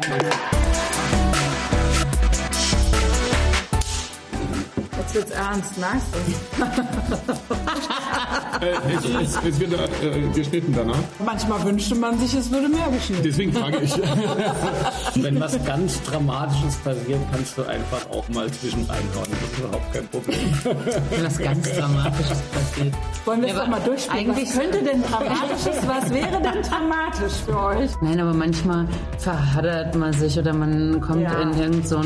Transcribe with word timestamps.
Tschüss. 0.00 0.57
Jetzt 5.18 5.32
ernst, 5.32 5.78
merkst 5.78 6.06
du? 6.12 6.18
Äh, 8.60 8.70
es, 8.96 9.04
es, 9.36 9.44
es 9.44 9.60
wird 9.60 9.72
äh, 9.72 10.28
geschnitten 10.34 10.72
danach. 10.76 10.96
Manchmal 11.24 11.64
wünschte 11.64 11.94
man 11.94 12.18
sich, 12.18 12.34
es 12.34 12.50
würde 12.50 12.68
mehr 12.68 12.88
geschnitten. 12.90 13.22
Deswegen 13.24 13.52
frage 13.52 13.78
ich. 13.78 13.94
Wenn 15.22 15.40
was 15.40 15.62
ganz 15.64 16.02
Dramatisches 16.02 16.76
passiert, 16.76 17.20
kannst 17.32 17.56
du 17.58 17.62
einfach 17.64 18.08
auch 18.10 18.28
mal 18.30 18.50
zwischen 18.52 18.80
reinhauen. 18.84 19.26
Das 19.30 19.50
ist 19.52 19.58
überhaupt 19.58 19.92
kein 19.92 20.08
Problem. 20.08 20.38
Wenn 21.10 21.24
was 21.24 21.38
ganz 21.38 21.72
Dramatisches 21.72 22.38
passiert. 22.52 22.94
Wollen 23.24 23.40
wir 23.42 23.48
es 23.48 23.54
Ja, 23.54 23.60
doch 23.60 23.68
mal 23.68 23.80
durchspielen? 23.80 24.30
eigentlich- 24.30 24.48
Was 24.48 24.54
könnte 24.58 24.82
denn 24.84 25.02
Dramatisches, 25.02 25.86
was 25.86 26.10
wäre 26.10 26.42
denn 26.42 26.62
dramatisch 26.62 27.32
für 27.44 27.58
euch? 27.60 27.90
Nein, 28.02 28.20
aber 28.20 28.34
manchmal 28.34 28.86
verhaddert 29.18 29.94
man 29.94 30.12
sich 30.12 30.38
oder 30.38 30.52
man 30.52 31.00
kommt 31.00 31.22
Ja. 31.22 31.40
in 31.40 31.56
irgend 31.58 31.88
so 31.88 32.00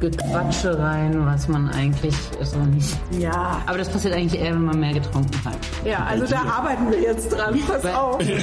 Gequatsche 0.00 0.78
rein, 0.78 1.24
was 1.26 1.46
man 1.48 1.68
eigentlich 1.70 2.14
so 2.42 2.58
nicht. 2.58 2.96
Ja. 3.18 3.60
Aber 3.66 3.78
das 3.78 3.88
passiert 3.88 4.14
eigentlich 4.14 4.40
eher, 4.40 4.52
wenn 4.52 4.64
man 4.64 4.78
mehr 4.78 4.94
getrunken 4.94 5.40
hat. 5.44 5.56
Ja, 5.84 6.06
also 6.08 6.26
da 6.26 6.42
arbeiten 6.42 6.90
wir 6.90 7.00
jetzt 7.00 7.30
dran. 7.30 7.58
Pass 7.66 7.84
auf. 7.86 8.18
Hi 8.28 8.34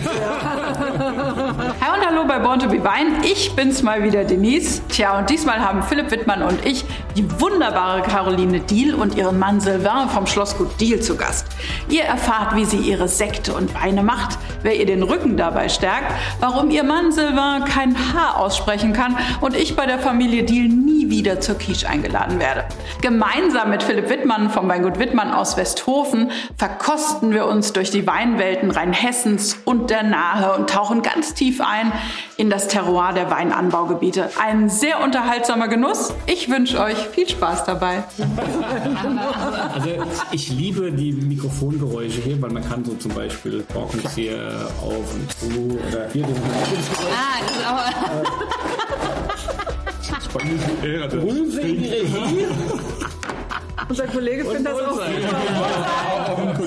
und 1.99 2.05
hallo 2.07 2.25
bei 2.27 2.39
Born 2.39 2.59
to 2.59 2.67
be 2.67 2.83
Wine. 2.83 3.23
Ich 3.23 3.55
bin's 3.55 3.81
mal 3.83 4.03
wieder, 4.03 4.23
Denise. 4.23 4.81
Tja, 4.89 5.19
und 5.19 5.29
diesmal 5.29 5.59
haben 5.59 5.83
Philipp 5.83 6.11
Wittmann 6.11 6.41
und 6.43 6.65
ich 6.65 6.85
die 7.15 7.29
wunderbare 7.39 8.01
Caroline 8.01 8.59
Diel 8.59 8.93
und 8.93 9.15
ihren 9.15 9.39
Mann 9.39 9.59
Sylvain 9.59 10.09
vom 10.09 10.27
Schlossgut 10.27 10.79
Diel 10.79 10.99
zu 11.01 11.15
Gast. 11.15 11.47
Ihr 11.89 12.03
erfahrt, 12.03 12.55
wie 12.55 12.65
sie 12.65 12.77
ihre 12.77 13.07
Sekte 13.07 13.53
und 13.53 13.73
Weine 13.73 14.03
macht, 14.03 14.37
wer 14.63 14.75
ihr 14.75 14.85
den 14.85 15.03
Rücken 15.03 15.37
dabei 15.37 15.69
stärkt, 15.69 16.11
warum 16.39 16.69
ihr 16.71 16.83
Mann 16.83 17.11
Sylvain 17.11 17.65
kein 17.65 17.95
Haar 18.13 18.39
aussprechen 18.39 18.93
kann 18.93 19.17
und 19.41 19.55
ich 19.55 19.75
bei 19.75 19.85
der 19.85 19.99
Familie 19.99 20.43
Diel 20.43 20.67
nie 20.67 21.09
wieder 21.09 21.39
zur 21.39 21.55
Quiche 21.55 21.87
eingeladen 21.87 22.39
werde. 22.39 22.65
Gemeinsam 23.01 23.71
mit 23.75 23.83
Philipp 23.83 24.09
Wittmann 24.09 24.49
vom 24.49 24.69
Weingut 24.69 24.99
Wittmann 24.99 25.33
aus 25.33 25.57
Westhofen 25.57 26.31
verkosten 26.55 27.33
wir 27.33 27.45
uns 27.45 27.73
durch 27.73 27.91
die 27.91 28.07
Weinwelten 28.07 28.71
Rheinhessens 28.71 29.57
und 29.65 29.89
der 29.89 30.03
Nahe 30.03 30.55
und 30.55 30.69
tauchen 30.69 31.01
ganz 31.01 31.33
tief 31.33 31.59
ein 31.59 31.91
in 32.37 32.49
das 32.49 32.69
Terroir 32.69 33.11
der 33.11 33.29
Weinanbaugebiete. 33.29 34.29
Ein 34.41 34.69
sehr 34.69 35.03
unterhaltsamer 35.03 35.67
Genuss. 35.67 36.13
Ich 36.25 36.49
wünsche 36.49 36.79
euch 36.79 36.95
viel 36.95 37.27
Spaß 37.27 37.65
dabei. 37.65 38.05
Also 39.73 39.89
ich 40.31 40.49
liebe 40.51 40.93
die 40.93 41.11
Mikrofongeräusche 41.11 42.21
hier, 42.21 42.41
weil 42.41 42.51
man 42.51 42.65
kann 42.65 42.85
so 42.85 42.93
zum 42.93 43.13
Beispiel 43.13 43.65
Korkenzieher 43.73 44.69
auf 44.81 45.13
und 45.13 45.29
zu 45.37 45.77
oder 45.89 46.07
hier 46.13 46.25
den 46.25 46.35
Ah, 47.13 47.41
das 47.41 47.51
ist 47.57 47.67
aber. 47.67 47.83
Unfähige 50.33 51.91
Regie. 51.91 52.47
Unser 53.89 54.07
Kollege 54.07 54.45
findet 54.45 54.65
das 54.65 54.81
auch 54.81 54.91
super. 54.93 55.05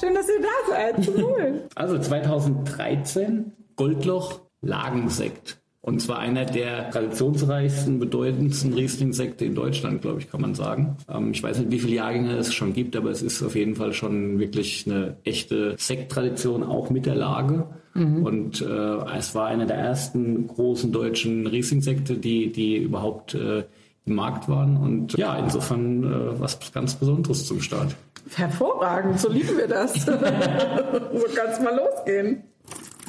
Schön, 0.00 0.14
dass 0.14 0.28
ihr 0.28 0.40
da 0.42 0.48
seid. 0.68 1.08
Cool. 1.08 1.62
Also 1.74 1.98
2013 1.98 3.52
Goldloch 3.76 4.40
Lagensekt. 4.60 5.58
Und 5.80 6.00
zwar 6.00 6.20
einer 6.20 6.44
der 6.44 6.90
traditionsreichsten, 6.90 7.98
bedeutendsten 7.98 8.72
Riesling-Sekte 8.72 9.44
in 9.44 9.56
Deutschland, 9.56 10.00
glaube 10.02 10.20
ich, 10.20 10.30
kann 10.30 10.40
man 10.40 10.54
sagen. 10.54 10.96
Ähm, 11.08 11.32
ich 11.32 11.42
weiß 11.42 11.58
nicht, 11.58 11.72
wie 11.72 11.80
viele 11.80 11.96
Jahrgänge 11.96 12.36
es 12.36 12.54
schon 12.54 12.72
gibt, 12.72 12.94
aber 12.94 13.10
es 13.10 13.20
ist 13.20 13.42
auf 13.42 13.56
jeden 13.56 13.74
Fall 13.74 13.92
schon 13.92 14.38
wirklich 14.38 14.86
eine 14.86 15.16
echte 15.24 15.74
Sekttradition, 15.78 16.62
auch 16.62 16.90
mit 16.90 17.06
der 17.06 17.16
Lage. 17.16 17.66
Und 17.94 18.62
äh, 18.62 19.16
es 19.16 19.34
war 19.34 19.46
einer 19.48 19.66
der 19.66 19.76
ersten 19.76 20.46
großen 20.46 20.92
deutschen 20.92 21.46
Riesling-Sekte, 21.46 22.16
die, 22.16 22.50
die 22.50 22.76
überhaupt 22.76 23.34
äh, 23.34 23.64
im 24.04 24.14
Markt 24.14 24.48
waren. 24.48 24.76
Und 24.76 25.16
ja, 25.18 25.36
insofern 25.36 26.04
äh, 26.04 26.40
was 26.40 26.58
ganz 26.72 26.94
Besonderes 26.94 27.46
zum 27.46 27.60
Start. 27.60 27.94
Hervorragend, 28.34 29.20
so 29.20 29.30
lieben 29.30 29.56
wir 29.58 29.68
das. 29.68 29.92
so 30.04 30.12
kann 30.12 31.50
es 31.50 31.60
mal 31.60 31.76
losgehen. 31.76 32.42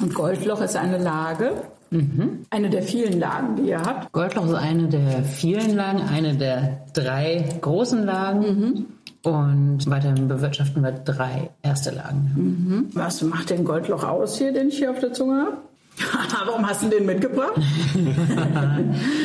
Und 0.00 0.12
Goldloch 0.12 0.60
ist 0.60 0.76
eine 0.76 0.98
Lage, 0.98 1.52
eine 2.50 2.70
der 2.70 2.82
vielen 2.82 3.20
Lagen, 3.20 3.56
die 3.56 3.70
ihr 3.70 3.80
habt. 3.80 4.10
Goldloch 4.12 4.46
ist 4.46 4.54
eine 4.54 4.88
der 4.88 5.22
vielen 5.22 5.76
Lagen, 5.76 6.00
eine 6.00 6.36
der 6.36 6.86
drei 6.92 7.44
großen 7.60 8.04
Lagen. 8.04 8.93
Und 9.24 9.90
weiterhin 9.90 10.28
bewirtschaften 10.28 10.82
wir 10.82 10.92
drei 10.92 11.50
erste 11.62 11.90
Lagen. 11.90 12.90
Was 12.92 13.22
macht 13.22 13.48
den 13.50 13.64
Goldloch 13.64 14.04
aus 14.04 14.36
hier, 14.36 14.52
den 14.52 14.68
ich 14.68 14.78
hier 14.78 14.90
auf 14.90 15.00
der 15.00 15.14
Zunge 15.14 15.46
habe? 15.46 15.56
Warum 16.46 16.68
hast 16.68 16.82
du 16.82 16.88
den 16.88 17.06
mitgebracht? 17.06 17.54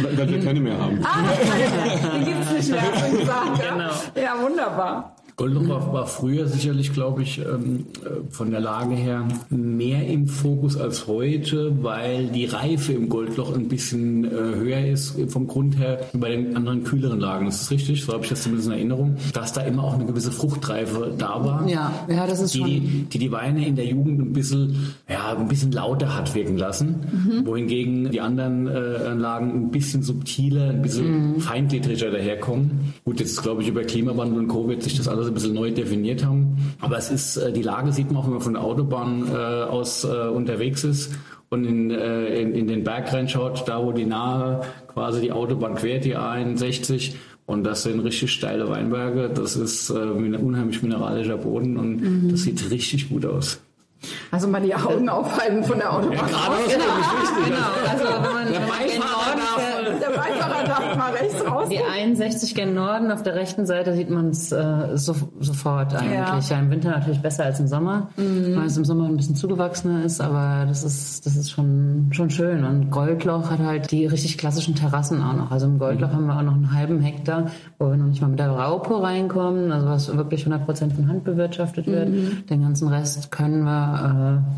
Weil 0.04 0.30
wir 0.30 0.44
keine 0.44 0.60
mehr 0.60 0.78
haben. 0.78 1.00
Den 2.14 2.26
gibt 2.26 2.44
es 2.44 2.52
nicht 2.52 2.70
mehr, 2.70 2.82
gesagt. 3.20 3.58
Ja? 3.58 3.72
Genau. 3.74 3.90
ja, 4.16 4.42
wunderbar. 4.42 5.16
Goldloch 5.40 5.94
war, 5.94 6.06
früher 6.06 6.48
sicherlich, 6.48 6.92
glaube 6.92 7.24
ich, 7.24 7.40
ähm, 7.40 7.86
äh, 8.04 8.10
von 8.30 8.52
der 8.52 8.60
Lage 8.60 8.94
her 8.94 9.26
mehr 9.50 10.06
im 10.06 10.28
Fokus 10.28 10.76
als 10.76 11.08
heute, 11.08 11.82
weil 11.82 12.28
die 12.28 12.44
Reife 12.44 12.92
im 12.92 13.08
Goldloch 13.08 13.56
ein 13.56 13.70
bisschen 13.70 14.26
äh, 14.26 14.30
höher 14.30 14.86
ist 14.86 15.16
vom 15.30 15.48
Grund 15.48 15.80
her 15.80 16.02
bei 16.12 16.30
den 16.30 16.58
anderen 16.58 16.84
kühleren 16.84 17.22
Lagen. 17.22 17.46
Das 17.46 17.62
ist 17.62 17.72
richtig, 17.72 18.04
so 18.04 18.12
habe 18.12 18.24
ich 18.24 18.30
das 18.30 18.44
zumindest 18.44 18.68
in 18.68 18.74
Erinnerung, 18.74 19.16
dass 19.32 19.54
da 19.54 19.62
immer 19.62 19.86
auch 19.86 19.94
eine 19.94 20.06
gewisse 20.06 20.34
Fruchtreife 20.34 21.14
da 21.18 21.46
war. 21.46 21.66
Ja, 21.70 21.94
ja, 22.10 22.28
das 22.28 22.42
ist 22.42 22.54
die, 22.56 22.60
schon. 22.60 23.10
die 23.10 23.20
die 23.20 23.32
Weine 23.32 23.66
in 23.66 23.78
der 23.78 23.86
Jugend 23.86 24.20
ein 24.20 24.34
bisschen, 24.34 24.94
ja, 25.08 25.38
ein 25.38 25.48
bisschen 25.48 25.72
lauter 25.72 26.18
hat 26.18 26.36
wirken 26.36 26.58
lassen, 26.58 27.44
wohingegen 27.46 28.12
die 28.12 28.20
anderen 28.20 28.68
äh, 28.68 29.14
Lagen 29.14 29.52
ein 29.52 29.72
bisschen 29.72 30.04
subtiler, 30.04 30.72
ein 30.72 30.82
bisschen 30.82 31.40
feingliedriger 31.40 32.12
daherkommen. 32.12 32.94
Gut, 33.06 33.22
jetzt 33.22 33.42
glaube 33.42 33.62
ich 33.62 33.70
über 33.70 33.84
Klimawandel 33.84 34.40
und 34.40 34.48
Co. 34.50 34.68
wird 34.68 34.84
sich 34.84 34.98
das 34.98 35.08
alles 35.08 35.29
ein 35.32 35.34
bisschen 35.34 35.54
neu 35.54 35.72
definiert 35.72 36.26
haben. 36.26 36.76
Aber 36.82 36.98
es 36.98 37.10
ist, 37.10 37.38
äh, 37.38 37.52
die 37.52 37.62
Lage 37.62 37.92
sieht 37.92 38.12
man 38.12 38.18
auch, 38.18 38.26
wenn 38.26 38.34
man 38.34 38.42
von 38.42 38.54
der 38.54 38.64
Autobahn 38.64 39.28
äh, 39.32 39.36
aus 39.36 40.04
äh, 40.04 40.08
unterwegs 40.08 40.84
ist 40.84 41.14
und 41.50 41.66
in, 41.66 41.90
in, 41.90 42.54
in 42.54 42.68
den 42.68 42.84
Berg 42.84 43.12
reinschaut, 43.12 43.68
da 43.68 43.84
wo 43.84 43.92
die 43.92 44.06
nahe 44.06 44.62
quasi 44.88 45.20
die 45.20 45.32
Autobahn 45.32 45.74
quert, 45.74 46.06
die 46.06 46.16
A61, 46.16 47.16
und 47.50 47.64
das 47.64 47.82
sind 47.82 48.02
richtig 48.02 48.32
steile 48.32 48.70
Weinberge. 48.70 49.32
Das 49.34 49.56
ist 49.56 49.90
äh, 49.90 49.96
ein 49.96 50.36
unheimlich 50.36 50.84
mineralischer 50.84 51.38
Boden 51.38 51.78
und 51.78 52.32
das 52.32 52.44
sieht 52.44 52.70
richtig 52.70 53.10
gut 53.10 53.26
aus. 53.26 53.60
Also 54.32 54.48
mal 54.48 54.62
die 54.62 54.74
Augen 54.76 55.10
aufhalten 55.10 55.64
von 55.64 55.78
der 55.78 55.92
Autobahn. 55.94 56.18
Genau, 56.18 56.86
also 57.90 58.04
wenn 58.06 58.34
man, 58.34 58.46
wenn 58.48 58.68
man 58.68 58.80
gen 58.88 59.00
Norden 59.00 59.42
fährt, 59.58 60.02
Der 60.02 60.08
Beifahrer 60.18 60.64
darf 60.66 60.98
mal 60.98 61.12
rechts 61.12 61.46
raus. 61.46 61.68
die 61.70 61.80
61 61.84 62.56
gen 62.56 62.74
Norden, 62.76 63.12
auf 63.12 63.24
der 63.24 63.36
rechten 63.36 63.66
Seite 63.66 63.94
sieht 63.94 64.10
man 64.10 64.30
es 64.30 64.52
äh, 64.52 64.96
so, 64.96 65.16
sofort 65.40 65.94
eigentlich. 65.96 66.50
Ja. 66.50 66.60
im 66.60 66.70
Winter 66.72 66.92
natürlich 66.92 67.22
besser 67.22 67.46
als 67.46 67.60
im 67.60 67.68
Sommer, 67.68 68.10
weil 68.16 68.66
es 68.68 68.78
im 68.78 68.86
Sommer 68.86 69.06
ein 69.06 69.18
bisschen 69.18 69.36
zugewachsener 69.36 70.06
ist, 70.06 70.22
aber 70.22 70.66
das 70.68 70.84
ist, 70.84 71.26
das 71.26 71.36
ist 71.36 71.52
schon, 71.52 72.10
schon 72.12 72.30
schön. 72.30 72.64
Und 72.64 72.92
Goldloch 72.92 73.50
hat 73.50 73.60
halt 73.60 73.92
die 73.92 74.06
richtig 74.06 74.38
klassischen 74.38 74.76
Terrassen 74.76 75.22
auch 75.22 75.34
noch. 75.34 75.52
Also 75.52 75.66
im 75.66 75.78
Goldloch 75.80 76.12
haben 76.12 76.28
wir 76.28 76.38
auch 76.38 76.44
noch 76.44 76.54
einen 76.56 76.74
halben 76.74 77.02
Hektar, 77.02 77.48
wo 77.80 77.90
wir 77.90 77.98
noch 77.98 78.06
nicht 78.08 78.22
mal 78.22 78.28
mit 78.30 78.40
der 78.40 78.50
Raupe 78.52 79.02
reinkommen, 79.02 79.72
also 79.72 79.88
was 79.88 80.16
wirklich 80.16 80.46
100% 80.46 80.96
von 80.96 81.08
Hand 81.10 81.24
bewirtschaftet 81.24 81.88
wird. 81.88 82.50
Den 82.50 82.62
ganzen 82.62 82.88
Rest 82.88 83.32
können 83.32 83.64
wir 83.64 83.89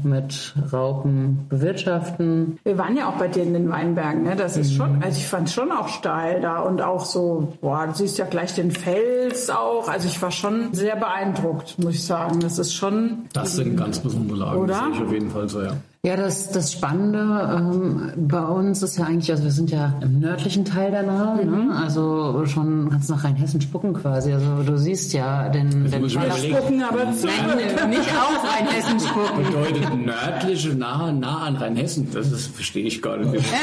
äh, 0.04 0.08
mit 0.08 0.54
Raupen 0.72 1.46
bewirtschaften. 1.50 2.60
Wir 2.64 2.78
waren 2.78 2.96
ja 2.96 3.10
auch 3.10 3.18
bei 3.18 3.28
dir 3.28 3.44
in 3.44 3.54
den 3.54 3.70
Weinbergen, 3.70 4.24
ne? 4.24 4.36
Das 4.36 4.58
ist 4.58 4.74
schon, 4.74 5.04
also 5.04 5.18
ich 5.18 5.28
fand 5.28 5.48
es 5.48 5.54
schon 5.54 5.72
auch 5.72 5.88
steil 5.88 6.42
da 6.42 6.60
und 6.60 6.82
auch 6.82 7.06
so, 7.06 7.54
boah, 7.62 7.88
du 7.88 7.94
siehst 7.94 8.18
ja 8.18 8.26
gleich 8.26 8.54
den 8.56 8.72
Fels 8.72 9.50
auch. 9.50 9.88
Also 9.88 10.08
ich 10.08 10.22
war 10.22 10.32
schon 10.32 10.74
sehr 10.74 10.96
beeindruckt, 10.96 11.78
muss 11.80 11.96
ich 11.96 12.04
sagen. 12.04 12.40
Das 12.40 12.60
ist 12.60 12.74
schon. 12.74 13.26
Das 13.34 13.56
sind 13.56 13.78
ganz 13.78 14.00
besondere 14.00 14.38
Lagen, 14.38 14.60
Oder? 14.60 14.74
das 14.74 14.80
sehe 14.84 14.92
ich 14.94 15.02
auf 15.04 15.12
jeden 15.12 15.30
Fall 15.30 15.50
so, 15.50 15.62
ja. 15.62 15.74
Ja, 16.04 16.16
das, 16.16 16.50
das 16.50 16.72
Spannende 16.72 17.20
ähm, 17.56 18.12
bei 18.28 18.42
uns 18.42 18.82
ist 18.82 18.98
ja 18.98 19.04
eigentlich, 19.06 19.30
also 19.30 19.44
wir 19.44 19.52
sind 19.52 19.70
ja 19.70 19.94
im 20.02 20.20
nördlichen 20.20 20.66
Teil 20.66 20.90
der 20.90 21.04
Nahe, 21.04 21.46
ne? 21.46 21.80
also 21.80 22.44
schon 22.48 22.90
ganz 22.90 23.08
nach 23.10 23.24
Rheinhessen 23.24 23.62
spucken 23.62 23.94
quasi. 23.94 24.34
Also 24.34 24.64
du 24.64 24.80
siehst 24.80 25.14
ja 25.14 25.48
den, 25.50 25.92
den 25.92 26.02
muss 26.02 26.14
ich 26.14 26.18
mir 26.18 26.24
Wald- 26.24 26.32
überlegen. 26.40 26.56
Gucken 26.58 26.82
aber 26.84 27.14
zu. 27.14 27.28
Nein, 27.28 27.90
nicht 27.92 28.10
auf 28.16 28.44
Rheinhessen 28.52 29.00
spucken. 29.00 29.46
Bedeutet 29.46 30.04
nördliche 30.04 30.70
nahe, 30.70 31.14
nah 31.14 31.42
an 31.42 31.56
Rheinhessen. 31.58 32.08
Das 32.12 32.32
ist, 32.32 32.48
verstehe 32.48 32.86
ich 32.88 33.00
gar 33.00 33.18
nicht. 33.18 33.46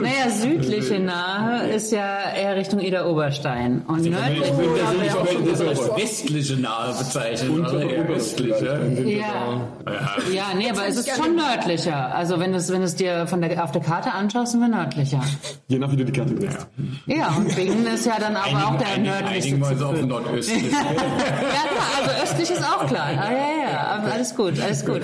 Naja, 0.00 0.30
südliche 0.30 0.98
Nahe 1.00 1.68
ist 1.70 1.90
ja 1.92 2.18
eher 2.36 2.54
Richtung 2.56 2.78
Eder-Oberstein. 2.80 3.82
Und 3.88 4.04
Ich 4.04 4.10
nördlich 4.12 4.56
würde 4.56 4.86
haben 4.86 5.00
wir 5.02 5.16
auch 5.16 5.50
das 5.50 5.60
als 5.60 5.96
westliche 5.96 6.56
nahe 6.60 6.92
bezeichnen. 6.96 7.60
oder 7.66 7.82
eher 7.82 8.08
östliche. 8.08 8.80
Ja. 9.04 9.60
ja, 10.32 10.44
nee, 10.56 10.70
aber 10.70 10.86
es 10.88 10.96
ist 10.98 11.10
schon 11.16 11.31
wir 11.36 11.42
nördlicher. 11.42 12.14
Also 12.14 12.40
wenn 12.40 12.54
es, 12.54 12.70
wenn 12.70 12.82
es 12.82 12.96
dir 12.96 13.26
von 13.26 13.40
der, 13.40 13.62
auf 13.62 13.72
der 13.72 13.82
Karte 13.82 14.12
anschaust, 14.12 14.52
sind 14.52 14.60
wir 14.60 14.68
nördlicher. 14.68 15.20
Je 15.68 15.78
nach 15.78 15.90
wie 15.92 15.96
du 15.96 16.04
die 16.04 16.12
Karte 16.12 16.34
nimmst. 16.34 16.66
Ja, 17.06 17.34
und 17.36 17.54
Bingen 17.54 17.86
ist 17.86 18.06
ja 18.06 18.18
dann 18.18 18.36
aber 18.36 18.68
auch 18.68 18.78
der 18.78 18.98
nördlichste. 18.98 19.54
Einigen 19.54 19.78
wir 19.78 19.86
auf 19.86 20.02
nordöstlich. 20.02 20.72
Ja 21.52 21.68
klar, 21.68 21.86
also 22.00 22.22
östlich 22.22 22.50
ist 22.50 22.64
auch 22.64 22.86
klar. 22.86 23.08
Ah, 23.16 23.32
ja, 23.32 23.62
ja, 23.62 24.12
alles 24.12 24.34
gut, 24.34 24.60
alles 24.60 24.84
gut. 24.84 25.02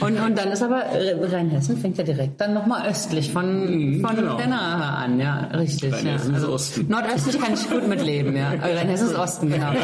Und, 0.00 0.20
und 0.20 0.38
dann 0.38 0.48
ist 0.52 0.62
aber 0.62 0.84
äh, 0.84 1.16
Rheinhessen 1.24 1.78
fängt 1.78 1.98
ja 1.98 2.04
direkt 2.04 2.40
dann 2.40 2.54
nochmal 2.54 2.88
östlich 2.88 3.32
von, 3.32 4.00
von 4.04 4.16
genau. 4.16 4.36
der 4.36 4.46
Nahe 4.46 4.84
an, 4.84 5.18
ja, 5.18 5.48
richtig. 5.54 5.94
Ja. 6.02 6.14
Ist 6.16 6.44
Osten. 6.44 6.86
Nordöstlich 6.88 7.40
kann 7.40 7.54
ich 7.54 7.68
gut 7.68 7.88
mitleben, 7.88 8.36
ja. 8.36 8.50
Rheinhessen 8.50 9.08
ist 9.08 9.16
Osten, 9.16 9.50
genau. 9.50 9.72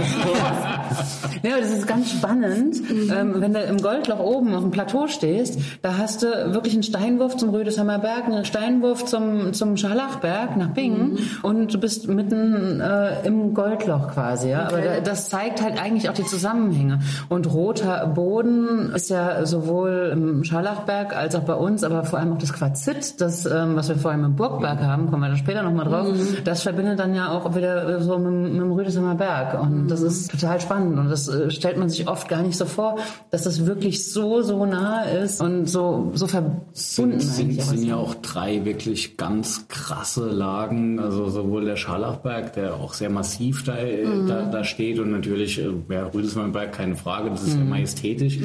Ja, 1.43 1.61
das 1.61 1.71
ist 1.71 1.87
ganz 1.87 2.11
spannend, 2.11 2.77
ähm, 2.91 3.35
wenn 3.41 3.53
du 3.53 3.61
im 3.61 3.79
Goldloch 3.79 4.19
oben 4.19 4.55
auf 4.55 4.63
dem 4.63 4.71
Plateau 4.71 5.07
stehst, 5.07 5.59
da 5.83 5.99
hast 5.99 6.23
du 6.23 6.27
wirklich 6.53 6.75
einen 6.75 6.83
Steinwurf 6.83 7.37
zum 7.37 7.51
Rüdesheimer 7.51 7.99
Berg, 7.99 8.27
einen 8.27 8.45
Steinwurf 8.45 9.05
zum, 9.05 9.53
zum 9.53 9.77
Scharlachberg 9.77 10.57
nach 10.57 10.69
Bingen 10.69 11.19
und 11.43 11.73
du 11.73 11.79
bist 11.79 12.09
mitten 12.09 12.81
äh, 12.81 13.27
im 13.27 13.55
Goldloch 13.55 14.13
quasi, 14.13 14.51
ja. 14.51 14.67
Aber 14.67 14.81
da, 14.81 15.01
das 15.01 15.29
zeigt 15.29 15.63
halt 15.63 15.81
eigentlich 15.81 16.09
auch 16.09 16.15
die 16.15 16.25
Zusammenhänge. 16.25 17.01
Und 17.29 17.53
roter 17.53 18.07
Boden 18.07 18.93
ist 18.95 19.11
ja 19.11 19.45
sowohl 19.47 20.11
im 20.13 20.45
Scharlachberg 20.45 21.17
als 21.17 21.35
auch 21.35 21.43
bei 21.43 21.55
uns, 21.55 21.85
aber 21.85 22.05
vor 22.05 22.19
allem 22.19 22.33
auch 22.33 22.39
das 22.39 22.53
Quarzit, 22.53 23.21
das, 23.21 23.47
ähm, 23.47 23.77
was 23.77 23.89
wir 23.89 23.97
vor 23.97 24.11
allem 24.11 24.25
im 24.25 24.37
Burgberg 24.37 24.81
haben, 24.81 25.11
kommen 25.11 25.23
wir 25.23 25.31
da 25.31 25.37
später 25.37 25.63
nochmal 25.63 25.87
drauf, 25.87 26.09
das 26.45 26.63
verbindet 26.63 26.99
dann 26.99 27.15
ja 27.15 27.31
auch 27.31 27.55
wieder 27.55 28.01
so 28.01 28.19
mit, 28.19 28.53
mit 28.53 28.63
dem 28.63 28.73
Rüdesheimer 28.73 29.15
Berg. 29.15 29.61
Und 29.61 29.89
das 29.89 30.01
ist 30.01 30.31
total 30.31 30.61
spannend. 30.61 30.99
Und 30.99 31.11
das 31.11 31.29
äh, 31.29 31.51
stellt 31.51 31.77
man 31.79 31.89
sich 31.89 32.09
oft 32.09 32.29
gar 32.29 32.43
nicht 32.43 32.57
so 32.57 32.65
vor, 32.65 32.97
dass 33.31 33.43
das 33.43 33.67
wirklich 33.67 34.11
so, 34.11 34.43
so 34.43 34.65
nah 34.67 35.03
ist 35.03 35.41
und 35.41 35.66
so, 35.67 36.11
so 36.15 36.27
verbunden 36.27 36.67
sind, 36.73 37.21
sind, 37.21 37.63
sind 37.63 37.85
ja 37.85 37.97
auch 37.97 38.15
drei 38.15 38.65
wirklich 38.65 39.17
ganz 39.17 39.67
krasse 39.69 40.27
Lagen, 40.29 40.99
also 40.99 41.29
sowohl 41.29 41.65
der 41.65 41.77
Scharlachberg, 41.77 42.53
der 42.55 42.75
auch 42.75 42.95
sehr 42.95 43.11
massiv 43.11 43.65
da, 43.65 43.77
äh, 43.77 44.05
da, 44.27 44.47
da 44.51 44.65
steht 44.65 44.99
und 44.99 45.11
natürlich 45.11 45.59
äh, 45.59 45.71
ja, 45.89 46.07
Rüdesmannberg, 46.07 46.73
keine 46.73 46.97
Frage, 46.97 47.31
das 47.31 47.43
ist 47.43 47.53
sehr 47.53 47.65
majestätisch. 47.65 48.39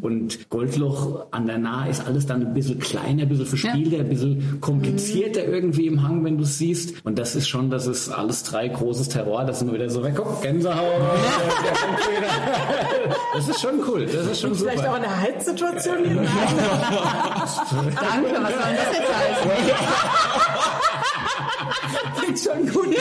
Und 0.00 0.50
Goldloch 0.50 1.26
an 1.30 1.46
der 1.46 1.58
Nahe 1.58 1.90
ist 1.90 2.06
alles 2.06 2.26
dann 2.26 2.46
ein 2.46 2.54
bisschen 2.54 2.78
kleiner, 2.78 3.22
ein 3.22 3.28
bisschen 3.28 3.46
verspielter, 3.46 3.98
ein 3.98 4.08
bisschen 4.08 4.60
komplizierter 4.60 5.44
irgendwie 5.44 5.86
im 5.86 6.02
Hang, 6.02 6.24
wenn 6.24 6.36
du 6.36 6.44
es 6.44 6.58
siehst. 6.58 7.04
Und 7.04 7.18
das 7.18 7.34
ist 7.34 7.48
schon, 7.48 7.70
das 7.70 7.86
ist 7.86 8.08
alles 8.10 8.42
drei 8.42 8.68
großes 8.68 9.08
Terror, 9.08 9.44
das 9.44 9.60
sind 9.60 9.72
wieder 9.72 9.88
so 9.90 10.02
weg, 10.02 10.14
guck, 10.16 10.42
Gänsehaut, 10.42 10.76
der 11.64 11.72
kommt 11.72 11.98
wieder. 12.16 13.14
das 13.34 13.48
ist 13.48 13.60
schon 13.60 13.80
cool, 13.88 14.06
das 14.06 14.26
ist 14.26 14.40
schon 14.40 14.54
super. 14.54 14.70
Vielleicht 14.72 14.88
auch 14.88 14.94
eine 14.94 15.20
Heizsituation 15.20 16.04
hier. 16.04 16.22
Danke, 16.64 18.42
was 18.42 18.52
soll 18.52 18.62
denn 18.64 18.76
das 18.76 18.96
jetzt 18.98 19.14
heißen? 19.14 19.50
Klingt 22.16 22.38
schon 22.38 22.72
gut. 22.72 22.96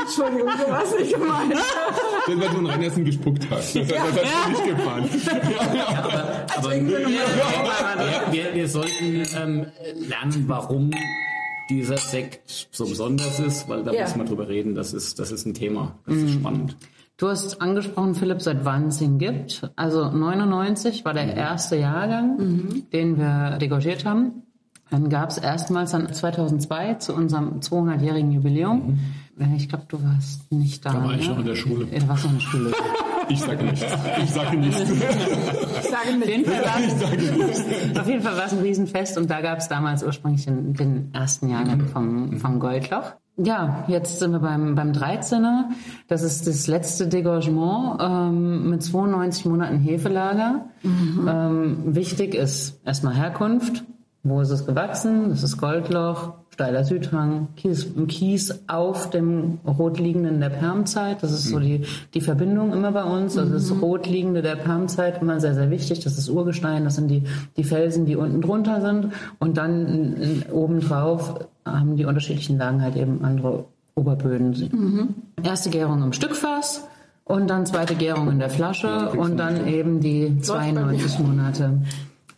Entschuldigung, 0.00 0.50
so 0.58 0.70
war 0.70 0.82
es 0.84 0.98
nicht 0.98 1.12
gemeint. 1.14 1.54
Das, 1.54 2.36
weil 2.40 2.48
du 2.48 2.58
in 2.58 2.66
Rheinhessen 2.66 3.04
gespuckt 3.04 3.46
hast. 3.50 3.76
Das, 3.76 3.88
das 3.88 3.98
hat 3.98 4.14
dir 4.16 4.48
nicht 4.50 4.64
gefallen. 4.76 5.08
Aber 6.56 6.70
wir, 6.72 7.08
wir, 8.32 8.54
wir 8.54 8.68
sollten 8.68 9.26
ähm, 9.36 9.66
lernen, 10.08 10.44
warum 10.48 10.90
dieser 11.70 11.96
Sekt 11.96 12.68
so 12.70 12.84
besonders 12.86 13.38
ist, 13.40 13.68
weil 13.68 13.82
da 13.84 13.92
Ja. 13.92 14.02
müssen 14.02 14.18
wir 14.18 14.24
drüber 14.26 14.48
reden. 14.48 14.74
Das 14.74 14.92
ist, 14.92 15.18
das 15.18 15.30
ist 15.30 15.46
ein 15.46 15.54
Thema. 15.54 15.98
Das 16.06 16.16
ist 16.16 16.32
spannend. 16.34 16.76
Du 17.22 17.28
hast 17.28 17.62
angesprochen, 17.62 18.16
Philipp, 18.16 18.42
seit 18.42 18.64
wann 18.64 18.88
es 18.88 19.00
ihn 19.00 19.18
gibt. 19.18 19.70
Also 19.76 20.10
99 20.10 21.04
war 21.04 21.14
der 21.14 21.36
erste 21.36 21.76
Jahrgang, 21.76 22.82
den 22.92 23.16
wir 23.16 23.58
degorgiert 23.58 24.04
haben. 24.04 24.42
Dann 24.90 25.08
gab 25.08 25.30
es 25.30 25.38
erstmals 25.38 25.92
dann 25.92 26.12
2002 26.12 26.94
zu 26.94 27.14
unserem 27.14 27.60
200-jährigen 27.60 28.32
Jubiläum. 28.32 28.98
Äh, 29.38 29.54
Ich 29.56 29.68
glaube, 29.68 29.84
du 29.86 30.02
warst 30.02 30.50
nicht 30.50 30.84
da. 30.84 30.94
Da 30.94 31.04
war 31.04 31.14
ich 31.14 31.28
ne? 31.28 31.32
noch 31.34 31.38
in 31.38 31.46
der 31.46 31.54
Schule. 31.54 31.86
Ja, 31.92 32.00
Du 32.00 32.08
warst 32.08 32.24
noch 32.24 32.32
in 32.32 32.38
der 32.38 32.44
Schule. 32.44 32.72
Ich 33.28 33.40
sage 33.40 33.64
nichts. 33.64 33.82
Ich 34.24 34.30
sage 34.30 34.56
nichts. 34.56 34.80
Ich 34.80 34.88
sage 35.88 36.08
Auf 36.10 36.16
mit. 36.18 36.28
jeden 36.28 36.44
Fall 36.44 36.60
war 36.64 36.80
es, 36.84 37.98
auf 38.00 38.08
jeden 38.08 38.20
Fall 38.22 38.36
war 38.36 38.46
es 38.46 38.52
ein 38.52 38.58
Riesenfest 38.58 39.16
und 39.16 39.30
da 39.30 39.40
gab 39.40 39.58
es 39.58 39.68
damals 39.68 40.02
ursprünglich 40.02 40.44
den, 40.44 40.74
den 40.74 41.14
ersten 41.14 41.48
Jahrgang 41.48 41.86
vom, 41.86 42.36
vom 42.38 42.58
Goldloch. 42.58 43.12
Ja, 43.38 43.84
jetzt 43.88 44.18
sind 44.18 44.32
wir 44.32 44.40
beim, 44.40 44.74
beim 44.74 44.92
13er. 44.92 45.64
Das 46.06 46.22
ist 46.22 46.46
das 46.46 46.66
letzte 46.66 47.08
Degorgement 47.08 47.98
ähm, 48.00 48.68
mit 48.68 48.82
92 48.82 49.46
Monaten 49.46 49.78
Hefelager. 49.78 50.66
Ähm, 50.84 51.94
wichtig 51.94 52.34
ist 52.34 52.80
erstmal 52.84 53.14
Herkunft. 53.14 53.84
Wo 54.22 54.40
ist 54.40 54.50
es 54.50 54.66
gewachsen? 54.66 55.30
Das 55.30 55.42
ist 55.42 55.56
Goldloch, 55.56 56.34
steiler 56.50 56.84
Südhang, 56.84 57.48
Kies, 57.56 57.88
Kies 58.06 58.64
auf 58.68 59.10
dem 59.10 59.58
rotliegenden 59.66 60.38
der 60.38 60.50
Permzeit. 60.50 61.22
Das 61.22 61.32
ist 61.32 61.48
so 61.48 61.58
die, 61.58 61.86
die 62.14 62.20
Verbindung 62.20 62.72
immer 62.72 62.92
bei 62.92 63.02
uns. 63.02 63.36
Also 63.38 63.54
das 63.54 63.82
rotliegende 63.82 64.42
der 64.42 64.56
Permzeit 64.56 65.22
immer 65.22 65.40
sehr, 65.40 65.54
sehr 65.54 65.70
wichtig. 65.70 66.00
Das 66.00 66.18
ist 66.18 66.28
Urgestein, 66.28 66.84
das 66.84 66.96
sind 66.96 67.08
die, 67.08 67.24
die 67.56 67.64
Felsen, 67.64 68.04
die 68.04 68.14
unten 68.14 68.42
drunter 68.42 68.80
sind. 68.80 69.12
Und 69.40 69.56
dann 69.56 70.44
obendrauf 70.52 71.40
haben 71.64 71.96
die 71.96 72.04
unterschiedlichen 72.04 72.58
Lagen 72.58 72.82
halt 72.82 72.96
eben 72.96 73.24
andere 73.24 73.66
Oberböden. 73.94 75.14
Erste 75.42 75.70
Gärung 75.70 76.02
im 76.02 76.12
Stückfass. 76.12 76.88
Und 77.24 77.48
dann 77.48 77.66
zweite 77.66 77.94
Gärung 77.94 78.30
in 78.30 78.38
der 78.40 78.50
Flasche 78.50 79.10
und 79.10 79.36
dann 79.36 79.66
eben 79.66 80.00
die 80.00 80.40
92 80.40 81.20
Monate 81.20 81.82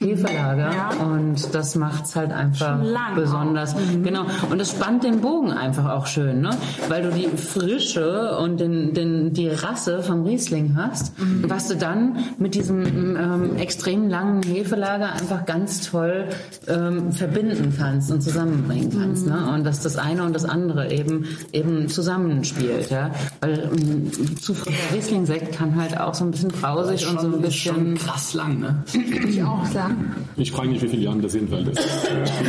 Hefelager 0.05 0.71
und 1.01 1.55
das 1.55 1.75
macht's 1.77 2.15
halt 2.15 2.31
einfach 2.31 2.79
besonders. 3.15 3.75
Genau. 4.03 4.27
Und 4.51 4.59
das 4.59 4.71
spannt 4.71 5.03
den 5.05 5.21
Bogen 5.21 5.51
einfach 5.51 5.91
auch 5.91 6.07
schön, 6.07 6.43
ne? 6.43 6.51
Weil 6.89 7.03
du 7.03 7.11
die 7.11 7.29
Frische 7.37 8.37
und 8.39 8.61
den, 8.61 8.93
den, 8.93 9.33
die 9.33 9.49
Rasse 9.49 10.03
vom 10.03 10.25
Riesling 10.25 10.77
hast, 10.77 11.13
was 11.43 11.69
du 11.69 11.77
dann 11.77 12.19
mit 12.39 12.55
diesem 12.55 13.17
ähm, 13.17 13.57
extrem 13.57 14.09
langen 14.09 14.43
Hefelager 14.43 15.13
einfach 15.13 15.47
ganz 15.47 15.91
toll 15.91 16.27
ähm, 16.69 17.13
verbinden 17.13 17.75
kannst 17.77 18.11
und 18.11 18.21
zusammenbringen 18.21 18.91
kannst, 18.97 19.27
ne? 19.27 19.51
Und 19.55 19.65
dass 19.65 19.81
das 19.81 19.97
eine 19.97 20.25
und 20.25 20.35
das 20.35 20.45
andere 20.45 20.93
eben 20.93 21.27
eben 21.53 21.89
zusammenspielt, 21.89 22.91
ja? 22.91 23.11
Weil 23.41 23.71
ähm, 23.73 24.11
zu 24.41 24.55
frischer 24.55 24.95
Riesling-Sekt 24.95 25.57
kann 25.57 25.81
halt 25.81 25.99
auch 25.99 26.15
so 26.15 26.25
ein 26.25 26.31
bisschen 26.31 26.51
brausig 26.51 27.09
und 27.09 27.21
so 27.21 27.27
ein 27.29 27.41
bisschen 27.41 27.95
krass 27.97 28.35
lang, 28.35 28.61
ne? 28.61 28.85
Ich 29.27 29.43
auch 29.43 29.65
sagen. 29.67 29.94
Ich 30.37 30.51
frage 30.53 30.69
nicht, 30.69 30.83
wie 30.83 30.89
viele 30.89 31.03
Jahre 31.03 31.19
das 31.21 31.33
sind, 31.33 31.51
weil 31.51 31.65
das 31.65 31.79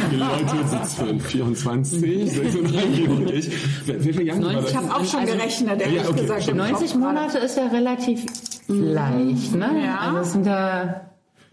viele 0.09 0.23
Leute 0.23 0.67
sitzen 0.67 1.19
24, 1.19 2.31
36 2.31 3.09
und 3.09 3.31
ich. 3.31 3.49
Wie 3.87 4.13
viele 4.13 4.23
Jahre 4.23 4.43
war 4.45 4.53
das? 4.53 4.69
Ich 4.71 4.75
habe 4.77 4.93
auch 4.95 5.05
schon 5.05 5.19
Also- 5.21 5.33
gerechnet, 5.33 5.81
Ja, 5.81 5.87
ehrlich 5.87 6.09
okay, 6.09 6.21
gesagt. 6.21 6.43
stimmt. 6.43 6.59
im 6.61 6.67
90 6.69 6.79
Kopf 6.91 7.01
gerade. 7.01 7.13
Monate 7.15 7.37
ist 7.39 7.57
ja 7.57 7.67
relativ 7.67 8.25
leicht, 8.67 9.55
ne? 9.55 9.69
Ja. 9.83 9.97
Also 9.99 10.17
es 10.19 10.31
sind 10.33 10.45
ja 10.45 11.01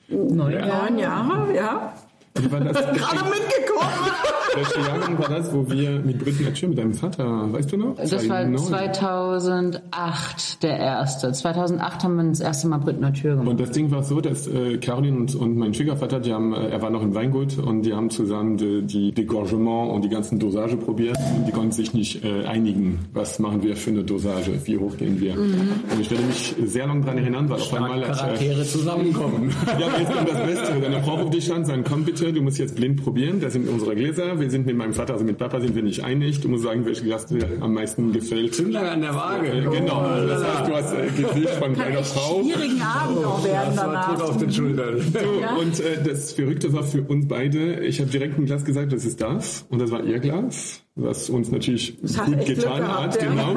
neun 0.08 0.52
Jahre. 0.52 0.90
Neun 0.90 0.98
Jahre, 0.98 1.54
ja. 1.56 1.92
Wie 2.34 2.50
war 2.50 2.60
das? 2.60 2.72
Gerade 2.76 3.24
mitgekommen. 3.30 4.12
Welcher 4.54 4.80
Jahrgang 4.80 5.18
war 5.18 5.28
das, 5.30 5.50
wo 5.54 5.68
wir 5.70 6.00
mit 6.00 6.18
Brüten 6.18 6.44
Natur 6.44 6.68
mit 6.68 6.78
deinem 6.78 6.92
Vater, 6.92 7.50
weißt 7.52 7.72
du 7.72 7.78
noch? 7.78 7.96
Das 7.96 8.12
war 8.12 8.18
2009. 8.20 8.58
2008 8.66 10.62
der 10.62 10.78
erste. 10.78 11.32
2008 11.32 12.04
haben 12.04 12.16
wir 12.16 12.24
das 12.24 12.40
erste 12.40 12.68
Mal 12.68 12.78
Brit 12.78 13.00
Natur 13.00 13.30
gemacht. 13.32 13.48
Und 13.48 13.60
das 13.60 13.70
Ding 13.70 13.90
war 13.90 14.02
so, 14.02 14.20
dass 14.20 14.46
äh, 14.48 14.76
Caroline 14.76 15.16
und, 15.16 15.34
und 15.34 15.56
mein 15.56 15.72
Schwiegervater, 15.72 16.20
die 16.20 16.34
haben, 16.34 16.52
äh, 16.52 16.68
er 16.68 16.82
war 16.82 16.90
noch 16.90 17.02
im 17.02 17.14
Weingut 17.14 17.56
und 17.58 17.82
die 17.82 17.94
haben 17.94 18.10
zusammen 18.10 18.58
die, 18.58 18.82
die 18.82 19.12
Degorgement 19.12 19.90
und 19.90 20.04
die 20.04 20.10
ganzen 20.10 20.38
Dosage 20.38 20.76
probiert 20.76 21.16
und 21.38 21.46
die 21.46 21.52
konnten 21.52 21.72
sich 21.72 21.94
nicht 21.94 22.22
äh, 22.22 22.44
einigen, 22.44 22.98
was 23.14 23.38
machen 23.38 23.62
wir 23.62 23.74
für 23.74 23.90
eine 23.90 24.04
Dosage, 24.04 24.52
wie 24.64 24.76
hoch 24.76 24.96
gehen 24.98 25.18
wir. 25.20 25.32
Und 25.32 25.98
ich 26.00 26.10
werde 26.10 26.24
mich 26.24 26.54
sehr 26.66 26.86
lange 26.86 27.00
daran 27.00 27.18
erinnern, 27.18 27.48
weil 27.48 27.56
auf 27.56 27.72
einmal... 27.72 28.02
äh, 28.02 28.06
Charaktere 28.06 28.64
zusammenkommen. 28.64 29.50
Ja, 29.78 29.86
jetzt 29.98 30.12
kommt 30.12 30.28
das 30.28 30.42
Beste. 30.46 30.80
Deine 30.80 31.02
Frau 31.02 31.14
ruft 31.16 31.34
dich 31.34 31.52
an, 31.52 31.64
sagt, 31.64 31.88
komm 31.88 32.04
bitte, 32.04 32.21
du 32.30 32.42
musst 32.42 32.58
jetzt 32.58 32.76
blind 32.76 33.02
probieren. 33.02 33.40
Das 33.40 33.54
sind 33.54 33.68
unsere 33.68 33.96
Gläser. 33.96 34.38
Wir 34.38 34.48
sind 34.50 34.66
mit 34.66 34.76
meinem 34.76 34.92
Vater, 34.92 35.14
also 35.14 35.24
mit 35.24 35.38
Papa 35.38 35.60
sind 35.60 35.74
wir 35.74 35.82
nicht 35.82 36.04
einig. 36.04 36.40
Du 36.40 36.48
musst 36.48 36.62
sagen, 36.62 36.84
welches 36.84 37.02
Glas 37.02 37.26
dir 37.26 37.48
am 37.60 37.74
meisten 37.74 38.12
gefällt. 38.12 38.54
Zu 38.54 38.66
lange 38.68 38.90
an 38.90 39.00
der 39.00 39.14
Waage. 39.14 39.50
Genau. 39.72 40.02
Das 40.28 40.44
heißt, 40.44 40.68
du 40.70 40.74
hast 40.74 40.92
äh, 40.94 41.06
Gesicht 41.20 41.48
von 41.54 41.74
deiner 41.74 42.04
Frau. 42.04 42.42
schwierigen 42.42 42.80
Abend 42.82 43.24
auch 43.24 43.44
werden 43.44 43.74
Das 43.74 43.76
war 43.78 44.06
Druck 44.06 44.16
danach. 44.18 44.28
auf 44.30 44.36
den 44.36 44.52
Schultern. 44.52 45.00
So, 45.12 45.60
Und 45.60 45.80
äh, 45.80 46.02
das 46.04 46.32
Verrückte 46.32 46.72
war 46.72 46.82
für 46.84 47.02
uns 47.02 47.26
beide, 47.26 47.80
ich 47.84 48.00
habe 48.00 48.10
direkt 48.10 48.38
ein 48.38 48.44
Glas 48.46 48.64
gesagt, 48.64 48.92
das 48.92 49.04
ist 49.04 49.20
das. 49.20 49.66
Und 49.70 49.80
das 49.80 49.90
war 49.90 50.04
ihr 50.04 50.18
Glas, 50.20 50.82
was 50.94 51.30
uns 51.30 51.50
natürlich 51.50 51.96
hat 52.16 52.26
gut 52.26 52.44
getan 52.46 52.78
gehabt, 52.82 53.14
hat. 53.14 53.22
ja. 53.22 53.28
Genau. 53.30 53.54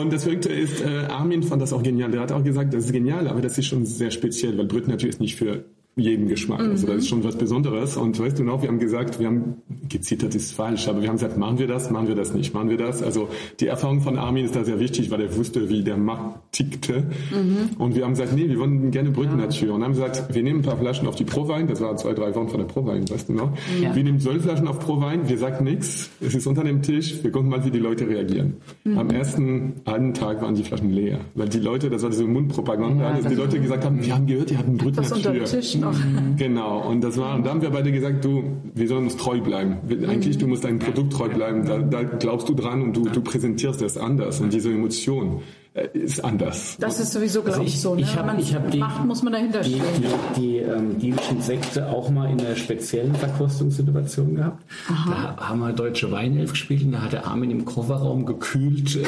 Und 0.00 0.12
das 0.12 0.24
Verrückte 0.24 0.50
ist, 0.52 0.82
äh, 0.82 1.06
Armin 1.08 1.42
fand 1.42 1.62
das 1.62 1.72
auch 1.72 1.82
genial. 1.82 2.10
Der 2.10 2.20
hat 2.20 2.30
auch 2.32 2.44
gesagt, 2.44 2.74
das 2.74 2.84
ist 2.84 2.92
genial, 2.92 3.26
aber 3.26 3.40
das 3.40 3.56
ist 3.56 3.66
schon 3.66 3.86
sehr 3.86 4.10
speziell, 4.10 4.56
weil 4.58 4.66
Brütten 4.66 4.90
natürlich 4.90 5.18
nicht 5.18 5.36
für 5.36 5.64
jedem 5.98 6.28
Geschmack. 6.28 6.60
Also 6.60 6.86
das 6.86 6.96
ist 6.96 7.08
schon 7.08 7.24
was 7.24 7.36
Besonderes. 7.36 7.96
Und 7.96 8.18
weißt 8.18 8.38
du 8.38 8.44
noch, 8.44 8.62
wir 8.62 8.68
haben 8.68 8.78
gesagt, 8.78 9.18
wir 9.18 9.26
haben, 9.26 9.56
gezittert 9.88 10.34
ist 10.34 10.52
falsch, 10.52 10.88
aber 10.88 11.02
wir 11.02 11.08
haben 11.08 11.16
gesagt, 11.16 11.36
machen 11.36 11.58
wir 11.58 11.66
das, 11.66 11.90
machen 11.90 12.08
wir 12.08 12.14
das 12.14 12.32
nicht, 12.34 12.54
machen 12.54 12.70
wir 12.70 12.76
das. 12.76 13.02
Also 13.02 13.28
die 13.60 13.66
Erfahrung 13.66 14.00
von 14.00 14.18
Armin 14.18 14.44
ist 14.44 14.54
da 14.56 14.64
sehr 14.64 14.80
wichtig, 14.80 15.10
weil 15.10 15.20
er 15.20 15.36
wusste, 15.36 15.68
wie 15.68 15.82
der 15.82 15.96
Markt 15.96 16.52
tickte. 16.52 17.04
Und 17.78 17.94
wir 17.94 18.04
haben 18.04 18.12
gesagt, 18.12 18.34
nee, 18.34 18.48
wir 18.48 18.58
wollen 18.58 18.90
gerne 18.90 19.10
Brückentür. 19.10 19.74
Und 19.74 19.82
haben 19.82 19.92
gesagt, 19.92 20.34
wir 20.34 20.42
nehmen 20.42 20.60
ein 20.60 20.62
paar 20.62 20.78
Flaschen 20.78 21.08
auf 21.08 21.16
die 21.16 21.24
Prowein, 21.24 21.66
das 21.66 21.80
war 21.80 21.96
zwei, 21.96 22.12
drei 22.14 22.34
Wochen 22.34 22.48
von 22.48 22.60
der 22.60 22.66
Prowein, 22.66 23.08
weißt 23.08 23.28
du 23.28 23.32
noch. 23.32 23.50
Ja. 23.80 23.94
Wir 23.94 24.04
nehmen 24.04 24.20
zwölf 24.20 24.42
Flaschen 24.42 24.68
auf 24.68 24.78
Prowein, 24.78 25.28
wir 25.28 25.38
sagen 25.38 25.64
nichts, 25.64 26.10
es 26.20 26.34
ist 26.34 26.46
unter 26.46 26.64
dem 26.64 26.82
Tisch, 26.82 27.22
wir 27.22 27.30
gucken 27.32 27.50
mal, 27.50 27.64
wie 27.64 27.70
die 27.70 27.78
Leute 27.78 28.08
reagieren. 28.08 28.56
Am 28.96 29.10
ersten 29.10 29.74
halben 29.86 30.14
Tag 30.14 30.42
waren 30.42 30.54
die 30.54 30.62
Flaschen 30.62 30.90
leer, 30.90 31.20
weil 31.34 31.48
die 31.48 31.58
Leute, 31.58 31.90
das 31.90 32.02
war 32.02 32.10
diese 32.10 32.24
Mundpropaganda, 32.24 33.14
dass 33.14 33.26
die 33.26 33.34
Leute 33.34 33.60
gesagt 33.60 33.84
haben, 33.84 34.04
wir 34.04 34.14
haben 34.14 34.26
gehört, 34.26 34.50
ihr 34.50 34.58
habt 34.58 34.68
einen 34.68 34.96
Was 34.96 35.12
unter 35.12 35.32
Tisch 35.92 36.04
noch. 36.04 36.22
Genau, 36.38 36.88
und 36.88 37.02
das 37.02 37.16
war, 37.18 37.34
und 37.36 37.44
da 37.44 37.50
haben 37.50 37.62
wir 37.62 37.70
beide 37.70 37.90
gesagt, 37.90 38.24
du, 38.24 38.44
wir 38.74 38.86
sollen 38.88 39.04
uns 39.04 39.16
treu 39.16 39.40
bleiben. 39.40 39.78
Wir- 39.86 40.08
Eigentlich, 40.08 40.38
du 40.38 40.46
musst 40.46 40.64
deinem 40.64 40.78
Produkt 40.78 41.12
treu 41.12 41.28
bleiben. 41.28 41.64
Da, 41.66 41.78
da 41.78 42.02
glaubst 42.04 42.48
du 42.48 42.54
dran 42.54 42.80
und 42.82 42.96
du, 42.96 43.04
du 43.08 43.20
präsentierst 43.20 43.80
das 43.82 43.96
anders. 43.98 44.40
Und 44.40 44.52
diese 44.52 44.70
Emotion 44.70 45.40
ist 45.92 46.24
anders. 46.24 46.76
Das 46.80 47.00
ist 47.00 47.12
sowieso, 47.12 47.42
glaube 47.42 47.58
Also 47.60 47.68
ich, 47.68 47.80
so. 47.80 47.94
Ne? 47.94 48.02
ich 48.02 48.08
hab- 48.16 48.18
Wenn 48.20 48.26
man 48.26 48.38
ich 48.40 48.54
hab 48.54 48.70
die- 48.70 48.78
macht, 48.78 49.04
muss 49.04 49.22
man 49.22 49.32
dahinter 49.32 49.60
die, 49.60 49.70
stehen. 49.74 49.82
die, 50.36 50.40
die 50.40 50.56
ähm, 50.58 50.98
Dielschen 50.98 51.40
Sekte 51.40 51.88
auch 51.88 52.10
mal 52.10 52.30
in 52.30 52.40
einer 52.40 52.56
speziellen 52.56 53.14
Verkostungssituation 53.14 54.34
gehabt. 54.36 54.62
Da 54.88 55.36
haben 55.48 55.60
wir 55.60 55.72
Deutsche 55.72 56.10
Weinelf 56.10 56.52
gespielt 56.52 56.84
und 56.84 56.92
da 56.92 57.02
hat 57.02 57.12
der 57.12 57.26
Armin 57.26 57.50
im 57.50 57.64
Kofferraum 57.64 58.26
gekühlt 58.26 58.96
äh, 58.96 59.00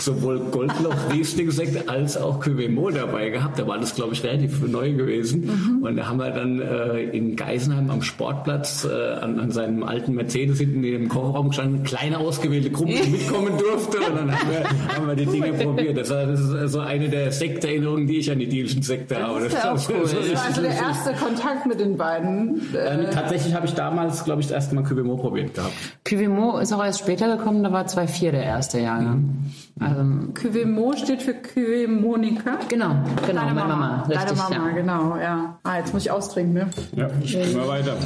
sowohl 0.00 0.40
Goldloch 0.50 0.94
Riesling 1.12 1.50
Sekt 1.50 1.88
als 1.88 2.16
auch 2.16 2.42
Cuvée 2.44 2.68
dabei 2.92 3.30
gehabt. 3.30 3.58
Da 3.58 3.66
war 3.66 3.78
das, 3.78 3.94
glaube 3.94 4.14
ich, 4.14 4.22
relativ 4.24 4.60
neu 4.66 4.92
gewesen. 4.92 5.80
Und 5.82 5.96
da 5.96 6.06
haben 6.08 6.18
wir 6.18 6.30
dann 6.30 6.60
äh, 6.60 7.02
in 7.02 7.36
Geisenheim 7.36 7.90
am 7.90 8.02
Sportplatz 8.02 8.84
äh, 8.84 9.12
an, 9.20 9.38
an 9.38 9.50
seinem 9.50 9.82
alten 9.82 10.14
Mercedes 10.14 10.58
hinten 10.58 10.82
in 10.84 10.92
dem 10.92 11.08
Kofferraum 11.08 11.48
gestanden, 11.48 11.76
eine 11.76 11.84
kleine 11.84 12.18
ausgewählte 12.18 12.70
Gruppe, 12.70 12.94
die 13.04 13.10
mitkommen 13.10 13.52
durfte. 13.58 13.98
Und 13.98 14.16
dann 14.16 14.30
haben 14.36 14.50
wir, 14.50 14.94
haben 14.96 15.06
wir 15.08 15.14
die 15.16 15.26
Dinge 15.26 15.52
probiert. 15.64 15.89
Das, 15.94 16.10
war, 16.10 16.26
das 16.26 16.40
ist 16.40 16.72
so 16.72 16.80
eine 16.80 17.08
der 17.08 17.32
Sekterinnerungen, 17.32 18.06
die 18.06 18.18
ich 18.18 18.30
an 18.30 18.38
die 18.38 18.48
Dielschen 18.48 18.82
Sekte 18.82 19.22
habe. 19.22 19.40
ist 19.40 19.52
ja 19.52 19.72
auch 19.72 19.88
cool. 19.88 20.02
Das 20.02 20.34
war 20.34 20.44
also 20.46 20.62
der 20.62 20.72
erste 20.72 21.12
Kontakt 21.14 21.66
mit 21.66 21.80
den 21.80 21.96
beiden. 21.96 22.62
Ähm, 22.74 23.00
Äh, 23.00 23.10
tatsächlich 23.10 23.54
habe 23.54 23.66
ich 23.66 23.74
damals, 23.74 24.24
glaube 24.24 24.40
ich, 24.40 24.48
das 24.48 24.54
erste 24.54 24.74
Mal 24.74 24.84
Cuvée 24.84 25.16
probiert 25.16 25.54
gehabt. 25.54 25.72
Cuvimo 26.08 26.58
ist 26.58 26.72
auch 26.72 26.84
erst 26.84 27.00
später 27.00 27.36
gekommen, 27.36 27.62
da 27.62 27.72
war 27.72 27.86
2,4 27.86 28.30
der 28.32 28.44
erste 28.44 28.80
Jahrgang. 28.80 29.52
Also, 29.80 30.02
Cuvée 30.34 30.66
Mo 30.66 30.92
steht 30.94 31.22
für 31.22 31.32
Cuvée 31.32 31.86
Monika. 31.88 32.58
genau, 32.68 32.96
genau, 33.26 33.40
Deine 33.40 33.54
meine 33.54 33.68
Mama. 33.68 34.04
Deine 34.08 34.20
Richtig, 34.22 34.38
Mama, 34.38 34.68
ja. 34.68 34.74
genau, 34.74 35.16
ja. 35.16 35.58
Ah, 35.62 35.78
jetzt 35.78 35.94
muss 35.94 36.04
ich 36.04 36.10
austrinken, 36.10 36.52
ne? 36.52 36.68
Ja, 36.94 37.08
immer 37.08 37.68
weiter. 37.68 37.96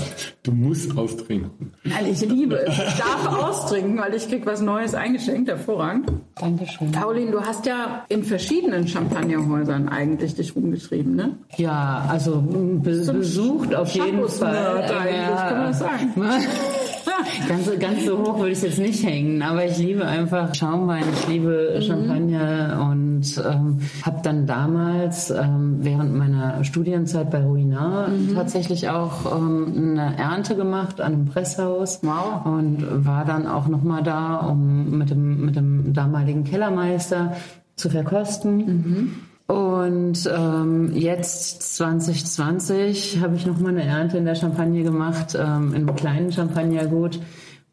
Du 0.45 0.53
musst 0.53 0.97
austrinken. 0.97 1.73
Nein, 1.83 2.07
ich 2.11 2.21
liebe 2.21 2.57
es. 2.65 2.79
Ich 2.79 2.95
darf 2.95 3.27
austrinken, 3.27 3.99
weil 3.99 4.15
ich 4.15 4.29
krieg 4.29 4.47
was 4.47 4.61
Neues 4.61 4.95
eingeschenkt, 4.95 5.49
hervorragend. 5.49 6.13
Dankeschön. 6.37 6.93
Caroline, 6.93 7.33
du 7.33 7.41
hast 7.41 7.67
ja 7.67 8.05
in 8.09 8.23
verschiedenen 8.23 8.87
Champagnerhäusern 8.87 9.89
eigentlich 9.89 10.37
dich 10.37 10.55
rumgetrieben, 10.55 11.17
ne? 11.17 11.37
Ja, 11.57 12.07
also 12.09 12.41
be 12.41 13.05
besucht 13.13 13.75
auf 13.75 13.91
jeden 13.91 14.29
Fall. 14.29 14.83
eigentlich, 14.83 15.37
kann 15.37 15.59
man 15.59 15.67
das 15.67 15.79
sagen. 15.81 16.15
ganz, 17.49 17.67
so- 17.67 17.79
ganz 17.79 18.05
so 18.05 18.19
hoch 18.19 18.39
würde 18.39 18.51
ich 18.51 18.59
es 18.59 18.63
jetzt 18.65 18.79
nicht 18.79 19.05
hängen, 19.05 19.43
aber 19.43 19.65
ich 19.65 19.79
liebe 19.79 20.05
einfach 20.05 20.55
Schaumwein, 20.55 21.05
ich 21.13 21.29
liebe 21.29 21.81
Champagner 21.87 22.89
und 22.91 23.23
ähm, 23.49 23.79
habe 24.03 24.21
dann 24.23 24.47
damals 24.47 25.31
ähm, 25.31 25.79
während 25.81 26.15
meiner 26.15 26.63
Studienzeit 26.65 27.31
bei 27.31 27.43
Ruinart 27.43 28.11
tatsächlich 28.35 28.89
auch 28.91 29.37
ähm, 29.37 29.97
eine 29.99 30.17
Ernte 30.19 30.57
gemacht 30.57 31.01
an 31.01 31.13
einem 31.13 31.25
Presshaus 31.27 32.01
Wow. 32.03 32.45
und 32.47 33.05
war 33.07 33.25
dann 33.25 33.47
auch 33.47 33.69
nochmal 33.69 34.03
da, 34.03 34.37
um 34.37 34.99
mit 34.99 35.11
dem, 35.11 35.45
mit 35.45 35.57
dem 35.57 35.93
damaligen 35.93 36.45
Kellermeister 36.45 37.37
zu 37.77 37.91
verkosten. 37.91 39.17
Und 39.47 40.31
ähm, 40.35 40.93
jetzt 40.95 41.77
2020 41.77 43.21
habe 43.21 43.37
ich 43.37 43.45
noch 43.45 43.59
mal 43.59 43.69
eine 43.69 43.85
Ernte 43.85 44.17
in 44.17 44.25
der 44.25 44.37
Champagne 44.37 44.83
gemacht, 44.83 45.35
ähm, 45.35 45.75
in 45.75 45.87
einem 45.87 45.97
kleinen 45.97 46.33
Champagnergut 46.33 47.21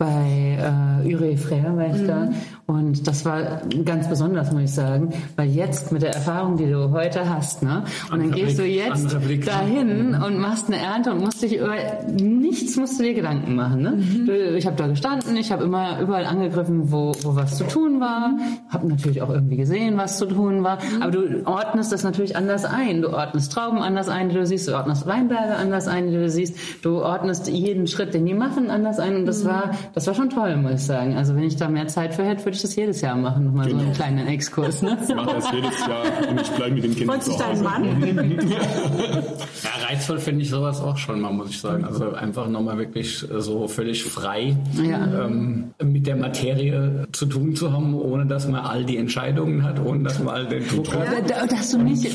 bei 0.01 0.57
äh, 0.59 1.13
Ure 1.13 1.37
Frère 1.37 1.77
war 1.77 1.95
ich 1.95 2.07
da. 2.07 2.29
Und 2.65 3.05
das 3.05 3.23
war 3.23 3.61
ganz 3.85 4.09
besonders, 4.09 4.51
muss 4.51 4.63
ich 4.63 4.73
sagen, 4.73 5.13
weil 5.35 5.49
jetzt 5.49 5.91
mit 5.91 6.01
der 6.01 6.15
Erfahrung, 6.15 6.57
die 6.57 6.65
du 6.65 6.89
heute 6.89 7.29
hast, 7.29 7.61
ne, 7.61 7.83
und 8.11 8.19
dann 8.19 8.31
gehst 8.31 8.57
du 8.57 8.65
jetzt 8.65 9.15
dahin 9.45 10.15
und 10.15 10.39
machst 10.39 10.67
eine 10.67 10.77
Ernte 10.77 11.11
und 11.11 11.19
musst 11.19 11.43
dich 11.43 11.57
über 11.57 11.75
nichts 12.19 12.77
musst 12.77 12.97
du 12.99 13.03
dir 13.03 13.13
Gedanken 13.13 13.55
machen. 13.55 13.81
Ne? 13.81 14.03
Du, 14.25 14.57
ich 14.57 14.65
habe 14.65 14.75
da 14.75 14.87
gestanden, 14.87 15.35
ich 15.35 15.51
habe 15.51 15.65
immer 15.65 15.99
überall 15.99 16.25
angegriffen, 16.25 16.91
wo, 16.91 17.11
wo 17.21 17.35
was 17.35 17.57
zu 17.57 17.65
tun 17.65 17.99
war, 17.99 18.37
habe 18.69 18.87
natürlich 18.87 19.21
auch 19.21 19.29
irgendwie 19.29 19.57
gesehen, 19.57 19.97
was 19.97 20.17
zu 20.17 20.25
tun 20.25 20.63
war, 20.63 20.79
aber 20.99 21.11
du 21.11 21.45
ordnest 21.45 21.91
das 21.91 22.03
natürlich 22.03 22.35
anders 22.35 22.65
ein. 22.65 23.01
Du 23.01 23.13
ordnest 23.13 23.51
Trauben 23.51 23.79
anders 23.79 24.09
ein, 24.09 24.29
die 24.29 24.35
du 24.35 24.45
siehst, 24.45 24.67
du 24.67 24.75
ordnest 24.75 25.05
Weinberge 25.05 25.55
anders 25.55 25.87
ein, 25.87 26.07
die 26.09 26.15
du 26.15 26.29
siehst, 26.29 26.57
du 26.81 27.03
ordnest 27.03 27.47
jeden 27.49 27.85
Schritt, 27.85 28.13
den 28.13 28.25
die 28.25 28.33
machen, 28.33 28.71
anders 28.71 28.97
ein. 28.97 29.15
Und 29.17 29.25
das 29.25 29.45
war 29.45 29.71
das 29.93 30.07
war 30.07 30.13
schon 30.13 30.29
toll, 30.29 30.55
muss 30.57 30.71
ich 30.73 30.83
sagen. 30.83 31.15
Also 31.15 31.35
wenn 31.35 31.43
ich 31.43 31.55
da 31.55 31.67
mehr 31.67 31.87
Zeit 31.87 32.13
für 32.13 32.23
hätte, 32.23 32.45
würde 32.45 32.55
ich 32.55 32.61
das 32.61 32.75
jedes 32.75 33.01
Jahr 33.01 33.15
machen, 33.15 33.45
nochmal 33.45 33.69
so 33.69 33.77
einen 33.77 33.93
kleinen 33.93 34.27
Exkurs. 34.27 34.81
Ne? 34.81 34.97
Ich 35.07 35.13
mache 35.15 35.35
das 35.35 35.51
jedes 35.51 35.79
Jahr 35.79 36.03
und 36.29 36.41
ich 36.41 36.49
bleibe 36.51 36.75
mit 36.75 36.83
den 36.83 36.95
Kindern 36.95 37.15
Freut 37.21 37.23
sich 37.23 37.33
zu 37.35 37.39
dein 37.39 37.49
Hause. 37.51 37.63
Mann? 37.63 38.39
Ja, 39.63 39.87
reizvoll 39.87 40.19
finde 40.19 40.41
ich 40.41 40.49
sowas 40.49 40.81
auch 40.81 40.97
schon 40.97 41.19
mal, 41.21 41.31
muss 41.31 41.49
ich 41.51 41.59
sagen. 41.59 41.85
Also 41.85 42.11
einfach 42.13 42.47
nochmal 42.47 42.77
wirklich 42.77 43.17
so 43.37 43.67
völlig 43.67 44.03
frei 44.03 44.55
Ja. 44.81 45.25
ähm, 45.25 45.71
mit 45.83 46.07
der 46.07 46.15
Materie 46.15 47.07
zu 47.11 47.25
tun 47.25 47.55
zu 47.55 47.71
haben, 47.71 47.93
ohne 47.93 48.25
dass 48.25 48.47
man 48.47 48.61
all 48.65 48.83
die 48.85 48.97
Entscheidungen 48.97 49.63
hat, 49.63 49.79
ohne 49.83 50.03
dass 50.03 50.19
man 50.19 50.33
all 50.35 50.47
den 50.47 50.67
Druck 50.67 50.93
hat. 50.95 51.29
Da- 51.29 51.45
Dass 51.45 51.71
du 51.71 51.77
nicht 51.79 52.09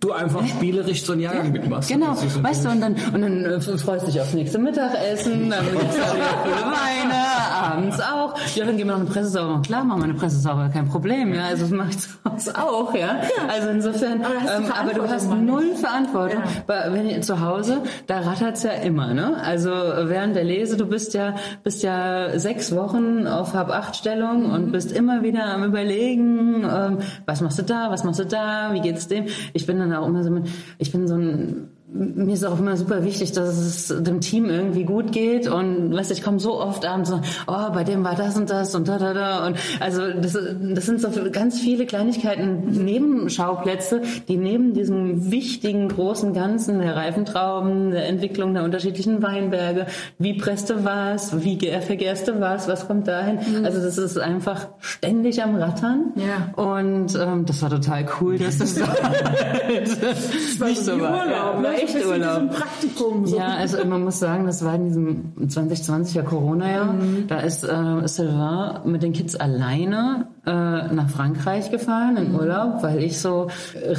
Du 0.00 0.12
einfach 0.12 0.46
spielerisch 0.46 1.02
so 1.04 1.12
einen 1.12 1.22
Jahrgang 1.22 1.50
mitmachst. 1.50 1.88
Genau, 1.90 2.14
so 2.14 2.40
weißt 2.42 2.64
du, 2.64 2.68
und 2.70 2.80
dann, 2.80 2.94
und 3.12 3.20
dann 3.20 3.44
äh, 3.44 3.60
freust 3.60 4.06
du 4.06 4.12
dich 4.12 4.20
aufs 4.20 4.32
nächste 4.32 4.58
Mittagessen, 4.60 5.50
dann 5.50 5.64
gibt's 5.66 5.96
da 5.96 6.14
wieder 6.14 6.66
Weine, 6.70 7.14
abends 7.52 8.00
auch. 8.00 8.34
Ja, 8.54 8.64
dann 8.64 8.76
gehen 8.76 8.86
wir 8.86 8.92
noch 8.94 9.00
eine 9.00 9.10
Pressesauber. 9.10 9.60
Klar, 9.62 9.82
machen 9.82 10.00
wir 10.00 10.04
eine 10.04 10.14
Pressesauber, 10.14 10.68
kein 10.72 10.88
Problem, 10.88 11.34
ja. 11.34 11.46
Also 11.46 11.62
das 11.64 11.70
macht 11.72 12.00
sowas 12.00 12.54
auch, 12.54 12.94
ja. 12.94 13.16
Also 13.48 13.70
insofern, 13.70 14.22
Aber 14.24 14.34
du 14.34 14.38
hast 14.40 14.58
die 14.60 14.64
ähm, 14.66 14.72
aber 14.72 14.94
du 14.94 15.08
hast 15.08 15.30
null 15.32 15.74
Verantwortung. 15.74 16.42
Ja. 16.44 16.62
Weil, 16.68 16.92
wenn 16.94 17.10
ihr 17.10 17.20
zu 17.22 17.40
Hause, 17.40 17.82
da 18.06 18.20
rattert's 18.20 18.62
ja 18.62 18.70
immer, 18.70 19.12
ne? 19.14 19.36
Also 19.42 19.70
während 19.70 20.36
der 20.36 20.44
Lese, 20.44 20.76
du 20.76 20.86
bist 20.86 21.12
ja, 21.14 21.34
bist 21.64 21.82
ja 21.82 22.38
sechs 22.38 22.72
Wochen 22.74 23.26
auf 23.26 23.52
Hab-Acht-Stellung 23.52 24.44
Mhm. 24.48 24.50
und 24.54 24.72
bist 24.72 24.92
immer 24.92 25.22
wieder 25.22 25.46
am 25.46 25.64
überlegen, 25.64 26.62
ähm, 26.62 26.98
was 27.26 27.40
machst 27.40 27.58
du 27.58 27.62
da, 27.64 27.90
was 27.90 28.04
machst 28.04 28.20
du 28.20 28.26
da, 28.26 28.70
wie 28.72 28.80
geht's 28.80 29.08
dem? 29.08 29.26
Ich 29.54 29.66
bin 29.66 29.78
dann 29.80 29.87
auch 29.94 30.06
immer 30.06 30.24
so 30.24 30.30
ich 30.78 30.92
bin 30.92 31.06
so 31.06 31.14
ein, 31.14 31.70
mir 31.90 32.34
ist 32.34 32.44
auch 32.44 32.58
immer 32.58 32.76
super 32.76 33.02
wichtig, 33.02 33.32
dass 33.32 33.56
es 33.56 33.88
dem 34.02 34.20
Team 34.20 34.44
irgendwie 34.50 34.84
gut 34.84 35.10
geht 35.10 35.48
und 35.48 35.94
weißt 35.94 36.10
du, 36.10 36.14
ich 36.14 36.22
komme 36.22 36.38
so 36.38 36.60
oft 36.60 36.84
abends 36.84 37.08
so, 37.08 37.20
oh, 37.46 37.70
bei 37.72 37.82
dem 37.82 38.04
war 38.04 38.14
das 38.14 38.36
und 38.36 38.50
das 38.50 38.74
und 38.74 38.88
da, 38.88 38.98
da, 38.98 39.14
da 39.14 39.46
und 39.46 39.56
also 39.80 40.02
das, 40.12 40.32
das 40.74 40.84
sind 40.86 41.00
so 41.00 41.08
ganz 41.32 41.58
viele 41.60 41.86
Kleinigkeiten, 41.86 42.84
Nebenschauplätze, 42.84 44.02
die 44.28 44.36
neben 44.36 44.74
diesem 44.74 45.30
wichtigen 45.32 45.88
großen 45.88 46.34
Ganzen 46.34 46.78
der 46.80 46.94
Reifentrauben, 46.94 47.90
der 47.92 48.06
Entwicklung 48.06 48.52
der 48.52 48.64
unterschiedlichen 48.64 49.22
Weinberge, 49.22 49.86
wie 50.18 50.34
presst 50.34 50.68
du 50.68 50.84
was, 50.84 51.42
wie 51.42 51.56
ge- 51.56 51.80
vergärst 51.80 52.28
du 52.28 52.38
was, 52.38 52.68
was 52.68 52.86
kommt 52.86 53.08
dahin, 53.08 53.38
also 53.64 53.80
das 53.80 53.96
ist 53.96 54.18
einfach 54.18 54.68
ständig 54.80 55.42
am 55.42 55.56
Rattern 55.56 56.12
Ja. 56.16 56.52
und 56.62 57.14
ähm, 57.18 57.46
das 57.46 57.62
war 57.62 57.70
total 57.70 58.04
cool, 58.20 58.38
dass 58.38 58.58
das, 58.58 58.74
das 58.74 60.60
war 60.60 60.68
nicht 60.68 60.84
so 60.84 61.00
war. 61.00 61.24
Urlaub, 61.24 61.62
ne? 61.62 61.77
Echt 61.82 62.06
Urlaub. 62.06 62.50
Praktikum, 62.50 63.26
so. 63.26 63.36
Ja, 63.36 63.48
also 63.56 63.84
man 63.84 64.04
muss 64.04 64.18
sagen, 64.18 64.46
das 64.46 64.64
war 64.64 64.74
in 64.74 64.84
diesem 64.84 65.32
2020er 65.40 66.22
Corona-Jahr. 66.22 66.94
Da 67.26 67.40
ist 67.40 67.64
äh, 67.64 68.06
Sylvain 68.06 68.90
mit 68.90 69.02
den 69.02 69.12
Kids 69.12 69.36
alleine 69.36 70.28
äh, 70.48 70.94
nach 70.94 71.10
Frankreich 71.10 71.70
gefahren 71.70 72.16
in 72.16 72.34
Urlaub, 72.34 72.82
weil 72.82 73.02
ich 73.02 73.20
so 73.20 73.48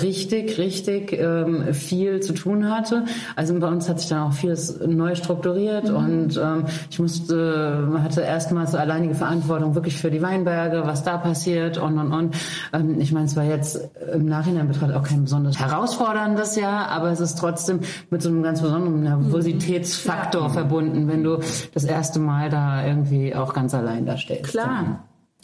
richtig, 0.02 0.58
richtig 0.58 1.14
ähm, 1.14 1.74
viel 1.74 2.22
zu 2.22 2.34
tun 2.34 2.72
hatte. 2.72 3.06
Also 3.36 3.58
bei 3.60 3.68
uns 3.68 3.88
hat 3.88 4.00
sich 4.00 4.10
dann 4.10 4.24
auch 4.24 4.34
vieles 4.34 4.80
neu 4.80 5.14
strukturiert 5.14 5.92
und 5.92 6.38
ähm, 6.38 6.66
ich 6.90 6.98
musste, 6.98 7.88
hatte 8.02 8.22
erstmals 8.22 8.72
so 8.72 8.78
alleinige 8.78 9.14
Verantwortung 9.14 9.76
wirklich 9.76 9.98
für 9.98 10.10
die 10.10 10.24
Weinberge, 10.24 10.82
was 10.86 11.04
da 11.04 11.18
passiert 11.18 11.78
und 11.78 12.00
und 12.00 12.12
und. 12.12 12.36
Ähm, 12.74 13.00
ich 13.00 13.12
meine, 13.12 13.26
es 13.26 13.36
war 13.36 13.44
jetzt 13.44 13.90
im 14.12 14.26
Nachhinein 14.26 14.68
betrachtet 14.68 14.96
auch 14.96 15.04
kein 15.04 15.24
besonders 15.24 15.60
herausforderndes 15.60 16.56
Jahr, 16.56 16.90
aber 16.90 17.12
es 17.12 17.20
ist 17.20 17.38
trotzdem 17.38 17.82
mit 18.10 18.24
so 18.24 18.30
einem 18.30 18.42
ganz 18.42 18.62
besonderen 18.62 19.04
Nervositätsfaktor 19.04 20.50
verbunden, 20.50 21.08
wenn 21.08 21.24
du 21.24 21.38
das 21.74 21.84
erste 21.84 22.20
Mal 22.20 22.50
da 22.50 22.86
irgendwie 22.86 23.36
auch 23.36 23.54
ganz 23.54 23.76
allein 23.76 24.08
da 24.08 24.18
stehst. 24.18 24.46
Klar. 24.46 25.04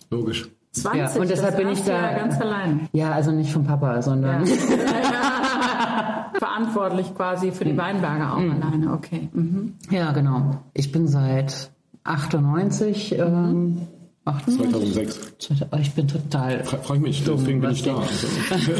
Logisch. 0.10 0.50
20, 0.75 1.00
Ja, 1.00 1.22
und 1.22 1.29
deshalb 1.29 1.58
bin 1.58 1.70
ich 1.70 1.84
da 1.84 1.94
Jahr 1.94 2.13
ganz 2.15 2.39
allein. 2.39 2.89
Ja, 2.91 3.12
also 3.12 3.32
nicht 3.32 3.51
vom 3.51 3.63
Papa, 3.63 4.01
sondern 4.01 4.46
verantwortlich 6.38 7.15
quasi 7.15 7.51
für 7.51 7.65
die 7.65 7.77
Weinberge 7.77 8.32
auch 8.32 8.38
alleine. 8.38 8.94
Okay. 8.94 9.29
Mhm. 9.34 9.75
Ja, 9.89 10.12
genau. 10.12 10.58
Ich 10.74 10.91
bin 10.91 11.08
seit 11.08 11.72
98, 12.03 13.17
ähm, 13.17 13.88
98 14.25 15.13
2006. 15.39 15.65
Oh, 15.72 15.77
ich 15.79 15.91
bin 15.94 16.08
total. 16.08 16.63
Fra- 16.63 16.77
Frag 16.77 17.00
mich, 17.00 17.24
deswegen 17.24 17.62
bin 17.62 17.72
ich 17.72 17.84
da. 17.84 17.96
Also, 17.98 18.27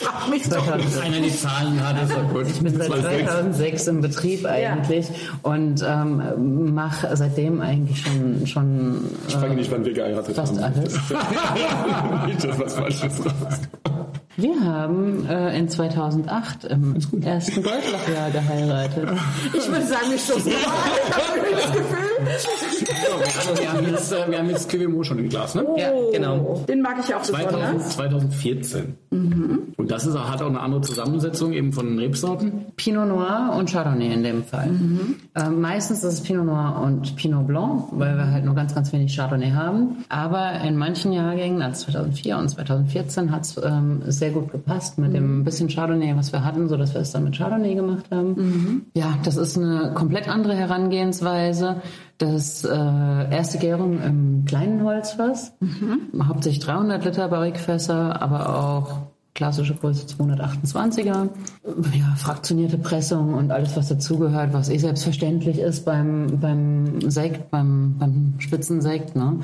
Frag 0.00 0.30
mich 0.30 0.48
doch. 0.48 0.66
Wenn 0.66 1.02
einer 1.02 1.20
die 1.20 1.34
Zahlen 1.36 1.86
hat, 1.86 2.02
ist 2.02 2.10
er 2.16 2.22
gut. 2.24 2.46
Ich 2.48 2.60
bin 2.60 2.74
seit 2.76 2.86
2006 2.86 3.86
im 3.88 4.00
Betrieb 4.00 4.46
eigentlich 4.46 5.06
und 5.42 5.84
ähm, 5.86 6.74
mache 6.74 7.14
seitdem 7.16 7.60
eigentlich 7.60 8.00
schon 8.02 8.46
schon 8.46 9.04
ich 9.28 9.34
frage 9.34 9.54
nicht, 9.54 9.70
wann 9.70 9.84
wir 9.84 9.92
geheiratet 9.92 10.34
fast 10.34 10.54
haben. 10.60 10.74
alles. 10.74 10.94
nicht, 12.26 12.44
dass 12.44 12.58
was 12.58 12.74
Falsches 12.74 13.02
rauskommt. 13.18 13.68
Wir 14.40 14.60
haben 14.64 15.26
äh, 15.28 15.58
in 15.58 15.68
2008 15.68 16.64
im 16.64 16.96
ersten 17.22 17.62
Goldlochjahr 17.62 18.30
geheiratet. 18.30 19.08
Ich 19.52 19.68
würde 19.70 19.86
sagen, 19.86 20.10
wir 20.10 20.18
stoßen 20.18 20.52
mal 20.52 20.58
an. 20.58 20.70
Ich 21.08 21.14
habe 21.16 21.56
das 21.56 21.72
Gefühl. 21.72 21.98
Also 23.50 23.62
wir 23.62 23.72
haben 23.72 23.86
jetzt, 23.86 24.12
äh, 24.12 24.30
wir 24.30 24.38
haben 24.38 24.50
jetzt 24.50 24.68
QWMO 24.70 25.02
schon 25.04 25.18
im 25.18 25.28
Glas, 25.28 25.54
ne? 25.54 25.64
Ja, 25.76 25.90
genau. 26.12 26.64
Den 26.68 26.82
mag 26.82 26.96
ich 27.06 27.14
auch 27.14 27.22
2000, 27.22 27.60
besonders. 27.60 27.88
2014. 27.96 28.94
Und 29.76 29.90
das 29.90 30.06
ist, 30.06 30.14
auch- 30.16 30.30
hat 30.30 30.42
auch 30.42 30.46
eine 30.48 30.60
andere 30.60 30.80
Zusammensetzung 30.82 31.52
eben 31.52 31.72
von 31.72 31.98
Rebsorten. 31.98 32.66
Pinot 32.76 33.08
Noir 33.08 33.54
und 33.58 33.70
Chardonnay 33.70 34.12
in 34.12 34.22
dem 34.22 34.44
Fall. 34.44 34.68
Ähm, 35.34 35.60
meistens 35.60 35.98
ist 36.04 36.12
es 36.12 36.20
Pinot 36.22 36.46
Noir 36.46 36.80
und 36.84 37.16
Pinot 37.16 37.46
Blanc, 37.46 37.84
weil 37.92 38.16
wir 38.16 38.30
halt 38.30 38.44
nur 38.44 38.54
ganz, 38.54 38.74
ganz 38.74 38.92
wenig 38.92 39.14
Chardonnay 39.14 39.50
haben. 39.52 40.04
Aber 40.08 40.60
in 40.60 40.76
manchen 40.76 41.12
Jahrgängen, 41.12 41.62
als 41.62 41.80
2004 41.80 42.36
und 42.38 42.48
2014, 42.48 43.30
hat 43.32 43.42
es 43.42 43.56
ähm, 43.62 44.02
sehr 44.06 44.29
gut 44.30 44.50
gepasst 44.50 44.98
mit 44.98 45.14
dem 45.14 45.44
bisschen 45.44 45.68
Chardonnay, 45.68 46.16
was 46.16 46.32
wir 46.32 46.44
hatten, 46.44 46.68
so 46.68 46.76
dass 46.76 46.94
wir 46.94 47.00
es 47.00 47.12
dann 47.12 47.24
mit 47.24 47.36
Chardonnay 47.36 47.74
gemacht 47.74 48.06
haben. 48.10 48.34
Ja, 48.94 49.18
das 49.24 49.36
ist 49.36 49.58
eine 49.58 49.92
komplett 49.94 50.28
andere 50.28 50.54
Herangehensweise. 50.54 51.76
Das 52.18 52.64
äh, 52.64 52.68
erste 52.68 53.58
Gärung 53.58 54.02
im 54.02 54.44
kleinen 54.44 54.84
Holzfass, 54.84 55.52
hauptsächlich 56.22 56.64
300 56.64 57.04
Liter 57.04 57.28
Barrikfässer, 57.28 58.20
aber 58.20 58.58
auch 58.58 59.10
klassische 59.34 59.74
Größe 59.74 60.06
228er. 60.06 61.28
Ja, 61.94 62.14
fraktionierte 62.16 62.78
Pressung 62.78 63.34
und 63.34 63.50
alles, 63.50 63.76
was 63.76 63.88
dazugehört, 63.88 64.52
was 64.52 64.68
eh 64.68 64.78
selbstverständlich 64.78 65.58
ist 65.58 65.84
beim, 65.84 66.38
beim 66.40 67.10
Sekt, 67.10 67.50
beim, 67.50 67.96
beim 67.98 68.34
Spitzensekt. 68.38 69.16
Ne? 69.16 69.38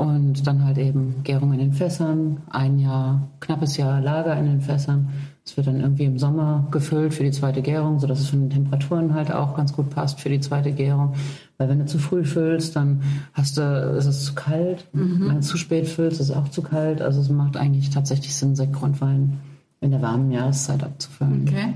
Und 0.00 0.46
dann 0.46 0.64
halt 0.64 0.78
eben 0.78 1.16
Gärung 1.24 1.52
in 1.52 1.58
den 1.58 1.74
Fässern, 1.74 2.38
ein 2.48 2.78
Jahr, 2.78 3.28
knappes 3.40 3.76
Jahr 3.76 4.00
Lager 4.00 4.34
in 4.38 4.46
den 4.46 4.62
Fässern. 4.62 5.10
Es 5.44 5.58
wird 5.58 5.66
dann 5.66 5.78
irgendwie 5.78 6.04
im 6.04 6.18
Sommer 6.18 6.66
gefüllt 6.70 7.12
für 7.12 7.22
die 7.22 7.32
zweite 7.32 7.60
Gärung, 7.60 8.00
sodass 8.00 8.20
es 8.20 8.30
von 8.30 8.40
den 8.40 8.48
Temperaturen 8.48 9.12
halt 9.12 9.30
auch 9.30 9.54
ganz 9.54 9.74
gut 9.74 9.90
passt 9.90 10.18
für 10.18 10.30
die 10.30 10.40
zweite 10.40 10.72
Gärung. 10.72 11.16
Weil 11.58 11.68
wenn 11.68 11.80
du 11.80 11.84
zu 11.84 11.98
früh 11.98 12.24
füllst, 12.24 12.76
dann 12.76 13.02
hast 13.34 13.58
du, 13.58 13.62
ist 13.98 14.06
es 14.06 14.24
zu 14.24 14.34
kalt. 14.34 14.86
Wenn 14.92 15.34
du 15.34 15.40
zu 15.40 15.58
spät 15.58 15.86
füllst, 15.86 16.18
ist 16.18 16.30
es 16.30 16.34
auch 16.34 16.48
zu 16.48 16.62
kalt. 16.62 17.02
Also 17.02 17.20
es 17.20 17.28
macht 17.28 17.58
eigentlich 17.58 17.90
tatsächlich 17.90 18.34
Sinn, 18.34 18.56
Sektgrundwein 18.56 19.38
in 19.82 19.90
der 19.90 20.00
warmen 20.00 20.30
Jahreszeit 20.30 20.82
abzufüllen. 20.82 21.46
Okay. 21.46 21.74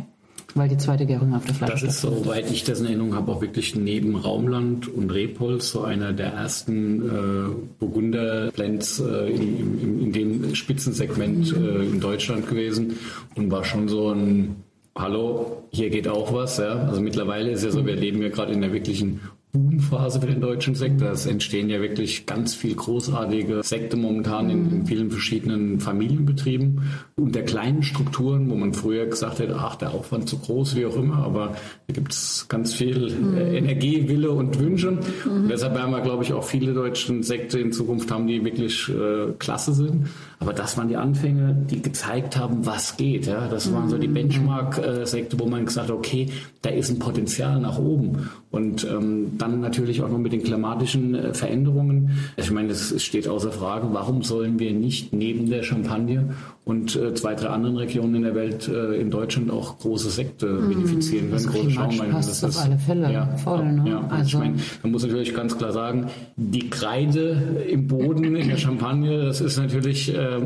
Weil 0.54 0.68
die 0.68 0.76
zweite 0.76 1.04
Gärung 1.04 1.34
auf 1.34 1.44
der 1.44 1.54
Das 1.54 1.58
Flasche 1.58 1.86
ist, 1.86 2.00
soweit 2.00 2.50
ich 2.50 2.62
das 2.62 2.80
in 2.80 2.86
Erinnerung 2.86 3.14
habe, 3.14 3.32
auch 3.32 3.40
wirklich 3.40 3.74
neben 3.74 4.14
Raumland 4.14 4.86
und 4.88 5.10
Rebholz 5.10 5.70
so 5.70 5.82
einer 5.82 6.12
der 6.12 6.32
ersten 6.32 7.02
äh, 7.02 7.54
Burgunder-Blends 7.80 9.00
äh, 9.00 9.30
in, 9.30 9.80
in, 9.80 10.00
in 10.00 10.12
dem 10.12 10.54
Spitzensegment 10.54 11.52
äh, 11.52 11.84
in 11.84 12.00
Deutschland 12.00 12.48
gewesen 12.48 12.98
und 13.34 13.50
war 13.50 13.64
schon 13.64 13.88
so 13.88 14.12
ein 14.12 14.56
Hallo, 14.96 15.64
hier 15.72 15.90
geht 15.90 16.06
auch 16.06 16.32
was. 16.32 16.58
Ja? 16.58 16.86
Also 16.86 17.00
mittlerweile 17.00 17.50
ist 17.50 17.64
ja 17.64 17.72
so, 17.72 17.84
wir 17.84 17.96
leben 17.96 18.22
ja 18.22 18.28
gerade 18.28 18.52
in 18.52 18.60
der 18.60 18.72
wirklichen 18.72 19.22
Boomphase 19.54 20.20
für 20.20 20.26
den 20.26 20.40
deutschen 20.40 20.74
Sektor. 20.74 21.12
Es 21.12 21.26
entstehen 21.26 21.70
ja 21.70 21.80
wirklich 21.80 22.26
ganz 22.26 22.56
viel 22.56 22.74
großartige 22.74 23.62
Sekte 23.62 23.96
momentan 23.96 24.50
in, 24.50 24.70
in 24.70 24.86
vielen 24.86 25.10
verschiedenen 25.12 25.78
Familienbetrieben 25.78 26.82
unter 27.14 27.42
kleinen 27.42 27.84
Strukturen, 27.84 28.50
wo 28.50 28.56
man 28.56 28.74
früher 28.74 29.06
gesagt 29.06 29.38
hätte, 29.38 29.54
ach, 29.56 29.76
der 29.76 29.92
Aufwand 29.92 30.28
zu 30.28 30.38
groß, 30.38 30.74
wie 30.74 30.86
auch 30.86 30.96
immer, 30.96 31.18
aber 31.18 31.54
da 31.86 31.94
gibt 31.94 32.12
es 32.12 32.46
ganz 32.48 32.74
viel 32.74 33.36
äh, 33.36 33.56
Energie, 33.56 34.08
Wille 34.08 34.32
und 34.32 34.58
Wünsche. 34.58 34.98
Und 35.24 35.48
deshalb 35.48 35.76
werden 35.76 35.92
wir, 35.92 36.00
glaube 36.00 36.24
ich, 36.24 36.32
auch 36.32 36.44
viele 36.44 36.74
deutsche 36.74 37.22
Sekte 37.22 37.60
in 37.60 37.70
Zukunft 37.70 38.10
haben, 38.10 38.26
die 38.26 38.44
wirklich 38.44 38.88
äh, 38.88 39.32
klasse 39.38 39.72
sind. 39.72 40.08
Aber 40.44 40.52
das 40.52 40.76
waren 40.76 40.88
die 40.88 40.96
Anfänge, 40.96 41.56
die 41.70 41.80
gezeigt 41.80 42.36
haben, 42.36 42.66
was 42.66 42.98
geht. 42.98 43.26
Ja? 43.26 43.48
Das 43.48 43.72
waren 43.72 43.88
so 43.88 43.96
die 43.96 44.08
Benchmark-Sekte, 44.08 45.40
wo 45.40 45.46
man 45.46 45.64
gesagt 45.64 45.88
hat, 45.88 45.96
okay, 45.96 46.28
da 46.60 46.68
ist 46.68 46.90
ein 46.90 46.98
Potenzial 46.98 47.58
nach 47.60 47.78
oben. 47.78 48.28
Und 48.50 48.84
ähm, 48.84 49.38
dann 49.38 49.60
natürlich 49.60 50.02
auch 50.02 50.10
noch 50.10 50.18
mit 50.18 50.34
den 50.34 50.42
klimatischen 50.42 51.14
äh, 51.14 51.32
Veränderungen. 51.32 52.10
Ich 52.36 52.50
meine, 52.50 52.72
es 52.72 53.02
steht 53.02 53.26
außer 53.26 53.52
Frage, 53.52 53.88
warum 53.92 54.22
sollen 54.22 54.58
wir 54.58 54.72
nicht 54.74 55.14
neben 55.14 55.48
der 55.48 55.62
Champagne 55.62 56.34
und 56.64 56.96
äh, 56.96 57.12
zwei, 57.14 57.34
drei 57.34 57.48
anderen 57.48 57.76
Regionen 57.76 58.14
in 58.16 58.22
der 58.22 58.34
Welt 58.34 58.68
äh, 58.68 58.94
in 59.00 59.10
Deutschland 59.10 59.50
auch 59.50 59.78
große 59.78 60.08
Sekte 60.10 60.68
vinifizieren 60.68 61.30
können, 61.30 61.46
große 61.46 61.70
Schaumweine. 61.70 62.12
passt 62.12 62.44
auf 62.44 62.58
alle 62.58 62.78
Fälle. 62.78 63.12
ja, 63.12 63.26
Voll, 63.36 63.64
ne? 63.72 63.90
ja. 63.90 63.98
Und 63.98 64.10
Also- 64.12 64.26
ich 64.28 64.34
meine, 64.38 64.54
man 64.82 64.92
muss 64.92 65.02
natürlich 65.02 65.34
ganz 65.34 65.58
klar 65.58 65.72
sagen, 65.72 66.06
die 66.36 66.70
Kreide 66.70 67.64
im 67.68 67.86
Boden 67.86 68.34
in 68.34 68.48
der 68.48 68.56
Champagne, 68.56 69.24
das 69.26 69.40
ist 69.42 69.58
natürlich 69.58 70.14
äh, 70.14 70.40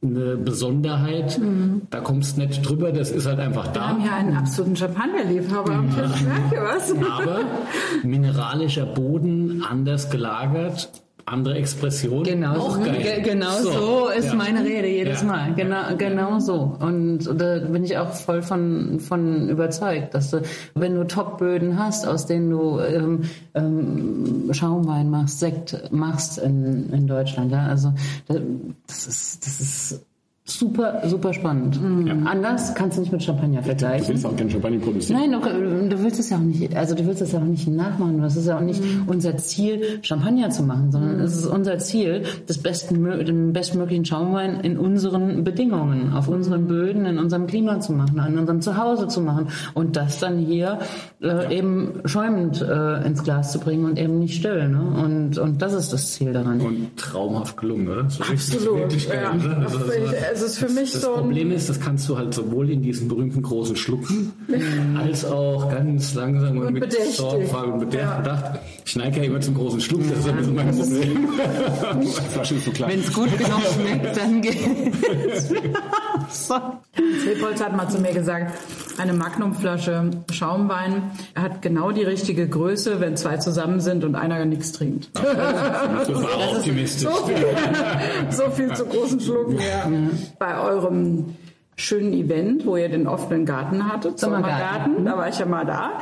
eine 0.00 0.36
Besonderheit. 0.36 1.40
Da 1.90 1.98
kommst 2.00 2.36
du 2.36 2.42
nicht 2.42 2.62
drüber, 2.68 2.92
das 2.92 3.10
ist 3.10 3.26
halt 3.26 3.40
einfach 3.40 3.74
Wir 3.74 3.80
haben 3.88 3.98
da. 3.98 4.06
ja 4.06 4.16
einen 4.16 4.36
absoluten 4.36 4.76
Champagnerliebhaber 4.76 5.72
am 5.72 5.90
Tisch. 5.90 6.22
Merke 6.22 6.64
was? 6.72 6.92
Aber 6.92 7.40
mineralischer 8.04 8.86
Boden, 8.86 9.64
anders 9.68 10.08
gelagert, 10.10 10.90
andere 11.32 11.54
Expression. 11.56 12.22
Genau, 12.24 12.54
auch 12.56 12.74
so, 12.76 12.80
geil. 12.80 13.00
ge- 13.02 13.22
genau 13.22 13.50
so, 13.60 14.08
ist 14.08 14.26
ja. 14.26 14.34
meine 14.34 14.64
Rede 14.64 14.88
jedes 14.88 15.20
Ja. 15.22 15.26
Mal. 15.26 15.54
Genau, 15.54 15.96
genau 15.96 16.38
so. 16.40 16.76
Und 16.80 17.20
da 17.40 17.58
bin 17.58 17.84
ich 17.84 17.96
auch 17.98 18.12
voll 18.12 18.42
von, 18.42 19.00
von 19.00 19.48
überzeugt, 19.48 20.14
dass 20.14 20.30
du, 20.30 20.42
wenn 20.74 20.94
du 20.94 21.04
Top-Böden 21.06 21.78
hast, 21.78 22.06
aus 22.06 22.26
denen 22.26 22.50
du 22.50 22.80
ähm, 22.80 23.22
ähm, 23.54 24.48
Schaumwein 24.52 25.10
machst, 25.10 25.40
Sekt 25.40 25.92
machst 25.92 26.38
in, 26.38 26.90
in 26.92 27.06
Deutschland, 27.06 27.52
ja, 27.52 27.66
also 27.66 27.92
da- 28.26 28.34
das 28.86 29.06
ist, 29.06 29.46
das 29.46 29.60
ist 29.60 30.04
super, 30.50 31.02
super 31.06 31.32
spannend. 31.34 31.78
Anders 32.26 32.74
kannst 32.74 32.96
du 32.96 33.02
nicht 33.02 33.12
mit 33.12 33.22
Champagner 33.22 33.58
Du 33.60 33.66
vergleichen. 33.66 34.08
willst 34.08 34.24
auch 34.26 34.34
kein 34.36 34.50
Champagner 34.50 34.78
produzieren. 34.78 35.20
Nein, 35.20 35.32
du, 35.32 35.94
du 35.96 36.02
willst 36.02 36.18
es 36.18 36.30
ja 36.30 36.36
auch 36.36 36.40
nicht, 36.42 36.74
also 36.76 36.94
du 36.94 37.06
willst 37.06 37.20
es 37.22 37.32
ja 37.32 37.38
auch 37.38 37.44
nicht 37.44 37.68
nachmachen. 37.68 38.20
Das 38.22 38.36
ist 38.36 38.46
ja 38.46 38.56
auch 38.56 38.62
nicht 38.62 38.82
unser 39.06 39.36
Ziel, 39.36 39.82
Champagner 40.02 40.50
zu 40.50 40.62
machen, 40.62 40.90
sondern 40.90 41.20
es 41.20 41.36
ist 41.36 41.46
unser 41.46 41.78
Ziel, 41.78 42.22
das 42.46 42.58
besten, 42.58 43.04
den 43.04 43.52
bestmöglichen 43.52 44.04
Schaumwein 44.04 44.60
in 44.60 44.78
unseren 44.78 45.44
Bedingungen, 45.44 46.12
auf 46.14 46.28
unseren 46.28 46.66
Böden, 46.66 47.04
in 47.06 47.18
unserem 47.18 47.46
Klima 47.46 47.80
zu 47.80 47.92
machen, 47.92 48.18
in 48.26 48.38
unserem 48.38 48.60
Zuhause 48.60 49.08
zu 49.08 49.20
machen 49.20 49.48
und 49.74 49.96
das 49.96 50.18
dann 50.20 50.38
hier 50.38 50.78
äh, 51.22 51.56
eben 51.56 52.00
schäumend 52.06 52.62
äh, 52.62 53.06
ins 53.06 53.22
Glas 53.22 53.52
zu 53.52 53.60
bringen 53.60 53.84
und 53.84 53.98
eben 53.98 54.18
nicht 54.18 54.34
still. 54.36 54.68
Ne? 54.68 54.80
Und, 55.04 55.38
und 55.38 55.60
das 55.62 55.74
ist 55.74 55.92
das 55.92 56.12
Ziel 56.12 56.32
daran. 56.32 56.60
Und 56.60 56.96
traumhaft 56.96 57.56
gelungen, 57.56 57.88
oder? 57.88 58.08
So 58.08 58.22
richtig- 58.24 58.54
Absolut. 58.56 58.78
wirklich 58.80 59.08
geil, 59.08 59.20
Ja. 59.22 59.32
oder? 59.46 59.56
Also, 59.58 59.78
also, 60.30 60.37
Es 60.38 60.52
ist 60.52 60.58
für 60.58 60.68
mich 60.68 60.92
das 60.92 61.02
so. 61.02 61.14
Problem 61.14 61.50
ist, 61.50 61.68
das 61.68 61.80
kannst 61.80 62.08
du 62.08 62.16
halt 62.16 62.32
sowohl 62.32 62.70
in 62.70 62.80
diesen 62.80 63.08
berühmten 63.08 63.42
großen 63.42 63.74
Schlucken 63.74 64.32
als 64.96 65.24
auch 65.24 65.68
ganz 65.68 66.14
langsam 66.14 66.58
und, 66.58 66.74
mit. 66.74 66.92
Sorgfalt 67.12 67.72
und 67.72 67.90
bedacht. 67.90 68.22
bedacht. 68.22 68.60
Ich 68.86 68.94
neige 68.94 69.18
ja 69.18 69.24
immer 69.24 69.40
zum 69.40 69.54
großen 69.54 69.80
Schluck, 69.80 70.02
das 70.08 70.20
ist 70.20 70.28
ein 70.28 70.36
bisschen 70.36 70.54
mein 70.54 70.76
Problem. 70.76 71.28
Die 72.00 72.06
Flasche 72.32 72.54
ist 72.54 72.64
so 72.66 72.70
klein. 72.70 72.90
Wenn 72.90 73.00
es 73.00 73.12
gut 73.12 73.36
genug 73.36 73.62
schmeckt, 73.74 74.16
dann 74.16 74.40
geht's. 74.40 75.52
so. 76.30 76.54
Hat 76.54 77.76
mal 77.76 77.88
zu 77.88 78.00
mir 78.00 78.12
gesagt, 78.12 78.52
eine 78.98 79.12
Magnumflasche 79.12 80.10
Schaumwein 80.30 81.10
hat 81.34 81.62
genau 81.62 81.90
die 81.90 82.02
richtige 82.02 82.48
Größe, 82.48 83.00
wenn 83.00 83.16
zwei 83.16 83.36
zusammen 83.38 83.80
sind 83.80 84.04
und 84.04 84.14
einer 84.14 84.44
nichts 84.44 84.72
trinkt. 84.72 85.10
Das 85.14 85.24
war 85.24 86.52
optimistisch. 86.56 87.08
So 87.08 87.26
viel, 87.26 87.46
so 88.30 88.50
viel 88.50 88.74
zu 88.74 88.86
großen 88.86 89.20
Schlucken. 89.20 89.58
Ja. 89.58 89.90
Bei 90.38 90.60
eurem 90.60 91.36
schönen 91.78 92.12
Event, 92.12 92.66
wo 92.66 92.76
ihr 92.76 92.88
den 92.88 93.06
offenen 93.06 93.46
Garten 93.46 93.90
hattet, 93.90 94.18
Sommergarten. 94.18 94.56
Sommergarten, 94.56 95.04
da 95.04 95.16
war 95.16 95.28
ich 95.28 95.38
ja 95.38 95.46
mal 95.46 95.64
da. 95.64 95.92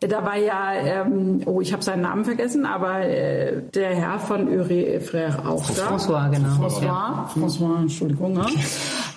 Da 0.00 0.24
war 0.24 0.36
ja, 0.36 0.72
ähm, 0.72 1.42
oh, 1.44 1.60
ich 1.60 1.72
habe 1.72 1.82
seinen 1.82 2.02
Namen 2.02 2.24
vergessen, 2.24 2.64
aber 2.64 3.00
äh, 3.00 3.60
der 3.74 3.94
Herr 3.94 4.18
von 4.18 4.48
Uri 4.48 4.98
Frère 4.98 5.46
auch 5.46 5.68
da. 5.70 5.90
François, 5.90 6.30
genau. 6.30 6.48
François, 6.48 7.28
François, 7.34 7.80
Entschuldigung. 7.82 8.32
Ne? 8.32 8.46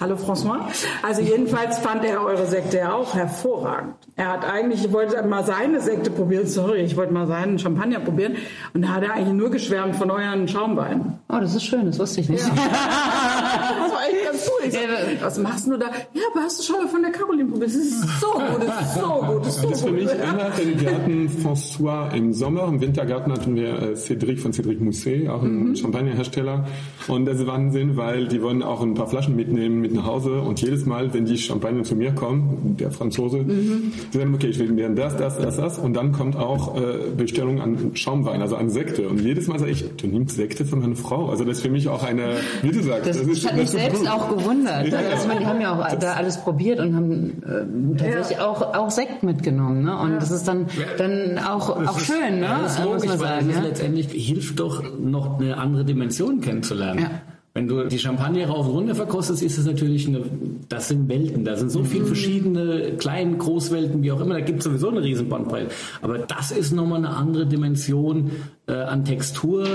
Hallo 0.02 0.16
François. 0.16 0.60
Also 1.04 1.22
jedenfalls 1.22 1.80
fand 1.80 2.04
er 2.04 2.22
eure 2.22 2.48
Sekte 2.48 2.78
ja 2.78 2.94
auch 2.94 3.14
hervorragend. 3.16 3.96
Er 4.18 4.34
hat 4.34 4.46
eigentlich, 4.46 4.86
ich 4.86 4.92
wollte 4.92 5.22
mal 5.24 5.46
seine 5.46 5.80
Sekte 5.80 6.12
probieren, 6.12 6.48
sorry, 6.48 6.82
ich 6.82 6.98
wollte 6.98 7.14
mal 7.14 7.28
seinen 7.28 7.60
Champagner 7.60 8.00
probieren 8.00 8.36
und 8.74 8.82
da 8.82 8.90
hat 8.90 9.04
er 9.04 9.14
eigentlich 9.14 9.34
nur 9.34 9.52
geschwärmt 9.52 9.96
von 9.96 10.12
euren 10.12 10.48
Schaumweinen. 10.50 11.20
Oh, 11.30 11.38
das 11.40 11.56
ist 11.56 11.64
schön, 11.64 11.86
das 11.86 11.98
wusste 11.98 12.20
ich 12.20 12.30
nicht. 12.30 12.44
das 12.46 12.52
war 12.52 14.02
echt 14.10 14.26
ganz 14.26 14.50
cool. 14.50 14.72
Sag, 14.72 14.82
was 15.22 15.38
machst 15.38 15.68
du 15.68 15.78
da? 15.78 15.88
Ja, 16.14 16.22
aber 16.34 16.44
hast 16.44 16.60
du 16.60 16.64
schon 16.64 16.78
mal 16.82 16.88
von 16.88 17.02
der 17.04 17.12
Caroline 17.12 17.46
probiert? 17.46 17.70
Das 17.70 17.76
ist 17.76 18.02
so 18.20 18.28
gut, 18.34 18.68
das 18.68 18.82
ist 18.88 18.96
so 18.96 19.02
gut, 19.26 19.46
das 19.46 19.56
ist 19.56 19.62
so 19.62 19.70
Das 19.70 19.78
ist 19.78 19.86
für 19.86 19.92
gut. 19.92 20.02
mich 20.02 20.12
immer, 20.12 20.50
denn 20.58 20.80
wir 20.82 20.92
hatten 20.96 21.30
François 21.44 22.12
im 22.16 22.34
Sommer, 22.34 22.68
im 22.68 22.82
Wintergarten 22.82 23.32
hatten 23.32 23.56
wir 23.56 23.68
äh, 23.80 23.94
Cédric 23.96 24.40
von 24.40 24.52
Cédric 24.52 24.80
Mousset, 24.84 25.30
auch 25.30 25.44
ein 25.44 25.76
Champagnerhersteller. 25.76 26.66
Und 27.08 27.26
das 27.26 27.40
ist 27.40 27.46
Wahnsinn, 27.48 27.96
weil 27.96 28.28
die 28.28 28.42
wollen 28.42 28.64
auch 28.64 28.82
ein 28.82 28.96
paar 28.96 29.08
Flaschen 29.08 29.36
mitnehmen 29.36 29.82
mit 29.82 29.94
nach 29.94 30.06
Hause. 30.06 30.42
Und 30.42 30.60
jedes 30.62 30.86
Mal, 30.88 31.14
wenn 31.14 31.26
die 31.26 31.38
Champagner 31.38 31.84
zu 31.84 31.96
mir 31.96 32.12
kommen, 32.12 32.76
der 32.80 32.90
Franzose, 32.92 33.44
die 33.44 34.18
sagen, 34.18 34.34
okay, 34.34 34.48
ich 34.48 34.58
will 34.58 34.72
mir 34.72 34.90
das, 34.90 35.16
das, 35.16 35.38
das, 35.38 35.58
das. 35.58 35.78
Und 35.78 35.94
dann 35.94 36.12
kommt 36.12 36.36
auch 36.36 36.76
äh, 36.76 37.12
Bestellung 37.16 37.62
an 37.62 37.92
Schaumwein, 37.94 38.42
also 38.42 38.56
an 38.56 38.70
Sekte. 38.72 39.08
Und 39.10 39.20
jedes 39.22 39.48
Mal 39.48 39.60
sage 39.60 39.72
ich, 39.72 39.86
du 39.98 40.08
nimmst 40.08 40.36
Sekte 40.36 40.66
von 40.66 40.80
meiner 40.80 40.96
Frau. 40.96 41.30
Also 41.30 41.44
das 41.44 41.58
ist 41.58 41.64
für 41.64 41.70
mich 41.72 41.88
auch 41.88 42.04
eine, 42.04 42.38
wie 42.64 42.72
du 42.72 42.82
sagst, 42.82 43.08
Das, 43.08 43.18
ist, 43.18 43.46
hat 43.46 43.54
mich 43.56 43.64
das 43.64 43.72
selbst 43.74 44.00
gut. 44.00 44.10
auch 44.10 44.36
gewundert. 44.36 44.88
Ja, 44.88 44.98
Also, 44.98 45.22
ich 45.22 45.28
meine, 45.28 45.40
die 45.42 45.46
haben 45.46 45.62
ja 45.62 45.76
auch 45.76 45.99
da 46.00 46.14
alles 46.14 46.38
probiert 46.38 46.80
und 46.80 46.96
haben 46.96 47.44
äh, 47.44 47.98
tatsächlich 47.98 48.40
auch, 48.40 48.74
auch 48.74 48.90
Sekt 48.90 49.24
mitgenommen. 49.24 49.84
Ne? 49.84 49.98
Und 49.98 50.16
das 50.16 50.32
ist 50.32 50.48
dann, 50.48 50.68
dann 50.98 51.38
auch, 51.40 51.70
auch 51.70 52.00
schön, 52.00 52.40
ne? 52.40 52.46
Ja, 52.46 52.62
das 52.64 52.74
ist 52.74 52.80
muss 52.80 52.88
logisch, 52.88 53.08
man 53.10 53.20
sagen. 53.20 53.48
das 53.48 53.56
ist 53.56 53.62
Ja? 53.64 53.68
letztendlich 53.68 54.08
hilft 54.12 54.60
doch 54.60 54.84
noch 55.00 55.40
eine 55.40 55.58
andere 55.58 55.86
Dimension 55.86 56.42
kennenzulernen. 56.42 57.00
Ja. 57.00 57.12
Wenn 57.56 57.68
du 57.68 57.84
die 57.86 57.98
Champagner 57.98 58.48
rauf 58.48 58.68
und 58.68 58.74
runter 58.74 58.96
verkostest, 58.96 59.42
ist 59.42 59.58
es 59.58 59.66
natürlich 59.66 60.08
eine, 60.08 60.22
das 60.70 60.88
sind 60.88 61.10
Welten, 61.10 61.44
da 61.44 61.56
sind 61.56 61.72
so 61.72 61.84
viele 61.84 62.06
verschiedene 62.06 62.92
kleinen 62.98 63.40
Großwelten, 63.40 64.04
wie 64.04 64.12
auch 64.12 64.22
immer, 64.22 64.36
da 64.36 64.42
gibt 64.42 64.60
es 64.60 64.66
sowieso 64.66 64.90
eine 64.90 65.02
riesen 65.02 65.30
Bandbreite. 65.30 65.72
Aber 66.02 66.20
das 66.20 66.52
ist 66.52 66.72
nochmal 66.72 67.00
eine 67.00 67.10
andere 67.10 67.48
Dimension 67.48 68.32
äh, 68.70 68.74
an 68.74 69.04
Textur, 69.04 69.66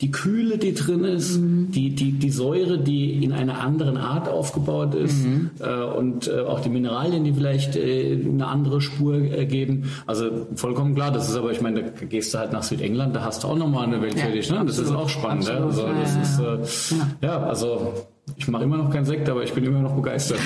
die 0.00 0.10
Kühle, 0.10 0.58
die 0.58 0.74
drin 0.74 1.04
ist, 1.04 1.38
die, 1.40 1.94
die, 1.94 2.12
die 2.12 2.30
Säure, 2.30 2.78
die 2.78 3.24
in 3.24 3.32
einer 3.32 3.60
anderen 3.60 3.96
Art 3.96 4.28
aufgebaut 4.28 4.94
ist 4.94 5.26
äh, 5.58 5.82
und 5.82 6.28
äh, 6.28 6.40
auch 6.40 6.60
die 6.60 6.68
Mineralien, 6.68 7.24
die 7.24 7.32
vielleicht 7.32 7.76
äh, 7.76 8.18
eine 8.24 8.46
andere 8.46 8.80
Spur 8.80 9.16
äh, 9.16 9.46
geben. 9.46 9.90
Also 10.06 10.46
vollkommen 10.54 10.94
klar, 10.94 11.10
das 11.10 11.28
ist 11.28 11.36
aber, 11.36 11.50
ich 11.50 11.60
meine, 11.60 11.82
da 11.82 12.04
gehst 12.06 12.32
du 12.34 12.38
halt 12.38 12.52
nach 12.52 12.62
Südengland, 12.62 13.16
da 13.16 13.22
hast 13.22 13.42
du 13.42 13.48
auch 13.48 13.56
nochmal 13.56 13.86
eine 13.86 14.00
Welt 14.00 14.18
für 14.18 14.30
dich. 14.30 14.50
Ne? 14.50 14.62
Das 14.64 14.78
ist 14.78 14.92
auch 14.92 15.08
spannend. 15.08 15.48
Ja? 15.48 15.64
Also, 15.64 15.86
das 15.86 16.38
ja, 16.38 16.54
ist, 16.54 16.92
äh, 16.92 17.26
ja, 17.26 17.42
also 17.42 17.94
ich 18.34 18.48
mache 18.48 18.64
immer 18.64 18.76
noch 18.76 18.90
keinen 18.90 19.04
Sekt, 19.04 19.28
aber 19.28 19.44
ich 19.44 19.52
bin 19.52 19.62
immer 19.64 19.78
noch 19.80 19.94
begeistert. 19.94 20.40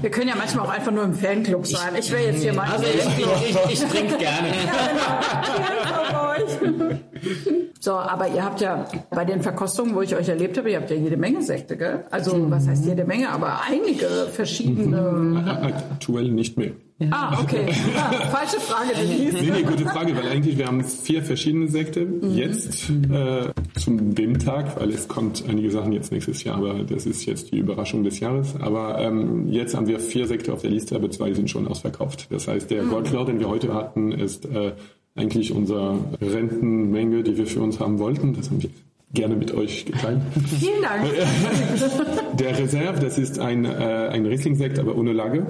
Wir 0.00 0.10
können 0.10 0.28
ja 0.28 0.36
manchmal 0.36 0.64
auch 0.66 0.70
einfach 0.70 0.90
nur 0.90 1.04
im 1.04 1.12
Fanclub 1.12 1.66
sein. 1.66 1.94
Ich 1.98 2.10
wäre 2.10 2.22
jetzt 2.22 2.42
hier 2.42 2.54
mal 2.54 2.66
Also 2.70 2.84
ich, 2.84 3.04
ich, 3.18 3.26
ich, 3.50 3.58
ich 3.72 3.80
trinke 3.88 4.16
gerne. 4.16 4.48
So, 7.84 7.94
aber 7.94 8.28
ihr 8.28 8.44
habt 8.44 8.60
ja 8.60 8.86
bei 9.10 9.24
den 9.24 9.42
Verkostungen, 9.42 9.96
wo 9.96 10.02
ich 10.02 10.14
euch 10.14 10.28
erlebt 10.28 10.56
habe, 10.56 10.70
ihr 10.70 10.76
habt 10.76 10.88
ja 10.88 10.94
jede 10.94 11.16
Menge 11.16 11.42
Sekte, 11.42 11.76
gell? 11.76 12.04
Also, 12.12 12.48
was 12.48 12.68
heißt 12.68 12.86
jede 12.86 13.04
Menge, 13.04 13.28
aber 13.28 13.60
einige 13.68 14.06
verschiedene. 14.30 15.58
Aktuell 15.90 16.30
nicht 16.30 16.56
mehr. 16.56 16.70
Ah, 17.10 17.40
okay. 17.42 17.66
Ja, 17.92 18.26
falsche 18.28 18.60
Frage. 18.60 18.90
Nee, 19.04 19.50
nee, 19.50 19.62
gute 19.62 19.84
Frage, 19.84 20.14
weil 20.16 20.28
eigentlich 20.28 20.56
wir 20.58 20.68
haben 20.68 20.84
vier 20.84 21.24
verschiedene 21.24 21.66
Sekte 21.66 22.06
jetzt 22.22 22.88
äh, 22.88 23.48
zum 23.80 24.14
dem 24.14 24.38
Tag, 24.38 24.80
weil 24.80 24.90
es 24.90 25.08
kommt 25.08 25.42
einige 25.48 25.72
Sachen 25.72 25.90
jetzt 25.90 26.12
nächstes 26.12 26.44
Jahr, 26.44 26.58
aber 26.58 26.84
das 26.84 27.04
ist 27.04 27.24
jetzt 27.24 27.50
die 27.50 27.58
Überraschung 27.58 28.04
des 28.04 28.20
Jahres. 28.20 28.54
Aber 28.60 29.00
ähm, 29.00 29.48
jetzt 29.48 29.74
haben 29.74 29.88
wir 29.88 29.98
vier 29.98 30.28
Sekte 30.28 30.52
auf 30.52 30.62
der 30.62 30.70
Liste, 30.70 30.94
aber 30.94 31.10
zwei 31.10 31.32
sind 31.32 31.50
schon 31.50 31.66
ausverkauft. 31.66 32.28
Das 32.30 32.46
heißt, 32.46 32.70
der 32.70 32.84
Goldlord, 32.84 33.26
den 33.26 33.40
wir 33.40 33.48
heute 33.48 33.74
hatten, 33.74 34.12
ist 34.12 34.46
äh, 34.46 34.74
eigentlich 35.14 35.52
unsere 35.52 35.98
Rentenmenge, 36.20 37.22
die 37.22 37.36
wir 37.36 37.46
für 37.46 37.60
uns 37.60 37.80
haben 37.80 37.98
wollten. 37.98 38.34
Das 38.34 38.50
haben 38.50 38.62
wir 38.62 38.70
gerne 39.14 39.36
mit 39.36 39.52
euch 39.52 39.84
geteilt. 39.84 40.20
Vielen 40.58 40.82
Dank. 40.82 41.04
Der 42.38 42.58
Reserve, 42.58 43.00
das 43.00 43.18
ist 43.18 43.38
ein, 43.38 43.64
äh, 43.64 43.68
ein 43.68 44.24
Riesling-Sekt, 44.24 44.78
aber 44.78 44.96
ohne 44.96 45.12
Lage, 45.12 45.46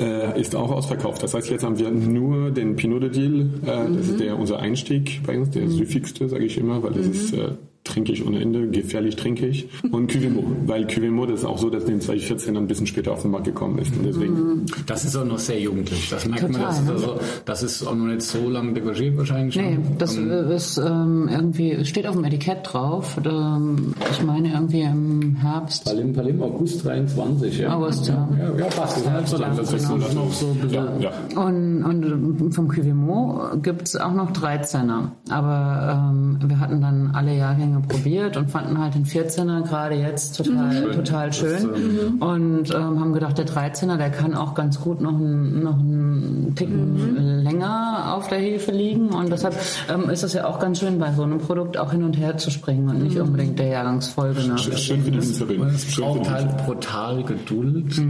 äh, 0.00 0.40
ist 0.40 0.56
auch 0.56 0.70
ausverkauft. 0.70 1.22
Das 1.22 1.34
heißt, 1.34 1.50
jetzt 1.50 1.64
haben 1.64 1.78
wir 1.78 1.90
nur 1.90 2.50
den 2.50 2.76
Pinot 2.76 3.02
de 3.02 3.10
Deal, 3.10 3.50
äh, 3.62 3.94
das 3.94 4.08
ist 4.08 4.20
der, 4.20 4.38
unser 4.38 4.58
Einstieg 4.60 5.20
bei 5.26 5.38
uns, 5.38 5.50
der 5.50 5.68
süffigste, 5.68 6.28
sage 6.28 6.46
ich 6.46 6.56
immer, 6.56 6.82
weil 6.82 6.94
das 6.94 7.06
ist 7.06 7.34
äh, 7.34 7.50
trinke 7.88 8.12
ich 8.12 8.26
ohne 8.26 8.40
Ende, 8.40 8.68
gefährlich 8.68 9.16
trinke 9.16 9.46
ich. 9.46 9.68
Und 9.90 10.12
Cuvimo, 10.12 10.44
weil 10.66 10.86
Cuvimo, 10.86 11.26
das 11.26 11.40
ist 11.40 11.44
auch 11.46 11.58
so, 11.58 11.70
dass 11.70 11.84
in 11.84 12.00
2014 12.00 12.56
ein 12.56 12.66
bisschen 12.66 12.86
später 12.86 13.12
auf 13.12 13.22
den 13.22 13.30
Markt 13.32 13.46
gekommen 13.46 13.78
ist. 13.78 13.94
Und 13.96 14.04
deswegen, 14.06 14.66
Das 14.86 15.04
ist 15.04 15.16
auch 15.16 15.24
noch 15.24 15.38
sehr 15.38 15.60
jugendlich. 15.60 16.08
Das 16.10 16.26
merkt 16.26 16.42
man. 16.50 16.52
Total, 16.60 16.68
Das 16.68 16.78
ist, 16.78 16.86
ne? 16.86 16.92
also, 16.92 17.20
das 17.44 17.62
ist 17.62 17.86
auch 17.86 17.94
noch 17.94 18.06
nicht 18.06 18.22
so 18.22 18.48
lange 18.48 18.72
degagiert 18.74 19.16
wahrscheinlich. 19.16 19.54
schon. 19.54 19.64
Nee, 19.64 19.78
das 19.98 20.16
Ähm, 20.16 20.30
ist 20.50 20.78
ähm, 20.78 21.28
irgendwie, 21.30 21.72
es 21.72 21.88
steht 21.88 22.06
auf 22.06 22.14
dem 22.14 22.24
Etikett 22.24 22.58
drauf. 22.62 23.18
Ähm, 23.24 23.94
ich 24.10 24.22
meine 24.22 24.52
irgendwie 24.52 24.82
im 24.82 25.36
Herbst. 25.36 25.84
Palim, 25.84 26.12
Palim, 26.12 26.42
August 26.42 26.84
23, 26.84 27.58
ja. 27.58 27.74
August, 27.76 28.06
ja. 28.08 28.28
Ja, 28.38 28.58
ja 28.58 28.64
passt. 28.66 28.96
Das 28.98 29.04
ist 29.06 29.12
nicht 29.12 29.28
so 29.28 29.36
lange. 29.38 29.56
Das 29.56 29.72
ist 29.72 29.88
Genau. 29.88 30.24
noch 30.24 30.32
so 30.32 30.46
ein 30.48 30.54
bisschen. 30.58 30.70
ja, 31.00 31.10
ja. 31.34 31.40
Und, 31.42 31.84
und 31.84 32.52
vom 32.52 32.68
Cuvimo 32.68 33.40
gibt's 33.62 33.96
auch 33.96 34.12
noch 34.12 34.30
13er. 34.32 35.10
Aber 35.30 36.10
ähm, 36.12 36.38
wir 36.46 36.60
hatten 36.60 36.80
dann 36.80 37.10
alle 37.14 37.36
Jahrgänge 37.36 37.77
probiert 37.82 38.36
und 38.36 38.50
fanden 38.50 38.78
halt 38.78 38.94
den 38.94 39.04
14er 39.04 39.62
gerade 39.62 39.94
jetzt 39.96 40.36
total, 40.36 40.90
total 40.92 41.32
schön. 41.32 42.18
Und 42.20 42.70
ähm, 42.74 43.00
haben 43.00 43.12
gedacht, 43.12 43.38
der 43.38 43.46
13er, 43.46 43.96
der 43.96 44.10
kann 44.10 44.34
auch 44.34 44.54
ganz 44.54 44.80
gut 44.80 45.00
noch 45.00 45.14
einen, 45.14 45.62
noch 45.62 45.78
einen 45.78 46.54
Ticken 46.56 47.42
länger 47.42 48.14
auf 48.14 48.28
der 48.28 48.38
Hefe 48.38 48.72
liegen. 48.72 49.08
Und 49.10 49.30
deshalb 49.30 49.54
ähm, 49.92 50.08
ist 50.10 50.22
es 50.22 50.32
ja 50.32 50.46
auch 50.46 50.58
ganz 50.58 50.80
schön, 50.80 50.98
bei 50.98 51.12
so 51.12 51.22
einem 51.22 51.38
Produkt 51.38 51.78
auch 51.78 51.92
hin 51.92 52.02
und 52.04 52.16
her 52.18 52.36
zu 52.38 52.50
springen 52.50 52.88
und 52.88 53.02
nicht 53.02 53.18
unbedingt 53.18 53.58
der 53.58 53.68
Jahrgangsfolge 53.68 54.40
nach. 54.48 54.58
Schön 54.58 55.02
für 55.02 55.12
Winzerin. 55.12 55.62
Es 55.62 55.82
Schön 55.84 55.92
für 55.94 56.00
braucht 56.02 56.26
die 56.26 56.30
halt 56.30 56.56
brutal 56.66 57.22
Geduld, 57.24 58.00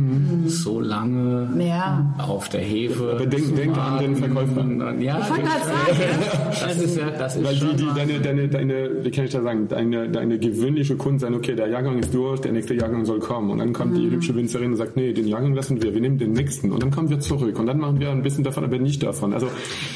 so 0.47 0.81
lange 0.81 1.49
Ja. 1.59 2.15
auf 2.19 2.49
der 2.49 2.61
Hefe. 2.61 3.13
Aber 3.17 3.27
denk- 3.27 3.57
denk 3.57 3.77
an 3.77 3.99
den. 3.99 4.17
Verkäufer. 4.17 4.65
Ja, 5.01 5.17
wollte 5.29 5.43
gerade 5.43 5.65
sagen, 5.65 6.51
das 6.65 6.77
ist 6.79 6.97
ja, 6.97 7.11
das 7.11 7.37
ist 7.37 7.45
Weil 7.45 7.55
die, 7.55 7.61
schon 7.61 7.77
die, 7.77 7.87
deine, 7.95 8.21
deine, 8.21 8.49
deine, 8.49 9.05
wie 9.05 9.11
kann 9.11 9.25
ich 9.25 9.31
da 9.33 9.43
sagen, 9.43 9.58
deine, 9.67 10.09
deine 10.09 10.39
gewöhnliche 10.39 10.97
Kunden 10.97 11.19
sagen, 11.19 11.35
okay, 11.35 11.55
der 11.55 11.69
Jahrgang 11.69 11.99
ist 11.99 12.15
durch, 12.15 12.41
der 12.41 12.53
nächste 12.53 12.75
Jahrgang 12.75 13.05
soll 13.05 13.19
kommen. 13.19 13.51
Und 13.51 13.59
dann 13.59 13.73
kommt 13.73 13.97
die 13.97 14.11
hübsche 14.11 14.35
Winzerin 14.37 14.73
und 14.73 14.77
sagt, 14.77 14.97
nee, 14.97 15.13
den 15.13 15.27
Jahrgang 15.27 15.55
lassen 15.55 15.83
wir, 15.83 15.93
wir 15.93 16.01
nehmen 16.01 16.19
den 16.19 16.33
nächsten. 16.33 16.71
Und 16.71 16.83
dann 16.83 16.91
kommen 16.91 17.11
wir 17.11 17.19
zurück. 17.21 17.59
Und 17.59 17.67
dann 17.67 17.79
machen 17.79 17.99
wir 17.99 18.11
ein 18.11 18.23
bisschen 18.23 18.45
davon, 18.45 18.65
aber 18.65 18.79
nicht 18.79 19.03
davon. 19.03 19.33
Also, 19.33 19.47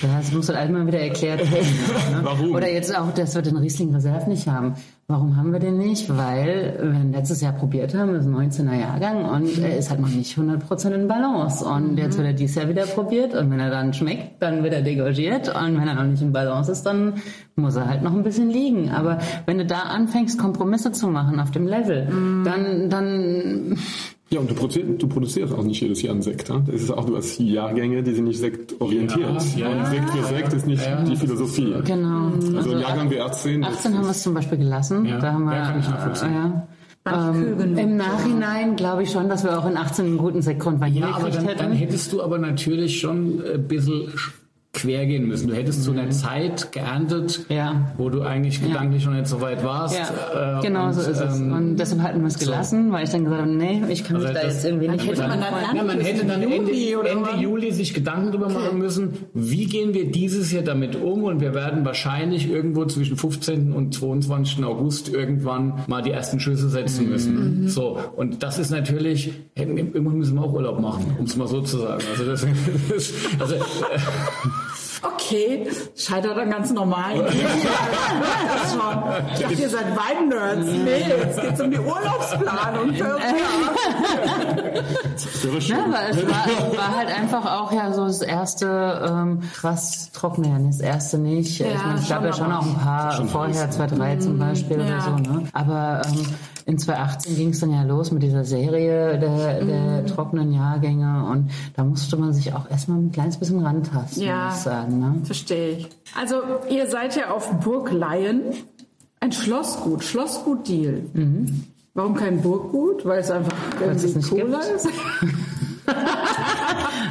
Ja, 0.02 0.18
das 0.18 0.32
muss 0.32 0.48
halt 0.48 0.58
einmal 0.58 0.86
wieder 0.86 1.00
erklärt 1.00 1.40
werden. 1.52 1.68
Ne? 2.12 2.20
Warum? 2.22 2.54
Oder 2.54 2.70
jetzt 2.70 2.96
auch, 2.96 3.12
dass 3.14 3.34
wir 3.34 3.42
den 3.42 3.56
Riesling 3.56 3.94
Reserve 3.94 4.28
nicht 4.28 4.46
haben. 4.48 4.74
Warum 5.12 5.36
haben 5.36 5.52
wir 5.52 5.58
den 5.58 5.76
nicht? 5.76 6.08
Weil 6.08 6.74
wir 6.80 6.98
ihn 6.98 7.12
letztes 7.12 7.42
Jahr 7.42 7.52
probiert 7.52 7.94
haben, 7.94 8.14
das 8.14 8.24
ist 8.24 8.32
ein 8.32 8.50
19er 8.50 8.80
Jahrgang 8.80 9.26
und 9.26 9.58
er 9.58 9.76
ist 9.76 9.90
halt 9.90 10.00
noch 10.00 10.08
nicht 10.08 10.38
100% 10.38 10.90
in 10.92 11.06
Balance. 11.06 11.62
Und 11.66 11.98
jetzt 11.98 12.16
wird 12.16 12.28
er 12.28 12.32
dieses 12.32 12.56
Jahr 12.56 12.66
wieder 12.70 12.86
probiert 12.86 13.34
und 13.34 13.50
wenn 13.50 13.60
er 13.60 13.68
dann 13.68 13.92
schmeckt, 13.92 14.40
dann 14.40 14.62
wird 14.62 14.72
er 14.72 14.80
degagiert 14.80 15.48
und 15.54 15.78
wenn 15.78 15.86
er 15.86 15.96
noch 15.96 16.04
nicht 16.04 16.22
in 16.22 16.32
Balance 16.32 16.72
ist, 16.72 16.84
dann 16.84 17.20
muss 17.56 17.76
er 17.76 17.88
halt 17.88 18.02
noch 18.02 18.14
ein 18.14 18.22
bisschen 18.22 18.48
liegen. 18.48 18.88
Aber 18.88 19.18
wenn 19.44 19.58
du 19.58 19.66
da 19.66 19.80
anfängst, 19.80 20.38
Kompromisse 20.38 20.92
zu 20.92 21.08
machen 21.08 21.40
auf 21.40 21.50
dem 21.50 21.66
Level, 21.66 22.08
dann, 22.46 22.88
dann 22.88 23.76
ja, 24.32 24.40
und 24.40 24.50
du 24.50 24.54
produzierst, 24.54 24.88
du 25.02 25.06
produzierst 25.08 25.52
auch 25.54 25.62
nicht 25.62 25.80
jedes 25.80 26.02
Jahr 26.02 26.12
einen 26.14 26.22
Sekt. 26.22 26.48
Ja? 26.48 26.60
Das 26.66 26.76
ist 26.82 26.90
auch, 26.90 27.04
du 27.04 27.16
hast 27.16 27.38
Jahrgänge, 27.38 28.02
die 28.02 28.14
sind 28.14 28.24
nicht 28.24 28.38
sektorientiert. 28.40 29.20
Ja, 29.56 29.68
ja, 29.68 29.70
und 29.70 29.78
ja. 29.78 29.86
Sekt 29.90 30.10
für 30.10 30.22
Sekt 30.24 30.52
ist 30.54 30.66
nicht 30.66 30.82
die 31.06 31.16
Philosophie. 31.16 31.74
genau. 31.84 32.32
Also 32.56 32.76
Jahrgang 32.76 33.10
wie 33.10 33.20
18. 33.20 33.62
das 33.62 33.76
18 33.78 33.94
haben 33.94 34.04
wir 34.04 34.10
es 34.10 34.22
zum 34.22 34.34
Beispiel 34.34 34.58
gelassen. 34.58 35.04
Ja, 35.06 35.18
da 35.18 35.32
haben 35.32 35.44
wir, 35.44 35.54
ja, 35.54 35.64
kann 35.66 35.80
ich 35.80 35.88
nachvollziehen. 35.88 36.30
äh, 36.30 36.34
ja. 36.34 36.66
Genug. 37.04 37.78
Im 37.78 37.96
Nachhinein 37.96 38.76
glaube 38.76 39.02
ich 39.02 39.10
schon, 39.10 39.28
dass 39.28 39.42
wir 39.42 39.58
auch 39.58 39.66
in 39.68 39.76
18 39.76 40.06
einen 40.06 40.18
guten 40.18 40.40
Sektgrundwein 40.40 40.94
Ja, 40.94 41.10
aber 41.16 41.30
dann, 41.30 41.44
hätten. 41.46 41.58
dann 41.58 41.72
hättest 41.72 42.12
du 42.12 42.22
aber 42.22 42.38
natürlich 42.38 43.00
schon 43.00 43.42
ein 43.44 43.66
bisschen 43.66 44.12
quer 44.74 45.04
gehen 45.04 45.26
müssen. 45.28 45.48
Du 45.48 45.54
hättest 45.54 45.84
zu 45.84 45.92
einer 45.92 46.08
Zeit 46.10 46.72
geerntet, 46.72 47.44
Ja. 47.50 47.92
wo 47.98 48.08
du 48.08 48.22
eigentlich 48.22 48.62
gedanklich 48.62 49.04
noch 49.04 49.12
nicht 49.12 49.26
so 49.26 49.42
weit 49.42 49.62
warst. 49.62 49.98
ja, 49.98 50.58
Äh, 50.60 50.62
genau 50.62 50.86
und, 50.86 50.92
so 50.94 51.02
ist 51.02 51.20
es. 51.20 51.38
ähm, 51.38 51.52
Und 51.52 51.76
deshalb 51.76 52.00
hatten 52.00 52.20
wir 52.20 52.28
es 52.28 52.38
gelassen, 52.38 52.90
weil 52.90 53.04
ich 53.04 53.10
dann 53.10 53.24
gesagt 53.24 53.42
habe, 53.42 53.50
nee, 53.52 53.82
ich 53.90 54.02
kann 54.02 54.16
mich 54.16 54.26
Also 54.28 54.38
da 54.40 54.46
das- 54.46 54.54
jetzt 54.54 54.64
irgendwie 54.64 54.88
nicht 54.88 55.06
hätte 55.06 55.20
man 55.28 55.40
dann. 55.40 55.76
Ja, 55.76 55.84
man 55.84 56.00
hätte 56.00 56.24
dann 56.24 56.42
Juli 56.42 56.56
Ende, 56.94 57.08
Ende? 57.10 57.42
Juli 57.42 57.70
sich 57.72 57.92
Gedanken 57.92 58.28
darüber 58.32 58.48
machen 58.48 58.78
müssen, 58.78 59.10
wie 59.34 59.66
gehen 59.66 59.92
wir 59.92 60.10
dieses 60.10 60.50
Jahr 60.52 60.62
damit 60.62 60.96
um 60.96 61.24
und 61.24 61.40
wir 61.42 61.52
werden 61.54 61.84
wahrscheinlich 61.84 62.48
irgendwo 62.50 62.86
zwischen 62.86 63.18
15. 63.18 63.74
und 63.74 63.92
22. 63.94 64.64
August 64.64 65.10
irgendwann 65.10 65.80
mal 65.86 66.00
die 66.02 66.12
ersten 66.12 66.40
Schüsse 66.40 66.70
setzen 66.70 67.10
müssen. 67.10 67.68
So, 67.68 67.98
und 68.16 68.42
das 68.42 68.58
ist 68.58 68.70
natürlich, 68.70 69.32
irgendwann 69.54 70.16
müssen 70.16 70.34
wir 70.36 70.42
auch 70.44 70.52
Urlaub 70.54 70.80
machen, 70.80 71.14
um 71.18 71.26
es 71.26 71.36
mal 71.36 71.46
so 71.46 71.60
zu 71.60 71.76
sagen. 71.76 72.02
Also 72.10 72.24
das, 72.24 72.46
das 72.88 73.12
also, 73.38 73.54
äh, 73.56 73.58
okay, 75.02 75.68
scheitert 75.96 76.36
dann 76.36 76.50
ganz 76.50 76.70
normal. 76.72 77.24
das 77.24 77.32
schon. 78.72 79.02
Ich 79.34 79.40
dachte, 79.40 79.54
ihr 79.54 79.68
seid 79.68 79.86
Wein-Nerds. 79.96 80.66
Nee, 80.66 81.04
jetzt 81.08 81.40
geht's 81.40 81.60
um 81.60 81.70
die 81.70 81.78
Urlaubsplanung. 81.78 82.92
Ja, 85.60 85.84
aber 85.84 86.08
es 86.10 86.26
war, 86.26 86.76
war 86.76 86.96
halt 86.96 87.08
einfach 87.08 87.44
auch 87.60 87.72
ja 87.72 87.92
so 87.92 88.06
das 88.06 88.22
erste 88.22 89.06
ähm, 89.08 89.40
krass 89.54 90.10
trockene, 90.12 90.66
das 90.66 90.80
erste 90.80 91.18
nicht. 91.18 91.58
Ja, 91.58 91.66
ich 91.68 91.84
meine, 91.84 91.98
es 91.98 92.08
gab 92.08 92.18
schon 92.18 92.26
ja 92.26 92.32
schon 92.32 92.52
auch 92.52 92.66
ein 92.66 92.78
paar 92.78 93.26
vorher, 93.26 93.70
2003 93.70 94.16
zum 94.16 94.38
Beispiel 94.38 94.78
Ja. 94.80 94.84
oder 94.86 95.00
so. 95.02 95.10
Ne? 95.32 95.46
Aber 95.52 96.02
ähm, 96.06 96.26
in 96.66 96.78
2018 96.78 97.36
ging 97.36 97.48
es 97.50 97.60
dann 97.60 97.70
ja 97.72 97.82
los 97.82 98.10
mit 98.12 98.22
dieser 98.22 98.44
Serie 98.44 99.18
der, 99.18 99.64
der 99.64 100.06
trockenen 100.06 100.52
Jahrgänge 100.52 101.26
und 101.30 101.50
da 101.74 101.84
musste 101.84 102.16
man 102.16 102.32
sich 102.32 102.54
auch 102.54 102.70
erstmal 102.70 102.98
ein 102.98 103.12
kleines 103.12 103.36
bisschen 103.36 103.64
rantasten, 103.64 104.22
Ja. 104.22 104.46
muss 104.46 104.56
ich 104.56 104.62
sagen. 104.62 104.98
Ne? 105.00 105.14
Verstehe 105.24 105.70
ich. 105.78 105.88
Also, 106.18 106.36
ihr 106.70 106.86
seid 106.88 107.16
ja 107.16 107.30
auf 107.30 107.50
Burg 107.60 107.90
Laien. 107.92 108.42
Ein 109.20 109.32
Schlossgut, 109.32 110.02
Schlossgut 110.04 110.66
Deal. 110.68 111.02
Warum 111.94 112.14
kein 112.14 112.40
Burggut? 112.42 113.04
Weil 113.04 113.20
es 113.20 113.30
einfach 113.30 113.52
irgendwie 113.80 114.20
cooler 114.28 114.60
gibt. 114.60 114.74
ist? 114.76 114.88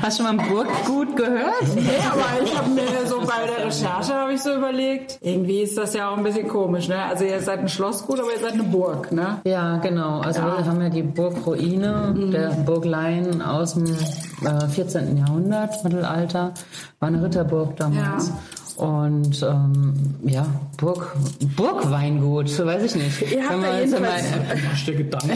Hast 0.01 0.19
du 0.19 0.23
schon 0.23 0.35
mal 0.35 0.43
ein 0.43 0.49
Burggut 0.49 1.15
gehört? 1.15 1.75
Nee, 1.75 1.81
aber 2.11 2.43
ich 2.43 2.57
habe 2.57 2.69
mir 2.69 2.83
so 3.05 3.19
bei 3.19 3.45
der 3.47 3.65
Recherche 3.65 4.13
habe 4.13 4.33
ich 4.33 4.41
so 4.41 4.53
überlegt, 4.55 5.17
irgendwie 5.21 5.61
ist 5.61 5.77
das 5.77 5.93
ja 5.93 6.09
auch 6.09 6.17
ein 6.17 6.23
bisschen 6.23 6.47
komisch, 6.47 6.87
ne? 6.87 7.03
Also 7.03 7.25
ihr 7.25 7.39
seid 7.41 7.59
ein 7.59 7.69
Schlossgut, 7.69 8.19
aber 8.19 8.31
ihr 8.31 8.39
seid 8.39 8.53
eine 8.53 8.63
Burg, 8.63 9.11
ne? 9.11 9.41
Ja, 9.43 9.77
genau. 9.77 10.19
Also 10.21 10.41
wir 10.41 10.65
haben 10.65 10.81
ja 10.81 10.89
die 10.89 11.03
Burgruine 11.03 12.13
der 12.31 12.49
Burg 12.65 12.85
Laien 12.85 13.41
aus 13.41 13.73
dem 13.73 13.85
äh, 13.85 14.67
14. 14.69 15.17
Jahrhundert, 15.17 15.83
Mittelalter. 15.83 16.53
War 16.99 17.07
eine 17.07 17.23
Ritterburg 17.23 17.75
damals. 17.77 18.29
Ja. 18.29 18.33
Und 18.81 19.43
ähm, 19.47 19.93
ja, 20.25 20.47
Burg, 20.77 21.15
Burgweingut, 21.55 22.49
so 22.49 22.65
weiß 22.65 22.81
ich 22.83 22.95
nicht. 22.95 23.31
Ihr 23.31 23.47
habt 23.47 23.61
da 23.63 23.79
jedenfalls- 23.79 24.01
mal- 24.31 24.93
Gedanke? 24.95 25.27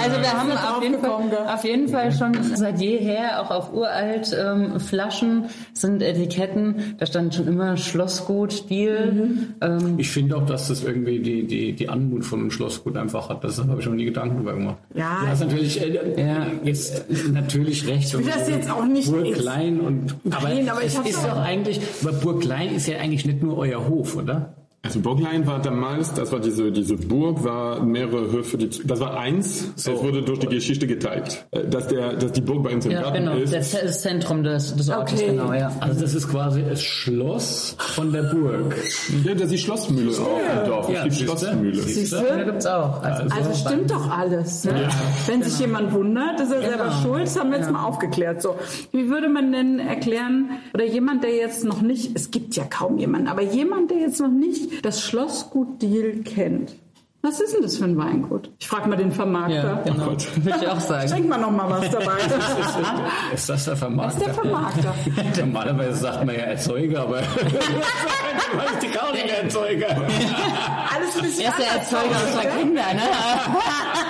also 0.00 0.20
wir 0.20 0.32
haben 0.32 0.50
auf 0.52 0.82
jeden, 0.82 1.00
Fall, 1.00 1.48
auf 1.52 1.64
jeden 1.64 1.88
Fall 1.88 2.12
schon 2.12 2.32
seit 2.54 2.80
jeher 2.80 3.42
auch 3.42 3.50
auf 3.50 3.72
uralt 3.72 4.36
ähm, 4.40 4.78
Flaschen 4.78 5.46
sind 5.72 6.00
Etiketten. 6.00 6.94
Da 6.98 7.06
stand 7.06 7.34
schon 7.34 7.48
immer 7.48 7.76
Schlossgut, 7.76 8.70
Deal. 8.70 9.12
Mhm. 9.12 9.38
Ähm, 9.60 9.94
Ich 9.98 10.10
finde 10.10 10.36
auch, 10.36 10.46
dass 10.46 10.68
das 10.68 10.84
irgendwie 10.84 11.18
die, 11.18 11.44
die, 11.44 11.72
die 11.72 11.88
Anmut 11.88 12.24
von 12.24 12.38
einem 12.38 12.50
Schlossgut 12.52 12.96
einfach 12.96 13.28
hat. 13.30 13.42
Das 13.42 13.58
habe 13.58 13.74
ich 13.78 13.84
schon 13.84 13.96
nie 13.96 14.04
Gedanken 14.04 14.36
drüber 14.36 14.52
gemacht. 14.54 14.76
Ja, 14.94 15.18
Du 15.22 15.26
hast 15.28 15.40
natürlich 15.40 15.80
äh, 15.82 16.22
Ja. 16.22 16.46
jetzt 16.62 17.04
natürlich 17.32 17.84
recht. 17.88 18.16
will 18.16 18.24
das 18.26 18.48
jetzt 18.48 18.70
auch 18.70 18.84
nicht 18.86 19.10
Burg 19.10 19.34
klein 19.34 19.80
und 19.80 20.14
aber, 20.30 20.48
Nein, 20.50 20.68
aber 20.68 20.80
ich 20.84 20.96
es 20.96 20.98
ist 21.10 21.16
doch- 21.24 21.30
doch 21.30 21.38
eigentlich, 21.42 21.80
aber 22.02 22.12
Burg 22.28 22.42
klein 22.42 22.74
ist 22.74 22.86
ja 22.86 22.98
eigentlich 22.98 23.24
nicht 23.24 23.42
nur 23.42 23.56
euer 23.56 23.88
Hof, 23.88 24.14
oder? 24.14 24.57
Also 24.80 25.00
Burglein 25.00 25.44
war 25.46 25.60
damals, 25.60 26.14
das 26.14 26.30
war 26.30 26.38
diese, 26.38 26.70
diese 26.70 26.94
Burg, 26.96 27.42
war 27.42 27.82
mehrere 27.84 28.30
Höfe, 28.30 28.56
die, 28.56 28.70
das 28.86 29.00
war 29.00 29.18
eins, 29.18 29.72
es 29.76 29.88
wurde 29.88 30.22
durch 30.22 30.38
die 30.38 30.46
Geschichte 30.46 30.86
geteilt. 30.86 31.46
Äh, 31.50 31.66
Dass, 31.66 31.88
der, 31.88 32.14
dass 32.14 32.30
die 32.32 32.40
Burg 32.40 32.62
bei 32.62 32.74
uns 32.74 32.86
im 32.86 32.92
ja, 32.92 33.02
Garten 33.02 33.24
genau. 33.24 33.34
ist, 33.36 33.52
Das 33.52 33.74
ist 33.74 33.82
das 33.82 34.02
Zentrum 34.02 34.44
des, 34.44 34.76
des 34.76 34.88
Ortes, 34.88 35.20
Okay. 35.20 35.30
genau, 35.32 35.52
ja. 35.52 35.72
Also 35.80 36.00
das 36.00 36.14
ist 36.14 36.28
quasi 36.28 36.62
das 36.62 36.80
Schloss 36.80 37.74
von 37.78 38.12
der 38.12 38.22
Burg. 38.22 38.76
ja, 39.24 39.34
das 39.34 39.42
ist 39.44 39.52
die 39.52 39.58
Schlossmühle 39.58 40.12
auch 40.12 40.62
im 40.62 40.68
Dorf. 40.70 40.88
Ja, 40.90 41.04
es 41.06 41.18
gibt. 41.18 41.28
Schlossmühle. 41.28 41.74
Siehst 41.82 42.12
Ja, 42.12 42.36
du? 42.38 42.44
gibt's 42.44 42.66
auch. 42.66 43.02
Also, 43.02 43.34
Also 43.34 43.54
stimmt 43.68 43.90
doch 43.90 44.08
alles. 44.10 44.64
Ne? 44.64 44.88
Wenn 45.26 45.42
sich 45.42 45.58
jemand 45.58 45.92
wundert, 45.92 46.38
ist 46.40 46.52
er 46.52 46.60
selber 46.62 46.84
Genau. 46.84 47.02
schuld. 47.02 47.22
Das 47.26 47.38
haben 47.38 47.50
wir 47.50 47.58
jetzt 47.58 47.70
mal 47.70 47.84
aufgeklärt. 47.84 48.40
So, 48.42 48.54
wie 48.92 49.08
würde 49.10 49.28
man 49.28 49.50
denn 49.52 49.80
erklären 49.80 50.50
oder 50.72 50.84
jemand, 50.86 51.24
der 51.24 51.34
jetzt 51.34 51.64
noch 51.64 51.82
nicht, 51.82 52.12
es 52.14 52.30
gibt 52.30 52.54
ja 52.54 52.62
kaum 52.64 52.96
jemanden, 52.98 53.26
aber 53.26 53.42
jemand, 53.42 53.90
der 53.90 53.98
jetzt 53.98 54.20
noch 54.20 54.30
nicht 54.30 54.67
das 54.82 55.02
Schlossgut 55.02 55.80
Deal 55.82 56.22
kennt. 56.24 56.74
Was 57.20 57.40
ist 57.40 57.52
denn 57.52 57.62
das 57.62 57.76
für 57.76 57.84
ein 57.84 57.96
Weingut? 57.98 58.48
Ich 58.60 58.68
frage 58.68 58.88
mal 58.88 58.94
den 58.96 59.08
ja, 59.08 59.14
Vermarkter. 59.14 59.82
genau. 59.84 60.10
Gott. 60.10 60.44
Würde 60.44 60.58
ich 60.62 60.68
auch 60.68 60.78
sagen. 60.78 61.10
Trink 61.10 61.28
mal 61.28 61.38
noch 61.38 61.50
mal 61.50 61.68
was 61.68 61.90
dabei. 61.90 62.16
Ist 63.34 63.48
das 63.48 63.64
der 63.64 63.76
Vermarkter? 63.76 64.18
ist 64.18 64.26
der 64.26 64.34
Vermarkter? 64.34 64.94
Normalerweise 65.40 65.96
sagt 65.96 66.24
man 66.24 66.34
ja 66.36 66.42
Erzeuger, 66.42 67.02
aber 67.02 67.20
du 67.20 68.58
weißt 68.58 68.82
die 68.82 68.86
Karin 68.86 69.28
Erzeuger. 69.28 69.88
Alles 69.88 71.16
ein 71.16 71.22
bisschen 71.22 71.44
Er 71.44 71.50
ist 71.50 71.58
der 71.58 71.72
Erzeuger 71.72 72.16
aus, 72.16 72.24
unserer? 72.24 72.56
Kinder, 72.56 72.94
ne? 72.94 73.02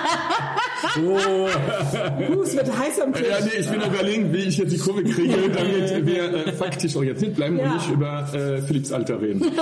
Uh, 1.00 1.48
es 2.42 2.56
wird 2.56 2.76
heiß 2.78 3.00
am 3.00 3.12
Tisch. 3.12 3.26
Ja, 3.28 3.38
nee, 3.44 3.50
ich 3.60 3.68
bin 3.70 3.80
überlegen, 3.80 4.32
wie 4.32 4.38
ich 4.38 4.56
jetzt 4.58 4.72
die 4.72 4.78
Kurve 4.78 5.04
kriege, 5.04 5.34
damit 5.54 6.06
wir 6.06 6.46
äh, 6.46 6.52
faktisch 6.52 6.96
orientiert 6.96 7.34
bleiben 7.36 7.58
Ja. 7.58 7.64
und 7.66 7.74
nicht 7.74 7.90
über 7.90 8.28
äh, 8.34 8.60
Philipps 8.62 8.92
Alter 8.92 9.20
reden. 9.20 9.42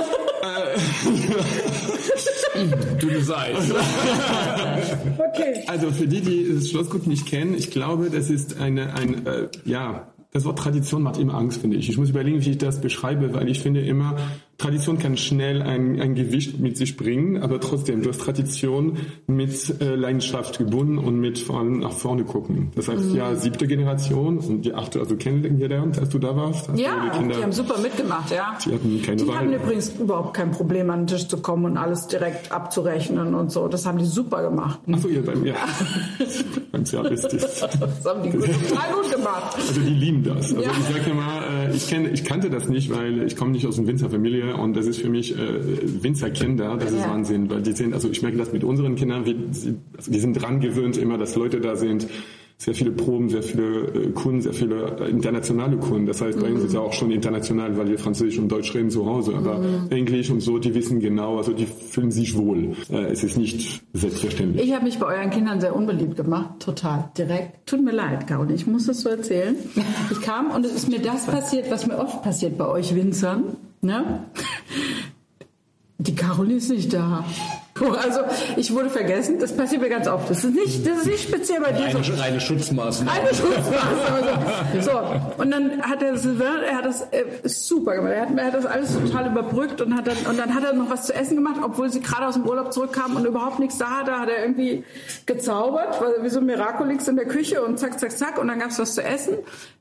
Du 3.01 3.21
seist. 3.21 3.75
Okay. 5.19 5.65
Also 5.67 5.91
für 5.91 6.07
die, 6.07 6.21
die 6.23 6.55
das 6.55 6.71
Schlossgut 6.71 7.07
nicht 7.07 7.27
kennen, 7.27 7.55
ich 7.57 7.71
glaube, 7.71 8.09
das 8.11 8.31
ist 8.31 8.59
eine, 8.59 8.95
ein, 8.95 9.27
äh, 9.27 9.49
ja, 9.67 10.09
das 10.33 10.45
Wort 10.47 10.59
Tradition 10.59 11.03
macht 11.03 11.19
immer 11.19 11.35
Angst, 11.35 11.61
finde 11.61 11.77
ich. 11.77 11.89
Ich 11.91 11.99
muss 11.99 12.09
überlegen, 12.11 12.43
wie 12.45 12.51
ich 12.51 12.59
das 12.59 12.81
beschreibe, 12.81 13.35
weil 13.35 13.49
ich 13.49 13.61
finde 13.61 13.81
immer, 13.81 14.17
Tradition 14.59 14.99
kann 14.99 15.19
schnell 15.19 15.61
ein, 15.61 16.01
ein 16.01 16.15
Gewicht 16.15 16.59
mit 16.59 16.79
sich 16.79 16.97
bringen, 16.97 17.43
aber 17.43 17.61
trotzdem, 17.61 18.03
du 18.03 18.09
hast 18.09 18.23
Tradition 18.23 18.97
mit 19.27 19.81
äh, 19.83 19.95
Leidenschaft 19.95 20.57
gebunden 20.59 20.97
und 20.97 21.21
mit 21.21 21.39
vor 21.39 21.59
allem 21.61 21.81
nach 21.81 21.93
vorne 21.93 22.25
gucken. 22.25 22.71
Das 22.75 22.89
heißt, 22.89 23.13
ja, 23.15 23.35
siebte 23.37 23.67
Generation 23.67 24.39
und 24.39 24.63
die 24.65 24.73
achte, 24.73 24.99
also 25.01 25.17
kennengelernt, 25.17 25.99
als 25.99 26.09
du 26.09 26.19
da 26.19 26.35
warst. 26.35 26.69
Hast 26.71 26.79
Ja, 26.81 27.11
die 27.13 27.19
Kinder, 27.19 27.37
die 27.37 27.43
haben 27.43 27.53
super 27.53 27.79
mitgemacht, 27.79 28.31
ja. 28.31 28.57
Die 28.65 28.73
hatten 28.73 29.03
keine 29.03 29.17
Die 29.17 29.29
Wahl. 29.29 29.37
hatten 29.41 29.53
übrigens 29.53 29.91
überhaupt 30.01 30.35
kein 30.35 30.51
Problem, 30.53 30.89
an 30.89 31.01
den 31.01 31.07
Tisch 31.09 31.29
zu 31.29 31.37
kommen 31.43 31.67
und 31.67 31.77
alles 31.77 32.07
direkt 32.07 32.51
abzurechnen 32.51 33.35
und 33.35 33.53
so. 33.53 33.69
Das 33.69 33.85
haben 33.85 33.99
die 33.99 34.07
super 34.07 34.43
gemacht. 34.43 34.79
Achso, 34.91 35.09
ihr 35.09 35.23
beim, 35.23 35.45
ja. 35.45 35.55
beim 36.73 36.87
Service. 36.87 37.23
Das 37.23 37.63
haben 38.07 38.23
die 38.23 38.31
gut, 38.31 38.47
total 38.47 38.93
gut 38.95 39.11
gemacht. 39.13 39.55
Also 39.57 39.81
die 39.81 39.91
lieben 39.95 40.23
das. 40.25 40.53
Also 40.55 40.63
Ja. 40.63 40.71
ich 40.71 40.97
sage 40.97 41.11
immer, 41.11 41.69
äh, 41.71 41.77
ich 41.77 41.87
kenne, 41.89 42.09
ich 42.09 42.25
kannte 42.25 42.49
das 42.49 42.69
nicht, 42.69 42.91
weil 42.91 43.23
ich 43.25 43.37
komme 43.37 43.51
nicht 43.53 43.67
aus 43.67 43.79
einer 43.79 43.87
Winzerfamilie 43.89 44.46
und 44.55 44.77
das 44.77 44.87
ist 44.87 45.01
für 45.01 45.09
mich 45.11 45.37
äh, 45.37 46.03
Winzerkinder, 46.03 46.77
das 46.77 46.93
ist 46.93 47.01
Ja. 47.01 47.11
Wahnsinn, 47.11 47.51
weil 47.51 47.63
die 47.63 47.73
sind, 47.73 47.93
also 47.95 48.09
ich 48.09 48.23
merke 48.23 48.39
das 48.39 48.53
mit 48.53 48.65
unseren 48.65 48.95
Kindern, 48.97 49.27
wie, 49.27 49.37
also 49.97 50.11
die 50.11 50.19
sind 50.19 50.35
dran 50.35 50.61
gewöhnt 50.61 50.97
immer, 50.97 51.19
dass 51.19 51.37
Leute 51.37 51.61
da 51.61 51.77
sind, 51.77 52.07
sehr 52.59 52.73
viele 52.75 52.91
Proben, 52.91 53.29
sehr 53.29 53.43
viele 53.43 53.87
äh, 53.89 54.11
Kunden, 54.13 54.41
sehr 54.41 54.55
viele 54.55 54.97
äh, 54.99 55.11
internationale 55.11 55.77
Kunden. 55.77 56.07
Das 56.07 56.23
heißt, 56.23 56.41
bei 56.41 56.51
uns 56.51 56.65
ist 56.65 56.73
ja 56.73 56.81
auch 56.81 56.95
schon 56.95 57.11
international, 57.11 57.77
weil 57.77 57.91
wir 57.91 57.99
Französisch 57.99 58.39
und 58.39 58.49
Deutsch 58.51 58.75
reden 58.75 58.89
zu 58.91 59.05
Hause, 59.05 59.35
aber 59.35 59.63
Englisch 59.91 60.31
und 60.31 60.41
so, 60.41 60.59
die 60.59 60.75
wissen 60.75 60.99
genau, 61.01 61.37
also 61.37 61.53
die 61.53 61.67
fühlen 61.67 62.11
sich 62.11 62.35
wohl. 62.35 62.73
Äh, 62.91 63.13
es 63.13 63.23
ist 63.23 63.37
nicht 63.37 63.83
selbstverständlich. 63.93 64.65
Ich 64.65 64.75
habe 64.75 64.85
mich 64.85 64.99
bei 64.99 65.07
euren 65.07 65.29
Kindern 65.29 65.61
sehr 65.61 65.77
unbeliebt 65.77 66.17
gemacht, 66.17 66.61
total, 66.61 67.11
direkt. 67.19 67.67
Tut 67.67 67.85
mir 67.85 67.93
leid, 67.93 68.27
Caroline, 68.27 68.55
ich 68.55 68.67
muss 68.67 68.87
das 68.87 69.03
so 69.03 69.11
erzählen. 69.11 69.57
Ich 70.11 70.21
kam 70.23 70.51
und 70.51 70.65
es 70.65 70.73
ist 70.73 70.89
mir 70.89 71.01
das 71.01 71.27
passiert, 71.27 71.71
was 71.71 71.87
mir 71.87 71.99
oft 71.99 72.23
passiert 72.23 72.57
bei 72.57 72.67
euch 72.67 72.95
Winzern. 72.95 73.57
Ne? 73.87 74.25
Die 75.99 76.15
Caroline 76.15 76.59
ist 76.59 76.71
nicht 76.71 76.93
da. 76.93 77.25
Also 77.81 78.21
ich 78.57 78.73
wurde 78.73 78.89
vergessen, 78.91 79.39
das 79.39 79.55
passiert 79.55 79.83
mir 79.83 79.89
ganz 79.89 80.09
oft. 80.09 80.31
Das 80.31 80.45
ist 80.45 80.55
nicht, 80.55 80.87
das 80.87 80.99
ist 80.99 81.07
nicht 81.07 81.23
speziell 81.29 81.61
bei 81.61 81.73
dir 81.73 81.91
so. 81.91 81.99
Reine, 81.99 82.21
reine 82.21 82.41
Schutzmaßnahme. 82.41 83.21
Eine 83.21 83.35
Schutzmaßnahme. 83.35 84.83
So, 84.83 85.43
und 85.43 85.51
dann 85.51 85.83
hat 85.83 86.01
der 86.01 86.17
Sylvain, 86.17 86.63
er 86.63 86.77
hat 86.79 86.87
das 86.87 87.03
äh, 87.13 87.25
super 87.45 87.97
gemacht. 87.97 88.13
Er 88.13 88.23
hat, 88.23 88.37
er 88.37 88.45
hat 88.47 88.55
das 88.55 88.67
alles 88.67 88.93
total 88.95 89.31
überbrückt 89.31 89.81
und 89.81 89.95
hat 89.95 90.07
dann, 90.07 90.17
und 90.29 90.39
dann 90.39 90.55
hat 90.55 90.65
er 90.65 90.73
noch 90.73 90.91
was 90.91 91.07
zu 91.07 91.15
essen 91.15 91.37
gemacht, 91.37 91.61
obwohl 91.63 91.91
sie 91.91 92.01
gerade 92.01 92.27
aus 92.27 92.35
dem 92.35 92.47
Urlaub 92.47 92.73
zurückkamen 92.73 93.17
und 93.17 93.27
überhaupt 93.27 93.59
nichts 93.59 93.79
da 93.79 93.91
hatte, 93.91 94.19
hat 94.19 94.29
er 94.29 94.43
irgendwie 94.43 94.85
gezaubert, 95.27 96.01
weil 96.01 96.23
wie 96.23 96.29
so 96.31 96.41
ein 96.41 96.47
Miraculix 96.47 97.09
in 97.09 97.17
der 97.17 97.27
Küche 97.27 97.63
und 97.63 97.79
zack, 97.79 98.01
zack, 98.01 98.13
zack 98.13 98.39
und 98.39 98.49
dann 98.49 98.59
gab's 98.59 98.79
was 98.79 98.95
zu 98.95 99.03
essen. 99.03 99.35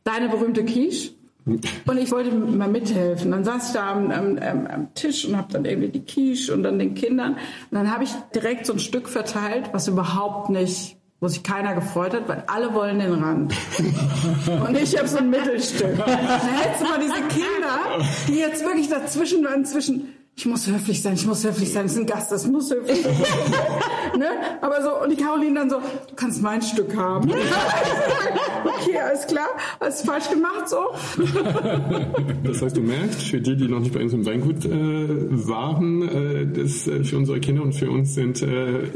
Deine 0.03 0.29
berühmte 0.29 0.65
Quiche. 0.65 1.13
Und 1.45 1.97
ich 1.97 2.11
wollte 2.11 2.31
mal 2.31 2.67
mithelfen. 2.67 3.29
Dann 3.31 3.43
saß 3.43 3.67
ich 3.67 3.73
da 3.73 3.91
am, 3.91 4.09
am, 4.09 4.37
am, 4.67 4.93
Tisch 4.95 5.25
und 5.25 5.37
habe 5.37 5.53
dann 5.53 5.63
irgendwie 5.63 5.89
die 5.89 6.03
Quiche 6.03 6.51
und 6.53 6.63
dann 6.63 6.79
den 6.79 6.95
Kindern. 6.95 7.33
Und 7.33 7.39
dann 7.71 7.91
habe 7.91 8.03
ich 8.03 8.11
direkt 8.33 8.65
so 8.65 8.73
ein 8.73 8.79
Stück 8.79 9.07
verteilt, 9.07 9.69
was 9.71 9.87
überhaupt 9.87 10.49
nicht, 10.49 10.97
wo 11.19 11.27
sich 11.27 11.43
keiner 11.43 11.75
gefreut 11.75 12.13
hat, 12.13 12.27
weil 12.27 12.43
alle 12.47 12.73
wollen 12.73 12.97
den 12.97 13.13
Rand. 13.13 13.53
Und 14.67 14.75
ich 14.75 14.97
habe 14.97 15.07
so 15.07 15.19
ein 15.19 15.29
Mittelstück. 15.29 15.97
Dann 15.97 16.07
hättest 16.07 16.81
du 16.81 16.87
mal 16.87 16.99
diese 16.99 17.21
Kinder, 17.27 18.05
die 18.27 18.39
jetzt 18.39 18.65
wirklich 18.65 18.89
dazwischen 18.89 19.45
und 19.45 19.65
zwischen 19.65 20.09
ich 20.37 20.45
muss 20.45 20.67
höflich 20.67 21.01
sein, 21.01 21.13
ich 21.13 21.25
muss 21.25 21.45
höflich 21.45 21.71
sein, 21.71 21.83
das 21.83 21.93
ist 21.93 21.99
ein 21.99 22.05
Gast, 22.05 22.29
das 22.31 22.45
muss 22.45 22.69
höflich 22.69 23.01
sein. 23.03 23.13
ne? 24.19 24.27
Aber 24.61 24.83
so, 24.83 25.01
und 25.01 25.09
die 25.09 25.15
Caroline 25.15 25.55
dann 25.55 25.69
so, 25.69 25.77
du 25.77 26.15
kannst 26.15 26.41
mein 26.41 26.61
Stück 26.61 26.95
haben. 26.95 27.31
okay, 28.65 28.99
alles 28.99 29.25
klar, 29.27 29.47
hast 29.79 30.05
falsch 30.05 30.29
gemacht 30.29 30.67
so. 30.67 30.77
Das 32.43 32.61
heißt, 32.61 32.75
du 32.75 32.81
merkst, 32.81 33.21
für 33.21 33.39
die, 33.39 33.55
die 33.55 33.69
noch 33.69 33.79
nicht 33.79 33.93
bei 33.93 34.01
uns 34.01 34.11
im 34.11 34.25
Weingut 34.25 34.65
äh, 34.65 35.47
waren, 35.47 36.01
äh, 36.01 36.47
das 36.47 36.85
äh, 36.87 37.05
für 37.05 37.17
unsere 37.17 37.39
Kinder 37.39 37.63
und 37.63 37.73
für 37.73 37.89
uns 37.89 38.13
sind 38.13 38.41
äh, 38.41 38.89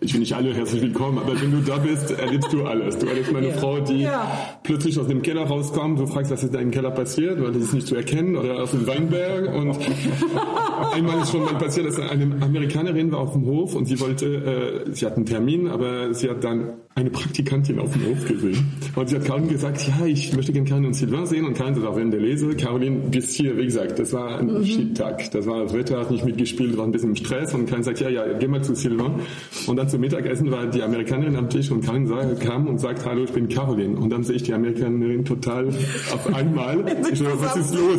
ich 0.00 0.12
finde 0.12 0.20
nicht 0.20 0.34
alle 0.34 0.54
herzlich 0.54 0.80
willkommen, 0.80 1.18
aber 1.18 1.40
wenn 1.40 1.50
du 1.50 1.60
da 1.60 1.76
bist, 1.76 2.12
erlebst 2.12 2.52
du 2.52 2.64
alles. 2.64 2.98
Du 2.98 3.06
erlebst 3.06 3.32
meine 3.32 3.48
ja. 3.48 3.54
Frau, 3.54 3.80
die 3.80 4.02
ja. 4.02 4.30
plötzlich 4.62 4.98
aus 4.98 5.08
dem 5.08 5.22
Keller 5.22 5.44
rauskommt, 5.44 5.98
du 5.98 6.06
fragst, 6.06 6.30
was 6.30 6.44
ist 6.44 6.54
da 6.54 6.60
im 6.60 6.70
Keller 6.70 6.92
passiert, 6.92 7.42
weil 7.42 7.52
das 7.52 7.62
ist 7.64 7.74
nicht 7.74 7.86
zu 7.86 7.96
erkennen, 7.96 8.36
oder 8.36 8.62
aus 8.62 8.70
dem 8.70 8.86
Weinberg. 8.86 9.52
Und 9.52 9.76
einmal 10.92 11.22
ist 11.22 11.32
schon 11.32 11.44
mal 11.44 11.54
passiert, 11.54 11.86
dass 11.86 11.98
eine 11.98 12.42
Amerikanerin 12.42 13.12
war 13.12 13.20
auf 13.20 13.32
dem 13.32 13.46
Hof 13.46 13.74
und 13.74 13.86
sie 13.86 13.98
wollte, 14.00 14.84
äh, 14.86 14.92
sie 14.92 15.06
hat 15.06 15.16
einen 15.16 15.26
Termin, 15.26 15.68
aber 15.68 16.14
sie 16.14 16.28
hat 16.28 16.44
dann 16.44 16.74
eine 16.98 17.10
Praktikantin 17.10 17.78
auf 17.78 17.92
dem 17.92 18.06
Hof 18.06 18.26
gesehen. 18.26 18.72
Und 18.96 19.08
sie 19.08 19.16
hat 19.16 19.24
Caroline 19.24 19.52
gesagt, 19.52 19.86
ja, 19.86 20.04
ich 20.04 20.34
möchte 20.34 20.52
gerne 20.52 20.68
Caroline 20.68 20.88
und 20.88 20.94
Sylvain 20.94 21.26
sehen. 21.26 21.46
Und 21.46 21.54
Caroline 21.54 21.80
sagt 21.80 21.96
während 21.96 22.12
der 22.12 22.20
Lese, 22.20 22.48
Caroline, 22.56 22.96
bis 23.10 23.34
hier, 23.34 23.56
wie 23.56 23.66
gesagt, 23.66 23.98
das 23.98 24.12
war 24.12 24.38
ein 24.38 24.46
mhm. 24.52 24.64
Shit-Tag. 24.64 25.30
Das 25.30 25.46
war, 25.46 25.62
das 25.62 25.74
Wetter 25.74 26.00
hat 26.00 26.10
nicht 26.10 26.24
mitgespielt, 26.24 26.76
war 26.76 26.84
ein 26.84 26.90
bisschen 26.90 27.10
im 27.10 27.16
Stress. 27.16 27.54
Und 27.54 27.66
Caroline 27.66 27.84
sagt, 27.84 28.00
ja, 28.00 28.08
ja, 28.08 28.24
geh 28.38 28.48
mal 28.48 28.62
zu 28.62 28.74
Sylvain. 28.74 29.20
Und 29.66 29.76
dann 29.76 29.88
zum 29.88 30.00
Mittagessen 30.00 30.50
war 30.50 30.66
die 30.66 30.82
Amerikanerin 30.82 31.36
am 31.36 31.48
Tisch 31.48 31.70
und 31.70 31.84
Caroline 31.84 32.36
kam 32.36 32.66
und 32.66 32.78
sagt, 32.78 33.04
hallo, 33.06 33.24
ich 33.24 33.32
bin 33.32 33.48
Caroline. 33.48 33.96
Und 33.96 34.10
dann 34.10 34.24
sehe 34.24 34.36
ich 34.36 34.42
die 34.42 34.54
Amerikanerin 34.54 35.24
total 35.24 35.68
auf 35.68 36.34
einmal. 36.34 36.84
ich 37.12 37.18
so, 37.18 37.26
was 37.26 37.56
ist 37.56 37.74
los? 37.74 37.98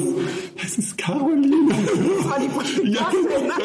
Das 0.62 0.78
ist 0.78 0.98
Caroline. 0.98 1.70
Das 1.70 2.30
war 2.30 2.40
die 2.40 2.48
Praktikantin. 2.48 2.69
Ja, 2.84 3.12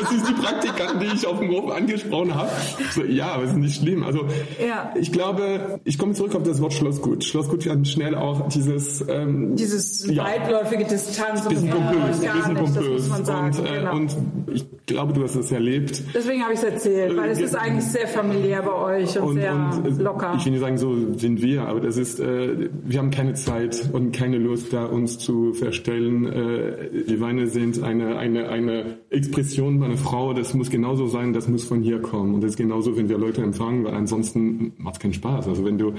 das 0.01 0.13
ist 0.13 0.29
die 0.29 0.33
Praktikantin, 0.35 1.01
die 1.01 1.17
ich 1.17 1.27
auf 1.27 1.39
dem 1.39 1.51
Hof 1.51 1.71
angesprochen 1.71 2.35
habe. 2.35 2.51
So, 2.95 3.03
ja, 3.05 3.33
aber 3.33 3.45
es 3.45 3.51
ist 3.51 3.57
nicht 3.57 3.81
schlimm. 3.81 4.03
Also, 4.03 4.27
ja. 4.67 4.93
ich 4.99 5.13
glaube, 5.13 5.81
ich 5.85 5.99
komme 5.99 6.15
zurück 6.15 6.35
auf 6.35 6.43
das 6.43 6.61
Wort 6.61 6.73
Schlossgut. 6.73 7.25
Schlossgut 7.25 7.65
kann 7.65 7.85
schnell 7.85 8.15
auch 8.15 8.49
dieses 8.49 9.05
ähm, 9.09 9.57
dieses 9.57 10.07
ja, 10.11 10.25
weitläufige 10.25 10.85
Distanz 10.85 11.47
bisschen 11.49 11.71
pompös, 11.71 12.21
bisschen 12.21 12.55
pompös. 12.55 13.09
Und, 13.09 13.29
äh, 13.59 13.79
genau. 13.79 13.97
und 13.97 14.17
ich 14.53 14.67
glaube, 14.87 15.13
du 15.13 15.23
hast 15.23 15.35
es 15.35 15.51
erlebt. 15.51 16.03
Deswegen 16.15 16.43
habe 16.43 16.53
ich 16.53 16.59
es 16.59 16.65
erzählt, 16.65 17.17
weil 17.17 17.31
es 17.31 17.39
äh, 17.39 17.45
ist 17.45 17.55
eigentlich 17.55 17.85
sehr 17.85 18.07
familiär 18.09 18.63
bei 18.63 18.73
euch 18.73 19.19
und, 19.19 19.29
und 19.29 19.35
sehr 19.37 19.55
und, 19.55 20.01
locker. 20.01 20.35
Ich 20.39 20.45
will 20.45 20.53
nicht 20.53 20.61
sagen, 20.61 20.79
so 20.79 21.15
sind 21.15 21.43
wir, 21.43 21.63
aber 21.63 21.81
das 21.81 21.97
ist, 21.97 22.21
äh, 22.21 22.71
wir 22.85 22.99
haben 22.99 23.11
keine 23.11 23.35
Zeit 23.35 23.89
und 23.93 24.13
keine 24.13 24.39
Lust, 24.39 24.73
da 24.73 24.87
uns 24.87 25.19
zu 25.19 25.53
verstellen. 25.55 26.27
Äh, 26.27 27.05
die 27.09 27.21
Weine 27.21 27.47
sind 27.47 27.83
eine 27.83 28.17
eine 28.17 28.49
eine 28.49 28.94
Expression 29.11 29.79
meiner 29.79 29.97
Frau. 29.97 30.35
Das 30.35 30.55
muss 30.55 30.71
genauso 30.71 31.07
sein, 31.07 31.33
das 31.33 31.49
muss 31.49 31.65
von 31.65 31.83
hier 31.83 32.01
kommen 32.01 32.35
und 32.35 32.43
das 32.43 32.53
ist 32.53 32.57
genauso, 32.57 32.97
wenn 32.97 33.09
wir 33.09 33.19
Leute 33.19 33.43
empfangen, 33.43 33.85
weil 33.85 33.95
ansonsten 33.95 34.73
macht 34.79 34.97
es 34.97 35.01
keinen 35.01 35.15
Spaß. 35.15 35.49
Also 35.49 35.65
wenn 35.65 35.79
du 35.79 35.95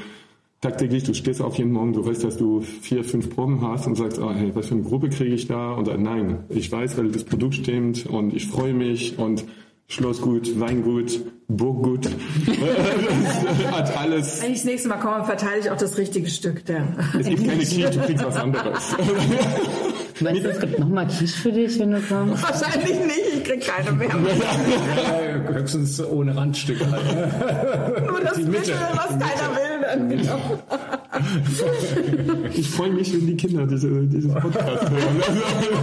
tagtäglich, 0.62 1.04
du 1.04 1.14
stehst 1.14 1.42
auf 1.42 1.58
jeden 1.58 1.72
Morgen, 1.72 1.94
du 1.94 2.06
weißt, 2.06 2.24
dass 2.24 2.38
du 2.38 2.62
vier, 2.62 3.04
fünf 3.04 3.30
Proben 3.30 3.62
hast 3.62 3.86
und 3.88 3.96
sagst, 3.96 4.20
oh, 4.20 4.32
hey, 4.32 4.52
was 4.56 4.68
für 4.68 4.76
eine 4.76 4.84
Gruppe 4.84 5.10
kriege 5.10 5.36
ich 5.36 5.48
da? 5.48 5.74
Und 5.74 5.88
dann, 5.88 6.02
nein, 6.02 6.46
ich 6.50 6.72
weiß, 6.72 6.98
weil 6.98 7.12
das 7.12 7.24
Produkt 7.24 7.56
stimmt 7.56 8.08
und 8.08 8.34
ich 8.34 8.48
freue 8.48 8.74
mich 8.74 9.20
und 9.20 9.46
Schlossgut, 9.88 10.60
Weingut, 10.60 11.22
Burggut, 11.48 12.08
hat 13.72 13.96
alles. 13.98 14.42
Wenn 14.42 14.52
ich 14.52 14.58
das 14.58 14.66
nächste 14.66 14.90
Mal 14.90 14.98
komme, 14.98 15.24
verteile 15.26 15.60
ich 15.60 15.70
auch 15.70 15.78
das 15.78 16.00
richtige 16.00 16.28
Stück. 16.28 16.66
Der 16.66 16.96
es 17.20 17.28
gibt 17.28 17.46
keine 17.46 17.62
Quiche, 17.62 17.92
du 17.92 18.00
kriegst 18.00 18.26
was 18.26 18.36
anderes. 18.36 18.96
Meinst 20.21 20.45
du, 20.45 20.49
es 20.49 20.60
gibt 20.60 20.80
nochmal 20.80 21.08
Quiche 21.08 21.36
für 21.36 21.51
dich, 21.51 21.78
wenn 21.78 21.91
du 21.91 22.01
kommst? 22.01 22.41
Wahrscheinlich 22.41 22.99
nicht, 22.99 23.34
ich 23.34 23.43
krieg 23.43 23.62
keine 23.62 23.91
mehr. 23.91 24.08
ja, 24.10 25.54
höchstens 25.54 26.01
ohne 26.04 26.36
Randstücke 26.36 26.89
halt. 26.89 28.08
Nur 28.08 28.21
das 28.21 28.38
Mitte, 28.38 28.73
was 28.93 29.10
keiner 29.10 29.56
will. 29.56 29.82
Dann. 29.82 30.10
Genau. 30.10 30.39
Ich 32.54 32.69
freue 32.69 32.91
mich, 32.91 33.13
wenn 33.13 33.28
die 33.28 33.36
Kinder 33.36 33.65
diese, 33.67 33.89
diesen 34.08 34.34
Podcast 34.34 34.89
hören. 34.89 35.21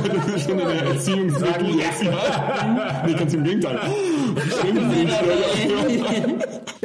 Das 0.15 0.37
ist 0.37 0.49
schon 0.49 0.61
eine 0.61 0.81
Erziehungswirkung. 0.81 1.81
Nee, 3.07 3.15
ganz 3.15 3.35
im 3.35 3.45
Gegenteil. 3.45 3.79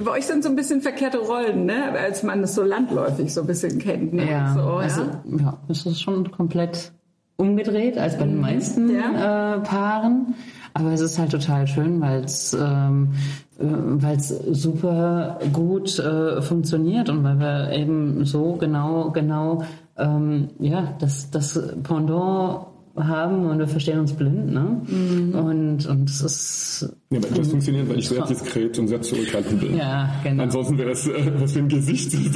Bei 0.03 0.11
euch 0.11 0.25
sind 0.25 0.43
so 0.43 0.49
ein 0.49 0.55
bisschen 0.55 0.81
verkehrte 0.81 1.17
Rollen, 1.17 1.65
ne? 1.65 1.91
als 1.93 2.23
man 2.23 2.41
das 2.41 2.55
so 2.55 2.63
landläufig 2.63 3.33
so 3.33 3.41
ein 3.41 3.47
bisschen 3.47 3.79
kennt. 3.79 4.13
Ne? 4.13 4.29
Ja, 4.29 4.53
so, 4.53 4.61
also, 4.61 5.01
ja? 5.01 5.21
ja, 5.39 5.57
das 5.67 5.85
ist 5.85 6.01
schon 6.01 6.31
komplett 6.31 6.91
umgedreht 7.37 7.97
als 7.97 8.17
bei 8.17 8.25
den 8.25 8.35
mhm. 8.35 8.41
meisten 8.41 8.89
ja. 8.93 9.55
äh, 9.55 9.59
Paaren. 9.59 10.35
Aber 10.73 10.91
es 10.91 11.01
ist 11.01 11.17
halt 11.17 11.31
total 11.31 11.65
schön, 11.65 12.01
weil 12.01 12.23
es 12.23 12.53
ähm, 12.53 13.13
äh, 13.57 13.63
weil 13.63 14.17
es 14.17 14.27
super 14.27 15.39
gut 15.53 15.97
äh, 15.97 16.41
funktioniert 16.41 17.09
und 17.09 17.23
weil 17.23 17.39
wir 17.39 17.71
eben 17.71 18.25
so 18.25 18.53
genau 18.53 19.09
genau 19.11 19.63
ähm, 19.97 20.49
ja 20.59 20.93
das 20.99 21.31
das 21.31 21.59
Pendant 21.81 22.67
haben 22.99 23.45
und 23.45 23.59
wir 23.59 23.67
verstehen 23.67 23.99
uns 23.99 24.13
blind, 24.13 24.51
ne? 24.51 24.81
Mhm. 24.87 25.35
Und, 25.35 25.85
und 25.85 26.09
es 26.09 26.21
ist. 26.21 26.95
Ja, 27.09 27.19
aber 27.19 27.29
das 27.29 27.47
funktioniert, 27.47 27.87
weil 27.87 27.99
ich 27.99 28.09
sehr 28.09 28.25
diskret 28.25 28.77
und 28.77 28.89
sehr 28.89 29.01
zurückhaltend 29.01 29.61
bin. 29.61 29.77
Ja, 29.77 30.13
genau. 30.23 30.43
Ansonsten 30.43 30.77
wäre 30.77 30.91
es, 30.91 31.07
äh, 31.07 31.31
was 31.39 31.53
für 31.53 31.59
ein 31.59 31.69
Gesicht. 31.69 32.13
ich 32.13 32.33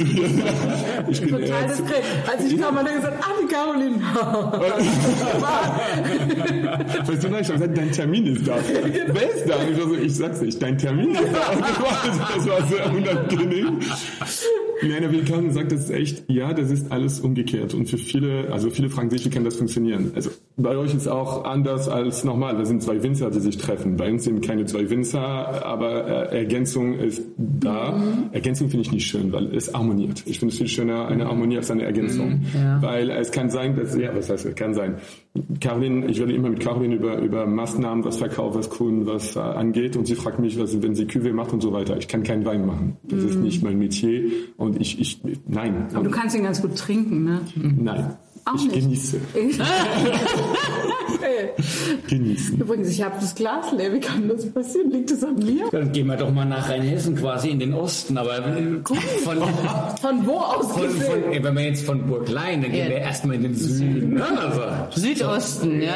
bin 1.20 1.28
Total 1.28 1.68
diskret. 1.68 2.02
Als 2.26 2.50
ich 2.50 2.58
kam, 2.58 2.74
hat 2.76 2.86
er 2.86 2.94
gesagt, 2.94 3.18
ah, 3.20 3.34
die 3.42 3.48
Caroline. 3.52 3.96
weißt 7.06 7.22
du, 7.22 7.28
nein, 7.28 7.42
ich 7.42 7.48
habe 7.48 7.58
gesagt, 7.58 7.76
dein 7.76 7.92
Termin 7.92 8.26
ist 8.28 8.48
da. 8.48 8.56
Wer 9.08 9.34
ist 9.34 9.46
da? 9.46 9.56
Und 9.56 9.72
ich, 9.72 9.78
war 9.78 9.88
so, 9.88 9.94
ich 9.94 10.16
sag's 10.16 10.40
nicht, 10.40 10.62
dein 10.62 10.78
Termin 10.78 11.10
ist 11.10 11.20
da. 11.20 11.54
das 12.34 12.48
war 12.48 12.66
sehr 12.66 12.90
unangenehm. 12.94 13.78
Nein, 14.82 15.12
Wilkan 15.12 15.52
sagt 15.52 15.70
das 15.70 15.90
echt, 15.90 16.24
ja, 16.28 16.52
das 16.52 16.70
ist 16.70 16.90
alles 16.90 17.20
umgekehrt. 17.20 17.74
Und 17.74 17.88
für 17.88 17.98
viele, 17.98 18.50
also 18.50 18.70
viele 18.70 18.90
fragen 18.90 19.10
sich, 19.10 19.24
wie 19.24 19.30
kann 19.30 19.44
das 19.44 19.56
funktionieren? 19.56 20.10
Also 20.14 20.30
bei 20.56 20.76
euch 20.76 20.94
ist 20.94 21.06
auch 21.06 21.44
anders 21.44 21.88
als 21.88 22.24
normal. 22.24 22.56
Da 22.56 22.64
sind 22.64 22.82
zwei 22.82 23.00
Winzer, 23.02 23.30
die 23.30 23.38
sich 23.38 23.58
treffen. 23.58 23.96
Bei 23.96 24.10
uns 24.10 24.24
sind 24.24 24.44
keine 24.44 24.61
zwei 24.66 24.88
Winzer, 24.90 25.64
aber 25.64 26.30
äh, 26.32 26.38
Ergänzung 26.38 26.94
ist 26.94 27.22
da. 27.36 27.92
Mhm. 27.92 28.30
Ergänzung 28.32 28.68
finde 28.68 28.82
ich 28.86 28.92
nicht 28.92 29.06
schön, 29.06 29.32
weil 29.32 29.54
es 29.54 29.72
harmoniert. 29.72 30.22
Ich 30.26 30.38
finde 30.38 30.52
es 30.52 30.58
viel 30.58 30.68
schöner, 30.68 31.08
eine 31.08 31.26
Harmonie 31.26 31.56
als 31.56 31.70
eine 31.70 31.84
Ergänzung. 31.84 32.40
Mhm, 32.40 32.44
ja. 32.54 32.82
Weil 32.82 33.10
es 33.10 33.30
kann 33.30 33.50
sein, 33.50 33.76
dass, 33.76 33.96
ja, 33.96 34.14
was 34.14 34.30
heißt, 34.30 34.46
es 34.46 34.54
kann 34.54 34.74
sein. 34.74 34.96
Caroline, 35.60 36.06
ich 36.06 36.18
werde 36.18 36.32
immer 36.34 36.50
mit 36.50 36.60
Caroline 36.60 36.94
über, 36.94 37.18
über 37.18 37.46
Maßnahmen, 37.46 38.04
was 38.04 38.18
Verkauf, 38.18 38.54
was 38.54 38.68
Kunden, 38.70 39.06
was 39.06 39.36
äh, 39.36 39.40
angeht. 39.40 39.96
Und 39.96 40.06
sie 40.06 40.14
fragt 40.14 40.38
mich, 40.38 40.58
was, 40.58 40.80
wenn 40.82 40.94
sie 40.94 41.06
Küve 41.06 41.32
macht 41.32 41.52
und 41.52 41.60
so 41.60 41.72
weiter. 41.72 41.96
Ich 41.96 42.08
kann 42.08 42.22
keinen 42.22 42.44
Wein 42.44 42.66
machen. 42.66 42.96
Das 43.04 43.20
mhm. 43.20 43.28
ist 43.28 43.36
nicht 43.36 43.62
mein 43.62 43.78
Metier. 43.78 44.30
Und 44.56 44.80
ich, 44.80 45.00
ich, 45.00 45.20
nein. 45.46 45.86
Aber 45.94 46.04
du 46.04 46.10
kannst 46.10 46.36
ihn 46.36 46.44
ganz 46.44 46.60
gut 46.60 46.76
trinken, 46.76 47.24
ne? 47.24 47.40
Nein. 47.56 48.16
Auch 48.44 48.54
ich 48.56 48.66
nicht. 48.66 48.80
genieße. 48.80 49.20
Genießen. 52.08 52.58
Übrigens, 52.60 52.88
ich 52.88 53.02
habe 53.02 53.14
das 53.20 53.34
Glas 53.34 53.72
leer. 53.72 53.92
Wie 53.92 54.00
kann 54.00 54.28
das 54.28 54.50
passieren? 54.50 54.90
Liegt 54.90 55.10
das 55.10 55.22
an 55.22 55.36
mir? 55.36 55.68
Dann 55.70 55.92
gehen 55.92 56.06
wir 56.06 56.16
doch 56.16 56.30
mal 56.30 56.44
nach 56.44 56.68
Rheinhessen 56.68 57.16
quasi 57.16 57.50
in 57.50 57.60
den 57.60 57.74
Osten. 57.74 58.18
Aber 58.18 58.42
von, 59.24 59.42
von 60.00 60.26
wo 60.26 60.38
aus 60.38 60.72
von, 60.72 60.90
von, 60.90 61.22
Wenn 61.30 61.54
wir 61.54 61.64
jetzt 61.64 61.84
von 61.84 62.06
Burg 62.06 62.28
Lein, 62.28 62.62
dann 62.62 62.72
gehen 62.72 62.84
ja. 62.84 62.90
wir 62.90 62.98
erstmal 62.98 63.36
in 63.36 63.42
den 63.42 63.54
Süden. 63.54 64.14
Ne? 64.14 64.26
Also, 64.38 65.00
Südosten, 65.00 65.80
ja. 65.80 65.94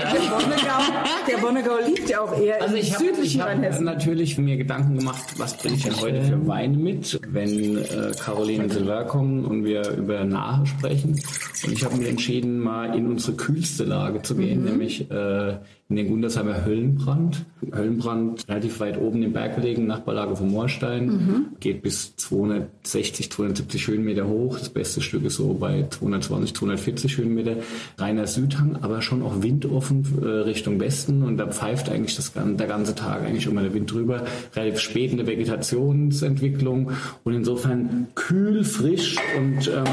Der 1.28 1.38
Bonnegau, 1.38 1.78
liegt 1.86 2.08
ja 2.08 2.20
auch 2.20 2.38
eher 2.38 2.62
also 2.62 2.76
im 2.76 2.84
hab, 2.84 2.98
südlichen 2.98 3.40
ich 3.40 3.42
Rheinhessen. 3.42 3.84
natürlich 3.84 4.38
mir 4.38 4.56
Gedanken 4.56 4.98
gemacht, 4.98 5.22
was 5.36 5.56
bringe 5.56 5.76
ich 5.76 5.82
denn 5.82 6.00
heute 6.00 6.22
für 6.22 6.46
Weine 6.46 6.76
mit, 6.76 7.18
wenn 7.28 7.78
äh, 7.78 8.12
Caroline 8.18 8.64
und 8.64 8.72
Silver 8.72 9.04
kommen 9.04 9.44
und 9.44 9.64
wir 9.64 9.90
über 9.90 10.24
Nahe 10.24 10.64
sprechen. 10.66 11.20
Und 11.64 11.72
ich 11.72 11.84
habe 11.84 11.96
mir 11.96 12.08
entschieden, 12.08 12.35
mal 12.44 12.96
in 12.96 13.06
unsere 13.06 13.36
kühlste 13.36 13.84
Lage 13.84 14.22
zu 14.22 14.36
gehen, 14.36 14.60
mhm. 14.60 14.64
nämlich 14.64 15.10
äh, 15.10 15.56
in 15.88 15.94
den 15.94 16.08
Gundersheimer 16.08 16.64
Höllenbrand. 16.64 17.44
Höllenbrand 17.72 18.48
relativ 18.48 18.80
weit 18.80 19.00
oben 19.00 19.22
im 19.22 19.32
Berg 19.32 19.54
gelegen, 19.54 19.86
Nachbarlage 19.86 20.34
von 20.34 20.50
Moorstein. 20.50 21.06
Mhm. 21.06 21.46
Geht 21.60 21.82
bis 21.82 22.16
260, 22.16 23.30
270 23.30 23.86
Höhenmeter 23.86 24.26
hoch. 24.26 24.58
Das 24.58 24.68
beste 24.68 25.00
Stück 25.00 25.24
ist 25.24 25.36
so 25.36 25.54
bei 25.54 25.86
220, 25.88 26.56
240 26.56 27.18
Höhenmeter. 27.18 27.56
Reiner 27.98 28.26
Südhang, 28.26 28.78
aber 28.82 29.00
schon 29.00 29.22
auch 29.22 29.42
windoffen 29.42 30.04
äh, 30.22 30.26
Richtung 30.26 30.80
Westen. 30.80 31.22
Und 31.22 31.36
da 31.36 31.46
pfeift 31.46 31.88
eigentlich 31.88 32.16
das, 32.16 32.32
der 32.32 32.66
ganze 32.66 32.96
Tag 32.96 33.22
eigentlich 33.22 33.46
immer 33.46 33.62
der 33.62 33.72
Wind 33.72 33.92
drüber. 33.92 34.24
Relativ 34.56 34.80
spät 34.80 35.12
in 35.12 35.18
der 35.18 35.28
Vegetationsentwicklung. 35.28 36.90
Und 37.22 37.32
insofern 37.32 38.08
kühl, 38.16 38.64
frisch 38.64 39.16
und 39.38 39.68
ähm, 39.68 39.84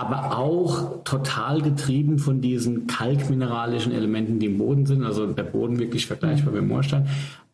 aber 0.00 0.38
auch 0.38 1.04
total 1.04 1.60
getrieben 1.60 2.18
von 2.18 2.40
diesen 2.40 2.86
kalkmineralischen 2.86 3.92
Elementen, 3.92 4.38
die 4.38 4.46
im 4.46 4.58
Boden 4.58 4.86
sind. 4.86 5.04
Also 5.04 5.26
der 5.26 5.42
Boden 5.42 5.78
wirklich 5.78 6.06
vergleichbar 6.06 6.54
mit 6.54 6.66
Moorstein. 6.66 7.06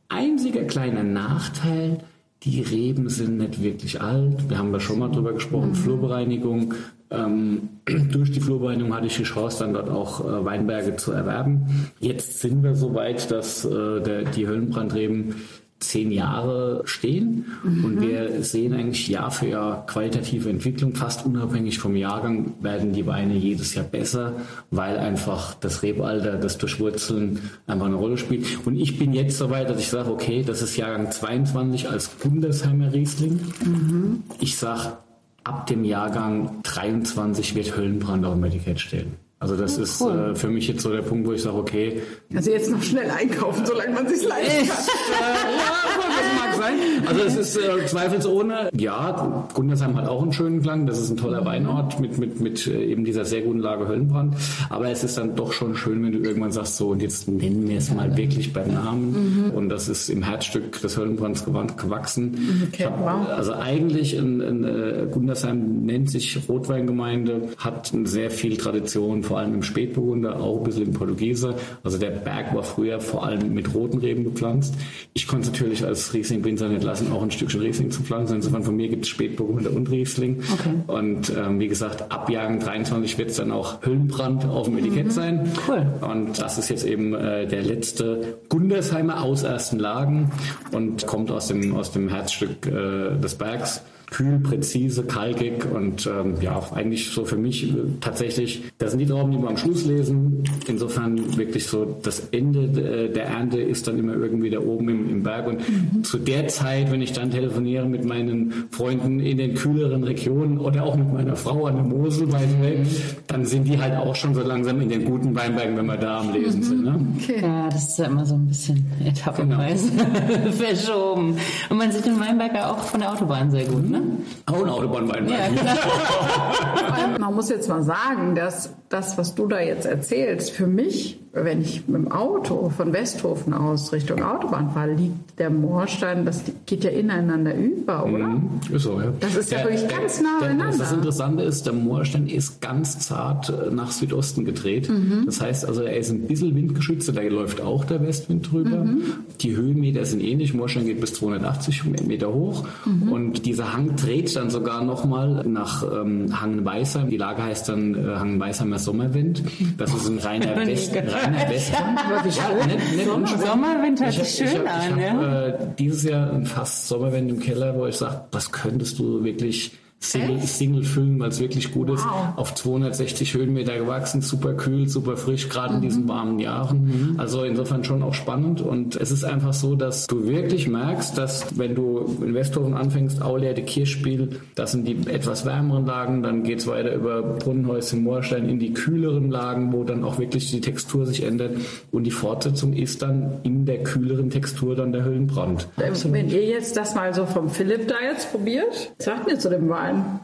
Einziger 0.09 0.62
kleiner 0.62 1.02
Nachteil, 1.02 1.98
die 2.44 2.61
Reben 2.61 3.09
sind 3.09 3.38
nicht 3.38 3.61
wirklich 3.61 4.00
alt. 4.00 4.48
Wir 4.48 4.59
haben 4.59 4.72
da 4.72 4.78
schon 4.78 5.00
mal 5.00 5.11
drüber 5.11 5.32
gesprochen, 5.32 5.70
mhm. 5.70 5.74
Flurbereinigung. 5.74 6.74
Ähm, 7.11 7.68
durch 8.12 8.30
die 8.30 8.40
Flurbereinigung 8.40 8.94
hatte 8.94 9.06
ich 9.06 9.16
die 9.16 9.24
Chance, 9.24 9.64
dann 9.64 9.72
dort 9.74 9.90
auch 9.90 10.20
äh, 10.20 10.44
Weinberge 10.44 10.94
zu 10.94 11.11
erwerben. 11.11 11.90
Jetzt 11.98 12.40
sind 12.40 12.62
wir 12.62 12.76
so 12.76 12.94
weit, 12.94 13.28
dass 13.32 13.64
äh, 13.64 14.00
der, 14.00 14.22
die 14.22 14.46
Höllenbrandreben 14.46 15.35
zehn 15.79 16.11
Jahre 16.11 16.83
stehen 16.87 17.47
mhm. 17.62 17.85
und 17.85 18.01
wir 18.01 18.43
sehen 18.43 18.73
eigentlich 18.73 19.09
Jahr 19.09 19.31
für 19.31 19.47
Jahr 19.47 19.87
qualitative 19.87 20.49
Entwicklung. 20.49 20.95
Fast 20.95 21.27
unabhängig 21.27 21.79
vom 21.79 21.97
Jahrgang 21.97 22.55
werden 22.61 22.93
die 22.93 23.07
Weine 23.07 23.35
jedes 23.35 23.75
Jahr 23.75 23.85
besser, 23.85 24.33
weil 24.71 24.97
einfach 24.99 25.55
das 25.55 25.83
Rebalter, 25.83 26.37
das 26.39 26.57
Durchwurzeln 26.59 27.41
einfach 27.67 27.87
eine 27.87 27.97
Rolle 27.97 28.17
spielt. 28.17 28.67
Und 28.67 28.77
ich 28.77 28.99
bin 28.99 29.12
jetzt 29.12 29.37
soweit, 29.37 29.69
dass 29.69 29.79
ich 29.79 29.89
sage, 29.89 30.11
okay, 30.11 30.43
das 30.43 30.62
ist 30.62 30.77
Jahrgang 30.77 31.11
22 31.11 31.91
als 31.91 32.09
Bundesheimer 32.09 32.93
Riesling. 32.93 33.41
Mhm. 33.65 34.23
Ich 34.41 34.57
sage, 34.57 34.97
ab 35.45 35.67
dem 35.67 35.85
Jahrgang 35.85 36.62
23 36.62 37.55
wird 37.55 37.77
Höllenbrand 37.77 38.25
auf 38.25 38.35
dem 38.35 38.45
Etikett 38.45 38.81
stehen. 38.81 39.26
Also 39.38 39.55
das 39.55 39.77
ist 39.77 40.01
äh, 40.01 40.35
für 40.35 40.49
mich 40.49 40.66
jetzt 40.66 40.81
so 40.81 40.90
der 40.90 41.03
Punkt, 41.03 41.29
wo 41.29 41.33
ich 41.33 41.42
sage, 41.42 41.59
okay. 41.59 42.01
Also 42.35 42.51
jetzt 42.51 42.70
noch 42.70 42.83
schnell 42.83 43.11
einkaufen, 43.11 43.66
solange 43.66 43.92
man 43.92 44.09
sich 44.09 44.27
leisten 44.27 44.66
kann. 44.66 44.85
ja, 45.20 46.07
das 46.09 46.35
mag 46.40 46.55
sein. 46.55 46.72
Also 47.07 47.20
es 47.20 47.37
ist 47.37 47.57
äh, 47.59 47.87
zweifelsohne, 47.87 48.70
ja, 48.75 49.46
Gundersheim 49.53 49.94
hat 49.94 50.09
auch 50.09 50.22
einen 50.22 50.33
schönen 50.33 50.62
Klang. 50.62 50.87
Das 50.87 50.99
ist 50.99 51.11
ein 51.11 51.18
toller 51.18 51.45
Weinort 51.45 52.01
mit, 52.01 52.16
mit, 52.16 52.41
mit 52.41 52.66
äh, 52.66 52.87
eben 52.87 53.05
dieser 53.05 53.26
sehr 53.26 53.43
guten 53.43 53.59
Lage 53.59 53.87
Höllenbrand. 53.87 54.37
Aber 54.70 54.89
es 54.89 55.05
ist 55.05 55.18
dann 55.18 55.37
doch 55.37 55.53
schon 55.53 55.76
schön, 55.76 56.03
wenn 56.03 56.12
du 56.12 56.18
irgendwann 56.20 56.53
sagst, 56.53 56.78
so 56.78 56.89
und 56.89 57.03
jetzt 57.03 57.28
nennen 57.28 57.68
wir 57.68 57.76
es 57.76 57.93
mal 57.93 58.16
wirklich 58.16 58.55
beim 58.55 58.72
Namen. 58.72 59.49
Mhm. 59.49 59.51
Und 59.51 59.68
das 59.68 59.91
ist 59.91 60.09
im 60.09 60.22
Herzstück 60.22 60.80
des 60.80 60.97
Höllenbrands 60.97 61.45
gewachsen. 61.45 62.68
Okay, 62.68 62.87
hab, 62.87 63.01
wow. 63.01 63.28
Also 63.37 63.53
eigentlich 63.53 64.14
in, 64.14 64.41
in, 64.41 64.64
äh, 64.64 65.07
Gundersheim 65.11 65.84
nennt 65.84 66.11
sich 66.11 66.39
Rotweingemeinde, 66.49 67.51
hat 67.59 67.93
sehr 68.05 68.30
viel 68.30 68.57
Tradition 68.57 69.26
vor 69.27 69.39
allem 69.39 69.55
im 69.55 69.62
Spätburgunder, 69.62 70.41
auch 70.41 70.59
ein 70.59 70.64
bisschen 70.64 70.87
im 70.87 70.93
Portugiese. 70.93 71.55
Also 71.83 71.99
der 71.99 72.11
Berg 72.11 72.55
war 72.55 72.62
früher 72.62 73.01
vor 73.01 73.27
allem 73.27 73.53
mit 73.53 73.74
roten 73.74 73.99
Reben 73.99 74.24
gepflanzt. 74.24 74.74
Ich 75.14 75.27
konnte 75.27 75.49
natürlich 75.49 75.85
als 75.85 76.14
Riesling-Winzer 76.14 76.68
nicht 76.68 76.85
lassen, 76.85 77.12
auch 77.12 77.22
ein 77.22 77.31
Stückchen 77.31 77.61
Riesling 77.61 77.91
zu 77.91 78.03
pflanzen. 78.03 78.37
Insofern 78.37 78.62
von 78.62 78.77
mir 78.77 78.89
gibt 78.89 79.05
es 79.05 79.09
Spätburgunder 79.09 79.72
und 79.72 79.91
Riesling. 79.91 80.43
Okay. 80.53 80.74
Und 80.87 81.33
ähm, 81.37 81.59
wie 81.61 81.68
gesagt, 81.68 82.11
ab 82.11 82.31
Jahren 82.31 82.61
23 82.61 83.18
wird 83.18 83.31
es 83.31 83.37
dann 83.37 83.51
auch 83.51 83.83
Hüllenbrand 83.83 84.45
auf 84.47 84.66
dem 84.66 84.79
Etikett 84.79 85.07
mhm. 85.07 85.11
sein. 85.11 85.53
Cool. 85.68 85.87
Und 86.01 86.41
das 86.41 86.59
ist 86.59 86.68
jetzt 86.68 86.87
eben 86.87 87.14
äh, 87.14 87.47
der 87.47 87.62
letzte 87.62 88.39
Gundersheimer 88.49 89.22
aus 89.22 89.43
ersten 89.43 89.79
Lagen 89.79 90.31
und 90.72 91.07
kommt 91.07 91.31
aus 91.31 91.49
dem, 91.49 91.74
aus 91.74 91.93
dem 91.93 92.09
Herzstück 92.09 92.66
äh, 92.66 93.18
des 93.18 93.35
Bergs 93.35 93.83
kühl, 94.11 94.38
präzise, 94.38 95.04
kalkig 95.04 95.66
und 95.74 96.07
ähm, 96.07 96.34
ja, 96.40 96.61
eigentlich 96.72 97.11
so 97.11 97.24
für 97.24 97.36
mich 97.36 97.70
äh, 97.70 97.74
tatsächlich, 98.00 98.62
das 98.78 98.92
sind 98.92 99.00
die 99.00 99.07
Trauben, 99.07 99.32
die 99.32 99.38
wir 99.38 99.48
am 99.48 99.57
Schluss 99.57 99.84
lesen. 99.84 100.44
Insofern 100.68 101.36
wirklich 101.36 101.66
so 101.66 101.96
das 102.02 102.28
Ende 102.30 102.61
äh, 102.80 103.12
der 103.12 103.26
Ernte 103.26 103.61
ist 103.61 103.88
dann 103.88 103.98
immer 103.98 104.14
irgendwie 104.14 104.50
da 104.50 104.61
oben 104.61 104.88
im, 104.88 105.11
im 105.11 105.22
Berg 105.22 105.48
und 105.48 105.68
mhm. 105.68 106.04
zu 106.04 106.18
der 106.18 106.46
Zeit, 106.48 106.92
wenn 106.92 107.02
ich 107.02 107.12
dann 107.12 107.30
telefoniere 107.30 107.86
mit 107.86 108.04
meinen 108.04 108.66
Freunden 108.70 109.18
in 109.20 109.38
den 109.38 109.54
kühleren 109.54 110.04
Regionen 110.04 110.59
oder 110.59 110.84
auch 110.84 110.96
mit 110.96 111.12
meiner 111.12 111.34
Frau 111.34 111.66
an 111.66 111.76
der 111.76 111.84
Mosel 111.84 112.32
weg, 112.32 112.86
dann 113.26 113.44
sind 113.44 113.64
die 113.64 113.80
halt 113.80 113.96
auch 113.96 114.14
schon 114.14 114.34
so 114.34 114.42
langsam 114.42 114.80
in 114.80 114.88
den 114.88 115.04
guten 115.04 115.34
Weinbergen, 115.34 115.76
wenn 115.76 115.86
wir 115.86 115.96
da 115.96 116.20
am 116.20 116.32
Lesen 116.32 116.61
mhm. 116.61 116.64
sind. 116.64 116.84
Ne? 116.84 117.07
Okay. 117.20 117.40
Ja, 117.42 117.68
das 117.68 117.88
ist 117.88 117.98
ja 117.98 118.07
immer 118.07 118.24
so 118.24 118.34
ein 118.34 118.46
bisschen 118.46 118.86
etappenweise 119.04 119.90
genau. 119.90 120.52
verschoben. 120.52 121.36
Und 121.68 121.76
man 121.76 121.90
sieht 121.90 122.07
den 122.07 122.20
Weinberger 122.20 122.70
auch 122.70 122.78
von 122.78 123.00
der 123.00 123.12
Autobahn 123.12 123.50
sehr 123.50 123.64
gut, 123.64 123.88
ne? 123.88 123.95
Ne? 123.99 124.18
Auch 124.47 124.62
ein 124.62 124.68
Autobahnwein. 124.68 125.28
Ja, 125.28 125.49
genau. 125.49 127.18
Man 127.18 127.34
muss 127.34 127.49
jetzt 127.49 127.68
mal 127.68 127.82
sagen, 127.82 128.34
dass 128.34 128.70
das, 128.97 129.18
was 129.18 129.34
du 129.34 129.47
da 129.47 129.61
jetzt 129.61 129.84
erzählst, 129.84 130.53
für 130.53 130.66
mich, 130.66 131.18
wenn 131.32 131.61
ich 131.61 131.86
mit 131.86 131.97
dem 131.97 132.11
Auto 132.11 132.70
von 132.70 132.94
Westhofen 132.94 133.53
aus 133.53 133.92
Richtung 133.92 134.22
Autobahn 134.22 134.70
fahre, 134.70 134.94
liegt 134.94 135.38
der 135.38 135.51
Moorstein, 135.51 136.24
das 136.24 136.42
geht 136.64 136.82
ja 136.82 136.90
ineinander 136.90 137.55
über, 137.55 138.07
oder? 138.07 138.28
Mhm, 138.28 138.61
ist 138.72 138.84
so, 138.84 138.99
ja. 138.99 139.12
Das 139.20 139.36
ist 139.36 139.53
ja 139.53 139.59
der, 139.59 139.66
wirklich 139.66 139.88
ganz 139.88 140.22
nah 140.22 140.38
der, 140.40 140.47
beieinander. 140.47 140.78
Das 140.78 140.92
Interessante 140.92 141.42
ist, 141.42 141.66
der 141.66 141.74
Moorstein 141.74 142.26
ist 142.26 142.62
ganz 142.62 143.01
zart 143.01 143.51
äh, 143.51 143.70
nach 143.70 143.90
Südosten 143.90 144.47
gedreht. 144.47 144.88
Mhm. 144.88 145.24
Das 145.26 145.42
heißt 145.42 145.66
also, 145.66 145.82
er 145.82 145.99
ist 145.99 146.11
ein 146.11 146.22
bisschen 146.22 146.55
windgeschützt, 146.55 147.14
da 147.14 147.20
läuft 147.20 147.61
auch 147.61 147.84
der 147.84 148.01
Westwind 148.01 148.51
drüber. 148.51 148.84
Mhm. 148.84 149.03
Die 149.42 149.55
Höhenmeter 149.55 150.07
sind 150.07 150.22
ähnlich. 150.22 150.55
Moorstein 150.55 150.86
geht 150.86 151.03
bis 151.03 151.12
280 151.12 151.84
Meter 152.07 152.32
hoch 152.32 152.66
mhm. 152.86 153.12
und 153.12 153.44
dieser 153.44 153.74
Hang 153.74 153.94
dreht 153.97 154.34
dann 154.36 154.49
sogar 154.49 154.82
nochmal 154.82 155.47
nach 155.47 155.82
ähm, 155.82 156.40
Hangenweisheim. 156.40 157.11
Die 157.11 157.18
Lage 157.18 157.42
heißt 157.42 157.68
dann 157.68 157.94
äh, 157.94 158.16
Hangenweisheimer 158.16 158.78
Sommerwind. 158.87 159.43
Das 159.78 159.93
ist 159.93 160.09
ein 160.09 160.18
reiner, 160.18 160.57
West, 160.66 160.95
reiner 160.95 161.49
Western. 161.51 161.97
Ja, 161.97 162.66
nicht, 162.66 162.97
nicht 162.97 163.39
Sommerwind 163.41 164.01
hört 164.01 164.12
sich 164.14 164.28
schön 164.28 164.47
ich 164.47 164.59
hab, 164.59 164.74
an. 164.74 164.99
Ich 164.99 165.05
hab, 165.05 165.22
ja? 165.22 165.47
äh, 165.49 165.59
dieses 165.78 166.05
Jahr 166.05 166.32
ein 166.32 166.47
fast 166.47 166.87
Sommerwind 166.89 167.30
im 167.30 167.41
Keller, 167.41 167.74
wo 167.76 167.87
ich 167.87 167.97
sage, 167.97 168.22
das 168.30 168.53
könntest 168.53 168.99
du 169.01 169.24
wirklich 169.24 169.72
Single, 169.99 170.42
Single 170.42 170.84
füllen, 170.84 171.18
weil 171.18 171.30
es 171.30 171.40
wirklich 171.40 171.72
gut 171.72 171.90
ist. 171.90 172.05
Wow. 172.05 172.36
Auf 172.36 172.55
260 172.55 173.34
Höhenmeter 173.34 173.76
gewachsen, 173.78 174.20
super 174.20 174.55
kühl, 174.55 174.88
super 174.88 175.16
frisch, 175.16 175.49
gerade 175.49 175.70
mhm. 175.70 175.76
in 175.76 175.82
diesen 175.82 176.09
warmen 176.09 176.38
Jahren. 176.38 176.84
Mhm. 176.84 177.20
Also 177.20 177.42
insofern 177.44 177.82
schon 177.82 178.03
auch 178.03 178.14
spannend. 178.14 178.61
Und 178.61 178.97
es 178.97 179.11
ist 179.11 179.24
einfach 179.24 179.55
so, 179.55 179.74
dass 179.74 180.07
du 180.07 180.26
wirklich 180.26 180.68
merkst, 180.68 181.16
dass 181.16 181.59
wenn 181.59 181.74
du 181.74 182.18
in 182.22 182.34
Westhofen 182.34 182.74
anfängst, 182.74 183.22
Aulerde, 183.22 183.62
Kirchspiel, 183.62 184.40
das 184.55 184.72
sind 184.72 184.86
die 184.86 184.97
etwas 185.11 185.47
wärmeren 185.47 185.86
Lagen, 185.86 186.22
dann 186.22 186.44
geht 186.44 186.59
es 186.59 186.66
weiter 186.66 186.94
über 186.94 187.22
Brunnenhäuschen, 187.22 188.03
Moorstein 188.03 188.49
in 188.49 188.59
die 188.59 188.74
kühleren 188.74 189.30
Lagen, 189.30 189.72
wo 189.72 189.82
dann 189.82 190.05
auch 190.05 190.18
wirklich 190.18 190.51
die 190.51 190.61
Textur 190.61 191.07
sich 191.07 191.24
ändert. 191.24 191.57
Und 191.90 192.05
die 192.05 192.11
Fortsetzung 192.11 192.74
ist 192.74 193.03
dann 193.03 193.38
in 193.44 193.64
der 193.64 193.82
kühleren 193.82 194.30
Textur 194.30 194.76
dann 194.76 194.92
der 194.92 195.05
Höllenbrand. 195.05 195.68
Wenn 195.76 196.28
ihr 196.28 196.44
jetzt 196.44 196.76
das 196.76 196.94
mal 196.94 197.14
so 197.14 197.24
vom 197.24 197.49
Philipp 197.49 197.88
da 197.88 197.94
jetzt 198.03 198.30
probiert, 198.30 198.92
sagt 198.99 199.26
mir 199.26 199.38
zu 199.38 199.49
dem 199.49 199.68
Wein 199.68 199.86
ein? 199.87 200.20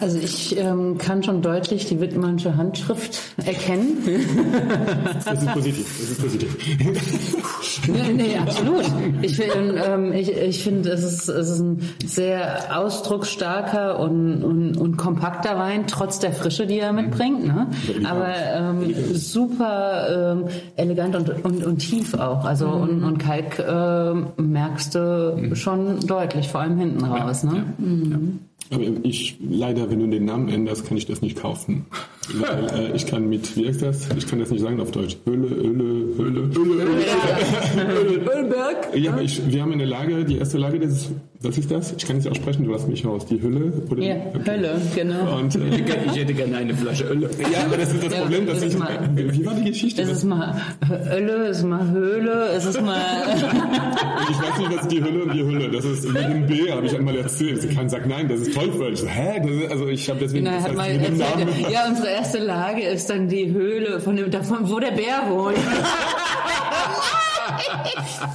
Also 0.00 0.18
ich 0.18 0.56
ähm, 0.56 0.96
kann 0.96 1.24
schon 1.24 1.42
deutlich 1.42 1.86
die 1.86 2.00
Wittmannsche 2.00 2.56
Handschrift 2.56 3.18
erkennen. 3.44 3.98
Das 5.24 5.42
ist 5.42 5.52
positiv. 5.52 5.98
Das 6.00 6.10
ist 6.10 6.22
positiv. 6.22 7.88
nee, 7.88 8.12
nee, 8.12 8.36
absolut. 8.36 8.84
Ich, 9.22 9.40
ähm, 9.40 10.12
ich, 10.12 10.30
ich 10.30 10.62
finde, 10.62 10.90
es 10.90 11.02
ist, 11.02 11.28
es 11.28 11.50
ist 11.50 11.60
ein 11.60 11.80
sehr 12.04 12.78
ausdrucksstarker 12.78 13.98
und, 13.98 14.42
und, 14.42 14.76
und 14.76 14.96
kompakter 14.96 15.58
Wein, 15.58 15.84
trotz 15.86 16.18
der 16.18 16.32
Frische, 16.32 16.66
die 16.66 16.78
er 16.78 16.92
mitbringt. 16.92 17.46
Ne? 17.46 17.66
Aber 18.08 18.34
ähm, 18.36 18.94
super 19.14 20.34
ähm, 20.36 20.44
elegant 20.76 21.16
und, 21.16 21.44
und, 21.44 21.64
und 21.64 21.78
tief 21.78 22.14
auch. 22.14 22.44
Also 22.44 22.68
mhm. 22.68 22.82
und, 22.82 23.04
und 23.04 23.18
Kalk 23.18 23.58
äh, 23.58 24.40
merkst 24.40 24.94
du 24.94 25.36
mhm. 25.36 25.56
schon 25.56 26.00
deutlich, 26.00 26.48
vor 26.48 26.60
allem 26.60 26.78
hinten 26.78 27.04
raus. 27.04 27.44
Ne? 27.44 27.64
Mhm. 27.78 28.40
Aber 28.70 28.84
ich, 29.02 29.36
leider, 29.40 29.90
wenn 29.90 30.00
du 30.00 30.06
den 30.08 30.24
Namen 30.24 30.48
änderst, 30.48 30.86
kann 30.86 30.96
ich 30.96 31.06
das 31.06 31.22
nicht 31.22 31.38
kaufen. 31.38 31.86
Weil 32.34 32.90
äh, 32.90 32.96
ich 32.96 33.06
kann 33.06 33.28
mit, 33.28 33.56
wie 33.56 33.68
heißt 33.68 33.82
das? 33.82 34.08
Ich 34.16 34.26
kann 34.26 34.38
das 34.38 34.50
nicht 34.50 34.60
sagen 34.60 34.80
auf 34.80 34.90
Deutsch. 34.90 35.16
Höhle, 35.24 35.48
Höhle, 35.48 35.84
Höhle, 36.16 36.50
Höhle, 36.54 36.82
Höhle. 36.84 38.58
Ja, 38.94 39.12
aber 39.12 39.22
ich, 39.22 39.40
wir 39.50 39.62
haben 39.62 39.72
eine 39.72 39.84
Lage, 39.84 40.24
die 40.24 40.38
erste 40.38 40.58
Lage, 40.58 40.78
das 40.78 40.92
ist, 40.92 41.10
was 41.40 41.56
ist 41.56 41.70
das? 41.70 41.94
Ich 41.96 42.06
kann 42.06 42.16
es 42.16 42.24
nicht 42.24 42.32
aussprechen, 42.32 42.64
du 42.64 42.74
hast 42.74 42.88
mich 42.88 43.04
raus. 43.06 43.24
Die 43.26 43.40
Hülle? 43.40 43.72
Oder? 43.90 44.02
Ja, 44.02 44.16
okay. 44.34 44.50
Hölle, 44.50 44.80
genau. 44.94 45.38
Und, 45.38 45.54
äh, 45.54 45.60
ich 46.06 46.16
hätte 46.16 46.34
gerne 46.34 46.56
eine 46.56 46.74
Flasche 46.74 47.04
Ölle. 47.04 47.30
Ja, 47.52 47.64
aber 47.64 47.76
das 47.76 47.92
ist 47.92 48.04
das 48.04 48.12
ja, 48.12 48.20
Problem, 48.22 48.46
dass 48.46 48.62
ich, 48.62 48.76
mal, 48.76 49.08
wie 49.14 49.46
war 49.46 49.54
die 49.54 49.70
Geschichte? 49.70 50.02
Es 50.02 50.10
ist 50.10 50.24
mal 50.24 50.60
Ölle, 50.90 51.46
es 51.46 51.58
ist 51.58 51.64
mal 51.64 51.90
Höhle, 51.90 52.48
es 52.56 52.64
ist 52.64 52.80
mal... 52.82 52.98
ich 54.30 54.42
weiß 54.42 54.58
nicht, 54.58 54.74
was 54.74 54.82
ist 54.82 54.92
die 54.92 55.02
Hülle 55.02 55.24
und 55.24 55.32
die 55.32 55.44
Hülle. 55.44 55.70
Das 55.70 55.84
ist 55.84 56.12
wie 56.12 56.18
ein 56.18 56.46
B, 56.46 56.72
habe 56.72 56.86
ich 56.86 56.96
einmal 56.96 57.16
erzählt. 57.16 57.62
Sie 57.62 57.68
kann 57.68 57.88
sagen, 57.88 58.08
nein, 58.08 58.28
das 58.28 58.40
ist 58.40 58.54
Teufel. 58.54 58.92
Ich 58.92 59.00
so, 59.00 59.06
hä? 59.06 59.40
Das 59.40 59.50
ist, 59.50 59.70
also 59.70 59.88
ich 59.88 60.08
habe 60.10 60.20
deswegen... 60.20 60.44
Genau, 60.44 60.56
das 60.56 60.76
heißt, 60.76 61.00
erzählt, 61.00 61.70
ja, 61.70 61.88
unsere 61.88 62.08
erste 62.18 62.38
Lage 62.38 62.82
ist 62.82 63.08
dann 63.10 63.28
die 63.28 63.52
Höhle, 63.52 64.00
von 64.00 64.16
dem, 64.16 64.30
davon, 64.30 64.68
wo 64.68 64.78
der 64.80 64.90
Bär 64.90 65.22
wohnt. 65.28 65.56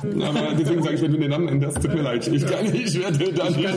Aber 0.03 0.53
deswegen 0.57 0.84
sage 0.84 0.95
ich, 0.95 1.01
wenn 1.01 1.11
du 1.11 1.17
den 1.17 1.29
Namen 1.29 1.47
änderst, 1.47 1.81
tut 1.81 1.93
mir 1.93 2.01
leid. 2.01 2.27
Ich 2.27 2.45
kann 2.45 2.65
nicht, 2.65 2.95
ich 2.95 3.01
werde 3.01 3.34
da 3.34 3.49
nicht. 3.49 3.67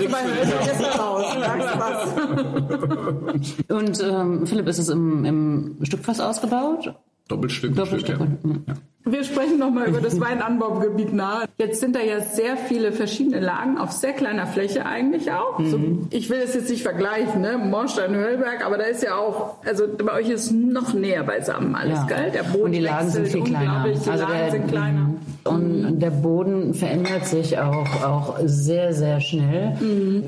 Und 3.71 4.01
ähm, 4.03 4.47
Philipp, 4.47 4.69
ist 4.69 4.79
es 4.79 4.89
im, 4.89 5.25
im 5.25 5.79
Stückfass 5.83 6.21
ausgebaut? 6.21 6.95
Doppelstück. 7.29 7.75
Doppelstück. 7.75 8.21
Ja. 8.21 8.27
Ja. 8.69 8.75
Wir 9.09 9.23
sprechen 9.23 9.59
nochmal 9.59 9.89
über 9.89 10.01
das 10.01 10.19
Weinanbaugebiet 10.19 11.13
nahe. 11.13 11.47
Jetzt 11.59 11.79
sind 11.79 11.95
da 11.95 12.01
ja 12.01 12.21
sehr 12.21 12.57
viele 12.57 12.91
verschiedene 12.91 13.39
Lagen 13.39 13.79
auf 13.79 13.93
sehr 13.93 14.13
kleiner 14.13 14.49
Fläche 14.49 14.85
eigentlich 14.85 15.31
auch. 15.31 15.61
Mhm. 15.61 15.71
So, 15.71 15.79
ich 16.11 16.29
will 16.29 16.41
es 16.41 16.55
jetzt 16.55 16.69
nicht 16.69 16.83
vergleichen, 16.83 17.41
ne? 17.41 17.57
Morstein, 17.57 18.17
Höllberg, 18.17 18.67
aber 18.67 18.79
da 18.79 18.85
ist 18.85 19.05
ja 19.05 19.17
auch, 19.17 19.65
also 19.65 19.85
bei 19.87 20.13
euch 20.13 20.29
ist 20.29 20.51
noch 20.51 20.93
näher 20.93 21.23
beisammen 21.23 21.77
alles, 21.77 22.01
ja. 22.01 22.07
gell? 22.07 22.31
Der 22.33 22.43
Boden 22.43 22.65
Und 22.65 22.73
die 22.73 22.81
Lagen 22.81 23.09
sind 23.09 23.29
viel 23.29 23.45
kleiner. 23.45 23.85
Die 23.85 24.11
also 24.11 24.25
Lagen 24.25 24.39
der, 24.39 24.51
sind 24.51 24.69
kleiner. 24.69 25.06
Und 25.47 26.01
der 26.01 26.11
Boden 26.11 26.75
verändert 26.75 27.27
sich 27.27 27.59
auch, 27.59 27.87
auch 28.05 28.39
sehr, 28.45 28.93
sehr 28.93 29.21
schnell. 29.21 29.77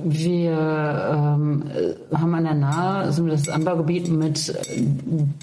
Wir 0.04 0.50
ähm, 0.52 1.64
haben 2.12 2.34
an 2.34 2.44
der 2.44 2.54
Nahe 2.54 3.12
sind 3.12 3.28
das 3.28 3.48
Anbaugebiet 3.48 4.08
mit 4.10 4.54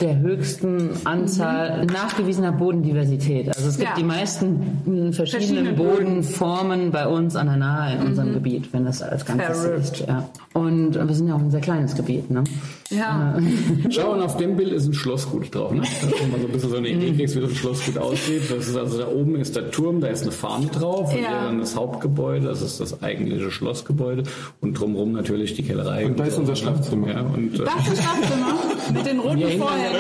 der 0.02 0.20
höchsten 0.20 0.90
Anzahl 1.04 1.86
nachgewiesener 1.86 2.52
Bodendiversität. 2.52 3.50
Also 3.50 3.70
es 3.70 3.78
gibt 3.78 3.90
Ja. 3.90 3.96
die 3.98 4.04
meisten 4.04 5.12
verschiedenen 5.12 5.14
Verschiedene. 5.14 5.74
Bodenformen 5.74 6.92
bei 6.92 7.08
uns 7.08 7.36
an 7.36 7.48
der 7.48 7.58
Nahe 7.58 7.96
in 7.98 8.08
unserem 8.08 8.34
Gebiet, 8.34 8.72
wenn 8.74 8.86
das 8.86 9.02
als 9.02 9.26
Ganzes 9.26 9.66
ist. 9.66 10.06
Ja. 10.08 10.30
Und 10.54 10.96
wir 10.96 11.14
sind 11.14 11.28
ja 11.28 11.36
auch 11.36 11.40
ein 11.40 11.52
sehr 11.52 11.62
kleines 11.62 11.96
Gebiet. 11.96 12.30
Ne? 12.32 12.44
Ja. 12.92 13.38
Schau, 13.90 14.14
und 14.14 14.22
auf 14.22 14.38
dem 14.38 14.56
Bild 14.56 14.72
ist 14.72 14.86
ein 14.86 14.94
Schlossgut 14.94 15.54
drauf. 15.56 15.72
Ne? 15.72 15.82
Da 15.82 16.08
ist 16.08 16.32
mal 16.32 16.40
so 16.40 16.46
ein 16.46 16.52
bisschen 16.52 16.70
so 16.70 16.76
eine 16.78 16.90
Idee 16.90 17.14
kriegst, 17.14 17.36
wie 17.36 17.40
so 17.42 17.48
ein 17.48 17.56
Schlossgut 17.56 17.98
aussieht. 17.98 18.44
Das 18.50 18.68
ist 18.68 18.78
also 18.78 19.00
da 19.00 19.08
oben 19.08 19.36
ist 19.38 19.56
der 19.56 19.72
Turm, 19.72 20.02
da 20.02 20.08
ist 20.08 20.22
eine 20.22 20.32
Fahne 20.32 20.68
drauf. 20.68 21.12
Und 21.14 21.20
Ja. 21.22 21.28
hier 21.30 21.40
dann 21.48 21.60
das 21.60 21.76
Hauptgebäude, 21.76 22.48
das 22.48 22.62
ist 22.62 22.80
das 22.80 23.02
eigentliche 23.02 23.50
Schlossgebäude. 23.50 24.24
Und 24.62 24.80
drumherum 24.80 25.14
natürlich 25.14 25.56
die 25.56 25.64
Kellerei. 25.64 26.06
Und 26.06 26.20
da 26.20 26.26
ist 26.26 26.38
unser 26.38 26.56
Schlafzimmer. 26.56 27.08
Ja, 27.10 27.22
und, 27.22 27.56
äh, 27.60 27.64
Das 27.64 27.76
ist 27.88 27.92
das 27.92 28.04
Schlafzimmer 28.04 28.54
mit 28.94 29.06
den 29.06 29.20
roten 29.20 29.60
Vorhängen. 29.60 29.96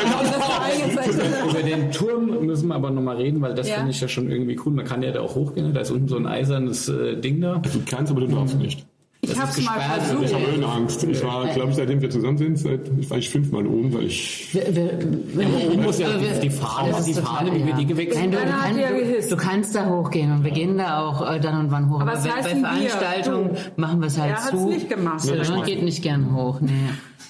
Eingezeichnet? 0.62 1.34
Über 1.50 1.64
den 1.64 1.92
Turm 1.92 2.46
müssen 2.46 2.68
wir 2.68 2.76
aber 2.76 2.92
nochmal 2.92 3.18
reden, 3.18 3.42
weil 3.42 3.56
das 3.56 3.68
Ja. 3.68 3.76
finde 3.78 3.92
ich 3.92 4.02
ja 4.02 4.08
schon 4.08 4.30
irgendwie 4.30 4.60
cool. 4.66 4.74
Man 4.74 4.86
kann 4.86 5.02
ja 5.02 5.12
da 5.12 5.22
auch 5.22 5.34
hochgehen. 5.36 5.74
Da 5.74 5.82
ist 5.82 5.92
unten 5.92 6.08
so 6.08 6.18
ein 6.18 6.28
eisernes 6.28 6.88
äh, 6.90 7.18
Ding 7.18 7.42
da. 7.42 7.56
Du 7.64 7.80
kannst, 7.90 8.12
aber 8.12 8.22
du 8.22 8.28
darfst 8.28 8.58
nicht. 8.60 8.86
Ich 9.32 9.40
hab's 9.40 9.62
mal 9.62 9.80
versucht. 9.80 10.26
Ich 10.26 10.34
habe 10.34 10.52
Höhenangst. 10.52 11.04
Ich 11.04 11.24
war, 11.24 11.48
glaube 11.48 11.70
ich, 11.72 11.76
seitdem 11.76 12.02
wir 12.02 12.10
zusammen 12.10 12.38
sind, 12.38 12.58
seit, 12.60 12.82
ich 13.00 13.10
war 13.10 13.18
ich 13.18 13.30
fünfmal 13.30 13.66
oben, 13.68 13.94
weil 13.94 14.06
ich 14.06 14.54
Wir, 14.54 14.76
wir, 14.76 15.00
wir, 15.34 15.68
oben 15.72 15.84
muss 15.84 16.00
ja 16.00 16.08
wir- 16.20 16.40
die 16.40 16.50
Fahne, 16.50 16.94
die 17.06 17.14
Fahne, 17.14 17.54
wie 17.54 17.60
wir 17.64 17.70
ja. 17.72 17.78
die 17.78 17.86
gewechselt 17.86 18.20
Nein, 18.22 18.32
du, 18.32 18.38
hat 18.40 18.50
kannst, 18.62 18.78
die 18.78 18.82
ja 18.82 18.90
du, 18.90 18.96
gehisst. 18.96 19.32
du 19.32 19.38
kannst 19.38 19.76
da 19.76 19.90
hochgehen 19.90 20.32
und 20.32 20.44
wir 20.44 20.52
gehen 20.52 20.78
da 20.78 21.00
auch 21.00 21.30
äh, 21.32 21.40
dann 21.40 21.60
und 21.66 21.72
wann 21.72 21.90
hoch. 21.90 22.02
Aber 22.02 22.12
bei? 22.14 22.18
Veranstaltungen 22.20 23.52
machen 23.78 24.00
wir 24.00 24.08
es 24.08 24.18
halt 24.20 24.32
Er 24.32 24.38
hat's 24.38 24.50
zu. 24.50 24.68
nicht 24.68 24.90
gemacht. 24.90 25.24
Nee, 25.26 25.62
geht 25.66 25.84
nicht 25.84 26.02
gern 26.04 26.34
hoch. 26.36 26.60
Nee. 26.62 26.72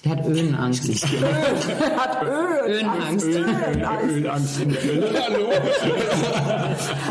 Der 0.04 0.12
hat 0.12 0.24
Höhenangst. 0.26 0.84
Hat 0.86 2.24
Öl. 2.24 2.74
Höhenangst. 2.74 3.26
Höhenangst 3.26 4.62
in 4.62 4.70
der 4.70 4.84
Hölle. 4.84 5.10
Hallo. 5.28 5.48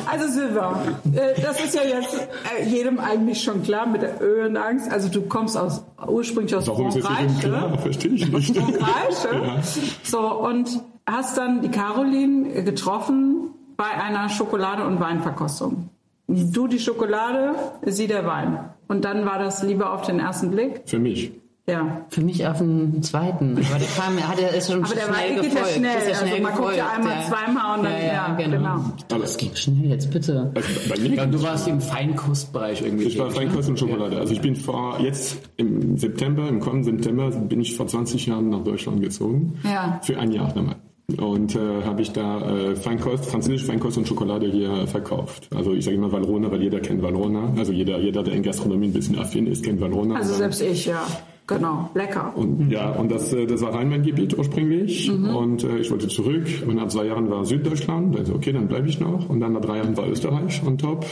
Also 0.06 0.28
Silva, 0.28 0.80
äh, 1.12 1.40
das 1.40 1.64
ist 1.64 1.74
ja 1.74 1.82
jetzt 1.82 2.14
äh, 2.58 2.64
jedem 2.68 2.98
eigentlich 3.00 3.42
schon 3.42 3.62
klar 3.62 3.86
mit 3.86 4.02
der 4.02 4.18
Höhenangst. 4.20 4.90
Also 4.92 5.08
du 5.08 5.22
kommst 5.22 5.56
aus 5.56 5.82
ursprünglich 6.06 6.54
aus 6.54 6.68
Warum 6.68 6.88
ist 6.88 6.98
Frankreich, 7.00 7.26
jedem 7.26 7.40
klar? 7.40 7.68
ne? 7.70 7.78
Verstehe 7.78 8.12
ich 8.12 8.28
nicht. 8.30 8.56
Frankreich? 8.56 9.24
Ja. 9.24 9.62
So 10.04 10.20
und 10.20 10.68
hast 11.06 11.36
dann 11.36 11.62
die 11.62 11.70
Caroline 11.70 12.62
getroffen 12.62 13.50
bei 13.76 13.90
einer 13.90 14.28
Schokolade- 14.28 14.86
und 14.86 15.00
Weinverkostung. 15.00 15.88
Du 16.28 16.68
die 16.68 16.78
Schokolade, 16.78 17.54
sie 17.86 18.06
der 18.06 18.24
Wein. 18.26 18.58
Und 18.88 19.04
dann 19.04 19.26
war 19.26 19.38
das 19.38 19.62
Liebe 19.62 19.90
auf 19.90 20.02
den 20.02 20.20
ersten 20.20 20.50
Blick. 20.50 20.82
Für 20.86 20.98
mich. 20.98 21.32
Ja. 21.66 22.04
Für 22.10 22.20
mich 22.20 22.46
auf 22.46 22.58
den 22.58 23.02
zweiten. 23.02 23.56
Aber 23.56 23.78
der 23.78 23.88
kam, 23.96 24.18
hat 24.28 24.38
er 24.38 24.54
ist 24.54 24.70
schon 24.70 24.84
Aber 24.84 24.94
der 24.94 25.02
schnell 25.04 25.14
Wein 25.14 25.34
geht 25.36 25.44
ja 25.44 25.48
gefolgt. 25.50 25.68
schnell. 25.76 25.96
Ist 25.96 26.06
ja 26.08 26.12
Also 26.12 26.26
schnell 26.26 26.40
man 26.42 26.54
guckt 26.54 26.76
ja 26.76 26.84
gefolgt, 26.84 26.98
einmal, 27.08 27.26
zweimal 27.26 27.78
und 27.78 27.84
dann- 27.84 28.06
ja, 28.06 28.34
genau. 28.36 28.84
Aber 29.10 29.20
Das 29.22 29.36
ging 29.38 29.50
schnell 29.54 29.90
jetzt, 29.90 30.10
bitte. 30.10 30.52
also 30.54 30.68
bei 30.90 31.00
mir 31.00 31.14
Ja, 31.14 31.24
du 31.26 31.42
warst 31.42 31.66
im 31.66 31.80
Feinkostbereich 31.80 32.82
irgendwie. 32.82 33.04
Ich 33.04 33.18
war 33.18 33.28
tätig, 33.28 33.40
ne? 33.40 33.46
Feinkost 33.48 33.68
und 33.70 33.78
Schokolade. 33.78 34.18
Also 34.18 34.34
ich 34.34 34.40
bin 34.42 34.56
vor 34.56 35.00
jetzt 35.00 35.38
im 35.56 35.96
September, 35.96 36.48
im 36.48 36.60
kommenden 36.60 36.98
September, 36.98 37.30
bin 37.30 37.60
ich 37.62 37.74
vor 37.76 37.86
20 37.86 38.26
Jahren 38.26 38.50
nach 38.50 38.62
Deutschland 38.62 39.00
gezogen. 39.00 39.54
Ja. 39.64 40.00
Für 40.02 40.18
ein 40.18 40.32
Jahr 40.32 40.52
damals. 40.52 40.76
Und 41.18 41.54
äh, 41.54 41.82
habe 41.84 42.00
ich 42.02 42.12
da 42.12 42.40
äh, 42.46 42.76
Feinkost, 42.76 43.26
französische 43.26 43.66
Feinkost 43.66 43.96
und 43.98 44.06
Schokolade 44.08 44.50
hier 44.50 44.86
verkauft. 44.86 45.48
Also 45.54 45.72
ich 45.74 45.84
sage 45.84 45.96
immer 45.96 46.10
Valrhona, 46.12 46.50
weil 46.50 46.62
jeder 46.62 46.80
kennt 46.80 47.02
Valrhona. 47.02 47.52
Also 47.56 47.72
jeder, 47.72 47.98
jeder, 48.00 48.22
der 48.22 48.34
in 48.34 48.42
Gastronomie 48.42 48.86
ein 48.88 48.92
bisschen 48.92 49.18
affin 49.18 49.46
ist, 49.46 49.64
kennt 49.64 49.80
Valrhona. 49.80 50.16
Also 50.16 50.34
selbst 50.34 50.60
ich, 50.62 50.86
ja. 50.86 51.02
Genau. 51.46 51.90
Lecker. 51.94 52.32
und 52.34 52.70
ja, 52.70 52.90
und 52.90 53.10
das, 53.10 53.32
äh, 53.34 53.46
das 53.46 53.60
war 53.60 53.74
Rhein-Main-Gebiet 53.74 54.38
ursprünglich. 54.38 55.10
Und 55.10 55.62
äh, 55.62 55.78
ich 55.78 55.90
wollte 55.90 56.08
zurück. 56.08 56.46
Und 56.66 56.76
nach 56.76 56.88
zwei 56.88 57.06
Jahren 57.06 57.30
war 57.30 57.44
Süddeutschland. 57.44 58.16
Also 58.16 58.34
okay, 58.34 58.52
dann 58.52 58.66
bleibe 58.66 58.88
ich 58.88 58.98
noch. 58.98 59.28
Und 59.28 59.40
dann 59.40 59.52
nach 59.52 59.60
drei 59.60 59.78
Jahren 59.78 59.96
war 59.96 60.08
Österreich 60.08 60.62
on 60.66 60.78
top. 60.78 61.04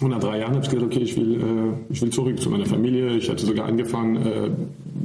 Und 0.00 0.10
nach 0.10 0.20
drei 0.20 0.38
Jahren 0.38 0.54
habe 0.54 0.64
ich 0.64 0.70
gesagt, 0.70 0.86
okay, 0.86 1.00
ich 1.00 1.16
will, 1.16 1.40
äh, 1.40 1.92
ich 1.92 2.00
will 2.00 2.10
zurück 2.10 2.40
zu 2.40 2.50
meiner 2.50 2.66
Familie. 2.66 3.16
Ich 3.16 3.28
hatte 3.28 3.44
sogar 3.44 3.66
angefangen, 3.66 4.16
äh, 4.16 4.50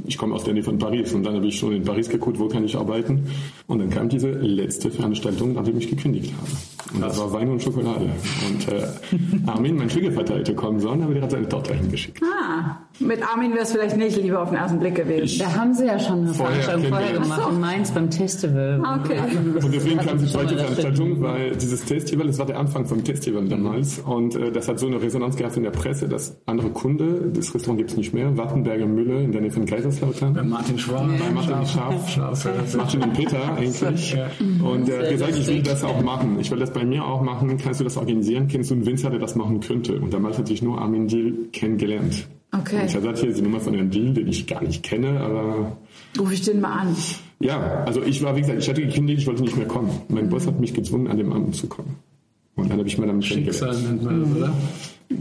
ich 0.06 0.16
komme 0.16 0.34
aus 0.34 0.44
der 0.44 0.54
Nähe 0.54 0.62
von 0.62 0.78
Paris. 0.78 1.12
Und 1.14 1.24
dann 1.24 1.34
habe 1.34 1.46
ich 1.46 1.58
schon 1.58 1.72
in 1.72 1.82
Paris 1.82 2.08
geguckt, 2.08 2.38
wo 2.38 2.48
kann 2.48 2.64
ich 2.64 2.76
arbeiten. 2.76 3.26
Und 3.66 3.80
dann 3.80 3.90
kam 3.90 4.08
diese 4.08 4.30
letzte 4.30 4.90
Veranstaltung, 4.90 5.54
nachdem 5.54 5.78
ich 5.78 5.88
gekündigt 5.88 6.32
habe. 6.36 6.50
Und 6.94 7.00
das 7.00 7.18
war 7.18 7.32
Wein 7.32 7.48
und 7.48 7.60
Schokolade. 7.60 8.08
Und 8.46 8.68
äh, 8.68 8.86
Armin, 9.50 9.76
mein 9.76 9.90
Schwiegervater, 9.90 10.36
hätte 10.36 10.54
kommen 10.54 10.78
sollen, 10.78 11.02
aber 11.02 11.14
der 11.14 11.24
hat 11.24 11.30
seine 11.32 11.48
Tochter 11.48 11.74
hingeschickt. 11.74 12.20
Ah, 12.22 12.76
mit 13.00 13.20
Armin 13.22 13.52
wäre 13.52 13.62
es 13.62 13.72
vielleicht 13.72 13.96
nicht 13.96 14.16
lieber 14.16 14.42
auf 14.42 14.50
den 14.50 14.58
ersten 14.58 14.78
Blick 14.78 14.94
gewesen. 14.94 15.40
Da 15.40 15.52
haben 15.54 15.74
sie 15.74 15.86
ja 15.86 15.98
schon 15.98 16.20
eine 16.20 16.34
Vorher 16.34 16.62
Veranstaltung 16.62 16.90
vorher 16.90 17.20
gemacht 17.20 17.50
in 17.50 17.60
Mainz 17.60 17.90
beim 17.90 18.12
Festival. 18.12 18.80
Ah, 18.84 19.00
okay. 19.02 19.18
Und 19.62 19.74
deswegen 19.74 19.98
kam 19.98 20.18
die 20.18 20.26
zweite 20.26 20.56
Veranstaltung, 20.56 21.20
weil 21.20 21.56
dieses 21.56 21.82
Festival, 21.82 22.28
das 22.28 22.38
war 22.38 22.46
der 22.46 22.58
Anfang 22.58 22.86
vom 22.86 23.04
Festival 23.04 23.48
damals. 23.48 23.98
Und 23.98 24.36
äh, 24.36 24.52
das 24.52 24.68
hat 24.68 24.78
so 24.78 24.83
eine 24.86 25.00
Resonanz 25.00 25.36
gehabt 25.36 25.56
in 25.56 25.62
der 25.62 25.70
Presse, 25.70 26.08
dass 26.08 26.40
andere 26.46 26.70
Kunde, 26.70 27.30
das 27.34 27.54
Restaurant 27.54 27.78
gibt's 27.78 27.96
nicht 27.96 28.12
mehr, 28.14 28.36
Wartenberger 28.36 28.86
Mühle 28.86 29.22
in 29.22 29.32
der 29.32 29.40
Nähe 29.40 29.50
von 29.50 29.66
Kaiserslautern. 29.66 30.34
Bei 30.34 30.42
Martin 30.42 30.78
Schwab. 30.78 31.06
Bei 31.18 31.30
Martin 31.30 31.50
ja. 32.16 32.32
Martin 32.76 33.02
und 33.02 33.12
Peter 33.14 33.54
eigentlich. 33.54 34.16
Und 34.62 34.88
er 34.88 35.02
hat 35.02 35.10
gesagt, 35.10 35.38
ich 35.38 35.46
will 35.46 35.62
das 35.62 35.84
auch 35.84 36.02
machen. 36.02 36.38
Ich 36.40 36.50
will 36.50 36.58
das 36.58 36.72
bei 36.72 36.84
mir 36.84 37.04
auch 37.04 37.22
machen. 37.22 37.56
Kannst 37.56 37.80
du 37.80 37.84
das 37.84 37.96
organisieren? 37.96 38.48
Kennst 38.48 38.70
du 38.70 38.74
einen 38.74 38.86
Winzer, 38.86 39.10
der 39.10 39.18
das 39.18 39.34
machen 39.34 39.60
könnte? 39.60 39.98
Und 40.00 40.12
damals 40.12 40.38
hatte 40.38 40.52
ich 40.52 40.62
nur 40.62 40.80
Armin 40.80 41.08
Diel 41.08 41.48
kennengelernt. 41.52 42.26
Okay. 42.52 42.80
Und 42.80 42.84
ich 42.86 42.94
habe 42.94 43.00
gesagt, 43.00 43.18
hier 43.18 43.30
ist 43.30 43.38
die 43.38 43.42
Nummer 43.42 43.60
von 43.60 43.74
Herrn 43.74 43.90
Diel, 43.90 44.14
den 44.14 44.28
ich 44.28 44.46
gar 44.46 44.62
nicht 44.62 44.82
kenne, 44.82 45.20
aber 45.20 45.76
Ruf 46.18 46.32
ich 46.32 46.42
den 46.42 46.60
mal 46.60 46.72
an. 46.72 46.96
ja, 47.40 47.84
also 47.84 48.02
ich 48.02 48.22
war, 48.22 48.36
wie 48.36 48.42
gesagt, 48.42 48.60
ich 48.60 48.68
hatte 48.68 48.82
gekündigt, 48.82 49.22
ich 49.22 49.26
wollte 49.26 49.42
nicht 49.42 49.56
mehr 49.56 49.66
kommen. 49.66 49.90
Mein 50.08 50.28
Boss 50.28 50.46
hat 50.46 50.60
mich 50.60 50.72
gezwungen, 50.72 51.08
an 51.08 51.18
dem 51.18 51.32
Abend 51.32 51.56
zu 51.56 51.66
kommen. 51.66 51.96
Und 52.56 52.70
dann 52.70 52.78
habe 52.78 52.88
ich 52.88 52.98
Madame 52.98 53.22
Schicksal 53.22 53.70
kennengelernt. 53.70 54.02
nennt 54.02 54.04
man 54.04 54.20
das, 54.22 54.36
oder? 54.36 54.54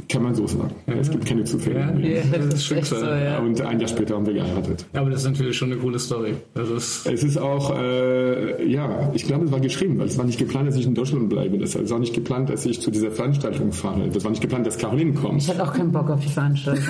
Kann 0.10 0.24
man 0.24 0.34
so 0.34 0.48
sagen. 0.48 0.74
Es 0.88 1.10
gibt 1.12 1.26
keine 1.26 1.44
Zufälle. 1.44 1.80
Ja, 2.02 2.08
ja. 2.08 2.22
Das 2.38 2.56
ist 2.56 2.72
echt 2.72 2.86
so, 2.86 2.96
ja. 2.96 3.40
Und 3.40 3.60
ein 3.62 3.80
Jahr 3.80 3.88
später 3.90 4.16
haben 4.16 4.26
wir 4.26 4.34
geheiratet. 4.34 4.86
Ja, 4.94 5.02
aber 5.02 5.10
das 5.10 5.22
ist 5.22 5.28
natürlich 5.30 5.58
schon 5.58 5.72
eine 5.72 5.80
coole 5.82 6.00
Story. 6.00 6.36
Das 6.54 6.70
ist, 6.70 7.06
Es 7.08 7.24
ist 7.24 7.38
auch, 7.38 7.78
äh, 7.78 8.66
ja, 8.68 9.12
ich 9.14 9.26
glaube, 9.26 9.46
es 9.46 9.52
war 9.52 9.60
geschrieben, 9.60 10.00
weil 10.00 10.08
es 10.08 10.18
war 10.18 10.26
nicht 10.26 10.40
geplant, 10.40 10.68
dass 10.70 10.78
ich 10.78 10.86
in 10.86 10.96
Deutschland 10.96 11.30
bleibe. 11.30 11.58
Das 11.58 11.76
war 11.90 12.00
nicht 12.00 12.14
geplant, 12.14 12.50
dass 12.50 12.66
ich 12.66 12.82
zu 12.82 12.92
dieser 12.92 13.12
Veranstaltung 13.12 13.72
fahre. 13.72 14.08
Das 14.10 14.24
war 14.24 14.32
nicht 14.32 14.42
geplant, 14.42 14.66
dass 14.66 14.78
Caroline 14.78 15.14
kommt. 15.14 15.42
Ich 15.44 15.50
hatte 15.50 15.64
auch 15.64 15.74
keinen 15.74 15.92
Bock 15.92 16.10
auf 16.10 16.20
die 16.22 16.30
Veranstaltung. 16.30 16.84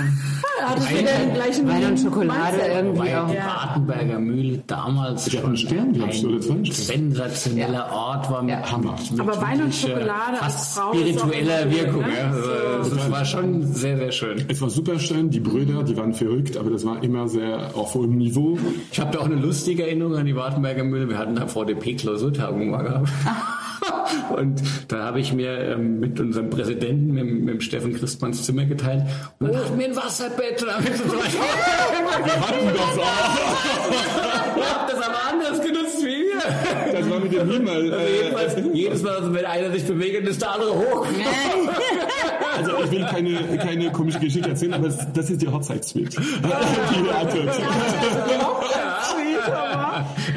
Hattest 0.66 0.91
du 0.91 0.96
den 0.96 1.34
gleichen 1.34 1.68
Wein 1.68 1.86
und 1.86 2.00
Schokolade 2.00 2.56
Mindset? 2.58 2.72
irgendwie 2.74 3.14
auch. 3.16 3.30
die 3.30 3.36
Bartenberger 3.38 4.20
Mühle 4.20 4.64
damals 4.68 5.28
Ich 5.28 5.34
hab 5.36 5.41
schon 5.41 5.50
einen 5.50 5.58
Stern, 5.58 5.94
glaub 5.94 6.10
ich, 6.10 6.26
oder 6.26 6.39
zwei 6.39 6.54
ein 6.54 6.66
sensationeller 6.66 7.91
Ort 7.91 8.32
war 8.32 8.41
mit, 8.44 8.52
Ja. 8.54 8.72
Hammer. 8.72 8.96
mit 9.12 9.20
Aber 9.20 9.41
Wein 9.41 9.62
und 9.62 9.70
äh, 9.70 9.72
Schokolade 9.74 10.41
als 10.41 10.54
fast 10.54 10.80
spiritueller 10.96 11.70
Wirkung. 11.72 12.02
ne? 12.04 12.08
Ja. 12.18 12.83
Also, 12.84 12.96
das 12.96 13.12
war 13.12 13.26
schon 13.26 13.66
sehr, 13.74 13.98
sehr 13.98 14.12
schön. 14.12 14.46
Es 14.48 14.62
war 14.62 14.70
super 14.70 15.00
schön, 15.00 15.30
die 15.30 15.40
Brüder, 15.40 15.84
die 15.84 15.96
waren 15.98 16.14
verrückt, 16.14 16.58
aber 16.58 16.70
das 16.70 16.86
war 16.86 17.02
immer 17.04 17.28
sehr 17.28 17.72
auf 17.76 17.94
hohem 17.96 18.18
Niveau. 18.18 18.58
Ich 18.92 19.00
habe 19.00 19.12
da 19.12 19.20
auch 19.20 19.26
eine 19.26 19.36
lustige 19.36 19.84
Erinnerung 19.84 20.16
an 20.18 20.26
die 20.26 20.36
Wartenberger 20.36 20.84
Mühle. 20.84 21.10
Wir 21.10 21.18
hatten 21.18 21.36
da 21.36 21.48
VDP-Klausurtagung 21.48 22.70
mal 22.70 22.84
gehabt. 22.84 23.10
Und 24.36 24.62
da 24.88 25.06
habe 25.06 25.20
ich 25.20 25.34
mir 25.34 25.50
ähm, 25.60 26.00
mit 26.00 26.20
unserem 26.20 26.50
Präsidenten, 26.50 27.14
mit, 27.14 27.44
mit 27.44 27.64
Steffen 27.64 27.94
Christmanns 27.96 28.44
Zimmer 28.44 28.66
geteilt. 28.66 29.04
Und 29.40 29.48
dann 29.52 29.58
hatten 29.58 29.78
wir 29.80 29.86
ein 29.88 29.96
Wasserbett. 29.96 30.62
Und 30.62 30.68
dann 30.68 30.76
haben 30.76 30.86
wir 30.86 30.96
so 30.96 31.04
Wir 31.06 31.14
hatten 31.14 32.68
das 32.74 32.98
auch. 33.00 34.58
Ihr 34.58 34.70
habt 34.70 34.92
das 34.94 35.02
aber 35.02 35.18
anders 35.32 35.62
genutzt 35.66 36.02
wie 36.02 36.06
wir. 36.06 36.94
Das 36.94 37.10
war 37.10 37.20
mit 37.20 37.34
dem 37.34 37.50
Himmel. 37.50 37.94
Äh, 37.94 38.24
Jedenfalls, 38.24 38.56
jedes 38.74 39.02
Mal, 39.04 39.16
also 39.16 39.34
wenn 39.34 39.46
einer 39.46 39.72
sich 39.72 39.86
bewegt, 39.86 40.28
ist 40.28 40.42
der 40.42 40.52
andere 40.54 40.74
hoch. 40.76 41.08
Also 42.58 42.84
ich 42.84 42.91
will 42.91 43.06
keine, 43.06 43.58
keine 43.58 43.91
komische 43.91 44.20
Geschichte 44.20 44.49
erzählen, 44.49 44.74
aber 44.74 44.88
das, 44.88 45.12
das 45.14 45.30
ist 45.30 45.41
die 45.41 45.47
Hochzeitssuite. 45.47 46.22
Die 46.22 47.06
ihr 47.06 47.20
hattet. 47.20 47.49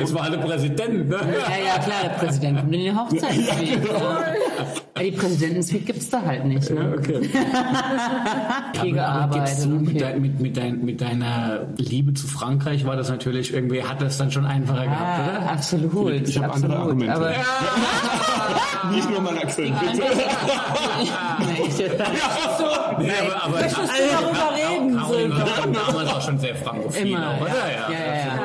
Es 0.02 0.14
war 0.14 0.30
der 0.30 0.38
Präsident, 0.38 1.08
ne? 1.08 1.16
Ja, 1.16 1.64
ja, 1.64 1.78
klar, 1.78 2.02
der 2.02 2.10
Präsident 2.10 2.58
kommt 2.60 2.74
in 2.74 2.80
die 2.80 2.92
Hochzeitssuite. 2.94 3.88
Ja, 3.88 4.55
die 5.00 5.10
Präsidentensuite 5.12 5.84
gibt's 5.84 6.08
da 6.10 6.22
halt 6.22 6.44
nicht. 6.44 6.70
Ne? 6.70 6.94
Okay. 6.98 7.28
Aber 7.38 8.82
gibt's 8.82 8.92
gearbeitet. 8.92 9.80
mit, 9.82 10.00
dein, 10.00 10.20
mit, 10.22 10.40
mit, 10.40 10.56
dein, 10.56 10.84
mit 10.84 11.00
deiner 11.00 11.66
Liebe 11.76 12.14
zu 12.14 12.26
Frankreich 12.26 12.84
war 12.86 12.96
das 12.96 13.08
natürlich 13.10 13.52
irgendwie, 13.52 13.82
hat 13.82 14.00
das 14.02 14.18
dann 14.18 14.30
schon 14.30 14.46
einfacher 14.46 14.84
gehabt, 14.84 15.00
Ah, 15.00 15.38
oder? 15.42 15.50
absolut. 15.52 16.28
Ich 16.28 16.36
habe 16.38 16.52
andere 16.52 16.76
absolut. 16.76 17.08
Argumente. 17.08 17.14
Aber, 17.14 17.32
Nicht 18.94 19.10
nur 19.10 19.20
mein 19.20 19.38
Akzent, 19.38 19.74
bitte. 19.80 20.02
Ich, 21.66 21.78
Nee, 21.78 23.10
aber, 23.20 23.44
aber 23.44 23.60
Möchtest 23.60 23.76
du 23.78 24.10
darüber 24.10 24.54
reden, 24.54 24.54
Caroline 24.56 24.64
war 24.64 24.72
schon 24.76 24.85
damals 25.30 26.10
auch 26.12 26.20
schon 26.22 26.38
sehr 26.38 26.54
frankophil, 26.56 27.06
immer. 27.08 27.34
oder? 27.40 27.48
ja, 27.48 27.90
ja, 27.90 27.92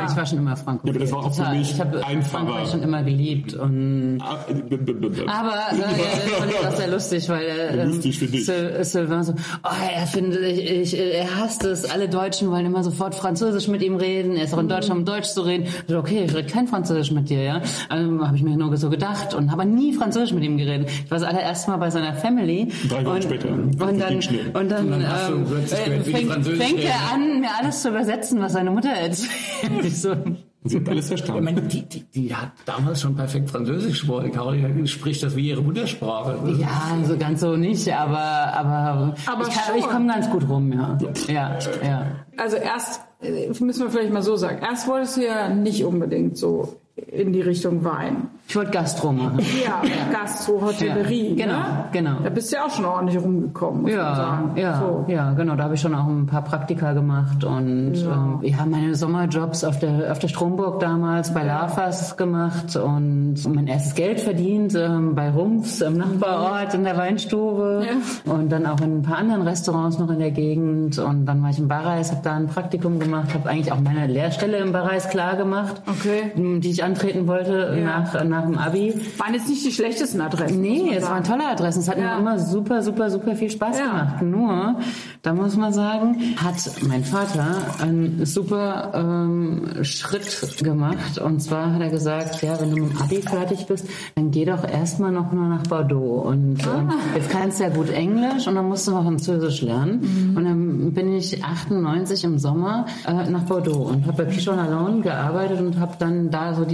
ja, 0.01 0.07
Ich 0.09 0.15
war 0.15 0.25
schon 0.25 0.37
immer 0.39 0.55
Frankophil. 0.57 0.89
Ja, 0.89 0.95
aber 0.95 0.99
das 1.05 1.11
war 1.11 1.19
auch 1.19 1.31
für 1.31 1.37
Total. 1.37 1.57
mich 1.57 1.71
Ich 1.71 1.79
habe. 1.79 2.01
Frankreich 2.29 2.69
schon 2.69 2.83
immer 2.83 3.03
geliebt. 3.03 3.53
Und 3.53 4.19
Ah, 4.21 4.37
b- 4.47 5.25
aber 5.27 5.53
äh, 5.71 6.31
fand 6.39 6.51
ich 6.51 6.67
auch 6.67 6.71
sehr 6.75 6.87
lustig, 6.89 7.29
weil 7.29 7.43
äh, 7.45 7.85
Lustig 7.85 8.19
für 8.19 8.25
dich. 8.25 8.45
Sylvain 8.45 9.23
so, 9.23 9.33
oh, 9.63 9.69
er 9.95 10.05
findet, 10.07 10.41
ich, 10.43 10.93
ich, 10.93 10.99
er 10.99 11.35
hasst 11.37 11.63
es, 11.63 11.89
alle 11.89 12.09
Deutschen 12.09 12.49
wollen 12.51 12.65
immer 12.65 12.83
sofort 12.83 13.15
Französisch 13.15 13.67
mit 13.67 13.81
ihm 13.81 13.95
reden, 13.95 14.35
er 14.35 14.43
ist 14.45 14.53
auch 14.53 14.59
in 14.59 14.69
Deutschland, 14.69 14.99
um 14.99 15.05
Deutsch 15.05 15.27
zu 15.29 15.41
reden. 15.41 15.63
Ich 15.65 15.71
so, 15.87 15.97
okay, 15.97 16.23
ich 16.25 16.35
rede 16.35 16.47
kein 16.47 16.67
Französisch 16.67 17.11
mit 17.11 17.29
dir, 17.29 17.41
ja. 17.43 17.61
Also, 17.89 18.25
habe 18.25 18.35
ich 18.37 18.43
mir 18.43 18.55
nur 18.57 18.75
so 18.77 18.89
gedacht 18.89 19.33
und 19.33 19.51
habe 19.51 19.65
nie 19.65 19.93
Französisch 19.93 20.33
mit 20.33 20.43
ihm 20.43 20.57
geredet. 20.57 20.89
Ich 21.05 21.11
war 21.11 21.19
das 21.19 21.27
allererste 21.27 21.71
Mal 21.71 21.77
bei 21.77 21.89
seiner 21.89 22.13
Family. 22.13 22.71
Drei 22.89 23.05
Wochen 23.05 23.15
und, 23.15 23.23
später. 23.23 23.49
Und 23.49 23.79
dann, 23.79 23.89
und 23.89 23.99
dann, 23.99 24.13
Und 24.53 24.69
dann 24.69 25.09
hast 25.09 25.29
du 25.29 25.33
ähm, 25.35 25.45
plötzlich 25.47 25.79
äh, 25.79 25.83
gehört, 25.85 26.05
wie 26.07 26.11
die 26.11 26.17
fängt, 26.17 26.31
Französisch 26.31 26.59
fängt 26.71 26.83
er 26.85 27.13
an, 27.13 27.39
mir 27.41 27.49
alles 27.59 27.81
zu 27.81 27.89
übersetzen, 27.89 28.39
was 28.41 28.53
seine 28.53 28.71
Mutter 28.71 28.89
erzählt. 28.89 29.29
Ich 29.83 30.01
so, 30.01 30.15
Sie 30.63 30.77
hat 30.79 30.89
alles 30.89 31.05
Ich 31.05 31.07
verstanden. 31.07 31.43
meine, 31.43 31.61
die, 31.63 31.81
die, 31.87 32.03
die 32.03 32.35
hat 32.35 32.51
damals 32.65 33.01
schon 33.01 33.15
perfekt 33.15 33.49
Französisch 33.49 33.99
gesprochen. 34.01 34.31
Caroline 34.31 34.85
spricht 34.87 35.23
das 35.23 35.35
wie 35.35 35.49
ihre 35.49 35.61
Muttersprache. 35.63 36.37
Ja, 36.59 36.97
so 37.03 37.17
ganz 37.17 37.41
so 37.41 37.55
nicht, 37.57 37.91
aber, 37.91 38.19
aber, 38.19 39.15
Aber 39.25 39.47
ich, 39.47 39.53
kann- 39.53 39.75
ich 39.77 39.87
komme 39.87 40.07
ganz 40.13 40.29
gut 40.29 40.47
rum, 40.47 40.71
ja. 40.71 40.97
Ja, 41.27 41.57
ja. 41.83 42.05
Also 42.37 42.57
erst, 42.57 43.01
äh, 43.21 43.47
müssen 43.59 43.81
wir 43.83 43.89
vielleicht 43.89 44.13
mal 44.13 44.21
so 44.21 44.35
sagen, 44.35 44.59
erst 44.61 44.87
wolltest 44.87 45.17
du 45.17 45.25
ja 45.25 45.49
nicht 45.49 45.83
unbedingt 45.83 46.37
so 46.37 46.75
in 46.95 47.31
die 47.33 47.41
Richtung 47.41 47.83
Wein. 47.83 48.27
Ich 48.47 48.55
wollte 48.55 48.71
Gastro 48.71 49.11
machen. 49.13 49.39
Ja, 49.65 49.81
Gastro, 50.11 50.61
Hotellerie. 50.61 51.35
Ja, 51.37 51.45
genau, 51.45 51.59
ne? 51.59 51.85
genau. 51.91 52.11
Da 52.23 52.29
bist 52.29 52.51
du 52.51 52.57
ja 52.57 52.65
auch 52.65 52.69
schon 52.69 52.83
ordentlich 52.85 53.21
rumgekommen, 53.21 53.83
muss 53.83 53.91
man 53.91 53.99
Ja, 53.99 54.15
sagen. 54.15 54.51
ja, 54.57 54.79
So. 54.79 55.05
ja, 55.07 55.31
genau. 55.33 55.55
Da 55.55 55.63
habe 55.65 55.75
ich 55.75 55.81
schon 55.81 55.95
auch 55.95 56.07
ein 56.07 56.25
paar 56.25 56.43
Praktika 56.43 56.91
gemacht 56.93 57.43
und 57.45 57.93
ja, 57.95 58.11
ähm, 58.13 58.39
ja 58.41 58.65
meine 58.65 58.95
Sommerjobs 58.95 59.63
auf 59.63 59.79
der 59.79 60.11
auf 60.11 60.19
der 60.19 60.27
Stromburg 60.27 60.79
damals 60.81 61.33
bei 61.33 61.43
Lafas 61.43 62.17
gemacht 62.17 62.75
und 62.75 63.35
mein 63.53 63.67
erstes 63.67 63.95
Geld 63.95 64.19
verdient 64.19 64.75
ähm, 64.75 65.15
bei 65.15 65.29
Rumpfs 65.29 65.79
im 65.81 65.97
Nachbarort 65.97 66.73
in 66.73 66.83
der 66.83 66.97
Weinstube 66.97 67.85
und 68.25 68.51
dann 68.51 68.65
auch 68.65 68.81
in 68.81 68.97
ein 68.97 69.01
paar 69.01 69.17
anderen 69.17 69.43
Restaurants 69.43 69.97
noch 69.97 70.09
in 70.09 70.19
der 70.19 70.31
Gegend 70.31 70.97
und 70.99 71.25
dann 71.25 71.41
war 71.41 71.51
ich 71.51 71.59
im 71.59 71.67
Barreis, 71.69 72.11
habe 72.11 72.21
da 72.23 72.33
ein 72.33 72.47
Praktikum 72.47 72.99
gemacht, 72.99 73.33
habe 73.33 73.47
eigentlich 73.49 73.71
auch 73.71 73.79
meine 73.79 74.07
Lehrstelle 74.07 74.57
im 74.57 74.71
Barreis 74.73 75.07
klar 75.09 75.35
gemacht, 75.37 75.81
Okay. 75.87 76.31
die 76.35 76.69
ich 76.69 76.80
antreten 76.83 77.27
wollte 77.27 77.77
nach 77.83 78.23
nach 78.23 78.43
dem 78.45 78.57
Abi. 78.57 78.93
Waren 79.17 79.33
jetzt 79.33 79.47
nicht 79.49 79.65
die 79.65 79.71
schlechtesten 79.71 80.21
Adressen. 80.21 80.61
Nee, 80.61 80.93
es 80.95 81.03
waren 81.03 81.23
tolle 81.23 81.47
Adressen. 81.47 81.79
Es 81.81 81.89
hat 81.89 81.97
Ja. 81.97 82.15
mir 82.15 82.19
immer 82.19 82.39
super, 82.39 82.81
super, 82.81 83.09
super 83.09 83.35
viel 83.35 83.49
Spaß 83.51 83.77
Ja. 83.79 83.85
gemacht. 83.87 84.21
Nur, 84.21 84.75
da 85.21 85.33
muss 85.33 85.55
man 85.57 85.73
sagen, 85.73 86.17
hat 86.37 86.55
mein 86.87 87.03
Vater 87.03 87.45
einen 87.81 88.25
super 88.25 88.91
ähm, 88.93 89.83
Schritt 89.83 90.57
gemacht. 90.63 91.17
Und 91.19 91.41
zwar 91.41 91.73
hat 91.73 91.81
er 91.81 91.89
gesagt, 91.89 92.41
ja, 92.41 92.59
wenn 92.59 92.71
du 92.71 92.83
mit 92.83 92.91
dem 92.93 93.01
Abi 93.01 93.21
fertig 93.21 93.65
bist, 93.67 93.87
dann 94.15 94.31
geh 94.31 94.45
doch 94.45 94.63
erstmal 94.67 95.11
noch 95.11 95.31
mal 95.31 95.49
nach 95.49 95.63
Bordeaux. 95.63 96.21
Und 96.27 96.59
ähm, 96.63 96.91
jetzt 97.15 97.29
kannst 97.29 97.59
du 97.59 97.63
ja 97.63 97.69
gut 97.69 97.89
Englisch 97.89 98.47
und 98.47 98.55
dann 98.55 98.67
musst 98.67 98.87
du 98.87 98.91
noch 98.91 99.03
Französisch 99.03 99.61
lernen. 99.61 100.33
Und 100.35 100.43
dann 100.45 100.93
bin 100.93 101.15
ich 101.15 101.43
98 101.43 102.23
im 102.23 102.37
Sommer 102.39 102.85
äh, 103.07 103.29
nach 103.29 103.43
Bordeaux 103.43 103.89
und 103.89 104.05
habe 104.07 104.23
bei 104.23 104.29
Pichon 104.31 104.57
Alone 104.59 105.01
gearbeitet 105.01 105.59
und 105.59 105.79
habe 105.79 105.93
dann 105.99 106.29
da 106.29 106.53
so 106.53 106.65
die 106.65 106.70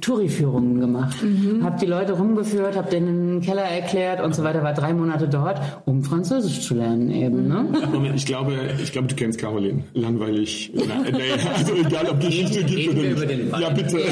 Touri-Führungen 0.00 0.80
gemacht. 0.80 1.16
Habe 1.62 1.76
die 1.80 1.86
Leute 1.86 2.12
rumgeführt, 2.12 2.76
habe 2.76 2.90
denen 2.90 3.40
den 3.40 3.40
Keller 3.42 3.62
erklärt 3.62 4.20
und 4.22 4.34
so 4.34 4.42
weiter. 4.44 4.62
War 4.62 4.74
drei 4.74 4.92
Monate 4.92 5.28
dort, 5.28 5.60
um 5.86 6.02
Französisch 6.04 6.60
zu 6.62 6.74
lernen 6.74 7.10
eben. 7.10 7.48
Ne? 7.48 7.66
Moment, 7.92 8.16
ich 8.16 8.26
glaube, 8.26 8.52
ich 8.82 8.92
glaube, 8.92 9.08
du 9.08 9.14
kennst 9.14 9.38
Caroline. 9.38 9.84
Langweilig. 9.94 10.72
Na, 10.74 10.82
nee, 11.10 11.22
also 11.56 11.74
egal, 11.74 12.06
ob 12.10 12.20
Geschichte 12.20 12.62
gibt 12.64 12.90
oder 12.92 13.02
nicht. 13.02 13.10
über 13.12 13.26
den 13.26 13.52
Wein. 13.52 13.60
Ja, 13.62 13.70
bitte. 13.70 13.98
Ja, 13.98 14.06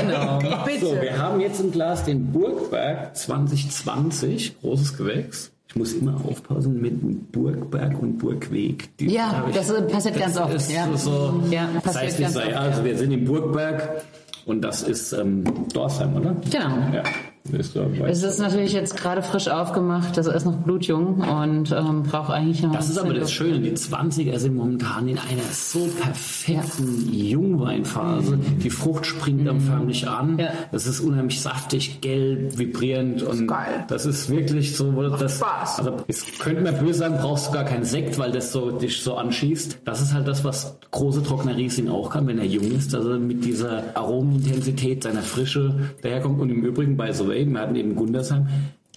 genau. 0.00 0.38
So, 0.80 0.92
wir 1.00 1.18
haben 1.18 1.40
jetzt 1.40 1.60
im 1.60 1.70
Glas 1.72 2.04
den 2.04 2.32
Burgberg 2.32 3.14
2020, 3.16 4.60
großes 4.60 4.96
Gewächs. 4.96 5.52
Ich 5.68 5.76
muss 5.76 5.92
immer 5.92 6.16
aufpassen 6.28 6.80
mit 6.80 7.30
Burgberg 7.32 8.00
und 8.02 8.18
Burgweg. 8.18 8.88
Die 8.98 9.06
Ja, 9.12 9.44
ich- 9.48 9.54
das 9.54 9.68
passiert 9.86 10.18
ganz 10.18 10.34
das 10.34 10.42
oft. 10.44 10.54
Ist 10.56 10.72
ja. 10.72 10.88
so, 10.96 11.40
ja, 11.50 11.68
das 11.74 11.82
passiert 11.84 12.04
heißt, 12.04 12.20
ganz 12.20 12.34
wir 12.34 12.40
oft. 12.42 12.50
sei, 12.50 12.56
also 12.58 12.84
wir 12.84 12.96
sind 12.98 13.12
im 13.12 13.24
Burgberg 13.24 14.02
und 14.50 14.62
das 14.62 14.82
ist 14.82 15.12
ähm, 15.12 15.44
Dorsheim, 15.72 16.16
oder? 16.16 16.34
Genau. 16.50 16.76
Ja, 16.92 17.02
ist 17.52 17.74
Es 17.74 18.22
ist 18.22 18.38
natürlich 18.38 18.72
jetzt 18.72 18.96
gerade 18.96 19.22
frisch 19.22 19.48
aufgemacht, 19.48 20.16
also 20.18 20.30
er 20.30 20.36
ist 20.36 20.44
noch 20.44 20.56
blutjung 20.56 21.20
und 21.20 21.72
ähm, 21.72 22.02
braucht 22.02 22.30
eigentlich 22.30 22.62
noch. 22.62 22.72
Das 22.72 22.90
ist 22.90 22.98
aber 22.98 23.14
das 23.14 23.32
Schöne, 23.32 23.60
die 23.60 23.72
20er 23.72 24.38
sind 24.38 24.56
momentan 24.56 25.08
in 25.08 25.18
einer 25.18 25.42
so 25.50 25.88
perfekten 26.00 27.12
Jungweinphase. 27.12 28.38
Die 28.62 28.70
Frucht 28.70 29.06
springt 29.06 29.46
dann 29.46 29.60
förmlich 29.60 30.06
an. 30.06 30.38
Ja. 30.38 30.50
Das 30.70 30.86
ist 30.86 31.00
unheimlich 31.00 31.40
saftig, 31.40 32.00
gelb, 32.02 32.58
vibrierend 32.58 33.22
und 33.22 33.46
geil. 33.46 33.84
das 33.88 34.04
ist 34.06 34.30
wirklich 34.30 34.76
so, 34.76 34.94
wo 34.94 35.02
das, 35.08 35.38
Spaß. 35.38 35.78
also 35.78 35.96
es 36.08 36.38
könnte 36.38 36.60
man 36.60 36.78
böse 36.78 37.00
sagen, 37.00 37.16
brauchst 37.20 37.48
du 37.48 37.52
gar 37.52 37.64
keinen 37.64 37.84
Sekt, 37.84 38.18
weil 38.18 38.32
das 38.32 38.52
so 38.52 38.70
dich 38.70 39.02
so 39.02 39.14
anschießt. 39.14 39.78
Das 39.84 40.02
ist 40.02 40.12
halt 40.12 40.28
das, 40.28 40.44
was 40.44 40.78
große 40.90 41.22
Trockner 41.22 41.56
Riesling 41.56 41.88
auch 41.88 42.10
kann, 42.10 42.26
wenn 42.26 42.38
er 42.38 42.44
jung 42.44 42.70
ist, 42.70 42.92
dass 42.92 43.04
er 43.04 43.18
mit 43.18 43.44
dieser 43.44 43.96
Aromenintensität, 43.96 45.02
seiner 45.02 45.22
Frische 45.22 45.74
daherkommt. 46.02 46.40
Und 46.40 46.50
im 46.50 46.62
Übrigen, 46.64 46.96
by 46.96 47.12
the 47.12 47.29
way, 47.30 47.46
wir 47.46 47.60
hatten 47.60 47.76
eben 47.76 47.96
Gundersheim, 47.96 48.46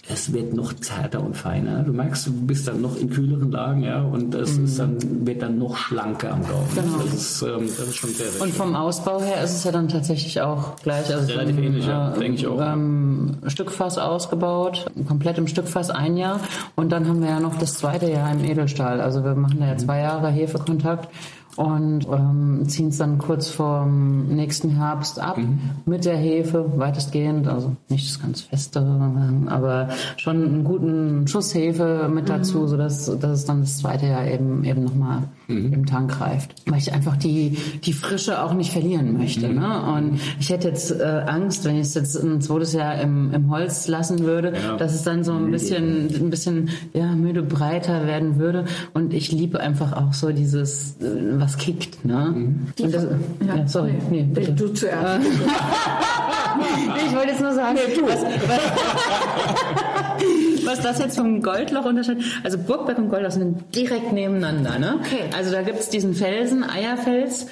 es 0.06 0.32
wird 0.34 0.52
noch 0.52 0.74
zarter 0.74 1.22
und 1.22 1.34
feiner. 1.34 1.82
Du 1.82 1.92
merkst, 1.92 2.26
du 2.26 2.32
bist 2.32 2.68
dann 2.68 2.82
noch 2.82 2.96
in 2.96 3.08
kühleren 3.08 3.50
Lagen, 3.50 3.82
ja, 3.82 4.02
und 4.02 4.34
es 4.34 4.58
ist 4.58 4.78
dann, 4.78 5.26
wird 5.26 5.40
dann 5.40 5.58
noch 5.58 5.76
schlanker 5.76 6.32
am 6.32 6.46
Gaumen. 6.46 6.68
Genau. 6.74 6.98
Das, 7.04 7.14
ist, 7.14 7.42
ähm, 7.42 7.66
das 7.66 7.88
ist 7.88 7.96
schon 7.96 8.10
sehr, 8.10 8.30
sehr 8.30 8.42
Und 8.42 8.52
vom 8.52 8.76
Ausbau 8.76 9.22
her 9.22 9.42
ist 9.42 9.54
es 9.54 9.64
ja 9.64 9.72
dann 9.72 9.88
tatsächlich 9.88 10.40
auch 10.42 10.76
gleich. 10.76 11.12
Also 11.14 11.32
Relativ 11.32 11.56
ähm, 11.56 11.64
ähnlich, 11.64 11.86
ja, 11.86 12.10
denke 12.10 12.38
ich 12.38 12.46
auch. 12.46 12.60
Ähm, 12.60 13.38
Stückfass 13.46 13.96
ausgebaut, 13.96 14.86
komplett 15.08 15.38
im 15.38 15.46
Stückfass 15.46 15.88
ein 15.88 16.18
Jahr. 16.18 16.40
Und 16.74 16.92
dann 16.92 17.08
haben 17.08 17.22
wir 17.22 17.30
ja 17.30 17.40
noch 17.40 17.56
das 17.56 17.74
zweite 17.74 18.10
Jahr 18.10 18.30
im 18.30 18.44
Edelstahl. 18.44 19.00
Also 19.00 19.24
wir 19.24 19.34
machen 19.34 19.58
da 19.60 19.68
ja 19.68 19.76
zwei 19.78 20.00
Jahre 20.00 20.28
Hefekontakt 20.28 21.08
und 21.56 22.06
ähm, 22.10 22.68
ziehen 22.68 22.88
es 22.88 22.98
dann 22.98 23.18
kurz 23.18 23.48
vorm 23.48 24.28
nächsten 24.28 24.70
Herbst 24.70 25.20
ab 25.20 25.38
mit 25.86 26.04
der 26.04 26.16
Hefe, 26.16 26.72
weitestgehend. 26.76 27.46
Also 27.48 27.76
nicht 27.88 28.08
das 28.08 28.20
ganz 28.20 28.40
feste, 28.42 28.80
aber 29.46 29.88
schon 30.16 30.44
einen 30.44 30.64
guten 30.64 31.26
Schuss 31.28 31.54
Hefe 31.54 32.10
mit 32.12 32.28
dazu, 32.28 32.66
sodass 32.66 33.06
dass 33.18 33.30
es 33.30 33.44
dann 33.44 33.60
das 33.60 33.78
zweite 33.78 34.06
Jahr 34.06 34.26
eben, 34.26 34.64
eben 34.64 34.84
nochmal 34.84 35.24
im 35.48 35.86
Tank 35.86 36.20
reift. 36.20 36.54
Weil 36.66 36.78
ich 36.78 36.92
einfach 36.92 37.16
die, 37.16 37.58
die 37.84 37.92
Frische 37.92 38.42
auch 38.42 38.54
nicht 38.54 38.72
verlieren 38.72 39.16
möchte. 39.18 39.48
Ne? 39.48 39.82
Und 39.82 40.20
ich 40.40 40.50
hätte 40.50 40.68
jetzt 40.68 40.90
äh, 40.90 41.04
Angst, 41.26 41.64
wenn 41.64 41.74
ich 41.76 41.82
es 41.82 41.94
jetzt 41.94 42.16
ein 42.16 42.40
zweites 42.40 42.72
Jahr 42.72 43.00
im, 43.00 43.32
im 43.32 43.50
Holz 43.50 43.88
lassen 43.88 44.20
würde, 44.20 44.52
Ja. 44.54 44.76
dass 44.76 44.94
es 44.94 45.02
dann 45.02 45.24
so 45.24 45.32
ein 45.32 45.50
bisschen, 45.50 46.08
ein 46.14 46.30
bisschen 46.30 46.70
ja, 46.92 47.06
müde 47.14 47.42
breiter 47.42 48.06
werden 48.06 48.38
würde. 48.38 48.64
Und 48.94 49.12
ich 49.12 49.32
liebe 49.32 49.60
einfach 49.60 49.92
auch 49.92 50.12
so 50.12 50.30
dieses, 50.30 50.96
äh, 51.00 51.04
was 51.38 51.56
kickt. 51.58 52.04
Ne? 52.04 52.26
Und 52.80 52.94
das, 52.94 53.06
ja, 53.46 53.66
sorry. 53.66 53.94
Nee, 54.10 54.22
bitte. 54.32 54.52
Du 54.52 54.68
zuerst. 54.68 55.26
Nee, 56.56 57.00
ich 57.08 57.12
wollte 57.16 57.30
jetzt 57.30 57.40
nur 57.40 57.52
sagen, 57.52 57.76
was, 57.76 58.22
was, 58.22 58.22
was 60.74 60.84
das 60.84 60.98
jetzt 60.98 61.16
vom 61.16 61.40
Goldloch 61.42 61.84
unterscheidet. 61.84 62.24
Also 62.42 62.58
Burgberg 62.58 62.98
und 62.98 63.08
Goldloch 63.08 63.30
sind 63.30 63.74
direkt 63.74 64.12
nebeneinander. 64.12 64.78
Ne? 64.78 64.96
Okay. 65.00 65.24
Also 65.36 65.52
da 65.52 65.62
gibt's 65.62 65.88
diesen 65.88 66.14
Felsen, 66.14 66.64
Eierfels 66.64 67.46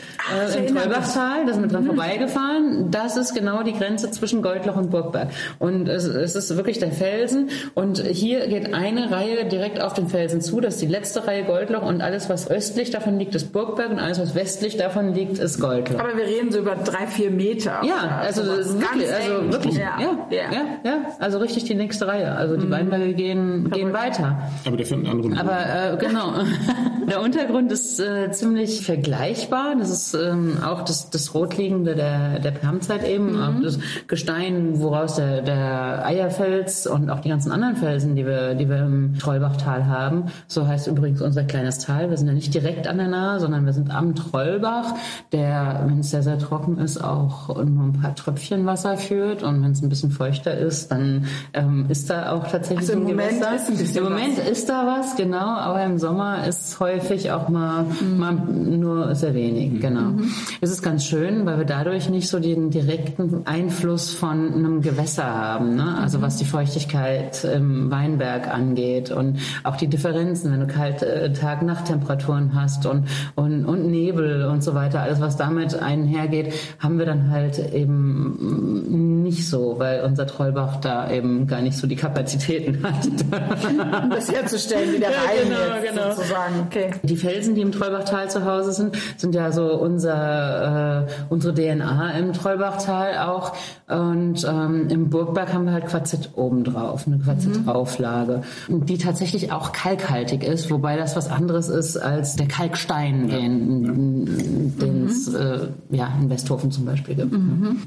ich 0.51 0.57
äh, 0.57 0.67
im. 0.67 0.75
Treubachtal, 0.75 1.47
da 1.47 1.53
sind 1.53 1.63
wir 1.63 1.69
dran 1.69 1.85
vorbeigefahren. 1.87 2.91
Das 2.91 3.17
ist 3.17 3.35
genau 3.35 3.63
die 3.63 3.73
Grenze 3.73 4.11
zwischen 4.11 4.43
Goldloch 4.43 4.77
und 4.77 4.91
Burgberg. 4.91 5.29
Und 5.59 5.89
es, 5.89 6.05
es 6.05 6.35
ist 6.35 6.57
wirklich 6.57 6.79
der 6.79 6.91
Felsen. 6.93 7.51
Und 7.75 7.99
hier 8.01 8.47
geht 8.49 8.75
eine 8.75 9.11
Reihe 9.11 9.45
direkt 9.47 9.81
auf 9.81 9.95
den 9.95 10.09
Felsen 10.09 10.41
zu. 10.41 10.61
Das 10.61 10.75
ist 10.75 10.83
die 10.83 10.87
letzte 10.87 11.27
Reihe 11.27 11.45
Goldloch. 11.45 11.83
Und 11.83 12.01
alles, 12.01 12.29
was 12.29 12.51
östlich 12.51 12.91
davon 12.91 13.19
liegt, 13.19 13.35
ist 13.35 13.53
Burgberg. 13.53 13.91
Und 13.91 13.99
alles, 13.99 14.21
was 14.21 14.35
westlich 14.35 14.77
davon 14.77 15.15
liegt, 15.15 15.39
ist 15.39 15.61
Goldloch. 15.61 16.01
Aber 16.01 16.17
wir 16.17 16.25
reden 16.25 16.51
so 16.51 16.59
über 16.61 16.75
drei, 16.75 17.07
vier 17.07 17.31
Meter. 17.31 17.81
Ja, 17.85 18.21
also 18.23 18.43
ist 18.43 18.81
wirklich, 18.81 19.13
also 19.13 19.53
wirklich, 19.53 19.77
Ja, 19.77 19.99
ja, 20.31 20.41
ja, 20.51 20.63
ja. 20.85 20.97
also 21.19 21.39
richtig 21.39 21.65
die 21.65 21.75
nächste 21.75 22.07
Reihe. 22.07 22.33
Also 22.33 22.57
Mhm. 22.57 22.61
die 22.61 22.67
Weinberge 23.13 23.15
gehen, 23.15 23.71
gehen 23.71 23.93
weiter. 23.93 24.39
Aber 24.65 24.77
dafür 24.77 24.97
einen 24.99 25.07
anderen. 25.07 25.39
Aber 25.39 25.93
äh, 25.93 25.97
genau, 25.99 26.33
der 27.09 27.21
Untergrund 27.23 27.73
ist 27.73 28.01
äh, 28.01 28.31
ziemlich 28.33 28.85
vergleichbar. 28.85 29.75
Das 29.79 29.91
ist 29.91 30.15
ähm, 30.15 30.59
auch 30.65 30.83
das, 30.83 31.11
das 31.11 31.35
Rotliegende 31.35 31.95
der, 31.95 32.39
der 32.39 32.51
Permzeit 32.51 33.07
eben, 33.09 33.33
Mhm. 33.33 33.41
auch 33.43 33.63
das 33.63 33.79
Gestein, 34.09 34.81
woraus 34.81 35.17
der, 35.17 35.43
der 35.43 36.05
Eierfels 36.05 36.87
und 36.87 37.09
auch 37.11 37.21
die 37.21 37.29
ganzen 37.29 37.53
anderen 37.53 37.77
Felsen, 37.77 38.17
die 38.17 38.27
wir, 38.27 38.55
die 38.55 38.69
wir 38.69 38.79
im 38.79 39.19
Trollbachtal 39.19 39.87
haben. 39.87 40.25
So 40.49 40.67
heißt 40.67 40.87
übrigens 40.89 41.23
unser 41.23 41.45
kleines 41.45 41.79
Tal. 41.79 42.11
Wir 42.11 42.17
sind 42.17 42.27
ja 42.27 42.35
nicht 42.35 42.53
direkt 42.53 42.87
an 42.87 42.99
der 42.99 43.09
Nahe, 43.09 43.41
sondern 43.41 43.65
wir 43.65 43.73
sind 43.73 43.91
am 43.95 44.15
Trollbach, 44.15 44.95
der, 45.33 45.85
wenn 45.87 46.01
es 46.01 46.11
sehr, 46.11 46.23
sehr 46.23 46.39
trocken 46.39 46.79
ist, 46.79 47.03
auch 47.03 47.49
nur 47.49 47.85
ein 47.85 47.93
paar 48.01 48.15
Tröpfchen 48.15 48.67
Wasser 48.67 48.97
führt. 48.97 49.43
Und 49.43 49.63
wenn 49.63 49.73
es 49.73 49.83
ein 49.83 49.89
bisschen 49.89 50.11
feuchter 50.11 50.57
ist, 50.57 50.91
dann 50.91 51.27
ähm, 51.53 51.87
ist 51.89 52.11
da 52.11 52.33
auch 52.33 52.47
tatsächlich 52.49 52.89
Also 52.89 52.92
im 52.93 53.03
Moment 53.05 53.33
ist 53.33 53.69
ein 53.69 53.77
bisschen 53.77 53.97
Im 53.97 54.05
Moment 54.05 54.39
was. 54.39 54.49
ist 54.49 54.69
da 54.69 54.87
was, 54.87 55.17
genau, 55.17 55.37
aber 55.37 55.83
im 55.85 55.99
Sommer 55.99 56.47
ist 56.47 56.79
häufig 56.81 57.31
auch 57.31 57.49
mal, 57.49 57.87
mal 58.17 58.35
nur 58.35 59.15
sehr 59.15 59.35
wenig, 59.35 59.81
genau. 59.81 60.13
Es 60.61 60.71
ist 60.71 60.83
ganz 60.83 61.05
schön, 61.05 61.47
weil 61.47 61.59
wir 61.59 61.65
dadurch 61.65 62.09
nicht 62.09 62.29
so 62.29 62.39
den 62.39 62.71
direkten 62.71 63.47
Einfluss 63.47 64.13
von 64.13 64.53
einem 64.55 64.83
Gewässer 64.83 65.25
haben, 65.25 65.77
ne? 65.77 65.99
also 66.01 66.23
was 66.23 66.37
die 66.37 66.45
Feuchtigkeit 66.45 67.45
im 67.45 67.91
Weinberg 67.91 68.49
angeht 68.49 69.11
und 69.11 69.39
auch 69.65 69.77
die 69.77 69.89
Differenzen, 69.89 70.53
wenn 70.53 70.61
du 70.61 70.67
kalte 70.67 71.33
Tag-Nacht-Temperaturen 71.33 72.55
hast 72.55 72.87
und, 72.87 73.09
und, 73.35 73.65
und 73.65 73.91
Nebel 73.91 74.47
und 74.47 74.63
so 74.63 74.75
weiter, 74.75 75.01
alles 75.01 75.21
was 75.21 75.37
damit 75.37 75.75
einhergeht, 75.75 76.53
haben 76.79 76.99
wir 76.99 77.07
dann 77.07 77.31
halt 77.31 77.73
eben 77.73 79.23
nicht 79.23 79.49
so, 79.49 79.79
weil 79.79 80.03
unser 80.03 80.27
Trollbach 80.27 80.77
da 80.77 81.11
eben 81.11 81.47
gar 81.47 81.61
nicht 81.61 81.77
so 81.77 81.87
die 81.87 81.97
Kapazitäten 81.97 82.82
hat. 82.83 83.07
um 84.03 84.11
das 84.11 84.31
herzustellen, 84.31 84.95
wie 84.95 84.99
der 84.99 85.11
Ja, 85.11 85.17
Rhein 85.19 85.49
genau, 85.49 85.83
jetzt 85.83 85.95
genau. 85.95 86.15
sozusagen. 86.15 86.55
Okay. 86.67 86.91
Die 87.03 87.17
Felsen, 87.17 87.55
die 87.55 87.61
im 87.61 87.73
Trollbachtal 87.73 88.31
zu 88.31 88.45
Hause 88.45 88.73
sind, 88.73 88.97
sind 89.17 89.35
ja 89.35 89.53
so 89.53 89.75
unser, 89.75 91.07
äh, 91.07 91.13
unsere 91.29 91.55
DNA 91.55 92.11
im 92.19 92.33
Trollbachtal 92.33 93.19
auch. 93.19 93.55
Und 93.89 94.45
ähm, 94.45 94.89
im 94.89 95.11
Burgberg 95.11 95.53
haben 95.53 95.67
wir 95.67 95.73
halt 95.73 95.87
Quarzit 95.87 96.31
obendrauf, 96.35 97.07
eine 97.07 97.19
Quarzitauflage, 97.19 98.43
die 98.69 98.99
tatsächlich 98.99 99.53
auch 99.53 99.73
kalkhaltig 99.73 100.45
ist, 100.45 100.71
wobei 100.71 100.97
das 100.97 101.17
was 101.17 101.31
anderes 101.31 101.69
ist 101.69 101.97
als 101.97 102.37
der 102.37 102.49
Kalkstein, 102.49 103.29
den 103.29 104.73
den 104.81 105.07
es 105.07 105.33
äh, 105.33 105.69
ja, 105.91 106.09
in 106.21 106.31
Westhofen 106.31 106.71
zum 106.71 106.85
Beispiel 106.85 107.15
gibt. 107.15 107.35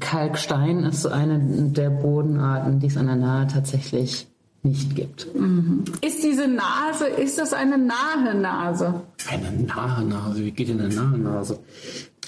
Kalkstein 0.00 0.84
ist 0.84 1.06
eine 1.06 1.38
der 1.38 1.90
Bodenarten, 1.90 2.80
die 2.80 2.86
es 2.86 2.96
an 2.96 3.06
der 3.06 3.16
Nahe 3.16 3.46
tatsächlich 3.46 4.26
nicht 4.66 4.94
gibt. 4.94 5.26
Ist 6.00 6.22
diese 6.22 6.48
Nase, 6.48 7.06
ist 7.06 7.38
das 7.38 7.52
eine 7.52 7.78
nahe 7.78 8.34
Nase? 8.34 9.02
Eine 9.28 9.52
nahe 9.64 10.04
Nase, 10.04 10.44
wie 10.44 10.50
geht 10.50 10.68
denn 10.68 10.80
eine 10.80 10.94
nahe 10.94 11.18
Nase? 11.18 11.58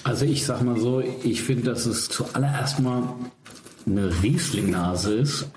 Also 0.03 0.25
ich 0.25 0.45
sag 0.45 0.63
mal 0.63 0.79
so, 0.79 1.01
ich 1.23 1.41
finde, 1.41 1.63
dass 1.63 1.85
es 1.85 2.07
zuallererst 2.09 2.79
mal 2.79 3.03
eine 3.85 4.09
Rieslingnase 4.21 5.15
ist. 5.15 5.49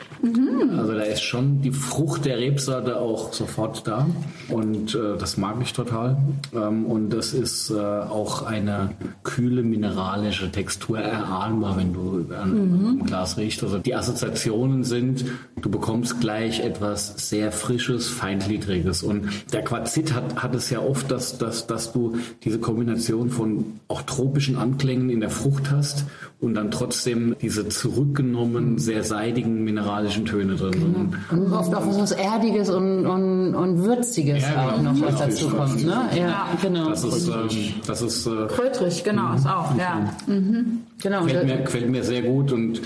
Also 0.76 0.92
da 0.92 1.02
ist 1.02 1.22
schon 1.22 1.62
die 1.62 1.70
Frucht 1.72 2.24
der 2.24 2.38
Rebsorte 2.38 3.00
auch 3.00 3.32
sofort 3.32 3.86
da 3.86 4.06
und 4.48 4.94
äh, 4.94 5.16
das 5.18 5.36
mag 5.36 5.56
ich 5.60 5.72
total. 5.72 6.16
Ähm, 6.54 6.86
und 6.86 7.10
das 7.10 7.32
ist 7.32 7.70
äh, 7.70 7.74
auch 7.74 8.42
eine 8.42 8.90
kühle 9.24 9.62
mineralische 9.62 10.50
Textur 10.50 10.98
erahnbar, 10.98 11.76
wenn 11.76 11.92
du 11.92 12.26
an 12.34 12.98
am 13.00 13.06
Glas 13.06 13.36
riechst. 13.36 13.62
Also 13.62 13.78
die 13.78 13.94
Assoziationen 13.94 14.84
sind, 14.84 15.24
du 15.60 15.70
bekommst 15.70 16.20
gleich 16.20 16.60
etwas 16.60 17.28
sehr 17.28 17.52
frisches, 17.52 18.08
feingliedriges 18.08 19.02
und 19.02 19.28
der 19.52 19.62
Quarzit 19.62 20.14
hat, 20.14 20.42
hat 20.42 20.54
es 20.54 20.70
ja 20.70 20.80
oft, 20.80 21.10
dass, 21.10 21.38
dass, 21.38 21.66
dass 21.66 21.92
du 21.92 22.16
diese 22.44 22.58
Kombination 22.58 23.30
von 23.30 23.80
auch 23.88 24.02
tropischen 24.02 24.56
Anklängen 24.56 25.10
in 25.10 25.20
der 25.20 25.30
Frucht 25.30 25.70
hast 25.70 26.04
und 26.42 26.54
dann 26.54 26.70
trotzdem 26.70 27.36
diese 27.40 27.68
zurückgenommen 27.68 28.76
sehr 28.78 29.04
seidigen 29.04 29.62
mineralischen 29.64 30.26
Töne 30.26 30.56
drin 30.56 30.72
sind. 30.72 31.16
Und 31.30 31.52
oft 31.52 31.74
auch 31.74 31.86
was 31.86 32.10
Erdiges 32.10 32.68
und, 32.68 33.06
und, 33.06 33.54
und 33.54 33.78
Würziges 33.84 34.42
Ja, 34.42 34.68
auch 34.72 34.76
genau. 34.76 34.92
noch, 34.92 35.00
was 35.02 35.16
dazu 35.20 35.48
kommt. 35.48 35.84
Ne? 35.84 36.02
Ja, 36.18 36.48
genau. 36.60 36.88
Das 36.90 37.04
ist, 37.04 37.28
ähm, 37.28 37.48
das 37.86 38.02
ist 38.02 38.26
äh, 38.26 38.46
Krötrig, 38.48 39.04
genau, 39.04 39.34
ist 39.34 39.46
auch, 39.46 39.74
ja. 39.78 40.12
genau. 40.26 41.20
Und 41.20 41.26
gefällt, 41.28 41.48
da- 41.48 41.54
mir, 41.54 41.62
gefällt 41.62 41.88
mir 41.90 42.02
sehr 42.04 42.22
gut 42.22 42.52
und 42.52 42.80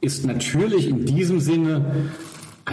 ist 0.00 0.26
natürlich 0.26 0.88
in 0.88 1.04
diesem 1.04 1.38
Sinne 1.38 1.84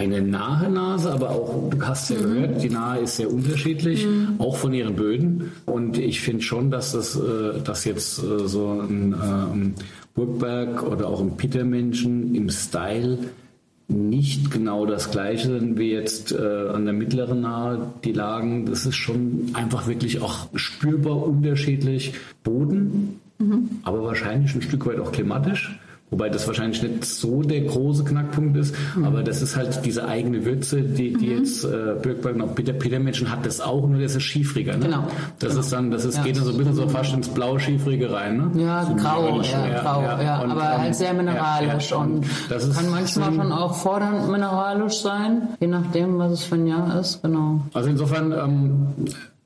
eine 0.00 0.22
nahe 0.22 0.70
Nase, 0.70 1.12
aber 1.12 1.30
auch, 1.30 1.68
du 1.68 1.82
hast 1.82 2.08
ja 2.08 2.16
gehört, 2.16 2.62
die 2.62 2.70
Nahe 2.70 3.00
ist 3.00 3.16
sehr 3.16 3.30
unterschiedlich, 3.30 4.06
auch 4.38 4.56
von 4.56 4.72
ihren 4.72 4.96
Böden. 4.96 5.52
Und 5.66 5.98
ich 5.98 6.22
finde 6.22 6.42
schon, 6.42 6.70
dass 6.70 6.92
das 6.92 7.16
äh, 7.16 7.60
dass 7.62 7.84
jetzt 7.84 8.18
äh, 8.18 8.48
so 8.48 8.80
ein 8.80 9.14
ähm, 9.22 9.74
Burgberg 10.14 10.82
oder 10.82 11.08
auch 11.08 11.20
ein 11.20 11.36
Pittermenschen 11.36 12.34
im 12.34 12.48
Style 12.48 13.18
nicht 13.88 14.50
genau 14.50 14.86
das 14.86 15.10
gleiche 15.10 15.48
sind 15.48 15.78
wie 15.78 15.90
jetzt 15.90 16.32
äh, 16.32 16.68
an 16.72 16.84
der 16.84 16.94
mittleren 16.94 17.42
Nahe 17.42 17.92
die 18.02 18.12
Lagen. 18.12 18.64
Das 18.66 18.86
ist 18.86 18.96
schon 18.96 19.50
einfach 19.52 19.86
wirklich 19.86 20.22
auch 20.22 20.48
spürbar 20.54 21.26
unterschiedlich. 21.26 22.14
Boden, 22.42 23.20
aber 23.82 24.02
wahrscheinlich 24.04 24.54
ein 24.54 24.62
Stück 24.62 24.86
weit 24.86 25.00
auch 25.00 25.12
klimatisch. 25.12 25.78
Wobei 26.10 26.28
das 26.28 26.46
wahrscheinlich 26.48 26.82
nicht 26.82 27.04
so 27.04 27.42
der 27.42 27.60
große 27.60 28.02
Knackpunkt 28.04 28.56
ist, 28.56 28.74
aber 29.04 29.22
das 29.22 29.42
ist 29.42 29.56
halt 29.56 29.84
diese 29.84 30.08
eigene 30.08 30.44
Würze, 30.44 30.82
die, 30.82 31.12
die 31.12 31.26
jetzt 31.28 31.64
äh, 31.64 31.94
Birkberg 32.02 32.36
noch 32.36 32.54
Peter 32.54 32.72
Petermenschen 32.72 33.30
hat 33.30 33.46
das 33.46 33.60
auch, 33.60 33.86
nur 33.88 34.00
das 34.00 34.16
ist 34.16 34.24
schiefriger. 34.24 34.76
Ne? 34.76 34.86
Genau. 34.86 35.04
Das 35.38 35.54
ist 35.54 35.72
dann, 35.72 35.90
das 35.92 36.04
ist, 36.04 36.16
Ja. 36.16 36.22
geht 36.24 36.36
dann 36.36 36.44
so 36.44 36.50
ein 36.50 36.56
bisschen 36.58 36.74
so 36.74 36.88
fast 36.88 37.14
ins 37.14 37.28
Blau-Schiefrige 37.28 38.12
rein. 38.12 38.36
Ne? 38.54 38.62
ja, 38.62 38.82
grau, 38.96 39.22
mineralisch, 39.22 39.52
ja, 39.52 39.66
ja, 39.68 39.80
grau, 39.82 40.02
ja. 40.02 40.22
ja, 40.22 40.40
Und, 40.42 40.50
aber 40.50 40.62
ähm, 40.72 40.78
halt 40.80 40.94
sehr 40.96 41.14
mineralisch 41.14 41.92
und 41.92 42.24
Das 42.48 42.64
ist- 42.64 42.76
kann 42.76 42.90
manchmal 42.90 43.32
schon 43.32 43.52
auch 43.52 43.74
fordernd 43.76 44.28
mineralisch 44.30 45.00
sein, 45.02 45.42
je 45.60 45.68
nachdem, 45.68 46.18
was 46.18 46.32
es 46.32 46.42
für 46.44 46.56
ein 46.56 46.66
Jahr 46.66 46.98
ist, 46.98 47.22
genau. 47.22 47.60
Also 47.72 47.88
insofern 47.88 48.32
ähm, 48.32 48.86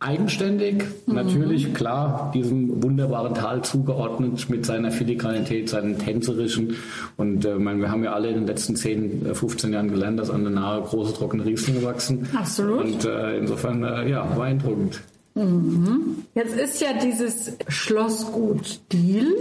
eigenständig, 0.05 0.85
natürlich 1.07 1.73
klar 1.75 2.31
diesem 2.35 2.83
wunderbaren 2.83 3.35
Tal 3.35 3.63
zugeordnet 3.63 4.49
mit 4.51 4.67
seiner 4.67 4.91
Filigranität, 4.91 5.69
seinen 5.71 5.99
tänzerischen 5.99 6.77
und 7.17 7.45
äh, 7.45 7.55
mein, 7.55 7.81
wir 7.81 7.91
haben 7.91 8.05
ja 8.05 8.13
alle 8.13 8.29
in 8.29 8.35
den 8.35 8.47
letzten 8.47 8.77
10, 8.77 9.27
äh, 9.27 9.35
15 9.35 9.73
Jahren 9.73 9.89
gelernt, 9.89 10.19
dass 10.21 10.31
an 10.31 10.45
der 10.45 10.53
Nahe 10.53 10.83
große 10.83 11.15
trockene 11.15 11.45
Rieslinge 11.45 11.83
wachsen. 11.83 12.29
Absolut. 12.35 12.85
Und 12.85 13.05
äh, 13.05 13.39
insofern 13.39 13.83
äh, 13.83 14.09
ja, 14.09 14.25
beeindruckend. 14.25 15.01
Jetzt 15.37 16.55
ist 16.55 16.80
ja 16.80 16.93
dieses 16.93 17.57
Schlossgut 17.68 18.80
Deal. 18.93 19.26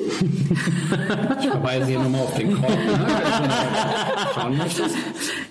Ich 1.40 1.50
verweise 1.50 1.86
hier 1.86 2.00
nochmal 2.00 2.22
auf 2.22 2.34
den 2.36 2.60
Korb. 2.60 2.70
Ne? 2.70 4.66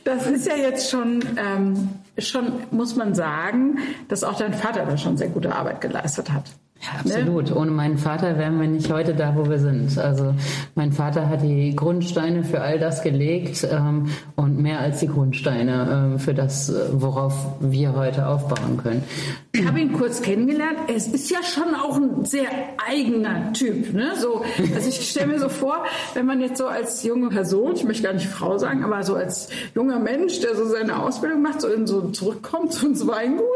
Das 0.05 0.27
ist 0.27 0.47
ja 0.47 0.57
jetzt 0.57 0.91
schon, 0.91 1.23
ähm, 1.37 1.91
schon, 2.19 2.53
muss 2.71 2.97
man 2.97 3.15
sagen, 3.15 3.79
dass 4.09 4.25
auch 4.25 4.37
dein 4.37 4.55
Vater 4.55 4.85
da 4.85 4.97
schon 4.97 5.17
sehr 5.17 5.29
gute 5.29 5.55
Arbeit 5.55 5.81
geleistet 5.81 6.33
hat. 6.33 6.51
Ja, 6.83 6.99
absolut. 6.99 7.55
Ohne 7.55 7.71
meinen 7.71 7.97
Vater 7.97 8.39
wären 8.39 8.61
wir 8.61 8.67
nicht 8.67 8.93
heute 8.93 9.15
da, 9.15 9.37
wo 9.37 9.49
wir 9.49 9.61
sind. 9.61 9.97
Also 9.99 10.35
mein 10.75 10.91
Vater 10.91 11.29
hat 11.29 11.43
die 11.43 11.77
Grundsteine 11.77 12.43
für 12.43 12.61
all 12.61 12.81
das 12.81 13.03
gelegt 13.03 13.65
ähm, 13.71 14.09
und 14.35 14.59
mehr 14.59 14.81
als 14.81 14.99
die 14.99 15.07
Grundsteine 15.07 16.11
ähm, 16.15 16.19
für 16.19 16.35
das, 16.35 16.71
äh, 16.71 16.89
worauf 16.93 17.35
wir 17.61 17.95
heute 17.95 18.27
aufbauen 18.27 18.79
können. 18.83 19.05
Ich 19.53 19.65
habe 19.65 19.79
ihn 19.79 19.93
kurz 19.93 20.23
kennengelernt. 20.23 20.79
Es 20.93 21.07
ist 21.07 21.31
ja 21.31 21.39
schon 21.45 21.73
auch 21.77 21.99
ein 21.99 22.25
sehr 22.25 22.49
eigener 22.91 23.53
Typ. 23.53 23.93
Ne? 23.93 24.15
So, 24.19 24.43
also 24.75 24.89
ich 24.89 25.09
stelle 25.09 25.29
mir 25.29 25.39
so 25.39 25.49
vor, 25.49 25.85
wenn 26.15 26.27
man 26.27 26.41
jetzt 26.41 26.59
so 26.59 26.67
als 26.67 27.05
junge 27.05 27.29
Person, 27.29 27.75
ich 27.77 27.85
möchte 27.85 28.03
gar 28.03 28.13
nicht 28.13 28.27
Frau 28.27 28.59
sagen, 28.59 28.83
aber 28.83 29.05
so 29.05 29.15
als 29.15 29.51
junger 29.77 30.01
Mensch, 30.01 30.41
der 30.41 30.57
so 30.57 30.67
seine 30.67 31.01
Ausbildung 31.01 31.43
macht, 31.43 31.61
so 31.61 31.69
in 31.69 31.87
so 31.87 32.09
zurückkommt 32.09 32.73
so 32.73 32.89
ins 32.89 33.07
Weingut, 33.07 33.47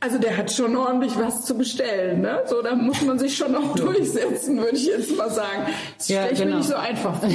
also 0.00 0.18
der 0.18 0.36
hat 0.36 0.52
schon 0.52 0.76
ordentlich 0.76 1.16
was 1.16 1.46
zu 1.46 1.56
bestellen. 1.56 2.20
Ne? 2.20 2.40
So, 2.46 2.65
da 2.66 2.74
muss 2.74 3.00
man 3.02 3.18
sich 3.18 3.36
schon 3.36 3.54
auch 3.54 3.74
durchsetzen, 3.76 4.56
würde 4.58 4.76
ich 4.76 4.86
jetzt 4.86 5.16
mal 5.16 5.30
sagen. 5.30 5.62
Das 5.98 6.08
Ja, 6.08 6.24
stelle 6.26 6.44
genau. 6.44 6.56
nicht 6.58 6.68
so 6.68 6.74
einfach. 6.74 7.14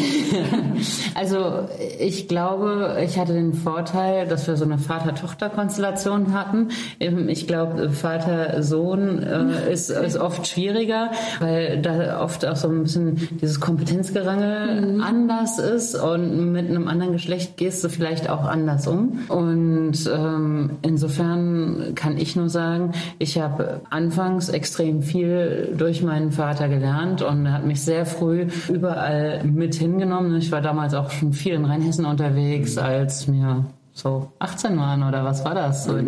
Also 1.14 1.68
ich 2.00 2.28
glaube, 2.28 2.98
ich 3.04 3.20
hatte 3.20 3.34
den 3.34 3.54
Vorteil, 3.54 4.28
dass 4.28 4.48
wir 4.48 4.56
so 4.56 4.64
eine 4.64 4.78
Vater-Tochter-Konstellation 4.78 6.34
hatten. 6.34 6.70
Ähm, 7.00 7.30
Ich 7.30 7.48
glaube, 7.48 7.90
Vater-Sohn 7.92 9.22
äh, 9.22 9.72
ist, 9.74 9.90
ist 9.90 10.18
oft 10.18 10.48
schwieriger, 10.48 11.12
weil 11.40 11.82
da 11.82 12.22
oft 12.24 12.46
auch 12.46 12.56
so 12.56 12.70
ein 12.70 12.84
bisschen 12.84 13.30
dieses 13.42 13.60
Kompetenzgerangel 13.60 15.02
anders 15.02 15.60
ist 15.60 15.96
und 15.96 16.52
mit 16.52 16.70
einem 16.70 16.88
anderen 16.88 17.12
Geschlecht 17.14 17.58
gehst 17.58 17.84
du 17.84 17.90
vielleicht 17.90 18.30
auch 18.30 18.46
anders 18.46 18.88
um. 18.88 19.20
Und 19.28 19.94
ähm, 20.12 20.72
insofern 20.82 21.94
kann 21.96 22.18
ich 22.18 22.36
nur 22.36 22.50
sagen, 22.50 22.94
ich 23.20 23.38
habe 23.40 23.82
anfangs 23.90 24.50
extrem 24.50 25.04
viel 25.04 25.21
durch 25.24 26.04
meinen 26.04 26.32
Vater 26.32 26.68
gelernt 26.70 27.22
und 27.22 27.46
er 27.46 27.54
hat 27.54 27.66
mich 27.66 27.82
sehr 27.82 28.06
früh 28.06 28.48
überall 28.70 29.44
mit 29.44 29.76
hingenommen. 29.76 30.36
Ich 30.38 30.52
war 30.52 30.62
damals 30.62 30.94
auch 30.94 31.12
schon 31.12 31.34
viel 31.34 31.54
in 31.54 31.66
Rheinhessen 31.66 32.06
unterwegs, 32.06 32.78
als 32.78 33.28
mir 33.28 33.66
so 33.94 34.32
18 34.40 34.78
waren 34.80 35.04
oder 35.04 35.24
was 35.26 35.44
war 35.44 35.54
das? 35.54 35.84
So 35.84 35.96
in, 35.98 36.08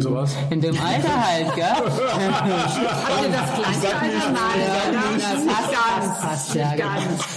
in 0.49 0.61
dem 0.61 0.75
Alter 0.81 1.27
halt, 1.27 1.53
gell? 1.55 1.65
Ihr 3.23 3.29
das 3.29 3.55
gleiche 3.55 3.95
Alter? 3.95 4.31
Nein, 4.31 5.19
das 5.19 5.45
passt, 5.45 5.71
ganz. 5.71 6.21
passt, 6.21 6.55
ja, 6.55 6.71
genau. 6.75 6.87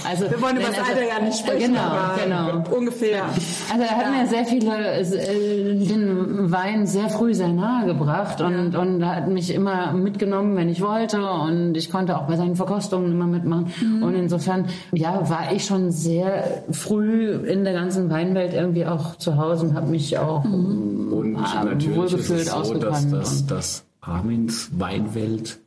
Also, 0.09 0.31
Wir 0.31 0.41
wollen 0.41 0.55
über 0.57 0.67
das 0.67 0.77
wenn- 0.77 0.85
Alter 0.85 1.07
ja 1.07 1.19
nicht 1.23 1.37
sprechen, 1.39 1.73
Genau, 1.73 1.81
aber 1.81 2.21
genau. 2.23 2.75
ungefähr. 2.77 3.23
Also 3.71 3.83
er 3.83 3.97
hat 3.97 4.11
mir 4.11 4.27
sehr 4.27 4.45
viele, 4.45 4.99
äh, 5.01 5.85
den 5.85 6.49
Wein 6.51 6.87
sehr 6.87 7.09
früh 7.09 7.33
sehr 7.33 7.49
nahe 7.49 7.85
gebracht 7.85 8.39
und, 8.41 8.75
und 8.75 9.05
hat 9.05 9.27
mich 9.27 9.53
immer 9.53 9.91
mitgenommen, 9.91 10.55
wenn 10.55 10.69
ich 10.69 10.81
wollte 10.81 11.21
und 11.29 11.75
ich 11.75 11.91
konnte 11.91 12.17
auch 12.17 12.23
bei 12.23 12.37
seinen 12.37 12.55
Verkostungen 12.55 13.11
immer 13.11 13.27
mitmachen. 13.27 13.73
Und 14.01 14.15
insofern, 14.15 14.67
ja, 14.93 15.29
war 15.29 15.51
ich 15.53 15.65
schon 15.65 15.91
sehr 15.91 16.61
früh 16.71 17.31
in 17.31 17.63
der 17.65 17.73
ganzen 17.73 18.09
Weinwelt 18.09 18.53
irgendwie 18.53 18.85
auch 18.85 19.17
zu 19.17 19.35
Hause 19.37 19.65
und 19.67 19.75
habe 19.75 19.87
mich 19.87 20.17
auch 20.17 20.36
auch. 20.37 20.43
Und 20.43 21.35
ah, 21.35 21.63
natürlich 21.63 22.13
ist 22.13 22.29
es 22.29 22.45
so, 22.47 22.73
dass, 22.75 23.09
dass, 23.09 23.45
dass 23.45 23.83
Armins 24.01 24.69
Weinwelt 24.77 25.59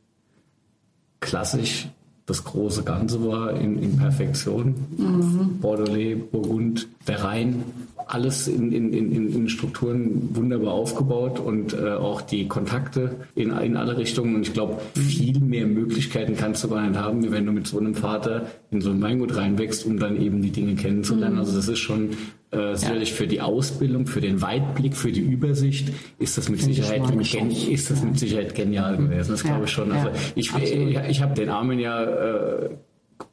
klassisch 1.19 1.87
das 2.25 2.43
große 2.43 2.83
Ganze 2.83 3.25
war 3.25 3.53
in, 3.53 3.81
in 3.81 3.97
Perfektion. 3.97 4.75
Bordelais, 5.61 6.15
Burgund, 6.15 6.87
der 7.07 7.23
Rhein, 7.23 7.63
alles 8.07 8.47
in, 8.47 8.71
in, 8.71 8.91
in, 8.93 9.11
in- 9.11 9.49
Strukturen 9.49 10.29
wunderbar 10.35 10.73
aufgebaut 10.73 11.39
und 11.39 11.73
äh, 11.73 11.91
auch 11.91 12.21
die 12.21 12.47
Kontakte 12.47 13.15
in, 13.35 13.51
in 13.51 13.75
alle 13.75 13.97
Richtungen. 13.97 14.35
Und 14.35 14.47
ich 14.47 14.53
glaube, 14.53 14.77
viel 14.95 15.39
mehr 15.39 15.65
Möglichkeiten 15.67 16.35
kannst 16.37 16.63
du 16.63 16.69
gar 16.69 16.87
nicht 16.87 16.99
haben, 16.99 17.23
wie 17.23 17.31
wenn 17.31 17.45
du 17.45 17.51
mit 17.51 17.67
so 17.67 17.79
einem 17.79 17.95
Vater 17.95 18.47
in 18.71 18.81
so 18.81 18.91
ein 18.91 19.01
Weingut 19.01 19.35
reinwächst, 19.35 19.85
um 19.85 19.99
dann 19.99 20.21
eben 20.21 20.41
die 20.41 20.51
Dinge 20.51 20.75
kennenzulernen. 20.75 21.37
Also 21.37 21.55
das 21.55 21.67
ist 21.67 21.79
schon 21.79 22.11
äh, 22.51 22.75
sicherlich 22.75 23.13
für 23.13 23.27
die 23.27 23.41
Ausbildung, 23.41 24.07
für 24.07 24.21
den 24.21 24.41
Weitblick, 24.41 24.95
für 24.95 25.11
die 25.11 25.21
Übersicht 25.21 25.89
ist 26.19 26.37
das 26.37 26.49
mit 26.49 26.61
Sicherheit 26.61 27.01
gen 27.31 27.51
ist 27.51 27.89
das 27.91 28.03
mit 28.03 28.19
Sicherheit 28.19 28.55
genial 28.55 28.97
gewesen. 28.97 29.31
Das 29.31 29.43
glaube 29.43 29.65
ich 29.65 29.71
schon. 29.71 29.91
Also 29.91 30.07
Ja, 30.09 30.13
ich, 30.35 30.53
ich, 30.55 30.97
ich 31.09 31.21
habe 31.21 31.33
den 31.33 31.49
Armin 31.49 31.79
ja 31.79 32.03
äh, 32.03 32.69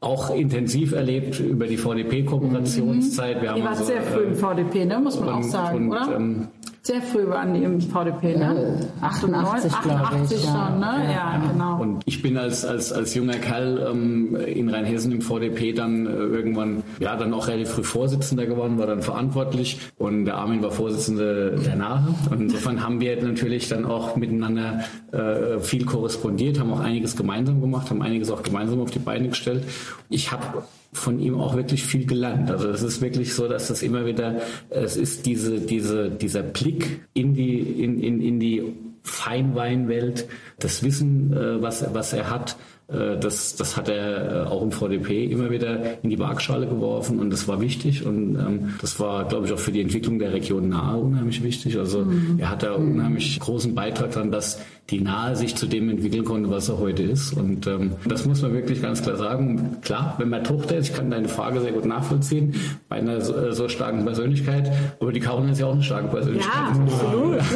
auch 0.01 0.35
intensiv 0.35 0.93
erlebt 0.93 1.41
über 1.41 1.67
die 1.67 1.77
VDP-Kooperationszeit. 1.77 3.43
Wir 3.43 3.57
Ihr 3.57 3.65
wart 3.65 3.79
also, 3.79 3.85
sehr 3.85 4.03
früh 4.03 4.25
im 4.25 4.33
äh, 4.33 4.37
VDP, 4.37 4.85
ne? 4.85 4.99
muss 4.99 5.19
man 5.21 5.29
auch 5.29 5.37
und- 5.37 5.51
sagen, 5.51 5.91
und, 5.91 5.97
oder? 5.97 6.17
ähm, 6.17 6.49
sehr 6.89 7.03
früh 7.03 7.29
waren 7.29 7.53
die 7.53 7.65
im 7.65 7.83
VDP, 7.83 8.35
ne? 8.39 8.81
88, 9.03 9.71
glaube 9.83 10.01
ich, 10.01 10.11
88 10.11 10.45
ja. 10.45 10.51
schon, 10.51 10.81
ne? 10.81 11.13
Ja, 11.13 11.43
genau. 11.53 11.83
Und 11.83 12.03
ich 12.07 12.23
bin 12.23 12.39
als, 12.39 12.65
als, 12.65 12.95
als 12.95 13.15
junger 13.15 13.35
Kerl 13.35 13.87
ähm, 13.91 14.35
in 14.37 14.71
Rheinhessen 14.71 15.13
im 15.13 15.21
VDP 15.21 15.75
dann 15.75 16.07
äh, 16.07 16.11
irgendwann, 16.11 16.83
ja, 16.99 17.15
dann 17.17 17.35
auch 17.35 17.47
relativ 17.47 17.75
früh 17.75 17.85
Vorsitzender 17.85 18.47
geworden, 18.47 18.79
war 18.79 18.87
dann 18.87 19.03
verantwortlich 19.03 19.81
und 19.99 20.25
der 20.25 20.37
Armin 20.37 20.63
war 20.63 20.71
Vorsitzender 20.71 21.51
der 21.51 21.77
Nahe. 21.77 22.09
Und 22.31 22.41
insofern 22.41 22.83
haben 22.83 23.01
wir 23.03 23.23
natürlich 23.23 23.69
dann 23.69 23.85
auch 23.85 24.17
miteinander 24.17 24.81
äh, 25.13 25.59
viel 25.61 25.85
korrespondiert, 25.85 26.59
haben 26.59 26.73
auch 26.73 26.81
einiges 26.81 27.17
gemeinsam 27.17 27.61
gemacht, 27.61 27.91
haben 27.91 28.01
einiges 28.01 28.31
auch 28.31 28.43
gemeinsam 28.43 28.81
auf 28.81 28.91
die 28.91 28.99
Beine 28.99 29.29
gestellt. 29.29 29.65
Ich 30.09 30.33
habe 30.33 30.63
von 30.93 31.21
ihm 31.21 31.39
auch 31.39 31.55
wirklich 31.55 31.85
viel 31.85 32.07
gelernt. 32.07 32.51
Also 32.51 32.69
es 32.71 32.83
ist 32.83 33.01
wirklich 33.01 33.35
so, 33.35 33.47
dass 33.49 33.71
es 33.71 33.83
immer 33.83 34.07
wieder, 34.07 34.41
es 34.71 34.97
ist 34.97 35.27
diese, 35.27 35.61
diese, 35.61 36.11
dieser 36.11 36.43
Blick 36.43 37.03
in 37.15 37.35
die, 37.35 37.61
in, 37.61 38.01
in, 38.01 38.21
in 38.21 38.41
die 38.41 38.63
Feinweinwelt, 39.03 40.27
das 40.59 40.83
Wissen, 40.83 41.33
äh, 41.33 41.63
was, 41.63 41.85
was 41.95 42.13
er 42.13 42.31
hat, 42.31 42.57
äh, 42.89 43.19
das, 43.19 43.57
das 43.57 43.77
hat 43.77 43.89
er 43.89 44.47
äh, 44.47 44.49
auch 44.49 44.63
im 44.63 44.73
VDP 44.73 45.25
immer 45.25 45.51
wieder 45.51 46.03
in 46.03 46.11
die 46.11 46.19
Waagschale 46.19 46.67
geworfen 46.67 47.19
und 47.19 47.31
das 47.31 47.47
war 47.47 47.61
wichtig 47.61 48.05
und 48.07 48.37
ähm, 48.37 48.75
das 48.81 48.99
war, 48.99 49.29
glaube 49.29 49.47
ich, 49.47 49.53
auch 49.53 49.59
für 49.59 49.73
die 49.73 49.83
Entwicklung 49.83 50.19
der 50.19 50.33
Region 50.33 50.71
Nahe 50.71 50.99
unheimlich 50.99 51.43
wichtig. 51.43 51.79
Also 51.79 52.07
er 52.39 52.51
hat 52.51 52.63
da 52.63 52.73
unheimlich 52.73 53.39
großen 53.41 53.75
Beitrag 53.75 54.13
daran, 54.13 54.31
dass 54.31 54.61
die 54.91 55.01
Nahe 55.03 55.37
sich 55.37 55.55
zu 55.55 55.67
dem 55.67 55.91
entwickeln 55.91 56.25
konnte, 56.25 56.49
was 56.51 56.69
er 56.71 56.79
heute 56.79 57.03
ist. 57.03 57.35
Und 57.35 57.67
ähm, 57.67 57.93
das 58.07 58.25
muss 58.25 58.41
man 58.41 58.55
wirklich 58.55 58.81
ganz 58.81 59.03
klar 59.03 59.17
sagen. 59.17 59.77
Klar, 59.83 60.15
wenn 60.19 60.31
man 60.31 60.45
Tochter 60.45 60.77
ist, 60.79 60.89
ich 60.89 60.95
kann 60.97 61.11
deine 61.11 61.29
Frage 61.29 61.61
sehr 61.61 61.73
gut 61.73 61.85
nachvollziehen, 61.85 62.55
bei 62.89 62.97
einer 62.97 63.21
so, 63.21 63.37
äh, 63.37 63.53
so 63.53 63.69
starken 63.69 64.05
Persönlichkeit, 64.05 64.73
aber 64.99 65.13
die 65.13 65.21
Caroline 65.21 65.53
ist 65.53 65.61
ja 65.61 65.67
auch 65.67 65.75
eine 65.75 65.83
starke 65.83 66.09
Persönlichkeit. 66.09 66.55
Ja, 66.55 66.83
absolut. 66.83 67.39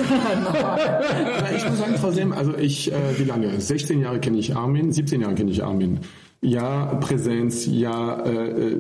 Ich 1.57 1.69
muss 1.69 1.79
sagen, 1.79 1.95
trotzdem, 2.01 2.33
also 2.33 2.57
ich, 2.57 2.93
äh, 2.93 2.95
wie 3.19 3.25
lange? 3.25 3.61
16 3.61 4.01
Jahre 4.01 4.21
kenne 4.21 4.39
ich 4.39 4.55
Armin, 4.57 4.93
17 4.93 5.21
Jahre 5.21 5.35
kenne 5.35 5.51
ich 5.51 5.63
Armin. 5.63 6.01
Ja, 6.45 6.87
Präsenz, 7.01 7.67
ja, 7.67 8.19
äh, 8.25 8.31
äh, 8.73 8.77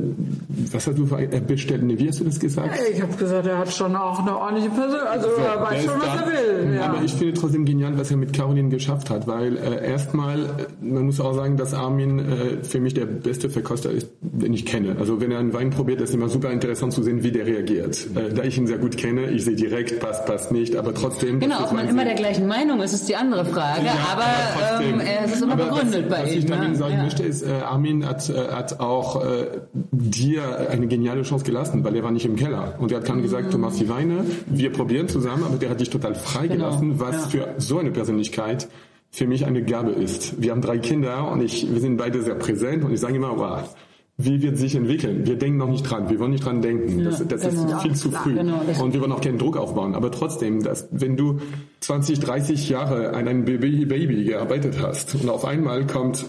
was 0.72 0.84
hast 0.84 0.98
du 0.98 1.06
für 1.06 1.14
ein, 1.16 1.30
er 1.30 1.38
bestellt, 1.40 1.84
nee, 1.84 1.96
wie 1.96 2.08
hast 2.08 2.18
du 2.18 2.24
das 2.24 2.40
gesagt? 2.40 2.76
Ich 2.92 3.00
habe 3.00 3.12
gesagt, 3.14 3.46
er 3.46 3.56
hat 3.58 3.72
schon 3.72 3.94
auch 3.94 4.18
eine 4.18 4.36
ordentliche 4.36 4.70
Person, 4.70 4.98
also 5.08 5.28
er 5.28 5.52
Der 5.54 5.62
weiß 5.62 5.84
schon, 5.84 5.94
was 6.00 6.04
da. 6.06 6.20
er 6.22 6.26
will. 6.66 6.74
Ja. 6.74 6.86
Aber 6.86 7.04
ich 7.04 7.12
finde 7.14 7.34
trotzdem 7.34 7.64
genial, 7.64 7.96
was 7.96 8.10
er 8.10 8.16
mit 8.16 8.32
Caroline 8.32 8.68
geschafft 8.68 9.10
hat, 9.10 9.28
weil 9.28 9.56
äh, 9.58 9.88
erstmal, 9.88 10.40
äh, 10.40 10.46
man 10.84 11.04
muss 11.06 11.20
auch 11.20 11.34
sagen, 11.34 11.56
dass 11.56 11.72
Armin 11.72 12.18
äh, 12.18 12.64
für 12.64 12.80
mich 12.80 12.94
der 12.94 13.06
beste 13.06 13.48
Verkoster 13.48 13.92
ist, 13.92 14.08
den 14.22 14.52
ich 14.54 14.66
kenne. 14.66 14.96
Also 14.98 15.20
wenn 15.20 15.30
er 15.30 15.38
einen 15.38 15.52
Wein 15.52 15.70
probiert, 15.70 16.00
ist 16.00 16.12
immer 16.14 16.28
super 16.28 16.50
interessant 16.50 16.92
zu 16.94 17.04
sehen, 17.04 17.22
wie 17.22 17.30
der 17.30 17.46
reagiert. 17.46 17.96
Äh, 18.16 18.34
da 18.34 18.42
ich 18.42 18.58
ihn 18.58 18.66
sehr 18.66 18.78
gut 18.78 18.96
kenne, 18.96 19.30
ich 19.30 19.44
sehe 19.44 19.54
direkt, 19.54 20.00
passt, 20.00 20.26
passt 20.26 20.50
nicht, 20.50 20.74
aber 20.74 20.94
trotzdem. 20.94 21.38
Genau, 21.38 21.62
ob 21.62 21.72
man 21.72 21.86
immer 21.88 22.04
der 22.04 22.14
gleichen 22.16 22.48
Meinung 22.48 22.80
ist, 22.82 22.92
ist 22.92 23.08
die 23.08 23.14
andere 23.14 23.44
Frage. 23.44 23.86
Ja, 23.86 23.94
aber 24.12 24.24
trotzdem. 24.58 24.94
ähm, 24.94 25.00
er- 25.00 25.24
es 25.26 25.34
ist 25.34 25.42
immer 25.42 25.52
Aber 25.52 25.66
begründet 25.66 26.06
was, 26.08 26.18
bei 26.18 26.24
was 26.24 26.32
ihm. 26.32 26.38
ich 26.40 26.46
damit 26.46 26.68
ne? 26.70 26.74
sagen 26.74 26.94
ja. 26.96 27.02
möchte, 27.04 27.22
ist, 27.22 27.42
äh, 27.42 27.51
Armin 27.60 28.06
hat, 28.06 28.28
äh, 28.28 28.48
hat 28.48 28.80
auch 28.80 29.24
äh, 29.24 29.46
dir 29.72 30.70
eine 30.70 30.86
geniale 30.86 31.22
Chance 31.22 31.44
gelassen, 31.44 31.84
weil 31.84 31.94
er 31.96 32.02
war 32.02 32.10
nicht 32.10 32.26
im 32.26 32.36
Keller. 32.36 32.74
Und 32.78 32.92
er 32.92 32.98
hat 33.00 33.08
dann 33.08 33.22
gesagt, 33.22 33.52
du 33.52 33.58
machst 33.58 33.80
die 33.80 33.88
Weine, 33.88 34.24
wir 34.46 34.72
probieren 34.72 35.08
zusammen, 35.08 35.44
aber 35.44 35.56
der 35.56 35.70
hat 35.70 35.80
dich 35.80 35.90
total 35.90 36.14
freigelassen, 36.14 36.92
Genau, 36.92 37.00
was 37.00 37.26
für 37.26 37.54
so 37.58 37.78
eine 37.78 37.90
Persönlichkeit 37.90 38.68
für 39.10 39.26
mich 39.26 39.44
eine 39.44 39.62
Gabe 39.62 39.90
ist. 39.90 40.40
Wir 40.40 40.52
haben 40.52 40.62
drei 40.62 40.78
Kinder 40.78 41.30
und 41.30 41.42
ich, 41.42 41.70
wir 41.70 41.80
sind 41.80 41.98
beide 41.98 42.22
sehr 42.22 42.34
präsent 42.34 42.82
und 42.84 42.92
ich 42.92 43.00
sage 43.00 43.16
immer, 43.16 43.36
wow, 43.36 43.74
wie 44.18 44.42
wird 44.42 44.58
sich 44.58 44.74
entwickeln? 44.74 45.26
Wir 45.26 45.36
denken 45.36 45.58
noch 45.58 45.68
nicht 45.68 45.82
dran, 45.82 46.08
wir 46.08 46.18
wollen 46.18 46.32
nicht 46.32 46.44
dran 46.44 46.62
denken. 46.62 47.04
Das, 47.04 47.26
das 47.26 47.42
genau. 47.42 47.76
ist 47.76 47.82
viel 47.82 47.94
zu 47.94 48.10
früh. 48.10 48.34
Genau, 48.34 48.60
das- 48.66 48.80
und 48.80 48.92
wir 48.92 49.00
wollen 49.00 49.12
auch 49.12 49.20
keinen 49.20 49.38
Druck 49.38 49.56
aufbauen. 49.56 49.94
Aber 49.94 50.10
trotzdem, 50.10 50.62
dass, 50.62 50.88
wenn 50.90 51.16
du 51.16 51.40
20, 51.80 52.20
30 52.20 52.68
Jahre 52.68 53.10
an 53.10 53.26
einem 53.26 53.44
Baby, 53.44 53.84
Baby 53.84 54.24
gearbeitet 54.24 54.76
hast 54.80 55.14
und 55.14 55.28
auf 55.28 55.44
einmal 55.44 55.86
kommt 55.86 56.26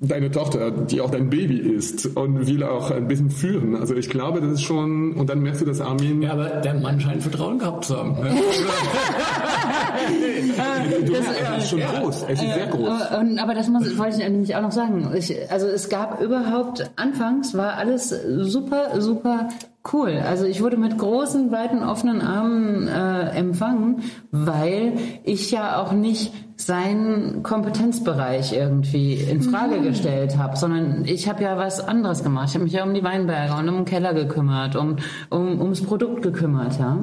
deine 0.00 0.30
Tochter, 0.30 0.70
die 0.70 1.00
auch 1.00 1.10
dein 1.10 1.30
Baby 1.30 1.58
ist 1.58 2.06
und 2.16 2.46
will 2.46 2.62
auch 2.64 2.90
ein 2.90 3.06
bisschen 3.08 3.30
führen. 3.30 3.76
Also 3.76 3.94
ich 3.94 4.10
glaube, 4.10 4.40
das 4.40 4.52
ist 4.52 4.62
schon, 4.62 5.12
und 5.12 5.30
dann 5.30 5.40
merkst 5.40 5.62
du, 5.62 5.66
dass 5.66 5.80
Armin, 5.80 6.22
Ja, 6.22 6.32
aber 6.32 6.46
der 6.48 6.74
Mann 6.74 7.00
scheint 7.00 7.22
Vertrauen 7.22 7.58
gehabt 7.58 7.84
zu 7.84 7.96
haben. 7.96 8.12
ne? 8.20 8.30
du, 11.06 11.12
er 11.14 11.58
ist 11.58 11.70
schon 11.70 11.80
groß, 11.80 12.22
er 12.22 12.30
ist 12.30 12.40
sehr 12.40 12.66
groß. 12.66 12.88
Aber, 12.88 13.18
und- 13.20 13.38
aber 13.38 13.54
das 13.54 13.68
muss, 13.68 13.96
wollte 13.98 14.20
ich 14.22 14.28
nämlich 14.28 14.54
auch 14.56 14.62
noch 14.62 14.72
sagen. 14.72 15.10
Ich, 15.16 15.34
also 15.50 15.66
es 15.66 15.88
gab 15.88 16.20
überhaupt, 16.20 16.90
anfangs 16.96 17.56
war 17.56 17.74
alles 17.74 18.08
super, 18.08 19.00
super 19.00 19.48
cool. 19.92 20.20
Also 20.26 20.44
ich 20.44 20.62
wurde 20.62 20.76
mit 20.76 20.98
großen, 20.98 21.50
weiten, 21.50 21.82
offenen 21.82 22.20
Armen 22.20 22.88
äh, 22.88 23.30
empfangen, 23.38 24.02
weil 24.30 24.92
ich 25.24 25.50
ja 25.50 25.80
auch 25.80 25.92
nicht 25.92 26.32
seinen 26.60 27.42
Kompetenzbereich 27.42 28.52
irgendwie 28.52 29.14
in 29.14 29.40
Frage 29.42 29.80
gestellt 29.80 30.36
habe, 30.36 30.56
sondern 30.56 31.04
ich 31.06 31.28
habe 31.28 31.42
ja 31.42 31.56
was 31.56 31.80
anderes 31.80 32.22
gemacht. 32.22 32.48
Ich 32.50 32.54
habe 32.54 32.64
mich 32.64 32.74
ja 32.74 32.84
um 32.84 32.94
die 32.94 33.02
Weinberge 33.02 33.54
und 33.54 33.68
um 33.68 33.76
den 33.76 33.84
Keller 33.84 34.12
gekümmert, 34.14 34.76
um, 34.76 34.96
um 35.30 35.60
ums 35.60 35.82
Produkt 35.82 36.22
gekümmert, 36.22 36.78
ja. 36.78 36.98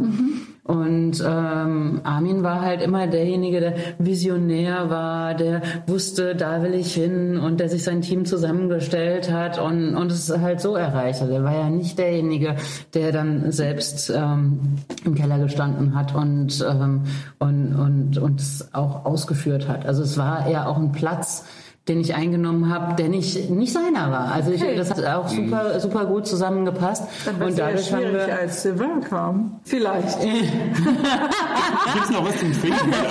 Und 0.68 1.24
ähm, 1.26 2.02
Armin 2.04 2.44
war 2.44 2.60
halt 2.60 2.82
immer 2.82 3.08
derjenige, 3.08 3.62
der 3.62 3.76
visionär 4.00 4.90
war, 4.90 5.34
der 5.34 5.62
wusste, 5.88 6.36
da 6.36 6.62
will 6.62 6.74
ich 6.74 6.94
hin 6.94 7.40
und 7.40 7.62
der 7.62 7.70
sich 7.70 7.86
sein 7.86 8.02
Team 8.02 8.26
zusammengestellt 8.26 9.32
hat 9.32 9.60
und, 9.60 9.96
und 9.96 10.12
es 10.12 10.30
halt 10.30 10.60
so 10.60 10.76
erreicht 10.76 11.22
hat. 11.22 11.30
Er 11.30 11.46
war 11.46 11.54
ja 11.54 11.70
nicht 11.70 11.98
derjenige, 11.98 12.58
der 12.94 13.14
dann 13.14 13.50
selbst 13.54 14.12
ähm, 14.14 14.60
im 15.06 15.16
Keller 15.16 15.40
gestanden 15.40 15.96
hat 15.96 16.14
und, 16.14 16.66
ähm, 16.70 17.04
und, 17.40 17.74
und, 17.74 18.18
und 18.18 18.42
es 18.42 18.68
auch 18.74 19.06
ausgeführt 19.06 19.47
hat. 19.68 19.86
Also 19.86 20.04
es 20.04 20.18
war 20.18 20.48
eher 20.48 20.68
auch 20.68 20.78
ein 20.78 20.92
Platz, 20.92 21.46
den 21.88 22.02
ich 22.02 22.16
eingenommen 22.16 22.70
habe, 22.74 22.96
der 22.96 23.08
nicht, 23.08 23.50
nicht 23.50 23.72
seiner 23.72 24.12
war. 24.12 24.32
Also 24.34 24.52
ich, 24.52 24.62
das 24.76 24.90
hat 24.92 25.06
auch 25.06 25.30
super, 25.30 25.80
super 25.80 26.06
gut 26.06 26.28
zusammengepasst. 26.28 27.04
Dann 27.26 27.42
und 27.42 27.58
dadurch 27.58 27.94
haben 27.94 28.02
schwierig, 28.02 28.28
wir, 28.28 28.40
als 28.40 28.62
Sylvain 28.64 29.02
kam. 29.02 29.60
Vielleicht. 29.64 30.20
Gibt's 31.94 32.10
noch 32.12 32.28
was 32.28 32.38
zum 32.40 32.52
Trinken? 32.60 32.94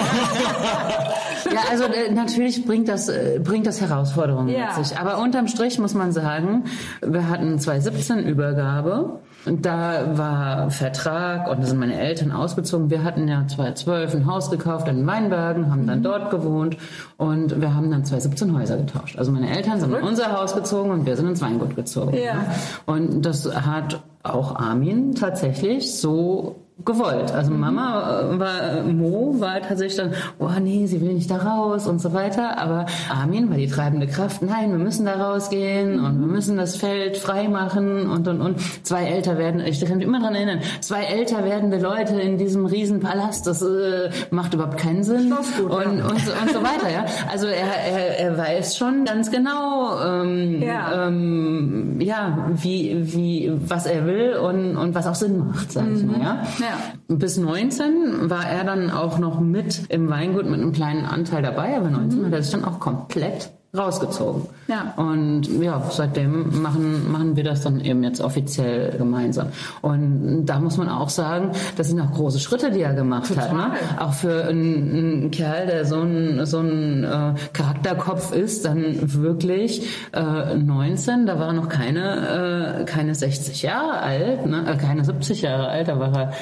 Ja, 1.53 1.61
also 1.71 1.85
äh, 1.85 2.11
natürlich 2.13 2.67
bringt 2.67 2.89
das, 2.89 3.09
äh, 3.09 3.39
bringt 3.43 3.67
das 3.69 3.81
Herausforderungen 3.81 4.49
Ja. 4.49 4.77
mit 4.77 4.85
sich. 4.85 4.99
Aber 4.99 5.19
unterm 5.19 5.47
Strich 5.47 5.79
muss 5.79 5.95
man 5.95 6.11
sagen, 6.11 6.65
wir 7.03 7.29
hatten 7.29 7.59
2017 7.61 8.27
Übergabe. 8.27 9.21
Und 9.47 9.65
da 9.65 10.19
war 10.19 10.71
Vertrag 10.71 11.49
und 11.49 11.63
da 11.63 11.67
sind 11.67 11.79
meine 11.79 11.99
Eltern 11.99 12.33
ausgezogen. 12.33 12.91
Wir 12.91 13.05
hatten 13.05 13.29
ja 13.29 13.47
2012 13.47 14.15
ein 14.15 14.27
Haus 14.27 14.51
gekauft 14.51 14.89
in 14.89 15.07
Weinbergen, 15.07 15.71
haben 15.71 15.87
dann 15.87 16.03
dort 16.03 16.31
gewohnt 16.31 16.77
und 17.17 17.61
wir 17.61 17.75
haben 17.75 17.91
dann 17.91 18.05
2017 18.05 18.59
Häuser 18.59 18.77
getauscht. 18.77 19.17
Also 19.19 19.31
meine 19.31 19.49
Eltern 19.49 19.81
sind 19.81 19.95
in 19.95 20.03
unser 20.03 20.33
Haus 20.33 20.55
gezogen 20.55 20.91
und 20.91 21.07
wir 21.07 21.17
sind 21.17 21.29
ins 21.29 21.41
Weingut 21.41 21.77
gezogen. 21.77 22.17
Ja. 22.17 22.45
Und 22.87 23.23
das 23.23 23.47
hat 23.55 24.03
auch 24.23 24.57
Armin 24.57 25.15
tatsächlich 25.15 25.97
so 25.97 26.66
gewollt. 26.85 27.33
Also 27.33 27.51
Mama 27.53 28.21
äh, 28.21 28.39
war, 28.39 28.83
Mo 28.83 29.35
war 29.39 29.61
tatsächlich 29.63 29.97
dann, 29.97 30.13
oh 30.39 30.51
nee, 30.61 30.87
sie 30.87 31.01
will 31.01 31.15
nicht 31.15 31.31
da 31.31 31.39
raus 31.39 31.87
und 31.87 32.01
so 32.01 32.13
weiter. 32.13 32.59
Aber 32.59 32.87
Armin 33.11 33.49
war 33.51 33.57
die 33.57 33.67
treibende 33.67 34.07
Kraft. 34.07 34.43
Nein, 34.43 34.71
wir 34.73 34.79
müssen 34.79 35.07
da 35.07 35.15
rausgehen 35.15 35.99
und 35.99 36.21
wir 36.21 36.27
müssen 36.27 36.57
das 36.57 36.77
Feld 36.77 37.17
frei 37.17 37.49
machen 37.49 38.07
und 38.09 38.29
und 38.29 38.41
und. 38.41 38.57
Zwei 38.83 39.05
älter 39.07 39.39
werden, 39.39 39.61
ich 39.61 39.85
kann 39.85 39.99
mich 39.99 40.07
immer 40.07 40.21
dran 40.21 40.35
erinnern, 40.35 40.61
zwei 40.81 41.05
älter 41.05 41.45
werdende 41.45 41.79
Leute 41.79 42.21
in 42.21 42.37
diesem 42.39 42.67
Riesenpalast, 42.67 43.47
das 43.47 43.63
äh, 43.63 44.11
macht 44.31 44.55
überhaupt 44.55 44.79
keinen 44.79 45.03
Sinn. 45.03 45.29
Schlossgut, 45.29 45.71
und, 45.71 45.99
ja. 45.99 46.05
und, 46.07 46.21
so, 46.21 46.33
und 46.33 46.51
so 46.53 46.63
weiter, 46.63 46.91
ja. 46.93 47.05
Also 47.31 47.47
er, 47.47 47.67
er, 47.91 48.19
er 48.21 48.39
weiß 48.39 48.77
schon 48.77 49.05
ganz 49.05 49.31
genau, 49.31 49.99
ähm, 50.05 50.63
Ja. 50.63 51.07
ähm, 51.07 52.01
ja, 52.01 52.49
wie, 52.55 53.15
wie, 53.15 53.53
was 53.67 53.87
er 53.87 54.07
will 54.07 54.35
und, 54.35 54.77
und 54.77 54.95
was 54.95 55.07
auch 55.07 55.15
Sinn 55.15 55.39
macht, 55.39 55.73
sag 55.73 55.87
ich 55.95 56.05
mal, 56.05 56.21
ja. 56.21 56.43
Ja. 56.59 56.66
Ja. 56.67 57.17
Bis 57.17 57.37
19 57.37 58.29
war 58.29 58.45
er 58.49 58.65
dann 58.65 58.91
auch 58.91 59.19
noch 59.19 59.39
mit 59.39 59.85
im 59.89 60.09
Weingut 60.09 60.47
mit 60.47 60.61
einem 60.61 60.73
kleinen 60.73 61.05
Anteil 61.05 61.43
dabei, 61.43 61.77
aber 61.77 61.91
19 61.91 62.27
hat 62.27 62.33
er 62.33 62.43
sich 62.43 62.53
dann 62.53 62.65
auch 62.65 62.81
komplett 62.81 63.53
rausgezogen. 63.77 64.43
Ja. 64.69 64.95
Und 64.97 65.49
ja, 65.61 65.83
seitdem 65.91 66.63
machen, 66.63 67.11
machen 67.11 67.37
wir 67.37 67.45
das 67.45 67.63
dann 67.63 67.81
eben 67.81 68.03
jetzt 68.03 68.21
offiziell 68.21 68.97
gemeinsam. 68.97 69.49
Und 69.83 70.47
da 70.47 70.59
muss 70.59 70.77
man 70.77 70.89
auch 70.89 71.09
sagen, 71.09 71.53
das 71.77 71.89
sind 71.89 72.01
auch 72.01 72.13
große 72.13 72.41
Schritte, 72.41 72.71
die 72.71 72.81
er 72.81 72.95
gemacht 72.95 73.37
hat. 73.37 73.53
Ne? 73.53 73.73
Auch 73.99 74.13
für 74.13 74.45
einen, 74.45 74.97
einen 74.97 75.31
Kerl, 75.31 75.67
der 75.67 75.85
so 75.85 76.01
ein, 76.01 76.47
so 76.47 76.59
ein 76.59 77.05
äh, 77.05 77.35
Charakterkopf 77.53 78.33
ist, 78.33 78.65
dann 78.65 79.13
wirklich 79.13 79.87
äh, 80.13 80.55
19, 80.55 81.27
da 81.27 81.39
war 81.39 81.49
er 81.49 81.53
noch 81.53 81.69
keine, 81.69 82.81
äh, 82.81 82.85
keine 82.85 83.15
60 83.15 83.63
Jahre 83.63 84.01
alt, 84.01 84.47
ne? 84.47 84.65
äh, 84.67 84.77
keine 84.77 85.05
70 85.05 85.43
Jahre 85.43 85.69
alt, 85.69 85.89
da 85.89 85.99
war 85.99 86.17
er 86.17 86.33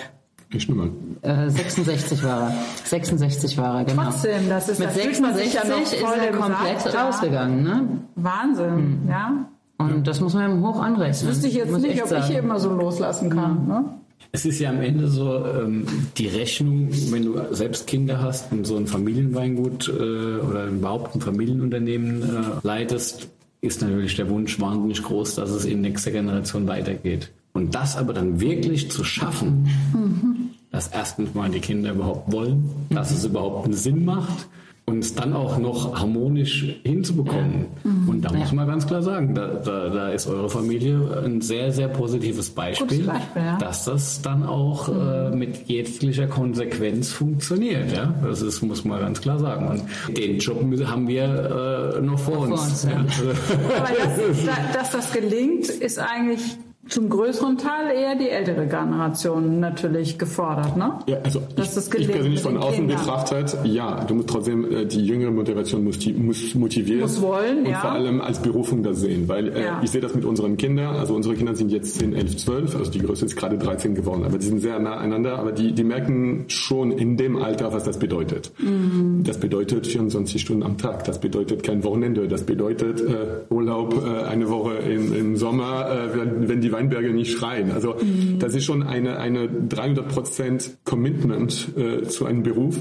Ich 0.54 0.68
mal. 0.68 0.88
äh, 1.22 1.50
66 1.50 2.22
war 2.22 2.50
er. 2.50 2.54
66 2.84 3.58
war 3.58 3.78
er, 3.80 3.84
genau. 3.84 4.04
Trotzdem, 4.04 4.48
das 4.48 4.68
ist- 4.68 4.78
Mit 4.78 4.88
da 4.88 4.92
fühlt 4.92 5.20
man 5.20 5.34
sich 5.34 5.50
66 5.52 6.00
ja 6.00 6.06
noch 6.08 6.16
ist 6.16 6.22
er 6.22 6.32
komplett 6.32 6.94
ja. 6.94 7.04
rausgegangen, 7.06 7.62
ne? 7.64 7.88
Wahnsinn, 8.16 8.98
ja. 9.08 9.46
Und 9.78 10.06
das 10.06 10.20
muss 10.20 10.34
man 10.34 10.50
ihm 10.52 10.62
hoch 10.64 10.80
anrechnen. 10.80 11.30
Wüsste 11.30 11.48
ich 11.48 11.54
jetzt 11.54 11.70
muss 11.72 11.82
nicht, 11.82 12.00
ob 12.02 12.08
sagen. 12.08 12.24
ich 12.30 12.36
immer 12.38 12.60
so 12.60 12.70
loslassen 12.70 13.28
kann. 13.30 13.66
Ne? 13.66 13.84
Es 14.30 14.44
ist 14.46 14.60
ja 14.60 14.70
am 14.70 14.80
Ende 14.80 15.08
so, 15.08 15.44
ähm, 15.44 15.84
die 16.16 16.28
Rechnung, 16.28 16.88
wenn 17.10 17.24
du 17.24 17.40
selbst 17.50 17.86
Kinder 17.88 18.20
hast 18.22 18.52
und 18.52 18.64
so 18.66 18.76
ein 18.76 18.86
Familienweingut 18.86 19.88
äh, 19.88 19.92
oder 20.40 20.66
überhaupt 20.66 21.16
ein 21.16 21.20
Familienunternehmen 21.20 22.22
äh, 22.22 22.26
leitest, 22.62 23.28
ist 23.60 23.82
natürlich 23.82 24.14
der 24.16 24.28
Wunsch 24.30 24.60
wahnsinnig 24.60 25.02
groß, 25.02 25.34
dass 25.36 25.50
es 25.50 25.64
in 25.64 25.80
nächster 25.80 26.12
Generation 26.12 26.66
weitergeht. 26.68 27.30
Und 27.52 27.74
das 27.74 27.96
aber 27.96 28.12
dann 28.12 28.40
wirklich 28.40 28.90
zu 28.90 29.04
schaffen, 29.04 30.43
dass 30.74 30.88
erstens 30.88 31.34
mal 31.34 31.48
die 31.50 31.60
Kinder 31.60 31.92
überhaupt 31.92 32.32
wollen, 32.32 32.68
dass 32.90 33.12
es 33.12 33.24
überhaupt 33.24 33.64
einen 33.64 33.74
Sinn 33.74 34.04
macht 34.04 34.48
und 34.86 34.98
es 34.98 35.14
dann 35.14 35.32
auch 35.32 35.56
noch 35.58 35.98
harmonisch 35.98 36.66
hinzubekommen. 36.82 37.66
Und 38.08 38.22
da 38.22 38.32
muss 38.32 38.50
man 38.52 38.66
ganz 38.66 38.84
klar 38.84 39.00
sagen, 39.00 39.36
da, 39.36 39.46
da, 39.46 39.88
da 39.88 40.08
ist 40.08 40.26
eure 40.26 40.50
Familie 40.50 41.22
ein 41.24 41.40
sehr, 41.40 41.72
sehr 41.72 41.86
positives 41.88 42.50
Beispiel, 42.50 43.04
Beispiel, 43.04 43.42
ja. 43.42 43.56
dass 43.58 43.84
das 43.84 44.20
dann 44.20 44.44
auch 44.44 44.88
äh, 44.88 45.30
mit 45.30 45.68
jeglicher 45.68 46.26
Konsequenz 46.26 47.12
funktioniert. 47.12 47.92
Ja? 47.92 48.12
Das 48.24 48.42
ist, 48.42 48.60
muss 48.62 48.84
man 48.84 48.98
ganz 49.00 49.20
klar 49.20 49.38
sagen. 49.38 49.68
Und 49.68 50.18
den 50.18 50.38
Job 50.38 50.60
haben 50.86 51.06
wir 51.06 51.94
äh, 51.96 52.00
noch 52.02 52.18
vor 52.18 52.40
uns. 52.40 52.60
uns, 52.60 52.84
ja. 52.84 52.96
Aber 52.98 53.88
das, 54.18 54.44
da- 54.44 54.78
dass 54.78 54.90
das 54.90 55.12
gelingt, 55.12 55.68
ist 55.68 56.00
eigentlich 56.00 56.58
zum 56.88 57.08
größeren 57.08 57.56
Teil 57.58 57.90
eher 57.96 58.14
die 58.16 58.28
ältere 58.28 58.66
Generation 58.66 59.60
natürlich 59.60 60.18
gefordert, 60.18 60.76
ne? 60.76 60.92
Ja, 61.06 61.16
also 61.22 61.40
Dass 61.56 61.76
ich, 61.88 61.94
ich 62.00 62.08
persönlich 62.10 62.40
von 62.42 62.56
außen 62.58 62.74
Kindern. 62.74 62.98
betrachtet, 62.98 63.56
ja, 63.64 64.04
du 64.04 64.14
musst 64.14 64.28
trotzdem 64.28 64.70
äh, 64.70 64.84
die 64.86 65.04
jüngere 65.04 65.30
Motivation 65.30 65.82
muss, 65.84 65.98
die- 65.98 66.12
muss 66.12 66.54
motivieren. 66.54 67.00
Muss 67.00 67.20
wollen, 67.20 67.60
und 67.60 67.68
ja. 67.70 67.78
vor 67.80 67.92
allem 67.92 68.20
als 68.20 68.40
Berufung 68.40 68.82
das 68.82 69.00
sehen, 69.00 69.28
weil 69.28 69.48
äh, 69.48 69.64
Ja. 69.64 69.80
ich 69.82 69.90
sehe 69.90 70.00
das 70.00 70.14
mit 70.14 70.24
unseren 70.24 70.56
Kindern, 70.56 70.96
also 70.96 71.14
unsere 71.14 71.34
Kinder 71.34 71.54
sind 71.54 71.70
jetzt 71.72 71.98
10, 71.98 72.14
11, 72.14 72.36
12, 72.36 72.76
also 72.76 72.90
die 72.90 72.98
größte 73.00 73.26
ist 73.26 73.36
gerade 73.36 73.56
13 73.56 73.94
geworden, 73.94 74.24
aber 74.24 74.38
die 74.38 74.46
sind 74.46 74.60
sehr 74.60 74.78
nah 74.78 74.96
aneinander, 74.96 75.38
aber 75.38 75.52
die, 75.52 75.72
die 75.72 75.84
merken 75.84 76.44
schon 76.48 76.92
in 76.92 77.16
dem 77.16 77.36
Alter, 77.42 77.72
was 77.72 77.84
das 77.84 77.98
bedeutet. 77.98 78.52
Mhm. 78.58 79.22
Das 79.24 79.38
bedeutet 79.38 79.86
24 79.86 80.40
Stunden 80.40 80.62
am 80.62 80.76
Tag, 80.78 81.04
das 81.04 81.18
bedeutet 81.18 81.62
kein 81.62 81.82
Wochenende, 81.84 82.28
das 82.28 82.42
bedeutet 82.44 83.00
äh, 83.00 83.52
Urlaub 83.52 83.94
äh, 84.06 84.24
eine 84.24 84.50
Woche 84.50 84.74
im, 84.74 85.14
im 85.14 85.36
Sommer, 85.36 85.86
äh, 85.90 86.18
wenn, 86.18 86.48
wenn 86.48 86.60
die 86.60 86.73
Weinberge 86.74 87.14
nicht 87.14 87.32
schreien. 87.38 87.70
Also 87.72 87.94
Mhm. 87.94 88.38
das 88.38 88.54
ist 88.54 88.64
schon 88.64 88.82
eine, 88.82 89.18
eine 89.18 89.48
300 89.48 90.08
Prozent 90.08 90.76
Commitment 90.84 91.68
äh, 91.76 92.02
zu 92.02 92.26
einem 92.26 92.42
Beruf 92.42 92.78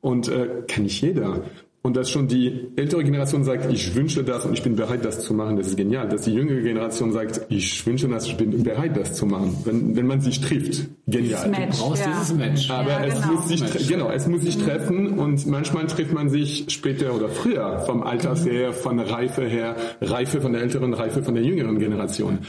und 0.00 0.28
äh, 0.28 0.62
kann 0.68 0.84
nicht 0.84 1.02
jeder. 1.02 1.42
Und 1.82 1.96
dass 1.96 2.10
schon 2.10 2.28
die 2.28 2.66
ältere 2.76 3.02
Generation 3.02 3.42
sagt, 3.42 3.72
ich 3.72 3.94
wünsche 3.94 4.22
das 4.22 4.44
und 4.44 4.52
ich 4.52 4.62
bin 4.62 4.76
bereit, 4.76 5.02
das 5.02 5.20
zu 5.24 5.32
machen, 5.32 5.56
das 5.56 5.68
ist 5.68 5.76
genial. 5.78 6.06
Dass 6.10 6.22
die 6.22 6.34
jüngere 6.34 6.60
Generation 6.60 7.10
sagt, 7.10 7.40
ich 7.48 7.86
wünsche 7.86 8.06
das, 8.06 8.26
ich 8.26 8.36
bin 8.36 8.62
bereit, 8.62 8.94
das 8.98 9.14
zu 9.14 9.24
machen. 9.24 9.56
Wenn, 9.64 9.96
wenn 9.96 10.06
man 10.06 10.20
sich 10.20 10.42
trifft, 10.42 10.88
genial. 11.06 11.48
Match. 11.48 11.78
Du 11.78 11.84
brauchst 11.84 12.04
ja. 12.04 12.12
dieses 12.12 12.34
Match. 12.34 12.70
Aber 12.70 12.90
Ja, 12.90 13.04
es 13.06 13.14
genau. 13.14 13.32
muss 13.32 13.48
sich, 13.48 13.62
tre- 13.62 13.88
genau, 13.88 14.10
es 14.10 14.28
muss 14.28 14.42
sich 14.42 14.58
treffen 14.58 15.18
und 15.18 15.46
manchmal 15.46 15.86
trifft 15.86 16.12
man 16.12 16.28
sich 16.28 16.66
später 16.68 17.14
oder 17.14 17.30
früher 17.30 17.78
vom 17.86 18.02
Alters 18.02 18.44
her, 18.44 18.74
von 18.74 18.98
der 18.98 19.10
Reife 19.10 19.46
her, 19.48 19.74
Reife 20.02 20.42
von 20.42 20.52
der 20.52 20.60
älteren, 20.60 20.92
Reife 20.92 21.22
von 21.22 21.34
der 21.34 21.44
jüngeren 21.44 21.78
Generation. 21.78 22.40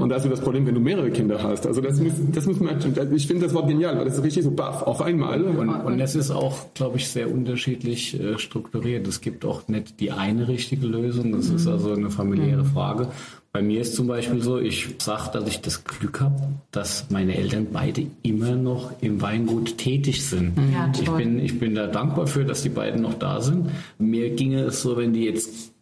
Und 0.00 0.08
da 0.08 0.16
ist 0.16 0.24
so 0.24 0.28
das 0.28 0.40
Problem, 0.40 0.66
wenn 0.66 0.74
du 0.74 0.80
mehrere 0.80 1.10
Kinder 1.12 1.40
hast. 1.40 1.64
Also 1.68 1.80
das 1.80 2.00
muss, 2.00 2.14
das 2.32 2.44
muss 2.46 2.58
man, 2.58 2.78
ich 3.14 3.26
finde 3.28 3.44
das 3.44 3.54
Wort 3.54 3.68
genial, 3.68 3.96
weil 3.98 4.04
das 4.06 4.18
ist 4.18 4.24
richtig 4.24 4.42
so 4.42 4.50
baff, 4.50 4.82
auf 4.82 5.00
einmal. 5.00 5.42
Und, 5.44 5.68
und 5.68 6.00
es 6.00 6.16
ist 6.16 6.32
auch, 6.32 6.74
glaube 6.74 6.96
ich, 6.96 7.08
sehr 7.08 7.30
unterschiedlich 7.32 8.18
äh, 8.18 8.36
strukturiert. 8.36 8.63
Es 8.72 9.20
gibt 9.20 9.44
auch 9.44 9.68
nicht 9.68 10.00
die 10.00 10.12
eine 10.12 10.48
richtige 10.48 10.86
Lösung. 10.86 11.32
Das 11.32 11.48
ist 11.48 11.66
also 11.66 11.92
eine 11.92 12.10
familiäre 12.10 12.64
Frage. 12.64 13.08
Bei 13.52 13.62
mir 13.62 13.82
ist 13.82 13.94
zum 13.94 14.08
Beispiel 14.08 14.42
so, 14.42 14.58
ich 14.58 14.96
sage, 14.98 15.30
dass 15.32 15.46
ich 15.46 15.60
das 15.60 15.84
Glück 15.84 16.20
habe, 16.20 16.42
dass 16.72 17.08
meine 17.10 17.36
Eltern 17.36 17.68
beide 17.72 18.06
immer 18.22 18.56
noch 18.56 18.90
im 19.00 19.22
Weingut 19.22 19.78
tätig 19.78 20.24
sind. 20.24 20.58
Ja, 20.72 20.90
ich, 20.92 21.08
bin, 21.08 21.38
ich 21.38 21.60
bin 21.60 21.76
da 21.76 21.86
dankbar 21.86 22.26
für, 22.26 22.44
dass 22.44 22.62
die 22.62 22.68
beiden 22.68 23.02
noch 23.02 23.14
da 23.14 23.40
sind. 23.40 23.70
Mir 23.98 24.30
ginge 24.30 24.62
es 24.64 24.82
so, 24.82 24.96
wenn 24.96 25.12
die 25.12 25.24
jetzt 25.24 25.73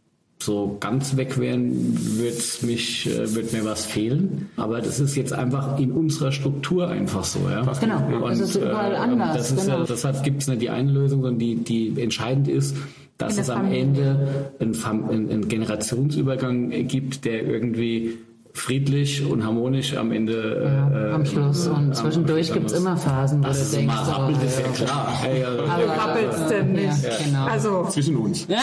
so 0.45 0.77
ganz 0.81 1.17
weg 1.17 1.39
wären, 1.39 2.19
wird's 2.19 2.63
mich, 2.63 3.07
äh, 3.07 3.35
wird 3.35 3.53
mir 3.53 3.65
was 3.65 3.85
fehlen. 3.85 4.51
Aber 4.57 4.81
das 4.81 5.01
ist 5.01 5.17
jetzt 5.17 5.33
einfach 5.33 5.79
in 5.79 5.93
unserer 5.93 6.33
Struktur 6.33 6.89
einfach 6.89 7.25
so. 7.25 7.41
Ja? 7.49 7.63
Genau, 7.81 8.29
das 8.29 8.41
ist 8.41 8.57
überall 8.57 8.97
anders, 8.97 9.37
Das 9.37 9.53
ist 9.53 9.67
genau. 9.67 9.79
ja, 9.81 9.85
deshalb 9.85 10.23
gibt 10.23 10.43
es 10.43 10.49
nicht 10.49 10.63
die 10.63 10.71
eine 10.71 10.91
Lösung, 10.91 11.23
sondern 11.23 11.39
die, 11.39 11.57
die 11.57 12.01
entscheidend 12.01 12.49
ist, 12.49 12.77
dass 13.19 13.39
es 13.39 13.51
am 13.51 13.63
Familie. 13.63 14.51
Ende 14.59 14.75
einen, 14.91 15.31
einen 15.31 15.49
Generationsübergang 15.49 16.71
gibt, 16.89 17.25
der 17.25 17.45
irgendwie 17.45 18.19
friedlich 18.55 19.25
und 19.25 19.45
harmonisch 19.45 19.97
am 19.97 20.13
Ende 20.13 20.63
Ja, 20.63 21.09
äh, 21.11 21.13
am 21.15 21.25
Schluss. 21.27 21.67
äh, 21.67 21.71
Und 21.71 21.77
am 21.77 21.95
zwischendurch 21.95 22.47
Schluss 22.49 22.59
gibt's 22.59 22.73
am- 22.75 22.81
immer 22.81 22.97
Phasen, 22.97 23.43
wo 23.43 23.49
das 23.49 23.71
du 23.71 23.77
denkst, 23.77 23.95
rappelt, 24.07 24.43
ist 24.43 24.59
ja 24.61 24.67
ja. 24.67 24.73
klar. 24.73 25.13
Hey, 25.23 25.45
also, 25.45 25.63
Du 25.63 25.69
rappelst 26.01 26.51
denn 26.51 26.73
nicht. 26.73 27.03
Ja, 27.03 27.11
genau. 27.25 27.47
Also, 27.47 27.85
Zwischen 27.89 28.17
uns. 28.17 28.47
dann 28.49 28.59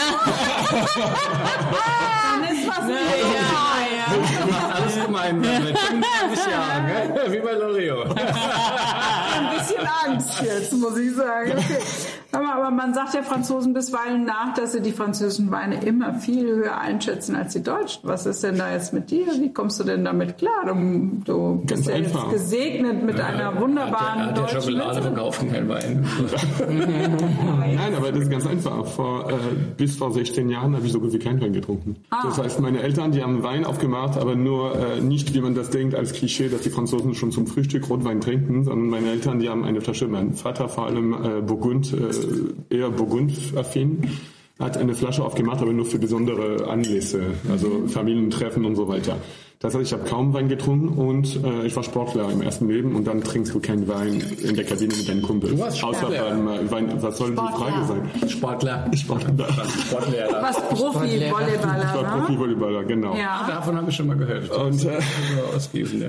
ist 2.44 2.68
was 2.68 2.84
nicht 2.86 3.00
alles 4.74 5.06
gemein 5.06 5.40
mit 5.40 5.48
25 5.48 6.46
Jahren, 6.52 7.32
wie 7.32 7.38
bei 7.40 7.52
Lorio. 7.52 8.02
ein 8.02 8.14
bisschen 9.58 9.86
Angst 10.06 10.42
jetzt, 10.42 10.72
muss 10.74 10.96
ich 10.98 11.14
sagen. 11.14 11.52
Okay. 11.52 11.78
Mal, 12.50 12.60
Aber 12.60 12.70
man 12.70 12.94
sagt 12.94 13.14
ja 13.14 13.22
Franzosen 13.22 13.72
bisweilen 13.72 14.24
nach, 14.24 14.54
dass 14.54 14.72
sie 14.72 14.80
die 14.80 14.92
französischen 14.92 15.50
Weine 15.50 15.82
immer 15.84 16.14
viel 16.14 16.46
höher 16.46 16.78
einschätzen 16.78 17.34
als 17.34 17.52
die 17.52 17.62
deutschen. 17.62 18.00
Was 18.04 18.26
ist 18.26 18.42
denn 18.42 18.58
da 18.58 18.72
jetzt 18.72 18.92
mit 18.92 19.10
dir? 19.10 19.26
Wie 19.38 19.52
kommst 19.52 19.80
du 19.80 19.84
denn 19.84 20.04
damit 20.04 20.38
klar? 20.38 20.64
Du, 20.66 21.22
du 21.24 21.62
bist 21.66 21.86
ja 21.86 21.96
jetzt 21.96 22.16
gesegnet 22.30 23.04
mit 23.04 23.20
einer 23.20 23.58
wunderbaren 23.60 24.26
Hat 24.26 24.36
der, 24.36 24.44
hat 24.44 24.52
der 24.52 24.60
deutschen 24.60 24.62
Schokolade 24.62 25.42
und 25.42 25.52
kein 25.52 25.68
Wein. 25.68 26.06
Nein, 27.76 27.94
aber 27.96 28.12
das 28.12 28.22
ist 28.22 28.30
ganz 28.30 28.46
einfach. 28.46 28.86
Vor, 28.86 29.30
äh, 29.30 29.34
bis 29.76 29.96
vor 29.96 30.12
16 30.12 30.48
Jahren 30.48 30.74
habe 30.74 30.86
ich 30.86 30.92
so 30.92 31.00
gut 31.00 31.12
wie 31.12 31.18
keinen 31.18 31.40
Wein 31.40 31.52
getrunken. 31.52 31.96
Das 32.10 32.38
heißt, 32.38 32.60
meine 32.60 32.82
Eltern, 32.82 33.12
die 33.12 33.22
haben 33.22 33.42
Wein 33.42 33.64
aufgemacht, 33.64 34.16
aber 34.16 34.34
nur 34.34 34.76
äh, 34.76 35.00
nicht, 35.00 35.34
wie 35.34 35.40
man 35.40 35.54
das 35.54 35.70
denkt, 35.70 35.94
als 35.94 36.12
Klischee, 36.12 36.48
dass 36.48 36.62
die 36.62 36.70
Franzosen 36.70 37.14
schon 37.14 37.30
zum 37.30 37.46
Frühstück 37.46 37.88
Rotwein 37.88 38.20
trinken, 38.20 38.64
sondern 38.64 38.88
meine 38.88 39.10
Eltern, 39.10 39.38
die 39.38 39.48
haben 39.48 39.64
eine 39.64 39.80
Flasche, 39.80 40.08
mein 40.08 40.34
Vater 40.34 40.68
vor 40.68 40.86
allem 40.86 41.12
äh, 41.12 41.40
Burgund, 41.40 41.92
äh, 41.92 42.10
eher 42.68 42.90
Burgund-affin, 42.90 44.02
hat 44.58 44.76
eine 44.76 44.94
Flasche 44.94 45.24
aufgemacht, 45.24 45.62
aber 45.62 45.72
nur 45.72 45.86
für 45.86 45.98
besondere 45.98 46.68
Anlässe, 46.68 47.34
also 47.50 47.88
Familientreffen 47.88 48.64
und 48.64 48.76
so 48.76 48.88
weiter. 48.88 49.16
Das 49.62 49.74
heißt, 49.74 49.84
ich 49.88 49.92
habe 49.92 50.08
kaum 50.08 50.32
Wein 50.32 50.48
getrunken 50.48 50.88
und 50.88 51.44
äh, 51.44 51.66
ich 51.66 51.76
war 51.76 51.82
Sportler 51.82 52.30
im 52.32 52.40
ersten 52.40 52.66
Leben 52.66 52.96
und 52.96 53.06
dann 53.06 53.20
trinkst 53.20 53.52
du 53.52 53.60
keinen 53.60 53.86
Wein 53.88 54.22
in 54.42 54.56
der 54.56 54.64
Kabine 54.64 54.94
mit 54.96 55.06
deinen 55.06 55.20
Kumpels. 55.20 55.52
Du 55.52 55.58
warst 55.58 55.84
Außer 55.84 55.98
Sportler. 55.98 56.30
beim 56.30 56.48
äh, 56.48 56.70
Wein, 56.70 57.02
was 57.02 57.18
soll 57.18 57.32
die 57.32 57.36
Frage 57.36 57.84
sein? 57.86 58.28
Sportler. 58.30 58.90
Sportler. 58.96 59.48
Sportlehrer. 59.86 60.42
Was 60.42 60.56
Profi-Volleyballer, 60.66 61.48
Ich 61.56 61.62
war 61.62 62.02
ne? 62.02 62.22
Profi-Volleyballer, 62.22 62.84
genau. 62.84 63.14
Ja. 63.14 63.44
Davon 63.46 63.76
habe 63.76 63.90
ich 63.90 63.96
schon 63.96 64.06
mal 64.06 64.16
gehört. 64.16 64.48
Und, 64.48 64.82
äh. 64.86 64.98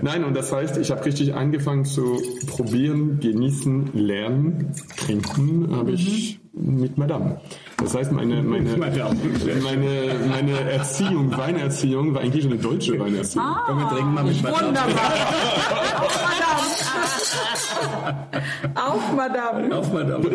Nein, 0.01 0.23
und 0.23 0.33
das 0.33 0.53
heißt, 0.53 0.77
ich 0.77 0.89
habe 0.89 1.03
richtig 1.03 1.33
angefangen 1.33 1.83
zu 1.83 2.21
probieren, 2.47 3.19
genießen, 3.19 3.89
lernen, 3.93 4.71
trinken, 4.95 5.75
habe 5.75 5.91
ich 5.91 6.39
mit 6.53 6.97
Madame. 6.97 7.39
Das 7.77 7.95
heißt, 7.95 8.11
meine, 8.11 8.43
meine, 8.43 8.77
meine, 8.77 9.15
meine 10.29 10.59
Erziehung, 10.69 11.35
Weinerziehung 11.35 12.13
war 12.13 12.21
eigentlich 12.21 12.45
eine 12.45 12.57
deutsche 12.57 12.99
Weinerziehung. 12.99 13.40
Ah, 13.43 13.63
Komm, 13.65 13.79
wir 13.79 13.87
trinken 13.89 14.13
mal 14.13 14.23
mit 14.23 14.43
Wunderbar. 14.43 14.85
Auf, 18.75 19.13
Madame. 19.15 19.75
Auf, 19.75 19.93
Madame. 19.93 20.29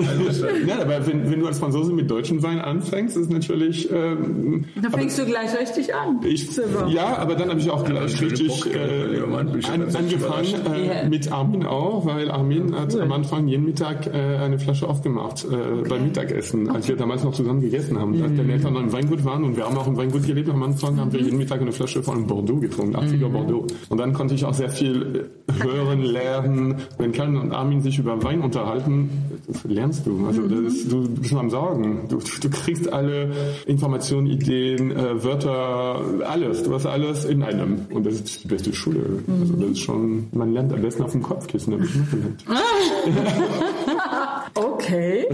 Ja, 0.67 0.81
aber 0.81 1.07
wenn, 1.07 1.31
wenn 1.31 1.41
du 1.41 1.47
als 1.47 1.59
Franzose 1.59 1.93
mit 1.93 2.11
deutschen 2.11 2.43
Wein 2.43 2.59
anfängst, 2.61 3.17
ist 3.17 3.31
natürlich. 3.31 3.91
Ähm, 3.93 4.65
Da 4.83 4.91
fängst 4.91 5.19
du 5.19 5.25
gleich 5.25 5.57
richtig 5.59 5.95
an. 5.95 6.21
ich, 6.25 6.49
ja, 6.89 7.17
aber 7.19 7.35
dann 7.35 7.51
habe 7.51 7.61
ich 7.61 7.71
auch 7.71 7.85
gleich 7.85 8.21
richtig 8.21 8.49
Bock, 8.49 8.75
äh, 8.75 9.17
ich 9.59 9.69
an, 9.69 9.83
aber 9.83 9.99
angefangen 9.99 10.67
äh, 10.75 11.09
mit 11.09 11.31
Armin 11.33 11.65
auch, 11.67 12.05
weil 12.07 12.31
Armin 12.31 12.75
hat 12.79 12.99
am 12.99 13.13
Anfang 13.13 13.47
jeden 13.49 13.65
Mittag 13.65 14.07
äh, 14.07 14.11
eine 14.39 14.59
Flasche 14.59 14.89
aufgemacht 14.89 15.45
äh, 15.45 15.89
beim 15.89 16.05
Mittagessen, 16.05 16.69
als 16.71 16.89
wir 16.89 16.97
damals 16.97 17.25
noch 17.25 17.33
zusammen 17.33 17.61
gegessen 17.61 17.99
haben. 17.99 18.21
Als 18.23 18.33
meine 18.33 18.53
Eltern 18.53 18.73
noch 18.75 18.81
im 18.81 18.93
Weingut 18.93 19.25
waren 19.25 19.45
und 19.45 19.57
wir 19.57 19.65
haben 19.65 19.77
auch 19.77 19.87
im 19.87 19.97
Weingut 19.97 20.27
gelebt. 20.27 20.49
Am 20.51 20.63
Anfang, 20.63 20.99
haben 20.99 21.13
wir 21.13 21.21
jeden 21.21 21.39
Mittag 21.39 21.61
eine 21.61 21.73
Flasche 21.73 22.03
von 22.03 22.27
Bordeaux 22.27 22.61
getrunken, 22.61 22.96
80er 22.99 23.29
Bordeaux. 23.29 23.67
Und 23.89 23.99
dann 23.99 24.13
konnte 24.13 24.35
ich 24.35 24.45
auch 24.45 24.55
sehr 24.55 24.69
viel 24.69 25.29
äh, 25.49 25.65
hören, 25.65 26.03
lernen. 26.03 26.77
Wenn 26.99 27.13
Karin 27.13 27.37
und 27.37 27.53
Armin 27.53 27.81
sich 27.81 27.99
über 27.99 28.23
Wein 28.23 28.41
unterhalten, 28.41 29.11
das 29.47 29.65
lernst 29.65 30.07
du. 30.07 30.27
Also 30.27 30.47
das 30.47 30.59
ist, 30.75 30.93
du 30.93 31.09
bist 31.09 31.33
nur 31.33 31.41
am 31.41 31.51
Sorgen. 31.51 32.07
Du, 32.09 32.19
du 32.19 32.51
kriegst 32.51 32.93
alle 32.93 33.31
Informationen, 33.67 34.27
Ideen, 34.27 34.91
äh, 34.91 35.23
Wörter, 35.23 36.01
alles. 36.27 36.63
Du 36.63 36.75
hast 36.75 36.87
alles 36.87 37.25
in 37.25 37.43
einem. 37.43 37.87
Und 37.91 38.07
das 38.07 38.15
ist 38.15 38.45
die 38.45 38.49
beste 38.49 38.73
Schule. 38.73 39.23
Also 39.41 39.55
das 39.55 39.71
ist 39.71 39.81
schon, 39.81 40.27
man 40.33 40.53
lernt 40.53 40.73
am 40.73 40.83
besten 40.83 41.03
auf 41.03 41.13
dem 41.13 41.23
Kopfkissen, 41.23 41.75
habe 41.75 41.85
ich 41.85 41.95
mal 41.95 42.07
gelernt. 42.11 42.45
Okay. 44.55 45.27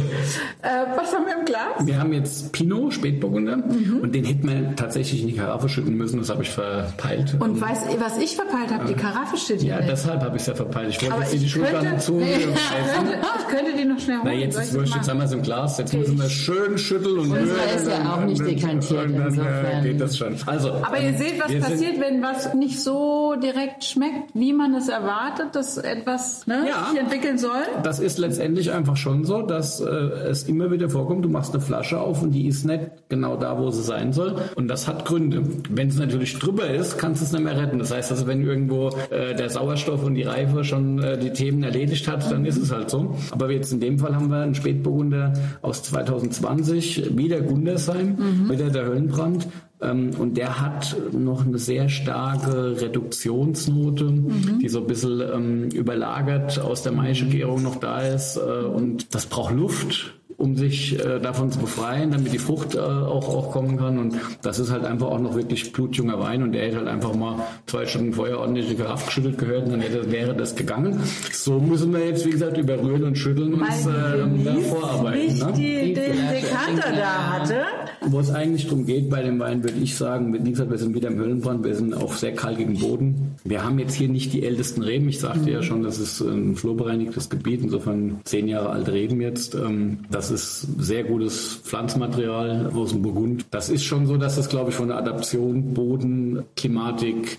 Äh, 0.62 0.68
was 0.96 1.14
haben 1.14 1.26
wir 1.26 1.38
im 1.38 1.44
Glas? 1.44 1.84
Wir 1.86 1.98
haben 1.98 2.12
jetzt 2.12 2.52
Pinot, 2.52 2.94
Spätburgunder, 2.94 3.54
und 4.02 4.12
den 4.14 4.24
hätten 4.24 4.48
wir 4.48 4.74
tatsächlich 4.76 5.20
in 5.22 5.28
die 5.28 5.36
Karaffe 5.36 5.68
schütten 5.68 5.96
müssen, 5.96 6.18
das 6.18 6.28
habe 6.30 6.42
ich 6.42 6.50
verpeilt. 6.50 7.36
Und 7.38 7.60
weiß, 7.60 7.78
was 8.00 8.18
ich 8.18 8.34
verpeilt 8.36 8.72
habe, 8.72 8.86
die 8.86 8.94
Karaffe 8.94 9.36
steht 9.36 9.60
hier 9.60 9.70
ja, 9.74 9.76
nicht. 9.78 9.90
deshalb 9.90 10.22
habe 10.22 10.36
ich 10.36 10.42
es 10.42 10.48
ja 10.48 10.54
verpeilt. 10.54 10.90
Ich 10.90 11.02
wollte 11.02 11.22
jetzt 11.22 11.32
die 11.34 11.60
könnte, 11.60 11.78
an 11.78 12.00
zu. 12.00 12.12
nee, 12.14 12.34
ich, 12.34 12.44
könnte, 12.44 13.18
ich 13.38 13.46
könnte 13.48 13.72
die 13.76 13.84
noch 13.84 13.98
schnell 14.00 14.16
holen. 14.18 14.26
Na, 14.26 14.32
jetzt 14.32 14.58
ist 14.58 14.68
ich 14.72 14.74
wurscht, 14.74 14.90
das 14.90 14.96
jetzt 14.96 15.10
haben 15.10 15.18
wir 15.18 15.24
es 15.26 15.32
im 15.32 15.42
Glas, 15.42 15.78
jetzt 15.78 15.94
müssen 15.94 16.18
wir 16.18 16.28
schön 16.28 16.78
schütteln 16.78 17.18
und 17.18 17.32
rühren, 17.32 17.48
ist 17.76 17.86
ja 17.88 17.98
und 18.00 18.06
auch 18.08 18.24
nicht 18.24 18.40
und 18.40 18.46
dekantiert, 18.48 19.04
dann, 19.04 19.14
äh, 19.14 19.26
insofern. 19.26 19.82
geht 19.84 20.00
das 20.00 20.16
schon. 20.18 20.36
Also, 20.46 20.70
Aber 20.82 20.98
ihr 21.00 21.14
seht, 21.16 21.40
was 21.40 21.68
passiert, 21.68 22.00
wenn 22.00 22.22
was 22.22 22.54
nicht 22.54 22.80
so 22.80 23.36
direkt 23.36 23.84
schmeckt, 23.84 24.30
wie 24.34 24.52
man 24.52 24.74
es 24.74 24.88
erwartet, 24.88 25.54
dass 25.54 25.76
etwas 25.78 26.46
ne, 26.46 26.66
Ja. 26.68 26.88
sich 26.90 26.98
entwickeln 27.00 27.38
soll. 27.38 27.62
Das 27.82 27.98
ist 28.00 28.18
letztendlich 28.18 28.61
einfach 28.70 28.96
schon 28.96 29.24
so, 29.24 29.42
dass 29.42 29.80
äh, 29.80 29.86
es 29.86 30.44
immer 30.44 30.70
wieder 30.70 30.88
vorkommt, 30.88 31.24
du 31.24 31.28
machst 31.28 31.54
eine 31.54 31.62
Flasche 31.62 31.98
auf 32.00 32.22
und 32.22 32.32
die 32.32 32.46
ist 32.46 32.64
nicht 32.64 32.80
genau 33.08 33.36
da, 33.36 33.58
wo 33.58 33.70
sie 33.70 33.82
sein 33.82 34.12
soll. 34.12 34.36
Und 34.54 34.68
das 34.68 34.86
hat 34.86 35.04
Gründe. 35.04 35.42
Wenn 35.70 35.88
es 35.88 35.98
natürlich 35.98 36.38
drüber 36.38 36.68
ist, 36.68 36.98
kannst 36.98 37.20
du 37.20 37.24
es 37.24 37.32
nicht 37.32 37.44
mehr 37.44 37.56
retten. 37.56 37.78
Das 37.78 37.92
heißt 37.92 38.10
also, 38.10 38.26
wenn 38.26 38.42
irgendwo 38.42 38.90
äh, 39.10 39.34
der 39.34 39.50
Sauerstoff 39.50 40.04
und 40.04 40.14
die 40.14 40.22
Reife 40.22 40.64
schon 40.64 41.02
äh, 41.02 41.18
die 41.18 41.32
Themen 41.32 41.62
erledigt 41.62 42.06
hat, 42.08 42.30
dann 42.30 42.44
ist 42.44 42.58
es 42.58 42.72
halt 42.72 42.90
so. 42.90 43.14
Aber 43.30 43.50
jetzt 43.50 43.72
in 43.72 43.80
dem 43.80 43.98
Fall 43.98 44.14
haben 44.14 44.28
wir 44.28 44.38
einen 44.38 44.54
Spätburgunder 44.54 45.32
aus 45.62 45.82
2020, 45.82 47.16
wieder 47.16 47.40
Gundersheim, 47.40 48.48
wieder 48.48 48.70
der 48.70 48.86
Höllenbrand. 48.86 49.48
Ähm, 49.82 50.10
und 50.18 50.36
der 50.36 50.60
hat 50.60 50.96
noch 51.12 51.44
eine 51.44 51.58
sehr 51.58 51.88
starke 51.88 52.80
Reduktionsnote, 52.80 54.12
die 54.60 54.68
so 54.68 54.80
ein 54.80 54.86
bisschen 54.86 55.20
ähm, 55.20 55.68
überlagert 55.70 56.60
aus 56.60 56.82
der 56.82 56.92
Maischegärung 56.92 57.62
noch 57.62 57.76
da 57.76 58.00
ist. 58.00 58.36
Äh, 58.36 58.40
und 58.40 59.14
das 59.14 59.26
braucht 59.26 59.54
Luft 59.54 60.14
um 60.42 60.56
sich 60.56 60.98
äh, 60.98 61.20
davon 61.20 61.52
zu 61.52 61.60
befreien, 61.60 62.10
damit 62.10 62.32
die 62.32 62.38
Frucht 62.38 62.74
äh, 62.74 62.80
auch, 62.80 63.28
auch 63.28 63.52
kommen 63.52 63.76
kann. 63.78 63.98
Und 63.98 64.16
das 64.42 64.58
ist 64.58 64.72
halt 64.72 64.84
einfach 64.84 65.06
auch 65.06 65.20
noch 65.20 65.36
wirklich 65.36 65.72
blutjunger 65.72 66.18
Wein 66.18 66.42
und 66.42 66.50
der 66.52 66.66
hätte 66.66 66.78
halt 66.78 66.88
einfach 66.88 67.14
mal 67.14 67.36
zwei 67.66 67.86
Stunden 67.86 68.12
vorher 68.12 68.40
ordentlich 68.40 68.70
in 68.70 68.76
Karaffe 68.78 69.06
geschüttelt 69.06 69.38
gehört 69.38 69.66
und 69.66 69.70
dann 69.72 69.80
hätte, 69.80 70.10
wäre 70.10 70.34
das 70.34 70.56
gegangen. 70.56 70.98
So 71.32 71.60
müssen 71.60 71.92
wir 71.92 72.04
jetzt, 72.04 72.26
wie 72.26 72.30
gesagt, 72.30 72.58
überrühren 72.58 73.04
und 73.04 73.16
schütteln 73.16 73.54
und 73.54 73.62
äh, 73.62 74.44
da 74.44 74.52
vorarbeiten. 74.62 75.26
nicht 75.26 75.46
Ne? 75.46 75.52
die, 75.56 75.94
den 75.94 75.94
Dekanter 75.94 76.92
da 76.96 77.32
hatte. 77.32 77.56
Wo 78.04 78.18
es 78.18 78.30
eigentlich 78.30 78.64
darum 78.66 78.84
geht 78.84 79.08
bei 79.10 79.22
dem 79.22 79.38
Wein, 79.38 79.62
würde 79.62 79.78
ich 79.80 79.96
sagen, 79.96 80.34
wie 80.44 80.50
gesagt, 80.50 80.70
wir 80.70 80.78
sind 80.78 80.94
wieder 80.94 81.08
im 81.08 81.18
Höllenbrand, 81.20 81.64
wir 81.64 81.74
sind 81.76 81.94
auf 81.94 82.18
sehr 82.18 82.34
kalkigem 82.34 82.78
Boden. 82.78 83.36
Wir 83.44 83.64
haben 83.64 83.78
jetzt 83.78 83.94
hier 83.94 84.08
nicht 84.08 84.32
die 84.32 84.42
ältesten 84.44 84.82
Reben. 84.82 85.08
Ich 85.08 85.20
sagte 85.20 85.50
ja 85.50 85.62
schon, 85.62 85.84
das 85.84 85.98
ist 85.98 86.20
ein 86.20 86.56
flurbereinigtes 86.56 87.30
Gebiet, 87.30 87.60
insofern 87.62 88.20
zehn 88.24 88.48
Jahre 88.48 88.70
alte 88.70 88.92
Reben 88.92 89.20
jetzt. 89.20 89.54
Ähm, 89.54 89.98
Das 90.10 90.31
ist 90.32 90.66
sehr 90.78 91.04
gutes 91.04 91.60
Pflanzmaterial 91.62 92.72
aus 92.74 92.90
dem 92.90 93.02
Burgund. 93.02 93.46
Das 93.50 93.68
ist 93.68 93.84
schon 93.84 94.06
so, 94.06 94.16
dass 94.16 94.36
das, 94.36 94.48
glaube 94.48 94.70
ich, 94.70 94.76
von 94.76 94.88
der 94.88 94.96
Adaption, 94.96 95.74
Boden, 95.74 96.42
Klimatik, 96.56 97.38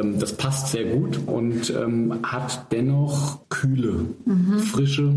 ähm, 0.00 0.18
das 0.18 0.32
passt 0.32 0.68
sehr 0.72 0.84
gut 0.84 1.18
und 1.26 1.70
ähm, 1.70 2.14
hat 2.22 2.66
dennoch 2.72 3.38
Kühle, 3.48 3.94
Frische 4.72 5.12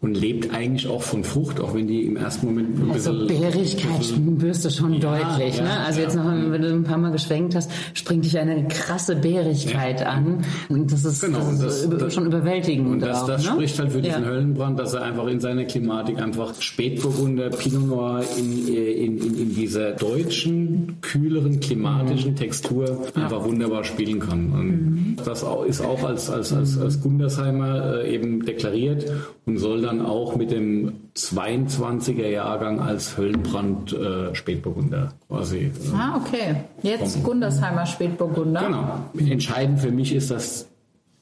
und 0.00 0.14
lebt 0.16 0.54
eigentlich 0.54 0.86
auch 0.88 1.02
von 1.02 1.24
Frucht, 1.24 1.60
auch 1.60 1.74
wenn 1.74 1.86
die 1.86 2.02
im 2.04 2.16
ersten 2.16 2.46
Moment 2.46 2.78
ein 2.78 2.90
Also 2.92 3.12
bisschen... 3.12 3.26
Beerdigkeit 3.40 4.04
spürst 4.04 4.64
du 4.64 4.70
schon 4.70 5.00
deutlich. 5.00 5.56
ja, 5.56 5.62
ne? 5.64 5.80
Also 5.86 6.00
ja. 6.00 6.06
jetzt 6.06 6.16
noch, 6.16 6.24
wenn 6.26 6.62
du 6.62 6.72
ein 6.72 6.84
paar 6.84 6.98
Mal 6.98 7.10
geschwenkt 7.12 7.54
hast, 7.54 7.70
springt 7.94 8.24
dich 8.24 8.38
eine 8.38 8.66
krasse 8.68 9.16
Beerdigkeit 9.16 10.04
an. 10.06 10.44
Und 10.68 10.92
das 10.92 11.04
ist, 11.04 11.20
Genau, 11.22 11.38
das 11.38 11.48
und 11.48 11.54
ist 11.66 11.88
das- 11.92 11.98
das- 11.98 12.14
schon 12.14 12.26
überwältigend. 12.26 12.88
Und 12.88 13.00
das, 13.00 13.22
auch, 13.22 13.26
das 13.26 13.44
ne? 13.44 13.50
spricht 13.52 13.78
halt 13.78 13.92
für 13.92 14.02
diesen 14.02 14.22
Ja. 14.22 14.28
Höllenbrand, 14.28 14.78
dass 14.78 14.94
er 14.94 15.02
einfach 15.02 15.26
in 15.26 15.40
seiner 15.40 15.64
Klimatik 15.64 16.20
einfach 16.20 16.54
Spätburgunder, 16.60 17.50
Pinot 17.50 17.86
Noir 17.88 18.22
in, 18.38 18.68
in, 18.68 19.18
in, 19.18 19.38
in 19.38 19.54
dieser 19.54 19.92
deutschen, 19.92 20.96
kühleren, 21.00 21.60
klimatischen 21.60 22.32
Mhm. 22.32 22.36
Textur 22.36 22.98
einfach 23.14 23.44
wunderbar 23.44 23.84
spielen 24.14 24.20
kann. 24.20 24.52
Und 24.52 25.16
das 25.24 25.42
ist 25.66 25.80
auch 25.80 26.02
als, 26.04 26.30
als, 26.30 26.52
als, 26.52 26.78
als 26.78 27.00
Gundersheimer 27.00 28.02
äh, 28.02 28.14
eben 28.14 28.44
deklariert 28.44 29.10
und 29.46 29.58
soll 29.58 29.82
dann 29.82 30.04
auch 30.04 30.36
mit 30.36 30.50
dem 30.50 30.92
22er 31.16 32.28
Jahrgang 32.28 32.80
als 32.80 33.16
Höllenbrand 33.16 33.92
äh, 33.92 34.34
Spätburgunder 34.34 35.12
quasi 35.28 35.58
äh, 35.58 35.70
Ah, 35.94 36.16
okay. 36.16 36.56
Jetzt 36.82 37.22
Gundersheimer 37.22 37.86
Spätburgunder. 37.86 38.62
Genau. 38.62 39.30
Entscheidend 39.32 39.80
für 39.80 39.90
mich 39.90 40.14
ist, 40.14 40.30
dass 40.30 40.68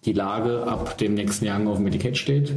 die 0.04 0.12
Lage 0.12 0.66
ab 0.66 0.98
dem 0.98 1.14
nächsten 1.14 1.44
Jahr 1.44 1.64
auf 1.68 1.76
dem 1.76 1.86
Etikett 1.86 2.16
steht 2.18 2.52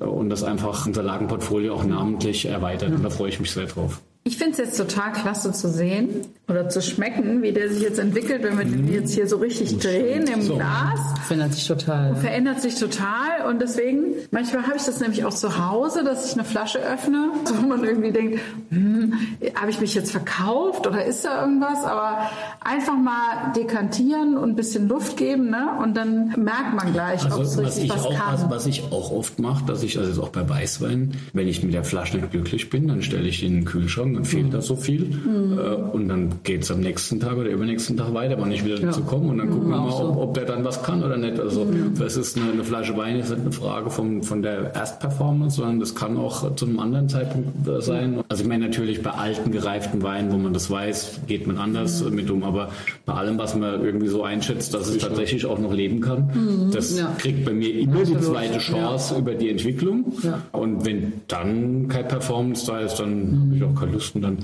und 0.00 0.28
das 0.28 0.44
einfach 0.44 0.86
unser 0.86 1.02
Lagenportfolio 1.02 1.74
auch 1.74 1.84
namentlich 1.84 2.44
erweitert. 2.44 2.90
Und 2.90 3.02
da 3.02 3.08
freue 3.08 3.30
ich 3.30 3.40
mich 3.40 3.50
sehr 3.50 3.64
drauf. 3.64 4.02
Ich 4.24 4.36
finde 4.38 4.52
es 4.52 4.58
jetzt 4.58 4.76
total 4.76 5.12
klasse 5.12 5.50
zu 5.50 5.68
sehen 5.68 6.08
oder 6.48 6.68
zu 6.68 6.80
schmecken, 6.80 7.42
wie 7.42 7.50
der 7.50 7.68
sich 7.70 7.82
jetzt 7.82 7.98
entwickelt, 7.98 8.44
wenn 8.44 8.56
wir 8.56 8.64
den 8.64 8.92
jetzt 8.92 9.12
hier 9.14 9.26
so 9.26 9.38
richtig 9.38 9.78
drehen 9.78 10.28
im 10.28 10.42
So. 10.42 10.54
Glas. 10.54 11.00
Verändert 11.26 11.54
sich 11.54 11.66
total. 11.66 12.14
Verändert 12.16 12.60
sich 12.60 12.76
total 12.76 13.46
und 13.48 13.60
deswegen, 13.60 14.14
manchmal 14.30 14.62
habe 14.64 14.76
ich 14.76 14.84
das 14.84 15.00
nämlich 15.00 15.24
auch 15.24 15.34
zu 15.34 15.58
Hause, 15.58 16.04
dass 16.04 16.26
ich 16.26 16.34
eine 16.34 16.44
Flasche 16.44 16.78
öffne, 16.78 17.30
wo 17.60 17.66
man 17.66 17.82
irgendwie 17.82 18.12
denkt, 18.12 18.38
hm, 18.70 19.12
habe 19.56 19.70
ich 19.72 19.80
mich 19.80 19.94
jetzt 19.94 20.12
verkauft 20.12 20.86
oder 20.86 21.04
ist 21.04 21.24
da 21.24 21.40
irgendwas? 21.44 21.82
Aber 21.84 22.30
einfach 22.60 22.96
mal 22.96 23.52
dekantieren 23.56 24.36
und 24.36 24.50
ein 24.50 24.56
bisschen 24.56 24.86
Luft 24.88 25.16
geben 25.16 25.50
ne? 25.50 25.70
und 25.82 25.96
dann 25.96 26.28
merkt 26.36 26.74
man 26.76 26.92
gleich, 26.92 27.24
ob 27.24 27.32
es 27.42 27.58
Also 27.58 27.62
was 27.64 27.66
richtig 27.70 27.84
ich, 27.86 27.90
was 27.90 28.04
auch, 28.04 28.14
kann. 28.14 28.34
was, 28.34 28.50
was 28.50 28.66
ich 28.66 28.84
auch 28.92 29.10
oft 29.10 29.40
mache, 29.40 29.64
dass 29.66 29.82
ich, 29.82 29.98
also 29.98 30.08
jetzt 30.10 30.20
auch 30.20 30.28
bei 30.28 30.48
Weißwein, 30.48 31.12
wenn 31.32 31.48
ich 31.48 31.64
mit 31.64 31.74
der 31.74 31.82
Flasche 31.82 32.18
nicht 32.18 32.30
glücklich 32.30 32.70
bin, 32.70 32.86
dann 32.86 33.02
stelle 33.02 33.26
ich 33.26 33.40
die 33.40 33.46
in 33.46 33.54
den 33.54 33.64
Kühlschrank, 33.64 34.11
dann 34.14 34.24
fehlt 34.24 34.52
da 34.54 34.60
so 34.60 34.76
viel. 34.76 35.02
Äh, 35.02 35.74
und 35.92 36.08
dann 36.08 36.30
geht 36.44 36.62
es 36.62 36.70
am 36.70 36.80
nächsten 36.80 37.20
Tag 37.20 37.36
oder 37.36 37.50
übernächsten 37.50 37.96
Tag 37.96 38.12
weiter, 38.14 38.36
wann 38.38 38.50
ich 38.52 38.64
wieder 38.64 38.78
dazu 38.78 39.02
komme. 39.02 39.28
Und 39.30 39.38
dann 39.38 39.50
gucken 39.50 39.68
wir 39.70 39.76
mal, 39.78 39.90
ob, 39.90 40.16
ob 40.18 40.34
der 40.34 40.44
dann 40.44 40.64
was 40.64 40.82
kann 40.82 41.02
oder 41.02 41.16
nicht. 41.16 41.38
Also 41.40 41.66
das 41.98 42.16
ist 42.16 42.36
eine, 42.36 42.52
eine 42.52 42.64
Flasche 42.64 42.96
Wein, 42.96 43.16
ist 43.16 43.30
nicht 43.30 43.40
eine 43.40 43.52
Frage 43.52 43.90
vom, 43.90 44.22
von 44.22 44.42
der 44.42 44.74
Erstperformance, 44.74 45.56
sondern 45.56 45.80
das 45.80 45.94
kann 45.94 46.16
auch 46.16 46.54
zu 46.56 46.66
einem 46.66 46.78
anderen 46.78 47.08
Zeitpunkt 47.08 47.66
äh, 47.68 47.80
sein. 47.80 48.20
Also 48.28 48.42
ich 48.42 48.48
meine 48.48 48.66
natürlich 48.66 49.02
bei 49.02 49.10
alten, 49.10 49.50
gereiften 49.52 50.02
Weinen, 50.02 50.32
wo 50.32 50.36
man 50.36 50.52
das 50.52 50.70
weiß, 50.70 51.20
geht 51.26 51.46
man 51.46 51.58
anders 51.58 52.02
mit 52.10 52.30
um, 52.30 52.42
aber 52.44 52.70
bei 53.06 53.12
allem, 53.14 53.38
was 53.38 53.54
man 53.56 53.82
irgendwie 53.84 54.08
so 54.08 54.22
einschätzt, 54.22 54.74
dass 54.74 54.88
es 54.88 54.98
tatsächlich 54.98 55.46
auch 55.46 55.58
noch 55.58 55.72
leben 55.72 56.00
kann, 56.00 56.70
das 56.72 56.98
Ja. 56.98 57.14
kriegt 57.18 57.44
bei 57.44 57.52
mir 57.52 57.72
immer 57.78 58.04
die 58.04 58.18
zweite 58.20 58.58
Chance 58.58 59.16
über 59.18 59.34
die 59.34 59.50
Entwicklung. 59.50 60.12
Und 60.52 60.84
wenn 60.84 61.12
dann 61.28 61.88
keine 61.88 62.08
Performance 62.08 62.66
da 62.66 62.80
ist, 62.80 62.96
dann 62.96 63.46
habe 63.46 63.56
ich 63.56 63.62
auch 63.64 63.74
keine 63.78 63.92
Lust 63.92 64.01
und 64.14 64.22
dann 64.22 64.38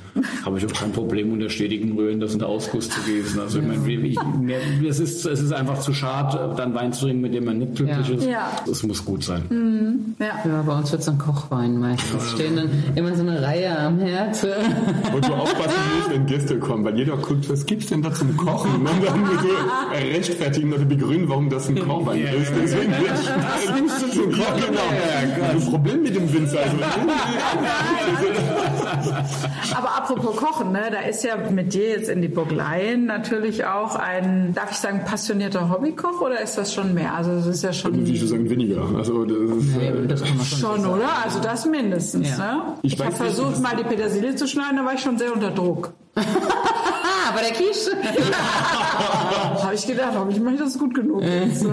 habe 0.44 0.58
ich 0.58 0.66
auch 0.66 0.72
kein 0.72 0.92
Problem, 0.92 1.32
unter 1.32 1.50
stetigem 1.50 1.96
Rühren 1.96 2.20
das 2.20 2.32
in 2.32 2.38
der 2.38 2.48
Ausguss 2.48 2.88
zu 2.88 3.00
gießen. 3.02 3.40
Also 3.40 3.58
ich 3.58 3.66
meine, 3.66 3.90
ich, 3.90 4.18
mir, 4.40 4.58
es, 4.88 5.00
ist, 5.00 5.24
es 5.26 5.40
ist 5.40 5.52
einfach 5.52 5.80
zu 5.80 5.92
schade, 5.92 6.54
dann 6.56 6.74
Wein 6.74 6.92
zu 6.92 7.06
trinken, 7.06 7.22
mit 7.22 7.34
dem 7.34 7.44
man 7.44 7.58
nicht 7.58 7.74
glücklich 7.76 8.08
Ja. 8.08 8.14
ist. 8.14 8.24
Ja. 8.26 8.50
Es 8.70 8.82
muss 8.82 9.04
gut 9.04 9.24
sein. 9.24 10.14
ja. 10.18 10.26
Ja, 10.48 10.62
bei 10.62 10.76
uns 10.78 10.92
wird 10.92 11.02
es 11.02 11.08
ein 11.08 11.18
Kochwein 11.18 11.78
meistens. 11.78 12.30
Stehen 12.32 12.56
dann 12.56 12.70
immer 12.94 13.14
so 13.14 13.22
eine 13.22 13.42
Reihe 13.42 13.76
am 13.78 13.98
Herz. 13.98 14.46
Und 15.14 15.28
du 15.28 15.34
aufpassen 15.34 15.78
musst, 15.96 16.10
wenn 16.10 16.26
Gäste 16.26 16.58
kommen, 16.58 16.84
weil 16.84 16.96
jeder 16.96 17.16
guckt, 17.16 17.48
was 17.50 17.66
gibt's 17.66 17.86
denn 17.86 18.02
da 18.02 18.12
zum 18.12 18.36
Kochen? 18.36 18.72
Und 18.74 18.84
dann 18.86 19.02
so 19.42 19.48
rechtfertigen 20.14 20.72
oder 20.72 20.84
begründen, 20.84 21.28
warum 21.28 21.50
das 21.50 21.68
ein 21.68 21.78
Kochwein 21.78 22.22
Ja, 22.22 22.30
ist. 22.30 22.52
Deswegen 22.60 22.92
nimmst 23.74 24.02
du 24.02 24.08
zum 24.10 24.32
Kochen? 24.32 24.62
Genau. 24.68 24.80
Ja, 24.90 25.44
ja, 25.44 25.50
Ein 25.50 25.60
Problem 25.60 26.02
mit 26.02 26.14
dem 26.14 26.32
Winzer. 26.32 26.58
Also, 26.60 26.76
Aber 29.76 29.96
apropos 29.96 30.36
Kochen, 30.36 30.72
ne, 30.72 30.82
da 30.90 31.00
ist 31.00 31.24
ja 31.24 31.36
mit 31.50 31.72
dir 31.74 31.90
jetzt 31.90 32.08
in 32.08 32.22
die 32.22 32.28
Burgleien 32.28 33.06
natürlich 33.06 33.64
auch 33.64 33.96
ein, 33.96 34.52
darf 34.54 34.70
ich 34.72 34.78
sagen, 34.78 35.02
passionierter 35.04 35.70
Hobbykoch 35.70 36.20
oder 36.20 36.40
ist 36.40 36.56
das 36.58 36.72
schon 36.74 36.94
mehr? 36.94 37.14
Also 37.14 37.32
es 37.32 37.46
ist 37.46 37.62
ja 37.62 37.72
schon... 37.72 37.94
Ich 38.06 38.20
würde 38.20 38.28
sagen 38.28 38.50
weniger. 38.50 38.82
Also 38.96 39.24
das 39.24 39.36
ist, 39.36 39.76
Nee, 39.76 39.92
das 40.08 40.22
kann 40.22 40.36
man 40.36 40.46
schon 40.46 40.58
Schon, 40.58 40.86
oder? 40.86 41.08
Also 41.24 41.40
das 41.40 41.66
mindestens, 41.66 42.30
Ja. 42.30 42.38
ne? 42.38 42.62
Ich 42.82 42.94
Ich, 42.94 43.00
habe 43.04 43.14
versucht, 43.14 43.60
mal 43.60 43.76
die 43.76 43.84
Petersilie 43.84 44.34
zu 44.34 44.46
schneiden, 44.46 44.76
da 44.78 44.84
war 44.84 44.94
ich 44.94 45.00
schon 45.00 45.18
sehr 45.18 45.32
unter 45.32 45.50
Druck. 45.50 45.92
Ah, 46.18 47.28
aber 47.30 47.40
der 47.40 47.52
Quiche. 47.52 47.92
habe 49.68 49.74
ich 49.74 49.86
gedacht, 49.86 50.14
mache 50.14 50.54
ich 50.54 50.60
das 50.60 50.78
gut 50.78 50.94
genug. 50.94 51.22
Jetzt, 51.22 51.64
äh, 51.64 51.68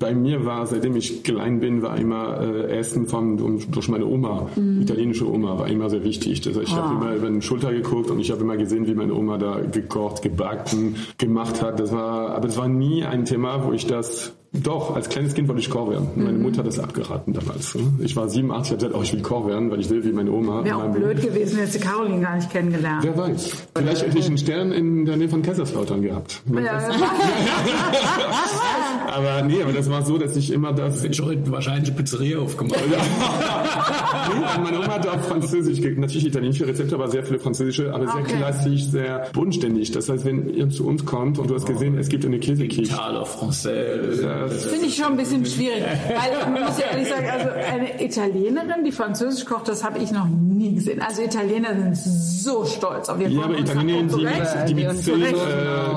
Bei 0.00 0.14
mir 0.14 0.44
war, 0.44 0.66
seitdem 0.66 0.96
ich 0.96 1.22
klein 1.22 1.60
bin, 1.60 1.82
war 1.82 1.96
immer 1.98 2.40
äh, 2.40 2.78
Essen 2.78 3.06
von 3.06 3.40
um, 3.40 3.70
durch 3.70 3.88
meine 3.88 4.06
Oma, 4.06 4.48
italienische 4.56 5.30
Oma, 5.30 5.58
war 5.58 5.68
immer 5.68 5.90
sehr 5.90 6.04
wichtig. 6.04 6.46
Also 6.46 6.60
ich 6.60 6.74
habe 6.74 6.94
immer 6.94 7.14
über 7.14 7.28
den 7.28 7.42
Schulter 7.42 7.72
geguckt 7.72 8.10
und 8.10 8.20
ich 8.20 8.30
habe 8.30 8.42
immer 8.42 8.56
gesehen, 8.56 8.86
wie 8.86 8.94
meine 8.94 9.14
Oma 9.14 9.38
da 9.38 9.60
gekocht, 9.60 10.22
gebacken, 10.22 10.96
gemacht 11.18 11.62
hat. 11.62 11.80
Das 11.80 11.92
war, 11.92 12.30
aber 12.30 12.48
es 12.48 12.56
war 12.56 12.68
nie 12.68 13.04
ein 13.04 13.24
Thema, 13.24 13.64
wo 13.64 13.72
ich 13.72 13.86
das 13.86 14.32
doch, 14.62 14.94
als 14.94 15.08
kleines 15.08 15.34
Kind 15.34 15.48
wollte 15.48 15.60
ich 15.60 15.68
Koch 15.70 15.90
werden. 15.90 16.08
Meine 16.14 16.38
Mutter 16.38 16.58
hat 16.58 16.66
das 16.66 16.78
abgeraten 16.78 17.32
damals. 17.32 17.74
ne? 17.74 17.82
Ich 18.00 18.14
war 18.16 18.28
sieben, 18.28 18.52
acht, 18.52 18.66
ich 18.66 18.70
habe 18.70 18.76
gesagt, 18.76 18.94
oh, 18.96 19.02
ich 19.02 19.12
will 19.12 19.22
Koch 19.22 19.46
werden, 19.48 19.70
weil 19.70 19.80
ich 19.80 19.88
sehe, 19.88 20.04
wie 20.04 20.12
meine 20.12 20.30
Oma. 20.30 20.64
Wäre 20.64 20.76
auch 20.76 20.92
blöd 20.92 21.20
gewesen, 21.20 21.58
jetzt 21.58 21.74
die 21.74 21.80
Caroline 21.80 22.20
gar 22.20 22.36
nicht 22.36 22.50
kennengelernt. 22.50 23.02
Wer 23.04 23.16
weiß. 23.16 23.50
Vielleicht 23.76 24.06
hätte 24.06 24.18
ich 24.18 24.26
einen 24.26 24.38
Stern 24.38 24.72
in 24.72 25.04
der 25.06 25.16
Nähe 25.16 25.28
von 25.28 25.42
Kaiserslautern 25.42 26.02
gehabt. 26.02 26.42
Ja, 26.52 26.60
ja. 26.60 26.80
Aber 29.14 29.42
nee, 29.42 29.62
aber 29.62 29.72
das 29.72 29.88
war 29.90 30.04
so, 30.04 30.18
dass 30.18 30.36
ich 30.36 30.50
immer 30.52 30.72
das 30.72 31.04
Ich 31.04 31.20
heute 31.20 31.50
wahrscheinlich 31.52 31.88
eine 31.90 31.96
Pizzeria 31.96 32.38
aufgemacht. 32.38 32.80
Ja, 32.90 32.98
meine 34.62 34.78
Oma 34.78 34.94
hat 34.94 35.06
auch 35.06 35.20
Französisch, 35.20 35.80
natürlich 35.96 36.26
italienische 36.26 36.66
Rezepte, 36.66 36.94
aber 36.96 37.08
sehr 37.08 37.22
viele 37.22 37.38
französische, 37.38 37.92
aber 37.94 38.06
sehr 38.06 38.14
Okay. 38.24 38.36
klassisch, 38.38 38.84
sehr 38.86 39.26
bodenständig. 39.32 39.90
Das 39.92 40.08
heißt, 40.08 40.24
wenn 40.24 40.48
ihr 40.48 40.68
zu 40.70 40.86
uns 40.86 41.04
kommt 41.04 41.38
und 41.38 41.50
du 41.50 41.54
hast 41.54 41.66
gesehen, 41.66 41.98
es 41.98 42.08
gibt 42.08 42.24
eine 42.24 42.38
Käsequiche. 42.38 42.92
Italien, 42.92 43.22
Français. 43.24 44.43
Das 44.48 44.64
finde 44.66 44.86
ich 44.86 44.96
schon 44.96 45.06
ein 45.06 45.16
bisschen 45.16 45.44
schwierig. 45.46 45.82
Weil, 45.82 46.50
man 46.52 46.62
muss 46.64 46.78
ja 46.78 46.86
ehrlich 46.92 47.08
sagen, 47.08 47.26
also 47.30 47.48
eine 47.50 48.02
Italienerin, 48.04 48.84
die 48.84 48.92
Französisch 48.92 49.44
kocht, 49.44 49.68
das 49.68 49.84
habe 49.84 49.98
ich 49.98 50.10
noch 50.12 50.26
nie 50.28 50.74
gesehen. 50.74 51.00
Also 51.00 51.22
Italiener 51.22 51.70
sind 51.74 51.96
so 51.96 52.64
stolz 52.64 53.08
auf 53.08 53.20
ihr 53.20 53.28
Ja, 53.28 53.44
aber. 53.44 53.58
Italienerin, 53.58 54.08
die, 54.08 54.26
die, 54.68 54.74
Die 54.74 54.74
mit 54.74 54.96
zehn, 55.04 55.22
äh, 55.22 55.34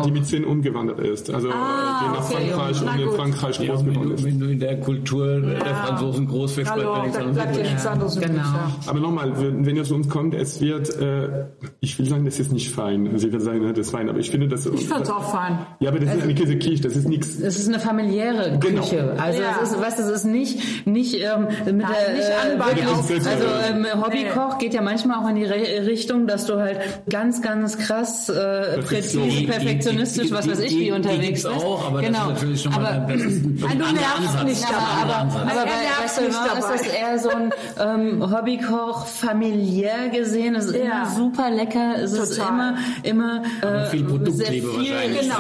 die 0.06 0.12
mit 0.12 0.26
zehn 0.26 0.46
umgewandert 0.46 1.00
ist. 1.00 1.30
Also 1.34 1.50
Ah, 1.52 2.02
die 2.04 2.10
nach 2.18 2.30
okay, 2.30 2.50
Frankreich 2.52 2.82
und 2.82 3.00
in. 3.02 3.10
Frankreich 3.12 3.58
groß 3.68 3.86
geworden 3.86 4.12
ist. 4.14 4.24
wenn 4.24 4.40
du 4.40 4.46
in 4.48 4.60
der 4.60 4.80
Kultur 4.80 5.42
der 5.42 5.76
Franzosen 5.76 6.28
groß 6.28 6.58
wirst, 6.58 6.74
bleibt 6.74 6.88
dir 6.88 7.02
nichts 7.04 7.14
da 7.14 7.22
anderes 7.22 7.38
übrig. 7.48 7.64
nichts 7.70 7.86
anderes 7.86 8.16
übrig. 8.18 8.28
genau. 8.30 8.44
ja. 8.44 8.72
Aber 8.88 9.00
nochmal, 9.00 9.34
wenn 9.38 9.76
ihr 9.76 9.84
zu 9.84 9.96
uns 9.96 10.10
kommt, 10.10 10.34
es 10.34 10.62
wird, 10.62 10.96
äh, 11.00 11.46
ich 11.80 11.98
will 12.00 12.08
sagen, 12.08 12.26
das 12.26 12.40
ist 12.40 12.52
nicht 12.52 12.72
fein. 12.72 13.18
Sie 13.18 13.32
wird 13.32 13.42
sagen, 13.42 13.62
ne, 13.62 13.74
das 13.74 13.88
ist 13.88 13.92
fein, 13.92 14.10
aber 14.10 14.20
ich 14.20 14.30
finde 14.30 14.48
das... 14.48 14.66
Ich 14.66 14.88
fand 14.88 15.04
es 15.06 15.10
auch 15.10 15.32
fein. 15.32 15.60
Ja, 15.80 15.90
aber 15.90 16.00
das 16.00 16.16
ist 16.16 16.24
eine 16.24 16.36
Käsequiche, 16.36 16.82
das 16.84 16.96
ist 16.96 17.08
nichts... 17.08 17.40
Es 17.40 17.60
ist 17.60 17.68
eine 17.68 17.80
familiäre 17.80 18.37
Genau. 18.60 18.82
Küche. 18.84 19.14
Also 19.18 19.42
Ja. 19.42 19.60
es 19.64 19.72
ist, 19.72 19.82
weißt, 19.82 20.00
du, 20.00 20.04
es 20.04 20.10
ist 20.10 20.24
nicht 20.26 20.88
nicht 20.88 21.14
ähm, 21.16 21.48
mit 21.66 21.78
Nein, 21.78 21.92
der 22.08 22.14
nicht 22.16 22.30
äh, 22.30 22.60
wirklich, 22.60 22.88
auf- 22.88 23.10
also 23.28 23.48
ähm, 23.70 23.82
Nee. 23.82 23.88
Hobbykoch 24.02 24.58
geht 24.58 24.74
ja 24.74 24.82
manchmal 24.82 25.24
auch 25.24 25.30
in 25.30 25.36
die 25.36 25.46
Re 25.46 25.86
Richtung, 25.86 26.28
dass 26.28 26.46
du 26.46 26.58
halt 26.60 26.80
ganz 27.10 27.42
ganz 27.42 27.78
krass 27.78 28.30
äh, 28.30 28.80
präzise, 28.82 29.20
Die- 29.22 29.46
die- 29.46 29.80
die- 29.80 30.32
was 30.32 30.50
weiß 30.50 30.60
ich, 30.62 30.70
die- 30.70 30.80
wie 30.82 30.92
unterwegs 30.92 31.44
bist. 31.44 31.48
auch, 31.48 31.88
aber 31.88 32.02
genau. 32.02 32.20
das 32.20 32.28
ist 32.28 32.34
natürlich 32.44 32.62
schon 32.62 32.74
mal 32.74 32.86
aber, 32.86 33.14
das 33.14 33.22
ist 33.22 33.46
ein 33.46 33.58
du 33.58 33.66
anderer 33.66 34.44
nicht 34.44 34.66
aber- 34.68 35.16
Ansatz. 35.18 35.42
aber 35.42 35.52
Er 35.52 35.56
bei, 35.56 35.64
nervt 35.66 36.04
weißt 36.04 36.18
du, 36.18 36.22
nicht 36.24 36.38
immer 36.38 36.60
ist 36.60 36.70
das 36.70 36.94
eher 36.94 37.20
so 37.20 37.30
ein 37.30 37.52
ähm, 37.80 38.32
Hobbykoch 38.36 39.06
familiär 39.08 40.10
gesehen. 40.14 40.56
Es 40.56 40.66
ist 40.66 40.76
Ja. 40.76 40.82
immer 40.82 41.06
super 41.16 41.50
lecker. 41.50 41.96
Es 42.02 42.14
ist 42.14 42.38
Total. 42.38 42.50
immer 42.54 42.78
immer 43.04 43.42
äh, 43.62 43.86
viel 43.90 44.00
sehr 44.00 44.08
Produktliebe 44.08 44.68
viel 44.70 44.94
wahrscheinlich. 44.94 45.22
Genau. 45.22 45.36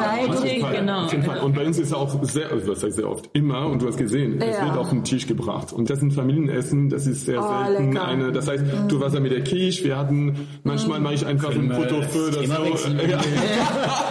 Fall, 0.68 0.76
genau. 0.76 1.06
Auf 1.06 1.11
jeden 1.11 1.24
Fall. 1.24 1.40
Und 1.40 1.56
bei 1.56 1.65
uns 1.65 1.80
ist 1.80 1.94
auch 1.94 2.24
sehr, 2.24 2.52
also 2.52 2.74
was 2.78 2.84
heißt 2.84 2.95
sehr 2.98 3.10
oft, 3.10 3.30
immer, 3.34 3.66
und 3.68 3.82
du 3.82 3.88
hast 3.88 3.98
gesehen, 3.98 4.40
es 4.41 4.58
Ja. 4.58 4.66
wird 4.66 4.78
auf 4.78 4.90
den 4.90 5.04
Tisch 5.04 5.28
gebracht. 5.28 5.74
Und 5.74 5.90
das 5.90 5.99
sind 5.99 6.14
Familienessen, 6.14 6.90
das 6.90 7.08
ist 7.08 7.26
sehr 7.26 7.41
Oh, 7.44 7.66
selten 7.66 7.91
lecker. 7.94 8.06
eine, 8.08 8.32
das 8.32 8.48
heißt, 8.48 8.64
du 8.88 8.99
warst 8.99 9.16
ja 9.16 9.22
mit 9.22 9.32
der 9.32 9.44
Quiche, 9.44 9.84
wir 9.84 9.98
hatten, 9.98 10.48
manchmal 10.64 10.99
mache 10.99 11.16
ich 11.16 11.26
einfach 11.26 11.52
ein 11.52 11.70
feu 11.72 11.82
oder 12.28 12.41
immer 12.44 12.56
so. 12.58 12.66
wechseln. 12.66 12.99
Ja. 13.10 13.20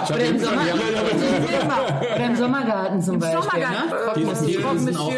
Oder 0.09 0.25
im, 0.25 0.39
Sommer, 0.39 0.61
oder 2.17 2.27
im 2.27 2.37
Sommergarten 2.37 3.03
zum 3.03 3.15
Im 3.15 3.21
Beispiel. 3.21 3.43
Sommergarten. 3.43 4.25
Ne? 4.25 4.37
Sind 4.37 4.67
auch 4.67 4.75
Monsieur. 4.75 5.17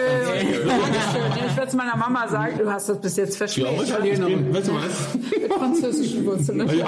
Ich 1.46 1.56
werde 1.56 1.68
es 1.68 1.74
meiner 1.74 1.96
Mama 1.96 2.28
sagen, 2.28 2.58
du 2.58 2.70
hast 2.70 2.88
das 2.88 3.00
bis 3.00 3.16
jetzt 3.16 3.40
Ich 3.40 3.54
glaube, 3.56 3.76
verschmäht. 3.84 4.14
Italienerin. 4.18 4.54
Weißt 4.54 4.68
du 4.68 4.72
was? 4.74 5.14
Mit 5.14 5.52
französischen 5.52 6.26
Wurzeln. 6.26 6.58
Ja. 6.76 6.86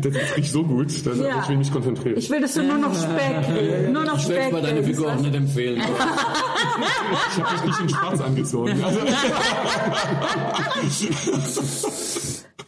Das 0.00 0.14
ist 0.14 0.36
nicht 0.36 0.52
so 0.52 0.62
gut, 0.64 1.06
dass 1.06 1.18
Ja. 1.18 1.40
ich 1.42 1.48
will 1.48 1.56
mich 1.58 1.72
konzentrieren. 1.72 2.18
Ich 2.18 2.30
will, 2.30 2.40
dass 2.40 2.54
du 2.54 2.62
nur 2.62 2.78
noch 2.78 2.94
Speck, 2.94 3.90
nur 3.92 4.04
noch 4.04 4.18
Ich 4.46 4.52
mal 4.52 4.62
deine 4.62 4.82
Figur 4.82 5.12
auch 5.12 5.16
nicht 5.20 5.34
empfehlen. 5.34 5.82
Ich 7.30 7.42
habe 7.42 7.54
dich 7.56 7.64
nicht 7.66 7.80
in 7.80 7.88
schwarz 7.88 8.20
angezogen. 8.20 8.82
Also, 8.82 9.00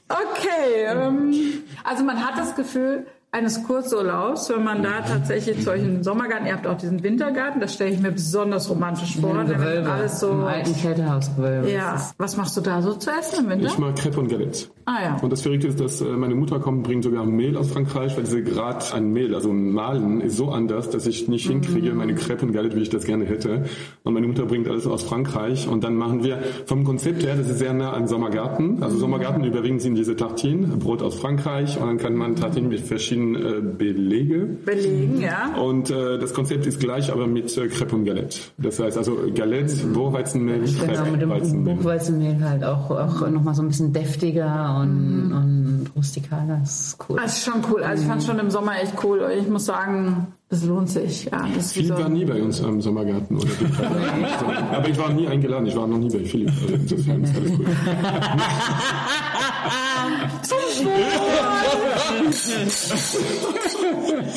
Okay, 0.09 0.85
ähm, 0.87 1.65
also 1.83 2.05
man 2.05 2.25
hat 2.25 2.39
das 2.39 2.55
Gefühl 2.55 3.07
eines 3.37 3.63
Kurzurlaubs, 3.65 4.49
wenn 4.49 4.65
man 4.65 4.83
da 4.83 5.03
tatsächlich 5.03 5.63
zu 5.63 5.71
euch 5.71 5.83
in 5.83 5.97
den 5.97 6.03
Sommergarten, 6.03 6.47
ihr 6.47 6.55
habt 6.55 6.67
auch 6.67 6.79
diesen 6.79 7.03
Wintergarten, 7.03 7.61
das 7.61 7.75
stelle 7.75 7.91
ich 7.91 8.01
mir 8.01 8.11
besonders 8.11 8.71
romantisch 8.71 9.17
vor. 9.21 9.39
Im 9.39 9.47
Gewölbe, 9.47 9.91
alles 9.91 10.21
so. 10.21 10.31
im 10.31 10.45
alten 10.45 10.75
Kältehausgewölbe. 10.75 11.71
Ja, 11.71 12.01
was 12.17 12.37
machst 12.37 12.57
du 12.57 12.63
da 12.63 12.81
so 12.81 12.95
zu 12.95 13.11
essen 13.11 13.45
im 13.45 13.51
Winter? 13.51 13.67
ich 13.67 13.79
mag 13.79 13.95
Crepe 13.97 14.21
und 14.21 14.29
Galette. 14.29 14.69
Ah 14.87 15.03
ja. 15.03 15.17
Und 15.21 15.31
das 15.31 15.43
Verrückte 15.43 15.67
ist, 15.67 15.81
dass 15.81 16.01
äh, 16.01 16.05
meine 16.05 16.35
Mutter 16.35 16.61
kommt, 16.61 16.85
bringt 16.85 17.05
sogar 17.05 17.25
Mehl 17.27 17.57
aus 17.57 17.73
Frankreich, 17.73 18.17
weil 18.17 18.23
diese 18.23 18.43
Grad 18.43 18.95
an 18.95 19.13
Mehl, 19.13 19.35
also 19.35 19.53
Mahlen, 19.53 20.21
ist 20.21 20.37
so 20.37 20.51
anders, 20.51 20.89
dass 20.91 21.07
ich 21.07 21.29
nicht 21.29 21.49
hinkriege, 21.49 21.93
meine 21.93 22.15
Crepe 22.15 22.47
und 22.47 22.53
Galette, 22.53 22.77
wie 22.77 22.83
ich 22.83 22.91
das 22.91 23.05
gerne 23.05 23.25
hätte. 23.25 23.65
Und 24.05 24.15
meine 24.15 24.29
Mutter 24.29 24.47
bringt 24.47 24.69
alles 24.69 24.87
aus 24.87 25.03
Frankreich. 25.03 25.67
Und 25.67 25.83
dann 25.83 25.97
machen 25.97 26.23
wir 26.23 26.39
vom 26.67 26.85
Konzept 26.85 27.25
her, 27.25 27.35
das 27.37 27.49
ist 27.49 27.59
sehr 27.59 27.75
nah 27.75 27.93
an 27.93 28.07
Sommergarten. 28.07 28.83
Also 28.83 28.97
Sommergarten 28.97 29.43
überwiegend 29.43 29.83
sind 29.83 29.97
diese 29.97 30.15
Tartinen, 30.15 30.79
Brot 30.79 31.03
aus 31.03 31.17
Frankreich. 31.17 31.77
Und 31.81 31.87
dann 31.89 31.99
kann 31.99 32.15
man 32.15 32.37
Tartinen 32.37 32.69
mit 32.69 32.81
verschiedenen 32.81 33.26
äh, 33.35 33.61
Belege. 33.61 34.47
Belegen, 34.65 35.21
ja. 35.21 35.55
Und 35.57 35.91
äh, 35.91 36.19
das 36.19 36.33
Konzept 36.35 36.67
ist 36.67 36.79
gleich, 36.81 37.11
aber 37.11 37.27
mit 37.27 37.57
äh, 37.57 37.69
Crepe 37.69 37.97
und 37.97 38.05
Galette. 38.05 38.39
Das 38.59 38.79
heißt 38.79 38.97
also 38.97 39.19
Galette, 39.35 39.75
Bohrweizenmehl, 39.87 40.61
Genau, 40.61 40.93
Crepe, 40.93 41.11
mit 41.11 41.23
dem 41.23 41.31
Weizenmehl. 41.31 41.75
Buchweizenmehl 41.75 42.41
halt 42.41 42.65
auch, 42.65 42.91
auch 42.91 43.29
nochmal 43.31 43.55
so 43.55 43.63
ein 43.63 43.69
bisschen 43.69 43.93
deftiger 43.93 44.79
und, 44.81 45.33
und 45.33 45.87
rustikaler. 45.97 46.59
Das 46.61 46.89
ist 46.89 46.99
cool. 47.09 47.17
Das 47.17 47.39
ist 47.39 47.45
schon 47.45 47.65
cool. 47.71 47.83
Also 47.83 48.03
ich 48.03 48.09
fand 48.09 48.21
es 48.21 48.27
schon 48.27 48.39
im 48.39 48.51
Sommer 48.51 48.81
echt 48.81 48.93
cool. 49.03 49.27
Ich 49.41 49.49
muss 49.49 49.65
sagen, 49.67 50.29
das 50.49 50.63
lohnt 50.65 50.89
sich. 50.89 51.25
Ja, 51.25 51.45
das 51.55 51.73
Philipp 51.73 51.97
so 51.97 52.03
war 52.03 52.09
nie 52.09 52.25
bei 52.25 52.41
uns 52.41 52.63
am 52.63 52.81
Sommergarten 52.81 53.37
oder. 53.37 53.51
Aber 54.73 54.89
ich 54.89 54.97
war 54.99 55.13
nie 55.13 55.27
eingeladen, 55.27 55.67
ich 55.67 55.77
war 55.77 55.87
noch 55.87 55.99
nie 55.99 56.09
bei 56.09 56.25
Philipp. 56.25 56.51
Also 56.63 56.75
insofern 56.75 57.25
ist 57.25 57.37
alles 57.37 57.57
gut. 57.57 57.67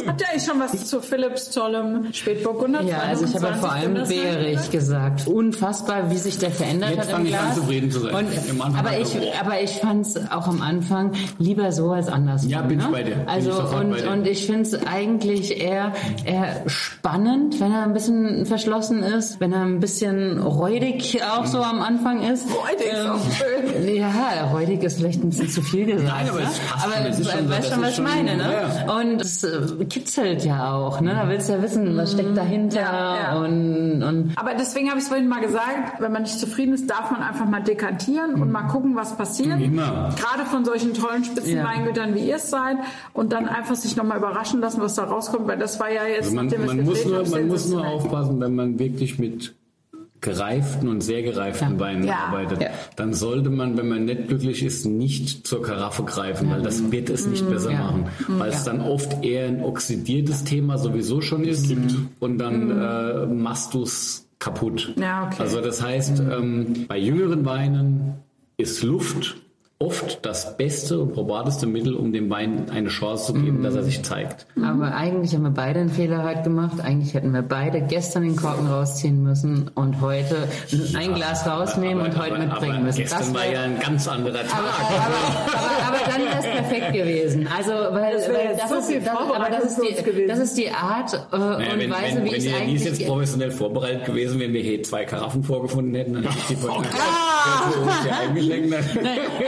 Habt 0.08 0.22
ihr 0.22 0.30
eigentlich 0.30 0.44
schon 0.44 0.60
was 0.60 0.86
zu 0.86 1.02
Philips 1.02 1.50
tollem 1.52 2.14
Spätburgunder? 2.14 2.82
Ja, 2.82 3.00
also 3.00 3.26
ich 3.26 3.36
habe 3.36 3.54
vor 3.56 3.72
allem 3.72 3.96
22 3.96 4.22
Beerich 4.22 4.72
gesagt. 4.72 5.28
Unfassbar, 5.28 6.12
wie 6.12 6.18
sich 6.18 6.38
der 6.38 6.52
verändert 6.52 6.92
Jetzt 6.92 7.00
hat 7.00 7.08
im 7.10 7.16
fang 7.16 7.26
ich 7.26 7.38
an, 7.38 7.46
Glas. 7.46 7.56
zufrieden 7.56 7.92
zu 7.92 8.00
sein. 8.00 8.16
Und, 8.16 8.78
aber 8.78 9.00
ich, 9.00 9.16
aber 9.40 9.62
ich 9.62 9.72
fand 9.72 10.06
es 10.06 10.32
auch 10.32 10.48
am 10.48 10.62
Anfang 10.62 11.14
lieber 11.38 11.72
so 11.72 11.92
als 11.92 12.08
anders. 12.08 12.48
Ja, 12.48 12.62
bin 12.62 12.80
ich 12.80 12.88
bei 12.88 13.04
dir. 13.04 13.24
Also 13.28 13.52
und, 13.62 13.92
bei 13.92 14.02
dir. 14.02 14.12
und 14.12 14.28
ich 14.28 14.46
finde 14.46 14.62
es 14.62 14.74
eigentlich 14.88 15.60
eher, 15.62 15.94
eher 16.26 16.64
spannend, 16.68 17.60
wenn 17.60 17.72
er 17.72 17.84
ein 17.84 17.94
bisschen 17.94 18.46
verschlossen 18.46 19.04
ist, 19.04 19.40
wenn 19.40 19.54
er 19.54 19.62
ein 19.62 19.80
bisschen 19.80 20.40
räudig 20.42 21.22
auch 21.24 21.46
so 21.46 21.62
am 21.62 21.82
Anfang 21.82 22.22
ist. 22.22 22.48
Räudig 22.48 22.94
ist 22.94 23.08
auch 23.08 23.20
schön. 23.32 23.96
Ja, 23.96 24.50
räudig 24.52 24.84
ist 24.84 24.98
vielleicht 24.98 25.24
ein 25.24 25.30
bisschen 25.30 25.50
zu 25.50 25.62
viel 25.62 25.86
gesagt. 25.86 26.10
Nein, 26.10 26.30
aber 26.30 26.40
ne? 26.40 26.48
es 26.48 26.60
passt 26.60 26.86
aber 26.86 26.94
schon. 26.96 27.06
Es 27.06 27.20
ist 27.20 27.32
schon 27.32 27.50
weißt 27.50 27.74
schon, 27.74 27.82
was 27.82 27.92
ich 27.94 28.04
meine, 28.04 28.38
ne? 28.38 28.54
ja, 28.88 28.94
Und 28.94 29.22
es 29.22 29.44
äh, 29.44 29.86
kitzelt 29.86 30.44
ja 30.46 30.74
auch, 30.74 31.02
ne? 31.02 31.14
Da 31.14 31.28
willst 31.30 31.50
du 31.50 31.54
ja 31.54 31.62
wissen, 31.62 31.96
was 31.98 32.14
steckt 32.14 32.36
dahinter 32.38 32.80
Ja, 32.82 33.16
ja. 33.18 33.40
und, 33.40 34.04
und 34.04 34.34
Aber 34.36 34.54
deswegen 34.54 34.90
habe 34.90 34.98
ich 34.98 35.04
es 35.04 35.10
vorhin 35.10 35.28
mal 35.28 35.42
gesagt, 35.42 36.00
wenn 36.00 36.12
man 36.12 36.24
nicht 36.24 36.40
zufrieden 36.40 36.74
ist, 36.74 36.90
darf 36.90 37.12
man 37.12 37.22
einfach 37.22 37.46
mal 37.46 37.62
dekantieren 37.64 38.36
und 38.42 38.52
mal 38.52 38.64
gucken, 38.64 38.96
was 38.96 39.16
passiert. 39.18 39.60
Immer. 39.60 40.14
Gerade 40.18 40.46
von 40.50 40.66
solchen 40.66 40.94
tollen 40.94 41.24
Ja. 41.24 41.30
Spitzenweingütern, 41.32 42.16
wie 42.16 42.28
ihr 42.28 42.36
es 42.36 42.50
seid. 42.50 42.78
Und 43.14 43.32
dann 43.34 43.48
einfach 43.48 43.76
sich 43.76 43.96
nochmal 43.96 44.18
überraschen 44.18 44.62
lassen, 44.62 44.82
was 44.82 44.96
da 44.96 45.04
rauskommt. 45.04 45.48
Weil 45.48 45.58
das 45.58 45.80
war 45.80 45.89
ja 45.90 46.06
jetzt... 46.08 46.26
Also 46.26 46.36
man, 46.36 46.48
es 46.48 46.58
man, 46.58 46.84
muss 46.86 47.06
nur, 47.06 47.28
man 47.28 47.48
muss 47.48 47.68
nur 47.70 47.86
aufpassen, 47.86 48.40
wenn 48.40 48.56
man 48.56 48.80
wirklich 48.80 49.20
mit 49.20 49.56
gereiften 50.22 50.90
und 50.90 51.02
sehr 51.02 51.22
gereiften 51.24 51.74
Ja. 51.76 51.80
Weinen 51.80 52.04
Ja. 52.06 52.16
arbeitet, 52.28 52.62
Ja. 52.62 52.70
dann 52.98 53.14
sollte 53.14 53.50
man, 53.50 53.78
wenn 53.78 53.88
man 53.88 54.04
nicht 54.06 54.28
glücklich 54.28 54.64
ist, 54.64 54.86
nicht 54.86 55.48
zur 55.48 55.62
Karaffe 55.62 56.04
greifen, 56.04 56.50
weil 56.52 56.62
das 56.62 56.92
wird 56.92 57.10
es 57.10 57.26
nicht 57.26 57.50
besser 57.50 57.72
Ja. 57.72 57.84
machen, 57.84 58.06
weil 58.28 58.50
es 58.52 58.64
dann 58.66 58.82
oft 58.82 59.24
eher 59.24 59.48
ein 59.48 59.64
oxidiertes 59.64 60.44
Thema 60.44 60.78
sowieso 60.78 61.22
schon 61.22 61.46
ist 61.46 61.74
und 62.20 62.38
dann 62.38 62.70
äh, 62.70 63.26
machst 63.28 63.74
du 63.74 63.84
es 63.84 64.28
kaputt. 64.40 64.94
Ja, 65.00 65.28
okay. 65.28 65.42
Also 65.42 65.62
das 65.62 65.82
heißt, 65.82 66.20
ähm, 66.20 66.86
bei 66.88 66.98
jüngeren 66.98 67.46
Weinen 67.46 68.16
ist 68.58 68.84
Luft 68.84 69.38
oft 69.82 70.26
das 70.26 70.58
beste 70.58 71.00
und 71.00 71.14
probateste 71.14 71.66
Mittel, 71.66 71.96
um 71.96 72.12
dem 72.12 72.30
Wein 72.30 72.70
eine 72.70 72.90
Chance 72.90 73.28
zu 73.28 73.34
geben, 73.34 73.64
dass 73.64 73.76
er 73.76 73.84
sich 73.84 74.04
zeigt. 74.04 74.46
Aber 74.62 74.94
eigentlich 74.94 75.34
haben 75.34 75.44
wir 75.44 75.52
beide 75.52 75.80
einen 75.80 75.90
Fehler 75.90 76.24
heute 76.26 76.42
gemacht. 76.44 76.82
Eigentlich 76.84 77.14
hätten 77.14 77.32
wir 77.32 77.44
beide 77.44 77.80
gestern 77.84 78.24
den 78.24 78.36
Korken 78.36 78.68
rausziehen 78.68 79.24
müssen 79.24 79.72
und 79.76 80.02
heute 80.02 80.50
ein 80.96 81.14
Glas 81.16 81.48
rausnehmen 81.48 82.04
und 82.06 82.18
heute 82.18 82.36
aber, 82.36 82.46
mitbringen 82.46 82.76
aber 82.76 82.84
müssen. 82.84 82.98
Gestern 83.00 83.20
Das 83.20 83.34
war 83.34 83.46
ja 83.50 83.62
ein 83.62 83.80
ganz 83.80 84.06
anderer 84.10 84.46
Tag. 84.46 84.60
aber, 84.60 84.68
aber, 84.68 85.58
aber, 85.58 85.88
aber 85.88 86.12
dann 86.12 86.22
wäre 86.26 86.40
es 86.40 86.46
perfekt 86.46 86.94
gewesen. 86.94 87.48
Also, 87.56 87.72
weil, 87.72 88.16
Das 88.18 88.28
weil 88.28 88.82
so 88.84 88.92
ist, 88.92 89.08
das, 89.08 89.16
aber 89.18 89.50
das 89.50 89.76
die, 89.80 90.04
gewesen. 90.04 90.28
das 90.28 90.40
ist 90.40 90.58
die 90.58 90.70
Art 90.72 91.14
äh, 91.14 91.38
Naja, 91.38 91.72
und 91.74 91.80
wenn, 91.80 91.90
Weise, 91.90 92.18
wenn, 92.18 92.26
wie 92.26 92.32
wenn 92.32 92.36
ich 92.36 92.44
die 92.44 92.50
Denise 92.50 92.58
eigentlich... 92.60 92.84
jetzt 93.00 93.06
professionell 93.08 93.52
vorbereitet 93.52 94.04
gewesen 94.06 94.42
wären, 94.42 94.52
wir 94.52 94.62
hier 94.62 94.84
zwei 94.84 95.06
Karaffen 95.06 95.42
vorgefunden 95.42 95.96
hätten, 95.96 96.16
dann 96.16 96.24
hätte 96.24 96.36
ich 96.38 96.48
die 96.48 96.56
Ah! 96.68 97.72
Podcast 97.72 98.08
ja 98.08 98.20
eingeschenkt. 98.28 98.76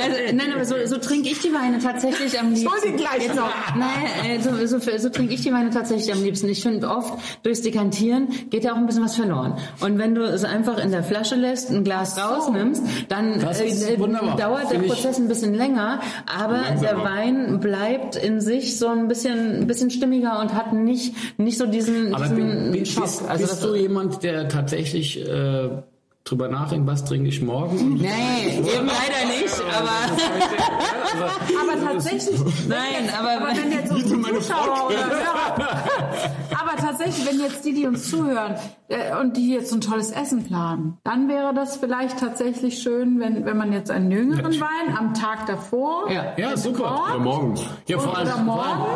Also, 0.01 0.20
nein, 0.33 0.51
aber 0.53 0.65
so, 0.65 0.75
so 0.85 0.97
trinke 0.97 1.29
ich 1.29 1.39
die 1.41 1.53
Weine 1.53 1.79
tatsächlich 1.79 2.39
am 2.39 2.49
liebsten. 2.53 2.67
Soll 2.69 2.91
die 2.91 2.97
gleich 2.97 3.23
Jetzt, 3.23 3.35
noch? 3.35 3.51
Nein, 3.75 3.89
äh, 4.25 4.39
so, 4.41 4.49
so, 4.79 4.97
so 4.97 5.09
trinke 5.09 5.33
ich 5.33 5.41
die 5.41 5.51
Weine 5.53 5.69
tatsächlich 5.69 6.13
am 6.13 6.23
liebsten. 6.23 6.47
Ich 6.49 6.61
finde 6.61 6.89
oft, 6.89 7.13
durchs 7.43 7.61
Dekantieren 7.61 8.27
geht 8.49 8.63
ja 8.63 8.73
auch 8.73 8.77
ein 8.77 8.85
bisschen 8.85 9.03
was 9.03 9.15
verloren. 9.15 9.55
Und 9.79 9.97
wenn 9.97 10.15
du 10.15 10.21
es 10.23 10.43
einfach 10.43 10.77
in 10.83 10.91
der 10.91 11.03
Flasche 11.03 11.35
lässt, 11.35 11.69
ein 11.71 11.83
Glas 11.83 12.17
rausnimmst, 12.17 12.83
dann 13.09 13.39
äh, 13.41 13.67
äh, 13.67 13.97
dauert 14.37 14.71
der 14.71 14.79
Prozess 14.79 15.17
ein 15.17 15.27
bisschen 15.27 15.53
länger, 15.53 15.99
aber 16.25 16.61
Langsamer. 16.61 16.79
der 16.81 17.03
Wein 17.03 17.59
bleibt 17.59 18.15
in 18.15 18.41
sich 18.41 18.77
so 18.77 18.87
ein 18.87 19.07
bisschen, 19.07 19.61
ein 19.61 19.67
bisschen 19.67 19.89
stimmiger 19.89 20.39
und 20.39 20.53
hat 20.53 20.73
nicht, 20.73 21.13
nicht 21.39 21.57
so 21.57 21.65
diesen, 21.65 22.13
Aber 22.13 22.25
diesen 22.27 22.71
bi- 22.71 22.79
bi- 22.79 22.85
Schock. 22.85 23.03
bist, 23.03 23.23
also 23.27 23.45
bist 23.47 23.63
du 23.63 23.75
jemand, 23.75 24.23
der 24.23 24.47
tatsächlich 24.49 25.19
äh, 25.27 25.69
drüber 26.23 26.47
nachdenkt, 26.47 26.87
was 26.87 27.03
trinke 27.05 27.29
ich 27.29 27.41
morgen? 27.41 27.95
Nee, 27.95 28.57
eben 28.57 28.87
leider 28.87 29.25
nicht, 29.39 29.61
aber 29.75 29.89
Aber 31.21 31.93
tatsächlich, 31.93 32.39
nein, 32.67 33.09
aber, 33.17 33.45
aber 33.45 33.57
wenn 33.57 33.71
jetzt 33.71 33.91
unsere 33.91 34.39
Zuschauer 34.39 34.87
oder 34.87 35.05
Hörer, 35.05 35.83
aber 36.59 36.77
tatsächlich, 36.77 37.27
wenn 37.27 37.39
jetzt 37.39 37.65
die, 37.65 37.73
die 37.73 37.85
uns 37.85 38.09
zuhören 38.09 38.55
äh, 38.87 39.15
und 39.19 39.35
die 39.35 39.51
jetzt 39.53 39.69
so 39.69 39.75
ein 39.75 39.81
tolles 39.81 40.11
Essen 40.11 40.43
planen, 40.43 40.97
dann 41.03 41.27
wäre 41.27 41.53
das 41.53 41.77
vielleicht 41.77 42.19
tatsächlich 42.19 42.81
schön, 42.81 43.19
wenn, 43.19 43.45
wenn 43.45 43.57
man 43.57 43.73
jetzt 43.73 43.91
einen 43.91 44.11
jüngeren 44.11 44.59
Wein 44.59 44.97
am 44.97 45.13
Tag 45.13 45.45
davor 45.47 46.09
Ja. 46.09 46.33
Ja, 46.37 46.55
super. 46.55 47.05
Oder 47.09 47.19
morgens. 47.19 47.61
Ja, 47.87 47.99
vor 47.99 48.17
allem, 48.17 48.29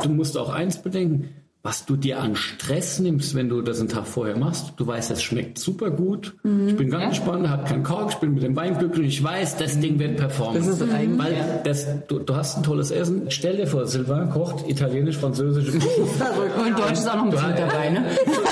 du 0.03 0.09
musst 0.09 0.37
auch 0.37 0.49
eins 0.49 0.81
bedenken, 0.81 1.29
was 1.65 1.83
du 1.87 1.95
dir 1.95 2.19
an 2.21 2.35
Stress 2.35 2.99
nimmst, 2.99 3.33
wenn 3.33 3.49
du 3.49 3.63
das 3.63 3.79
einen 3.79 3.89
Tag 3.89 4.05
vorher 4.05 4.37
machst. 4.37 4.73
Du 4.77 4.85
weißt, 4.85 5.09
es 5.09 5.23
schmeckt 5.23 5.57
super 5.57 5.89
gut. 5.89 6.35
Mhm. 6.43 6.67
Ich 6.67 6.75
bin 6.77 6.91
ganz 6.91 7.05
entspannt, 7.05 7.49
habe 7.49 7.63
keinen 7.67 7.81
Kork, 7.81 8.11
ich 8.11 8.17
bin 8.17 8.35
mit 8.35 8.43
dem 8.43 8.55
Wein 8.55 8.77
glücklich. 8.77 9.07
Ich 9.17 9.23
weiß, 9.23 9.57
das 9.57 9.79
Ding 9.79 9.97
wird 9.97 10.17
performen. 10.17 10.63
Das 10.63 10.67
ist 10.67 10.81
eigentlich- 10.83 11.17
Weil 11.17 11.61
das, 11.63 11.87
du, 12.07 12.19
du 12.19 12.35
hast 12.35 12.57
ein 12.57 12.61
tolles 12.63 12.91
Essen. 12.91 13.23
Stell 13.31 13.57
dir 13.57 13.65
vor, 13.65 13.87
Silvan 13.87 14.29
kocht 14.29 14.69
italienisch, 14.69 15.17
französisch. 15.17 15.69
und 15.73 16.77
Deutsch 16.79 16.91
ist 16.91 17.09
auch 17.09 17.15
noch 17.15 17.23
ein 17.23 17.29
bisschen 17.31 17.49
mit 17.49 17.57
dabei, 17.57 17.89
ne? 17.89 18.05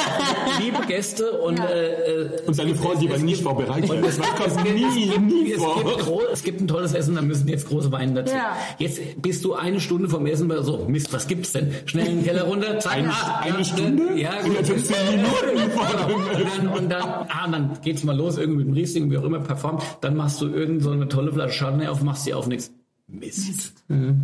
Liebe 0.60 0.80
Gäste 0.88 1.32
und 1.34 1.60
äh, 1.60 2.24
äh, 2.24 2.30
Und 2.48 2.56
seine 2.56 2.74
Frau, 2.74 2.96
die 2.96 3.10
war 3.12 3.18
nicht 3.20 3.44
vorbereitet. 3.44 3.92
Das 4.04 4.18
kommt 4.18 4.64
nie, 4.74 5.18
nie 5.20 5.52
es, 5.52 5.62
vor. 5.62 5.84
gibt 5.84 6.32
es 6.34 6.44
gibt 6.44 6.62
ein 6.62 6.68
tolles 6.68 6.94
Essen, 6.96 7.14
da 7.16 7.22
müssen 7.22 7.48
jetzt 7.48 7.68
große 7.68 7.92
Weine 7.92 8.24
dazu. 8.24 8.34
Ja. 8.36 8.58
Jetzt 8.80 9.00
bist 9.22 9.46
du 9.46 9.54
eine 9.54 9.80
Stunde 9.80 10.10
vom 10.10 10.26
Essen, 10.26 10.52
so, 10.64 10.86
Mist, 10.88 11.14
was 11.14 11.28
gibt's 11.28 11.52
denn? 11.54 11.72
Schnell 11.86 12.08
in 12.08 12.16
den 12.18 12.26
Keller 12.26 12.44
runter, 12.44 12.80
zack, 12.80 13.03
Eine- 13.04 13.14
ah, 13.14 13.40
eine 13.42 13.58
ja, 13.58 13.64
Stunde? 13.64 14.20
Ja, 14.20 14.42
gut. 14.42 14.66
15 14.68 14.96
Minuten. 15.12 15.72
Und 15.72 16.46
dann, 16.58 16.68
und 16.68 16.90
dann, 16.90 17.04
ah, 17.04 17.48
dann 17.50 17.82
geht's 17.82 18.04
mal 18.04 18.16
los, 18.16 18.38
irgendwie 18.38 18.60
mit 18.60 18.68
dem 18.68 18.74
Riesling, 18.74 19.12
wie 19.12 19.18
auch 19.18 19.24
immer, 19.24 19.40
performt. 19.40 19.84
Dann 20.02 20.16
machst 20.16 20.42
du 20.42 20.48
irgend 20.48 20.84
so 20.84 20.92
eine 20.92 21.08
tolle 21.08 21.32
Flasche 21.32 21.60
Chardonnay 21.60 21.88
auf, 21.88 22.02
machst 22.02 22.24
sie 22.26 22.34
auf, 22.34 22.48
nix. 22.48 22.72
Mist. 23.08 23.74
Der 23.90 23.98
hat 23.98 24.16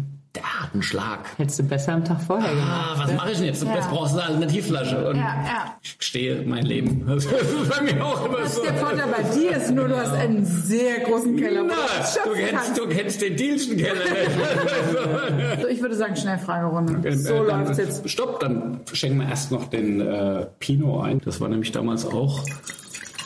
einen 0.74 0.84
Schlag. 0.84 1.20
Hättest 1.38 1.60
du 1.60 1.64
besser 1.64 1.94
am 1.94 2.06
Tag 2.06 2.22
vorher 2.22 2.50
gemacht. 2.54 2.68
Ah, 2.70 2.94
was 2.98 3.14
mache 3.14 3.32
ich 3.32 3.38
denn 3.38 3.48
jetzt? 3.48 3.64
Jetzt 3.64 3.90
brauchst 3.90 4.14
du 4.14 4.20
eine 4.20 4.28
Alternativflasche. 4.28 5.10
Und 5.10 5.16
Ja, 5.16 5.22
ja. 5.44 5.78
ich 5.82 5.96
stehe 6.00 6.44
mein 6.44 6.66
Leben. 6.66 7.06
Das 7.08 7.26
ist 7.26 7.70
bei 7.70 7.82
mir 7.82 8.06
auch 8.06 8.26
immer 8.26 8.46
so. 8.46 8.62
der 8.64 8.76
Vorteil 8.76 9.08
bei 9.08 9.24
dir 9.36 9.58
ist 9.58 9.72
nur, 9.72 9.88
du 9.88 9.98
hast 9.98 10.14
einen 10.14 10.46
sehr 10.46 11.00
großen 11.00 11.36
Keller, 11.36 11.64
Na, 11.68 11.74
du 11.74 11.80
das 11.98 12.20
kennst, 12.36 12.78
du 12.78 12.88
kennst 12.88 13.22
den 13.22 13.36
Dielschen 13.36 13.78
Keller. 13.78 14.02
So, 15.62 15.68
ich 15.68 15.82
würde 15.82 15.96
sagen, 15.96 16.16
Schnellfragerunde. 16.16 17.18
So 17.18 17.34
Äh, 17.34 17.48
läuft's 17.48 17.78
jetzt. 17.78 18.10
Stopp, 18.10 18.40
dann 18.40 18.82
schenken 18.94 19.20
wir 19.20 19.28
erst 19.30 19.52
noch 19.52 19.68
den 19.68 20.00
äh, 20.02 20.46
Pinot 20.60 21.04
ein. 21.06 21.22
Das 21.26 21.42
war 21.42 21.50
nämlich 21.50 21.72
damals 21.72 22.06
auch 22.06 22.44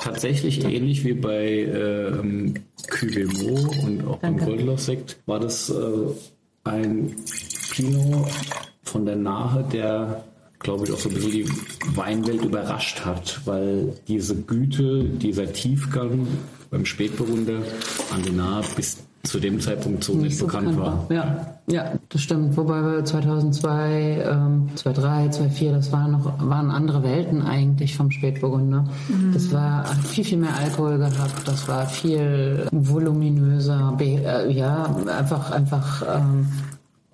tatsächlich 0.02 0.64
ähnlich 0.66 1.04
wie 1.06 1.14
bei 1.14 1.48
ähm, 1.48 2.56
Cuvée 2.90 3.84
und 3.86 4.08
auch 4.08 4.18
beim 4.18 4.38
Danke. 4.38 4.46
Goldloff-Sekt. 4.56 5.18
War 5.26 5.40
das 5.40 5.70
äh, 5.70 5.74
ein 6.64 7.16
Pinot 7.72 8.30
von 8.84 9.06
der 9.06 9.16
Nahe, 9.16 9.64
der 9.72 10.24
glaube 10.60 10.86
ich 10.86 10.92
auch 10.94 11.00
so 11.00 11.10
ein 11.10 11.16
bisschen 11.16 11.32
die 11.32 11.50
Weinwelt 11.96 12.44
überrascht 12.44 13.04
hat, 13.04 13.42
weil 13.46 13.94
diese 14.08 14.36
Güte, 14.36 15.04
dieser 15.04 15.52
Tiefgang 15.52 16.28
beim 16.70 16.86
Spätburgunder 16.86 17.62
an 18.14 18.24
der 18.24 18.34
Nahe 18.34 18.64
bis 18.76 18.98
zu 19.26 19.40
dem 19.40 19.62
Zeitpunkt 19.62 20.04
so 20.04 20.14
nicht, 20.16 20.38
so 20.38 20.46
bekannt 20.46 20.78
war. 20.78 21.06
Ja, 21.10 21.58
ja, 21.68 21.94
das 22.10 22.22
stimmt. 22.22 22.58
Wobei 22.58 22.82
wir 22.82 23.06
2002, 23.06 24.26
ähm, 24.30 24.70
2003, 24.76 25.30
2004, 25.30 25.72
das 25.72 25.92
waren 25.94 26.12
noch 26.12 26.50
waren 26.50 26.70
andere 26.70 27.04
Welten 27.04 27.42
eigentlich 27.42 27.96
vom 27.96 28.12
Spätburgunder. 28.12 28.86
Das 29.34 29.52
war 29.54 29.90
hat 29.90 30.06
viel 30.06 30.26
viel 30.26 30.40
mehr 30.40 30.56
Alkohol 30.58 30.98
gehabt. 30.98 31.48
Das 31.48 31.70
war 31.70 31.88
viel 31.88 32.68
voluminöser. 32.72 33.94
Be 33.98 34.22
äh, 34.26 34.52
ja, 34.52 34.94
einfach 35.18 35.52
einfach 35.52 36.04
ähm, 36.18 36.48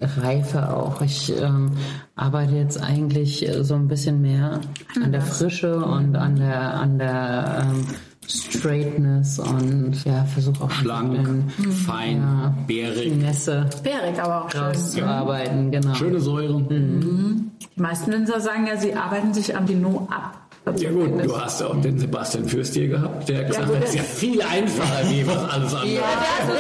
Reife 0.01 0.73
auch. 0.75 1.01
Ich 1.01 1.31
ähm, 1.39 1.73
arbeite 2.15 2.55
jetzt 2.55 2.81
eigentlich 2.81 3.47
so 3.61 3.75
ein 3.75 3.87
bisschen 3.87 4.19
mehr 4.19 4.61
an 4.99 5.11
der 5.11 5.21
Frische 5.21 5.77
und 5.77 6.15
an 6.15 6.37
der 6.37 6.73
an 6.73 6.97
der 6.97 7.65
ähm, 7.69 7.85
Straightness 8.29 9.39
und 9.39 10.05
ja, 10.05 10.23
versuche 10.25 10.63
auch 10.63 10.69
Schlank, 10.71 11.17
ein 11.17 11.45
bisschen, 11.57 11.71
fein, 11.71 12.17
ja, 12.17 12.53
bärig. 12.67 13.13
Finesse 13.13 13.67
Bärig 13.83 14.21
aber 14.21 14.45
auch 14.45 14.51
schön. 14.51 14.61
rauszuarbeiten, 14.61 15.71
genau. 15.71 15.95
Schöne 15.95 16.19
Säure. 16.19 16.61
Die 16.61 17.81
meisten 17.81 18.11
Winzer 18.11 18.39
sagen 18.39 18.67
ja, 18.67 18.77
sie 18.77 18.93
arbeiten 18.93 19.33
sich 19.33 19.55
am 19.55 19.65
Pinot 19.65 20.07
ab. 20.11 20.48
Ja 20.77 20.91
gut, 20.91 21.25
du 21.25 21.37
hast 21.37 21.61
ja 21.61 21.67
auch 21.67 21.81
den 21.81 21.97
Sebastian 21.97 22.45
Fürst 22.45 22.73
hier 22.75 22.89
gehabt, 22.89 23.27
der 23.27 23.45
gesagt 23.45 23.67
gut, 23.67 23.77
hat, 23.77 23.83
es 23.85 23.89
ist 23.89 23.95
ja 23.95 24.03
viel 24.03 24.41
einfacher 24.41 25.09
wie 25.09 25.25
was 25.25 25.49
alles 25.49 25.73
andere. 25.73 25.93
Ja, 25.95 26.01
also, 26.41 26.53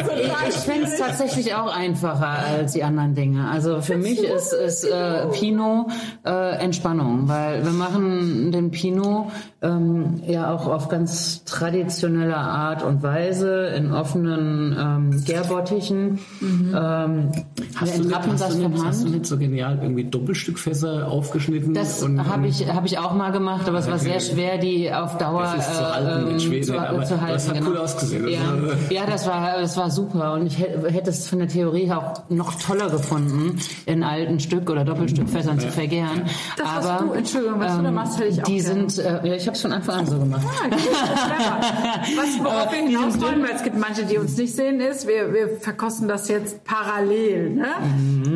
also 0.00 0.12
ich, 0.16 0.48
ich 0.48 0.60
finde 0.62 0.86
es 0.86 0.98
tatsächlich 0.98 1.54
auch 1.54 1.74
einfacher 1.74 2.26
als 2.26 2.72
die 2.72 2.82
anderen 2.82 3.14
Dinge. 3.14 3.48
Also 3.48 3.80
für 3.80 3.96
mich 3.96 4.22
ist, 4.24 4.52
ist 4.52 4.84
äh, 4.84 5.26
Pinot 5.28 5.86
äh, 6.24 6.56
Entspannung, 6.56 7.28
weil 7.28 7.64
wir 7.64 7.72
machen 7.72 8.50
den 8.50 8.70
Pinot 8.70 9.26
ähm, 9.62 10.22
ja 10.26 10.52
auch 10.52 10.66
auf 10.66 10.88
ganz 10.88 11.44
traditionelle 11.44 12.36
Art 12.36 12.82
und 12.82 13.02
Weise 13.02 13.66
in 13.76 13.92
offenen 13.92 14.76
ähm, 14.78 15.24
Gärbottichen. 15.24 16.18
Ähm, 16.40 16.72
wir 16.72 17.34
Hast 17.74 17.98
du, 17.98 18.02
entrappen 18.02 18.32
hast, 18.32 18.40
das 18.40 18.56
du 18.56 18.62
von 18.62 18.72
nicht, 18.72 18.84
hast 18.84 19.04
du 19.04 19.08
nicht 19.08 19.26
so 19.26 19.38
genial 19.38 19.78
irgendwie 19.82 20.04
Doppelstückfässer 20.04 21.08
aufgeschnitten? 21.08 21.74
Das 21.74 22.02
habe 22.02 22.46
ich, 22.46 22.66
hab 22.80 22.86
ich 22.86 22.96
auch 22.96 23.12
mal 23.12 23.30
gemacht, 23.30 23.68
aber 23.68 23.78
es 23.78 23.90
war 23.90 23.98
sehr 23.98 24.20
schwer, 24.20 24.56
die 24.56 24.90
auf 24.90 25.18
Dauer 25.18 25.42
Das 25.42 25.68
ist 25.68 25.76
zu 25.76 25.94
halten 25.94 26.28
in 26.28 26.32
ähm, 26.32 26.40
Schweden, 26.40 26.64
zu, 26.64 26.78
aber 26.78 27.04
zu 27.04 27.20
halten. 27.20 27.34
das 27.34 27.48
hat 27.48 27.54
genau. 27.56 27.70
cool 27.70 27.76
ausgesehen. 27.76 28.26
Ja, 28.26 28.40
ja 28.88 29.04
das, 29.04 29.26
war, 29.26 29.60
das 29.60 29.76
war 29.76 29.90
super 29.90 30.32
und 30.32 30.46
ich 30.46 30.58
hätte, 30.58 31.10
es 31.10 31.28
von 31.28 31.40
der 31.40 31.48
Theorie 31.48 31.92
auch 31.92 32.22
noch 32.30 32.54
toller 32.54 32.88
gefunden, 32.88 33.60
in 33.84 34.02
alten 34.02 34.40
Stück- 34.40 34.70
oder 34.70 34.86
Doppelstückfässern 34.86 35.60
zu 35.60 35.68
vergären. 35.68 36.22
Das 36.56 36.66
hast 36.68 36.86
aber, 36.86 37.04
du, 37.04 37.12
Entschuldigung, 37.12 37.60
was 37.60 37.76
du 37.76 37.82
da 37.82 37.90
machst, 37.90 38.18
hätte 38.18 38.28
ich 38.28 38.40
auch 38.40 38.46
Die 38.46 38.60
gerne. 38.60 38.88
sind, 38.88 39.04
äh, 39.04 39.28
ja, 39.28 39.34
ich 39.34 39.46
habe 39.46 39.56
es 39.56 39.60
von 39.60 39.72
Anfang 39.72 39.96
an 39.96 40.06
so 40.06 40.18
gemacht. 40.18 40.46
Ah, 40.46 40.68
gut, 40.68 40.78
clever. 40.78 41.60
Was, 42.16 42.44
worauf 42.44 42.72
wir 42.72 42.78
hinaus 42.78 43.20
wollen, 43.20 43.42
weil 43.42 43.56
es 43.56 43.62
gibt 43.62 43.78
manche, 43.78 44.04
die 44.04 44.16
uns 44.16 44.38
nicht 44.38 44.56
sehen, 44.56 44.80
ist, 44.80 45.06
wir, 45.06 45.34
wir 45.34 45.48
verkosten 45.60 46.08
das 46.08 46.28
jetzt 46.28 46.64
parallel. 46.64 47.50
Ne? 47.50 47.66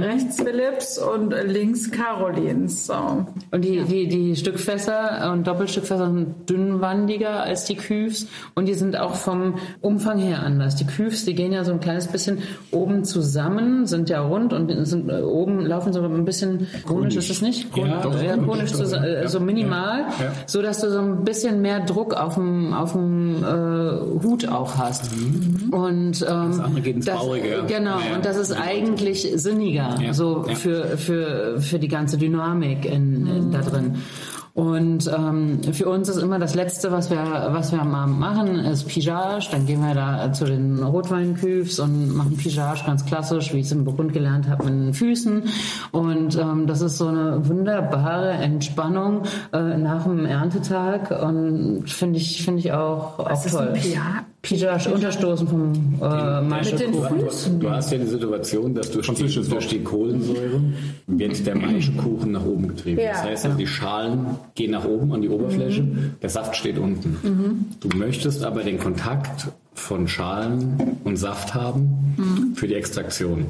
Rechts 0.00 0.36
Philips 0.36 0.98
und 0.98 1.30
links 1.30 1.90
Carolins. 1.90 2.86
So. 2.86 3.26
Und 3.50 3.64
die, 3.64 3.82
die, 3.84 4.08
die 4.08 4.23
Stückfässer 4.36 5.30
und 5.32 5.46
Doppelstückfässer 5.46 6.06
sind 6.10 6.48
dünnwandiger 6.50 7.42
als 7.42 7.64
die 7.64 7.76
Küfs 7.76 8.26
und 8.54 8.66
die 8.66 8.74
sind 8.74 8.96
auch 8.98 9.14
vom 9.14 9.54
Umfang 9.80 10.18
her 10.18 10.42
anders. 10.42 10.76
Die 10.76 10.86
Küfs, 10.86 11.24
die 11.24 11.34
gehen 11.34 11.52
ja 11.52 11.64
so 11.64 11.72
ein 11.72 11.80
kleines 11.80 12.08
bisschen 12.08 12.38
oben 12.70 13.04
zusammen, 13.04 13.86
sind 13.86 14.08
ja 14.10 14.20
rund 14.20 14.52
und 14.52 14.70
sind 14.86 15.08
äh, 15.10 15.20
oben 15.22 15.60
laufen 15.66 15.92
so 15.92 16.02
ein 16.02 16.24
bisschen 16.24 16.66
konisch, 16.86 17.16
ist 17.16 17.30
es 17.30 17.42
nicht? 17.42 17.66
Ja, 17.76 18.00
doch, 18.02 18.20
ja, 18.22 18.34
konisch, 18.36 18.46
konisch, 18.46 18.72
doch, 18.72 18.84
so, 18.84 18.96
ja. 18.96 19.04
äh, 19.04 19.28
so 19.28 19.40
minimal, 19.40 20.00
Ja, 20.18 20.24
ja. 20.26 20.32
so 20.46 20.62
dass 20.62 20.80
du 20.80 20.90
so 20.90 20.98
ein 21.00 21.24
bisschen 21.24 21.60
mehr 21.62 21.80
Druck 21.80 22.14
auf 22.14 22.34
dem 22.34 22.72
auf 22.72 22.92
dem 22.92 23.42
äh, 23.44 24.24
Hut 24.24 24.48
auch 24.48 24.76
hast. 24.78 25.10
Und 25.70 25.72
ähm, 25.92 26.12
Das 26.12 26.24
andere 26.60 26.80
geht 26.82 26.96
ins 26.96 27.06
Baurige, 27.06 27.48
ja. 27.48 27.60
Genau, 27.66 27.96
und 28.14 28.24
das 28.24 28.36
ist 28.36 28.52
eigentlich 28.52 29.30
sinniger, 29.36 29.96
Ja, 30.00 30.12
so 30.14 30.44
ja. 30.48 30.54
für 30.54 30.96
für 30.96 31.60
für 31.60 31.78
die 31.78 31.88
ganze 31.88 32.16
Dynamik 32.18 32.84
in, 32.84 33.26
in, 33.26 33.50
da 33.50 33.60
drin. 33.60 33.96
Und 34.54 35.10
ähm, 35.12 35.60
für 35.72 35.88
uns 35.88 36.08
ist 36.08 36.18
immer 36.18 36.38
das 36.38 36.54
Letzte, 36.54 36.92
was 36.92 37.10
wir, 37.10 37.18
was 37.50 37.72
wir 37.72 37.80
am 37.82 37.92
Abend 37.92 38.20
machen, 38.20 38.54
ist 38.60 38.86
Pigeage. 38.86 39.48
Dann 39.50 39.66
gehen 39.66 39.80
wir 39.84 39.94
da 39.94 40.32
zu 40.32 40.44
den 40.44 40.80
Rotweinküfs 40.80 41.80
und 41.80 42.14
machen 42.14 42.36
Pigeage 42.36 42.84
ganz 42.86 43.04
klassisch, 43.04 43.52
wie 43.52 43.58
ich 43.58 43.66
es 43.66 43.72
im 43.72 43.84
Burgund 43.84 44.12
gelernt 44.12 44.48
habe, 44.48 44.64
mit 44.66 44.74
den 44.74 44.94
Füßen. 44.94 45.42
Und 45.90 46.38
ähm, 46.38 46.68
das 46.68 46.82
ist 46.82 46.98
so 46.98 47.08
eine 47.08 47.48
wunderbare 47.48 48.30
Entspannung 48.30 49.22
äh, 49.52 49.76
nach 49.76 50.04
dem 50.04 50.24
Erntetag 50.24 51.10
und 51.20 51.90
finde 51.90 52.18
ich, 52.20 52.44
finde 52.44 52.60
ich 52.60 52.72
auch, 52.72 53.18
auch 53.18 53.30
Was 53.30 53.46
ist 53.46 53.52
toll. 53.56 53.70
ein 53.70 53.74
Pia- 53.74 54.24
Pigeage 54.44 54.90
unterstoßen 54.92 55.48
vom 55.48 55.72
äh, 56.00 56.40
Maischekuchen. 56.42 57.18
Du, 57.18 57.58
du 57.60 57.70
hast 57.70 57.90
ja 57.90 57.98
die 57.98 58.06
Situation, 58.06 58.74
dass 58.74 58.90
durch 58.90 59.08
die, 59.14 59.48
durch 59.48 59.68
die 59.68 59.82
Kohlensäure 59.82 60.60
wird 61.06 61.46
der 61.46 61.56
Maischekuchen 61.56 62.32
nach 62.32 62.44
oben 62.44 62.68
getrieben. 62.68 63.00
Ja. 63.00 63.12
Das 63.12 63.24
heißt, 63.24 63.44
also 63.46 63.56
die 63.56 63.66
Schalen 63.66 64.26
gehen 64.54 64.72
nach 64.72 64.84
oben 64.84 65.12
an 65.12 65.22
die 65.22 65.30
Oberfläche, 65.30 65.86
der 66.20 66.28
Saft 66.28 66.56
steht 66.56 66.78
unten. 66.78 67.74
Du 67.80 67.88
möchtest 67.96 68.44
aber 68.44 68.62
den 68.62 68.78
Kontakt 68.78 69.48
von 69.72 70.06
Schalen 70.06 70.98
und 71.04 71.16
Saft 71.16 71.54
haben 71.54 72.52
für 72.54 72.68
die 72.68 72.74
Extraktion. 72.74 73.46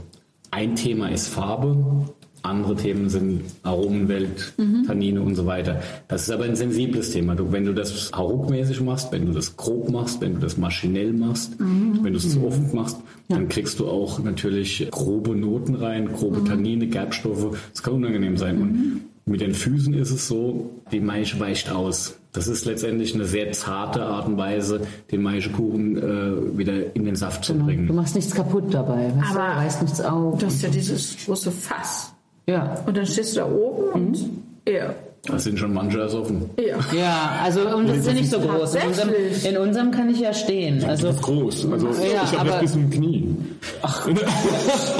Ein 0.50 0.76
Thema 0.76 1.08
ist 1.10 1.28
Farbe, 1.28 2.06
andere 2.44 2.76
Themen 2.76 3.08
sind 3.08 3.40
Aromenwelt, 3.62 4.54
Tannine 4.86 5.22
und 5.22 5.34
so 5.34 5.46
weiter. 5.46 5.80
Das 6.08 6.22
ist 6.22 6.30
aber 6.30 6.44
ein 6.44 6.56
sensibles 6.56 7.10
Thema. 7.10 7.34
Du, 7.34 7.50
wenn 7.52 7.64
du 7.64 7.72
das 7.74 8.10
hauruckmäßig 8.14 8.80
machst, 8.82 9.10
wenn 9.12 9.26
du 9.26 9.32
das 9.32 9.56
grob 9.56 9.90
machst, 9.90 10.20
wenn 10.20 10.34
du 10.34 10.40
das 10.40 10.56
maschinell 10.56 11.12
machst, 11.12 11.58
wenn 11.58 12.12
du 12.12 12.16
es 12.18 12.30
zu 12.32 12.46
oft 12.46 12.72
machst, 12.74 12.98
dann 13.28 13.48
kriegst 13.48 13.80
du 13.80 13.88
auch 13.88 14.18
natürlich 14.22 14.86
grobe 14.90 15.34
Noten 15.34 15.74
rein, 15.74 16.06
grobe 16.12 16.44
Tannine, 16.44 16.86
Gerbstoffe. 16.86 17.56
Das 17.72 17.82
kann 17.82 17.94
unangenehm 17.94 18.36
sein. 18.36 18.60
Und 18.60 19.00
mit 19.26 19.40
den 19.40 19.54
Füßen 19.54 19.94
ist 19.94 20.10
es 20.10 20.28
so, 20.28 20.70
die 20.92 21.00
Maische 21.00 21.40
weicht 21.40 21.70
aus. 21.72 22.18
Das 22.32 22.48
ist 22.48 22.64
letztendlich 22.66 23.14
eine 23.14 23.24
sehr 23.24 23.52
zarte 23.52 24.02
Art 24.04 24.26
und 24.26 24.36
Weise, 24.36 24.80
den 25.12 25.22
Maischekuchen 25.22 25.96
äh, 25.96 26.58
wieder 26.58 26.94
in 26.96 27.04
den 27.04 27.14
Saft 27.16 27.44
zu 27.44 27.54
Du 27.54 27.64
bringen. 27.64 27.94
machst 27.94 28.16
nichts 28.16 28.34
kaputt 28.34 28.64
dabei, 28.74 29.12
weißt 29.16 29.34
du? 29.34 29.38
Aber- 29.38 29.56
reißt 29.56 29.82
nichts 29.82 30.00
auf. 30.00 30.38
Du 30.38 30.46
hast 30.46 30.60
ja 30.62 30.68
dieses 30.68 31.16
große 31.24 31.50
Fass. 31.52 32.12
Ja. 32.46 32.82
Und 32.86 32.96
dann 32.96 33.06
stehst 33.06 33.36
du 33.36 33.40
da 33.40 33.46
oben 33.46 33.92
und 33.92 34.30
ja. 34.68 34.94
Das 35.26 35.44
sind 35.44 35.58
schon 35.58 35.72
manche 35.72 36.00
ersoffen. 36.00 36.50
Ja. 36.58 36.76
Ja, 36.96 37.40
also 37.42 37.60
und 37.74 37.88
das 37.88 37.98
ist 37.98 38.06
ja 38.06 38.12
nicht 38.12 38.30
so 38.30 38.40
groß. 38.40 38.74
In 38.74 38.88
unserem, 38.88 39.10
in 39.44 39.56
unserem 39.56 39.90
kann 39.90 40.10
ich 40.10 40.20
ja 40.20 40.34
stehen. 40.34 40.84
Also 40.84 41.06
Das 41.06 41.16
ist 41.16 41.22
groß. 41.22 41.66
Also 41.72 41.88
Ja, 41.88 42.24
ich 42.24 42.38
habe 42.38 42.50
das 42.50 42.60
bis 42.60 42.72
zum 42.72 42.90
Knie. 42.90 43.34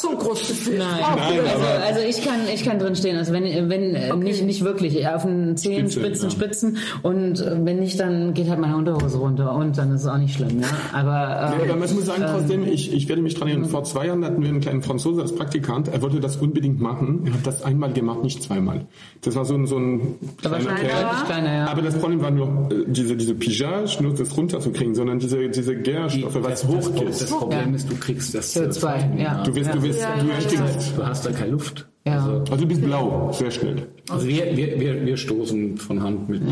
So 0.00 0.10
groß 0.10 0.46
gefühlt. 0.46 0.78
Nein, 0.78 1.00
Nein, 1.16 1.40
also, 1.40 1.64
also 1.86 2.00
ich 2.08 2.22
kann 2.24 2.40
ich 2.52 2.64
kann 2.64 2.78
drin 2.78 2.94
stehen. 2.94 3.16
Also 3.16 3.32
wenn 3.32 3.68
wenn 3.68 3.94
äh, 3.94 4.14
nicht 4.16 4.44
nicht 4.44 4.62
wirklich 4.62 5.06
auf 5.08 5.22
den 5.22 5.56
Zehen 5.56 5.90
Spitze, 5.90 6.00
Spitzen 6.00 6.24
ja. 6.24 6.30
Spitzen 6.30 6.76
und 7.02 7.40
äh, 7.40 7.56
wenn 7.64 7.80
nicht 7.80 7.98
dann 7.98 8.34
geht 8.34 8.48
halt 8.48 8.60
meine 8.60 8.76
Unterhose 8.76 9.18
runter 9.18 9.54
und 9.54 9.76
dann 9.78 9.92
ist 9.94 10.02
es 10.02 10.06
auch 10.06 10.18
nicht 10.18 10.34
schlimm. 10.34 10.60
Ja? 10.60 10.66
Aber, 10.92 11.10
Ja, 11.10 11.52
ähm, 11.54 11.60
aber 11.70 11.80
man 11.80 11.94
muss 11.94 12.06
sagen, 12.06 12.24
trotzdem, 12.30 12.64
ich, 12.68 12.92
ich 12.92 13.08
werde 13.08 13.22
mich 13.22 13.34
dran 13.34 13.48
erinnern, 13.48 13.68
vor 13.68 13.82
zwei 13.84 14.06
Jahren 14.06 14.24
hatten 14.24 14.42
wir 14.42 14.48
einen 14.50 14.60
kleinen 14.60 14.82
Franzose 14.82 15.22
als 15.22 15.34
Praktikant, 15.34 15.88
er 15.88 16.02
wollte 16.02 16.20
das 16.20 16.36
unbedingt 16.36 16.80
machen, 16.80 17.22
er 17.26 17.32
hat 17.32 17.46
das 17.46 17.62
einmal 17.62 17.92
gemacht, 17.92 18.22
nicht 18.22 18.42
zweimal. 18.42 18.86
Das 19.22 19.27
war 19.36 19.44
so 19.44 19.54
ein, 19.54 19.66
so 19.66 19.76
ein 19.78 20.16
da 20.42 20.50
war 20.50 20.60
schon 20.60 20.74
kleiner 20.74 20.88
Kerl. 20.88 21.02
deutlich 21.04 21.24
kleiner, 21.24 21.54
ja. 21.54 21.66
Aber 21.66 21.82
das 21.82 21.98
Problem 21.98 22.22
war 22.22 22.30
nur, 22.30 22.68
äh, 22.70 22.84
diese, 22.86 23.16
diese 23.16 23.34
Pigeage, 23.34 24.02
nur 24.02 24.14
das 24.14 24.36
runterzukriegen, 24.36 24.94
sondern 24.94 25.18
diese, 25.18 25.48
diese 25.48 25.76
Gärstoffe, 25.76 26.36
was 26.42 26.62
das, 26.62 26.66
hochgeht. 26.66 27.08
das 27.08 27.26
Problem 27.30 27.74
ist, 27.74 27.90
du 27.90 27.96
kriegst 27.96 28.34
das 28.34 28.56
CO2, 28.56 29.18
ja. 29.18 29.42
Du 29.42 29.54
wirst, 29.54 29.74
du 29.74 29.82
wirst, 29.82 30.00
Ja, 30.00 30.16
du 30.20 30.28
ja, 30.28 30.34
erstickst. 30.34 30.92
Du 30.96 31.06
hast 31.06 31.26
da 31.26 31.30
keine 31.32 31.52
Luft. 31.52 31.88
Ja. 32.06 32.14
Also, 32.14 32.30
Also 32.50 32.56
du 32.56 32.66
bist 32.66 32.82
blau, 32.82 33.30
sehr 33.32 33.50
schnell. 33.50 33.86
Also 34.10 34.26
wir, 34.26 34.56
wir, 34.56 34.80
wir, 34.80 35.04
wir 35.06 35.16
stoßen 35.16 35.76
von 35.76 36.02
Hand 36.02 36.28
mit. 36.28 36.42
Äh, 36.42 36.44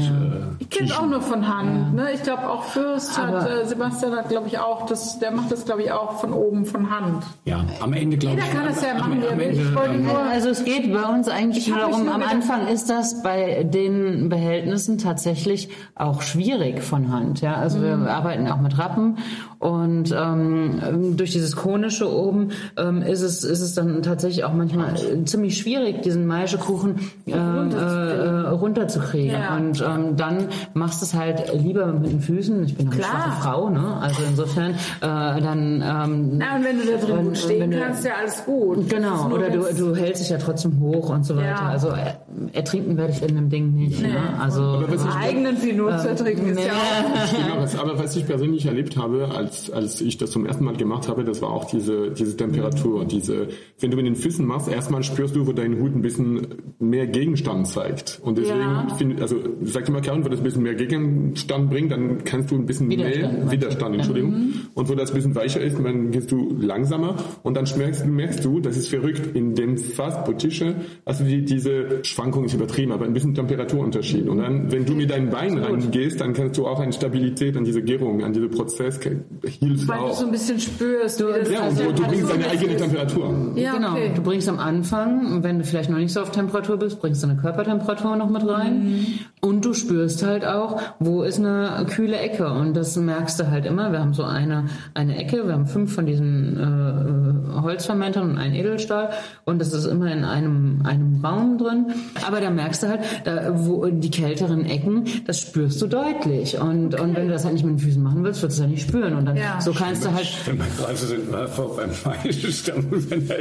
Ich 0.59 0.71
kenne 0.71 0.91
auch 0.99 1.07
nur 1.07 1.21
von 1.21 1.47
Hand. 1.47 1.95
Ne? 1.95 2.09
Ich 2.15 2.23
glaube 2.23 2.49
auch 2.49 2.65
Fürst 2.65 3.17
hat, 3.19 3.35
Aber- 3.35 3.51
äh, 3.63 3.67
Sebastian 3.67 4.13
hat 4.17 4.29
glaube 4.29 4.49
ich 4.49 4.59
auch, 4.59 4.87
das, 4.87 5.19
der 5.19 5.31
macht 5.31 5.51
das 5.53 5.65
glaube 5.65 5.83
ich 5.83 5.93
auch 5.93 6.21
von 6.21 6.33
oben 6.33 6.65
von 6.67 6.91
Hand. 6.91 7.25
ja, 7.45 7.65
am 7.81 7.93
Ende 7.93 8.17
glaube 8.17 8.37
Jeder 8.37 8.47
ich. 8.49 8.55
kann 8.55 8.67
das 8.67 8.83
ja 8.83 8.91
am- 8.93 8.99
machen, 8.99 9.23
am 9.31 9.39
will. 9.39 9.47
Ende, 9.49 9.61
ähm, 9.95 10.05
nur- 10.05 10.19
Also 10.19 10.49
es 10.51 10.65
geht 10.65 10.93
bei 10.93 11.03
uns 11.05 11.29
eigentlich 11.29 11.67
Ich 11.67 11.73
nur 11.73 11.79
darum, 11.79 12.05
nur 12.05 12.15
am 12.15 12.23
Anfang 12.23 12.67
ist 12.69 12.91
das 12.91 13.23
bei 13.23 13.63
den 13.65 14.29
Behältnissen 14.29 14.99
tatsächlich 14.99 15.69
auch 15.95 16.23
schwierig 16.23 16.83
von 16.83 17.11
Hand. 17.13 17.41
Ja? 17.41 17.55
Also 17.57 17.81
wir 17.83 17.95
arbeiten 18.11 18.47
auch 18.49 18.61
mit 18.61 18.79
Rappen 18.79 19.19
und 19.59 20.15
ähm, 20.17 21.17
durch 21.17 21.33
dieses 21.33 21.57
konische 21.57 22.11
oben 22.13 22.51
ähm, 22.77 23.03
ist, 23.03 23.23
es, 23.23 23.43
ist 23.45 23.61
es 23.61 23.75
dann 23.75 24.03
tatsächlich 24.03 24.45
auch 24.45 24.53
manchmal 24.53 24.95
äh, 24.97 25.25
ziemlich 25.25 25.57
schwierig, 25.59 26.03
diesen 26.03 26.27
Maischekuchen 26.27 26.97
äh, 27.27 27.33
äh, 27.47 28.49
runterzukriegen. 28.49 29.33
Ja. 29.33 29.57
Und 29.57 29.81
ähm, 29.87 30.17
dann 30.17 30.49
machst 30.75 31.01
du 31.03 31.07
es 31.07 31.15
halt 31.15 31.53
lieber 31.55 31.87
mit 31.93 32.11
den 32.11 32.21
Füßen. 32.21 32.65
Ich 32.65 32.77
bin 32.77 32.89
eine 32.91 33.03
schwache 33.03 33.43
Frau, 33.43 33.71
ne? 33.71 33.97
also 34.01 34.23
insofern 34.29 34.71
äh, 34.73 34.77
dann... 35.01 35.83
Ähm, 35.85 36.39
Na, 36.39 36.57
und 36.57 36.65
wenn 36.65 36.79
du 36.79 36.85
da 36.87 36.97
drin 37.07 37.19
Und- 37.19 37.25
gut 37.29 37.39
stehen 37.39 37.61
wenn 37.61 37.71
du- 37.73 37.81
kannst, 37.81 38.05
ja 38.05 38.13
alles 38.21 38.45
gut. 38.45 38.89
Genau, 38.89 39.29
oder 39.31 39.51
du, 39.51 39.63
du 39.77 39.95
hältst 39.97 40.23
dich 40.23 40.31
ja 40.31 40.39
trotzdem 40.39 40.81
hoch 40.81 41.11
und 41.11 41.25
so 41.25 41.37
weiter. 41.37 41.47
Ja. 41.47 41.69
Also 41.69 41.89
er, 41.89 42.21
ertrinken 42.53 42.97
werde 42.97 43.13
ich 43.13 43.23
in 43.23 43.35
dem 43.37 43.49
Ding 43.51 43.75
nicht. 43.75 44.03
Ne? 44.03 44.17
Also 44.41 44.63
Aber 44.63 44.89
was 44.93 45.05
ich- 45.05 45.15
eigenen 45.15 45.57
Pinot 45.57 46.01
zu 46.01 46.15
trinken 46.15 46.49
ist 46.51 46.61
ja 46.65 46.73
auch. 46.73 47.61
Was, 47.61 47.79
aber 47.79 47.99
was 47.99 48.17
ich 48.17 48.27
persönlich 48.27 48.67
erlebt 48.67 48.97
habe, 48.97 49.29
als, 49.35 49.71
als 49.71 50.01
ich 50.01 50.17
das 50.19 50.31
zum 50.31 50.47
ersten 50.47 50.65
Mal 50.65 50.77
gemacht 50.77 51.09
habe, 51.09 51.25
das 51.25 51.43
war 51.43 51.51
auch 51.51 51.65
diese, 51.65 52.11
diese 52.11 52.37
Temperatur. 52.37 53.05
Diese, 53.05 53.49
wenn 53.81 53.91
du 53.91 53.97
mit 53.97 54.07
den 54.07 54.17
Füßen 54.17 54.45
machst, 54.47 54.69
erstmal 54.69 55.03
spürst 55.03 55.35
du, 55.37 55.47
wo 55.47 55.53
dein 55.53 55.79
Hut 55.81 55.95
ein 55.95 56.03
bisschen 56.03 56.47
mehr 56.79 57.07
Gegenstand 57.37 57.67
zeigt. 57.69 58.19
Und 58.23 58.39
deswegen, 58.39 58.59
Ja. 58.61 58.87
find, 58.97 59.21
also 59.21 59.37
sagt 59.63 59.89
immer 59.89 60.01
Karen, 60.01 60.25
wo 60.25 60.29
das 60.29 60.41
ein 60.41 60.45
bisschen 60.45 60.63
mehr 60.63 60.75
Gegenstand 60.75 61.71
bringt, 61.71 61.93
dann 61.93 62.25
kannst 62.25 62.51
du 62.51 62.57
ein 62.57 62.67
bisschen 62.67 62.89
Widerstand, 62.91 63.33
mehr 63.35 63.45
du? 63.45 63.51
Widerstand, 63.51 63.95
Entschuldigung. 63.95 64.35
Und 64.75 64.89
wo 64.89 64.95
das 64.95 65.11
ein 65.11 65.15
bisschen 65.17 65.35
weicher 65.35 65.61
ist, 65.61 65.79
dann 65.83 66.11
gehst 66.11 66.31
du 66.33 66.57
langsamer 66.61 67.17
und 67.43 67.57
dann 67.57 67.67
merkst, 67.77 68.07
merkst 68.07 68.45
du, 68.45 68.61
das 68.61 68.77
ist 68.77 68.89
verrückt, 68.89 69.37
in 69.37 69.55
dem 69.55 69.77
Fass 69.77 70.25
Boutische, 70.25 70.75
also 71.05 71.25
die, 71.25 71.45
diese 71.45 72.01
Schwankung 72.03 72.45
ist 72.45 72.55
übertrieben, 72.55 72.93
aber 72.93 73.05
ein 73.05 73.13
bisschen 73.13 73.35
Temperaturunterschied. 73.35 74.29
Und 74.29 74.39
dann, 74.39 74.71
wenn 74.73 74.85
du 74.87 74.95
mit 74.95 75.11
deinem 75.11 75.31
Bein 75.31 75.59
reingehst, 75.59 76.21
dann 76.21 76.33
kannst 76.33 76.57
du 76.59 76.67
auch 76.67 76.81
eine 76.81 76.93
Stabilität 76.93 77.57
an 77.57 77.65
diese 77.65 77.83
Gärung, 77.83 78.23
an 78.25 78.33
diese 78.33 78.49
Prozess, 78.49 78.99
hilft 79.01 79.89
Weil 79.89 79.99
du 79.99 80.05
auch. 80.05 80.15
so 80.15 80.27
ein 80.27 80.33
bisschen 80.33 80.59
spürst. 80.59 81.21
Du- 81.21 81.27
Ja, 81.29 81.35
und 81.35 81.47
also 81.67 81.83
du, 81.85 81.93
du 81.93 82.03
bringst 82.09 82.31
deine 82.31 82.45
ein 82.47 82.51
eigene 82.51 82.77
Temperatur. 82.77 83.53
Ja, 83.57 83.75
genau, 83.75 83.93
okay. 83.93 84.11
du 84.15 84.23
bringst 84.23 84.49
am 84.49 84.59
Anfang, 84.59 85.43
wenn 85.43 85.59
du 85.59 85.65
vielleicht 85.65 85.91
noch 85.91 85.99
nicht 85.99 86.13
so 86.13 86.21
auf 86.21 86.31
Temperatur 86.31 86.77
bist, 86.79 87.01
bringst 87.01 87.23
du 87.27 87.33
eine 87.33 87.41
Körpertemperatur 87.41 88.17
noch 88.17 88.31
mit 88.31 88.47
rein. 88.47 89.07
Und 89.41 89.65
du 89.65 89.75
spürst 89.75 90.25
halt 90.25 90.45
auch, 90.45 90.81
wo 90.99 91.23
ist 91.23 91.39
eine 91.39 91.87
kühle 91.89 92.17
Ecke. 92.19 92.49
Und 92.51 92.75
das 92.75 92.97
merkst 92.97 93.39
du 93.39 93.51
halt 93.51 93.67
immer. 93.67 93.93
Wir 93.93 94.01
haben 94.01 94.15
so 94.15 94.25
eine, 94.25 94.65
eine 94.95 95.17
Ecke, 95.19 95.47
wir 95.47 95.53
haben 95.55 95.67
fünf 95.67 95.95
von 95.95 96.07
diesen 96.07 96.57
äh, 96.59 97.61
Holzfermentern 97.63 98.31
und 98.31 98.39
einen 98.39 98.55
Edelstahl. 98.55 99.11
Und 99.45 99.61
das 99.61 99.73
ist 99.73 99.85
immer 99.87 100.11
in 100.13 100.25
einem, 100.25 100.83
einem 100.85 101.25
Raum 101.25 101.59
drin. 101.59 101.87
Aber 102.27 102.41
da 102.41 102.51
merkst 102.51 102.83
du 102.83 102.89
halt, 102.89 103.01
da, 103.25 103.53
wo 103.55 103.87
die 103.87 104.11
kälteren 104.11 104.65
Ecken, 104.67 105.05
das 105.27 105.41
spürst 105.41 105.81
du 105.83 105.87
deutlich. 105.87 106.59
Und, 106.59 106.99
und 106.99 107.15
wenn 107.17 107.27
du 107.29 107.33
das 107.33 107.45
halt 107.45 107.55
nicht 107.55 107.65
mit 107.65 107.75
den 107.75 107.79
Füßen 107.81 108.03
machen 108.03 108.25
willst, 108.25 108.43
wirst 108.43 108.59
du 108.59 108.63
es 108.65 108.67
ja 108.67 108.73
nicht 108.75 108.89
spüren. 108.89 109.15
Und 109.17 109.27
dann 109.27 109.37
Ja. 109.37 109.61
so 109.61 109.73
kannst 109.73 110.05
du 110.05 110.13
halt 110.13 110.27
Wenn 110.47 110.59
man 110.59 110.67
gerade 110.77 110.97
so 110.97 111.07
den 111.15 111.31
Werfer 111.31 111.65
beim 111.77 111.91
Maischestamm, 112.05 112.85
wenn 112.91 113.29
er 113.31 113.39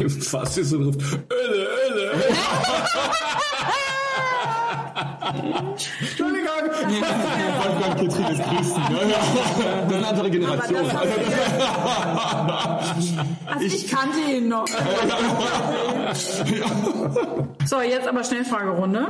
im 0.00 0.10
Fass 0.10 0.56
ist 0.58 0.72
und 0.72 0.84
ruft, 0.86 1.00
Öle, 1.00 1.66
Öle, 1.88 2.10
Öle. 2.12 2.36
Entschuldigung! 6.00 6.48
Wolfgang 6.78 7.96
Petri 7.96 8.32
ist 8.32 8.42
Christen. 8.42 8.80
Ne? 8.80 8.98
Das 9.10 9.26
ist 9.28 9.94
eine 9.94 10.06
andere 10.06 10.30
Generation. 10.30 10.84
Das 10.84 10.94
Also 13.46 13.66
ich 13.66 13.88
kannte 13.88 14.18
ihn 14.30 14.48
noch. 14.48 14.66
so, 17.66 17.80
jetzt 17.80 18.08
aber 18.08 18.24
Schnellfragerunde. 18.24 19.06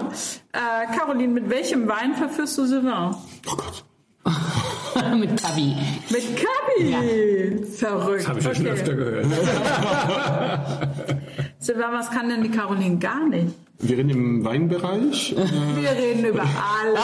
Äh, 0.53 0.87
Caroline, 0.97 1.33
mit 1.33 1.49
welchem 1.51 1.89
Wein 1.89 2.15
verführst 2.15 2.59
du 2.59 2.67
Sylvain? 2.67 3.15
Oh 3.47 3.57
Gott. 3.57 3.85
mit 5.17 5.41
Kabi. 5.41 5.77
Mit 6.11 6.25
Kabi! 6.37 7.65
Verrückt. 7.65 8.29
Habe 8.29 8.41
ich 8.41 8.45
ja 8.45 8.55
schon 8.55 8.67
öfter 8.67 8.95
gehört. 8.95 9.27
Sylvain, 11.59 11.93
was 11.93 12.11
kann 12.11 12.29
denn 12.29 12.43
die 12.43 12.51
Caroline 12.51 12.99
gar 12.99 13.27
nicht? 13.27 13.55
Wir 13.81 13.97
reden 13.97 14.11
im 14.11 14.45
Weinbereich. 14.45 15.37
Wir 15.37 15.91
reden 15.91 16.25
über 16.25 16.43
alles. 16.43 17.01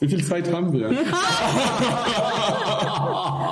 Wie 0.00 0.08
viel 0.08 0.24
Zeit 0.24 0.52
haben 0.52 0.72
wir? 0.72 0.90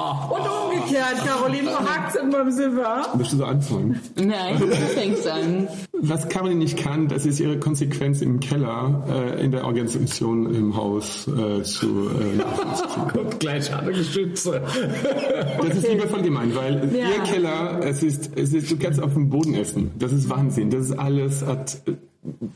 Umgekehrt, 0.85 1.25
Caroline, 1.27 1.71
hakt's 1.71 2.17
in 2.17 2.31
beim 2.31 2.51
Sylvain? 2.51 3.03
Möchtest 3.17 3.41
du 3.41 3.45
anfangen? 3.45 4.01
Nein, 4.17 4.59
du 4.59 4.67
fängst 4.69 5.27
an. 5.27 5.69
Was 5.93 6.29
Caroline 6.29 6.61
nicht 6.61 6.77
kann, 6.79 7.09
das 7.09 7.25
ist 7.27 7.41
ihre 7.41 7.59
Konsequenz 7.59 8.21
im 8.21 8.41
Keller, 8.41 9.05
äh, 9.09 9.45
in 9.45 9.51
der 9.53 9.65
Organisation 9.65 10.55
im 10.55 10.77
Haus 10.77 11.27
äh, 11.29 11.63
zu 11.63 12.11
äh. 12.11 13.13
Kommt 13.13 13.41
gleich 13.41 13.75
alle 13.75 13.93
Geschütze. 13.93 14.63
Das 15.67 15.77
ist 15.77 15.89
liebevoll 15.89 16.23
gemeint, 16.23 16.55
weil 16.55 16.91
Ja. 16.95 17.09
ihr 17.09 17.23
Keller, 17.25 17.81
es 17.83 18.03
ist, 18.03 18.31
es 18.37 18.53
ist, 18.53 18.71
du 18.71 18.77
kannst 18.77 19.03
auf 19.03 19.15
dem 19.15 19.31
Boden 19.31 19.55
essen. 19.55 19.91
Das 19.99 20.13
ist 20.13 20.29
Wahnsinn. 20.29 20.71
Das 20.71 20.87
ist 20.87 20.99
alles, 20.99 21.45
hat, 21.45 21.79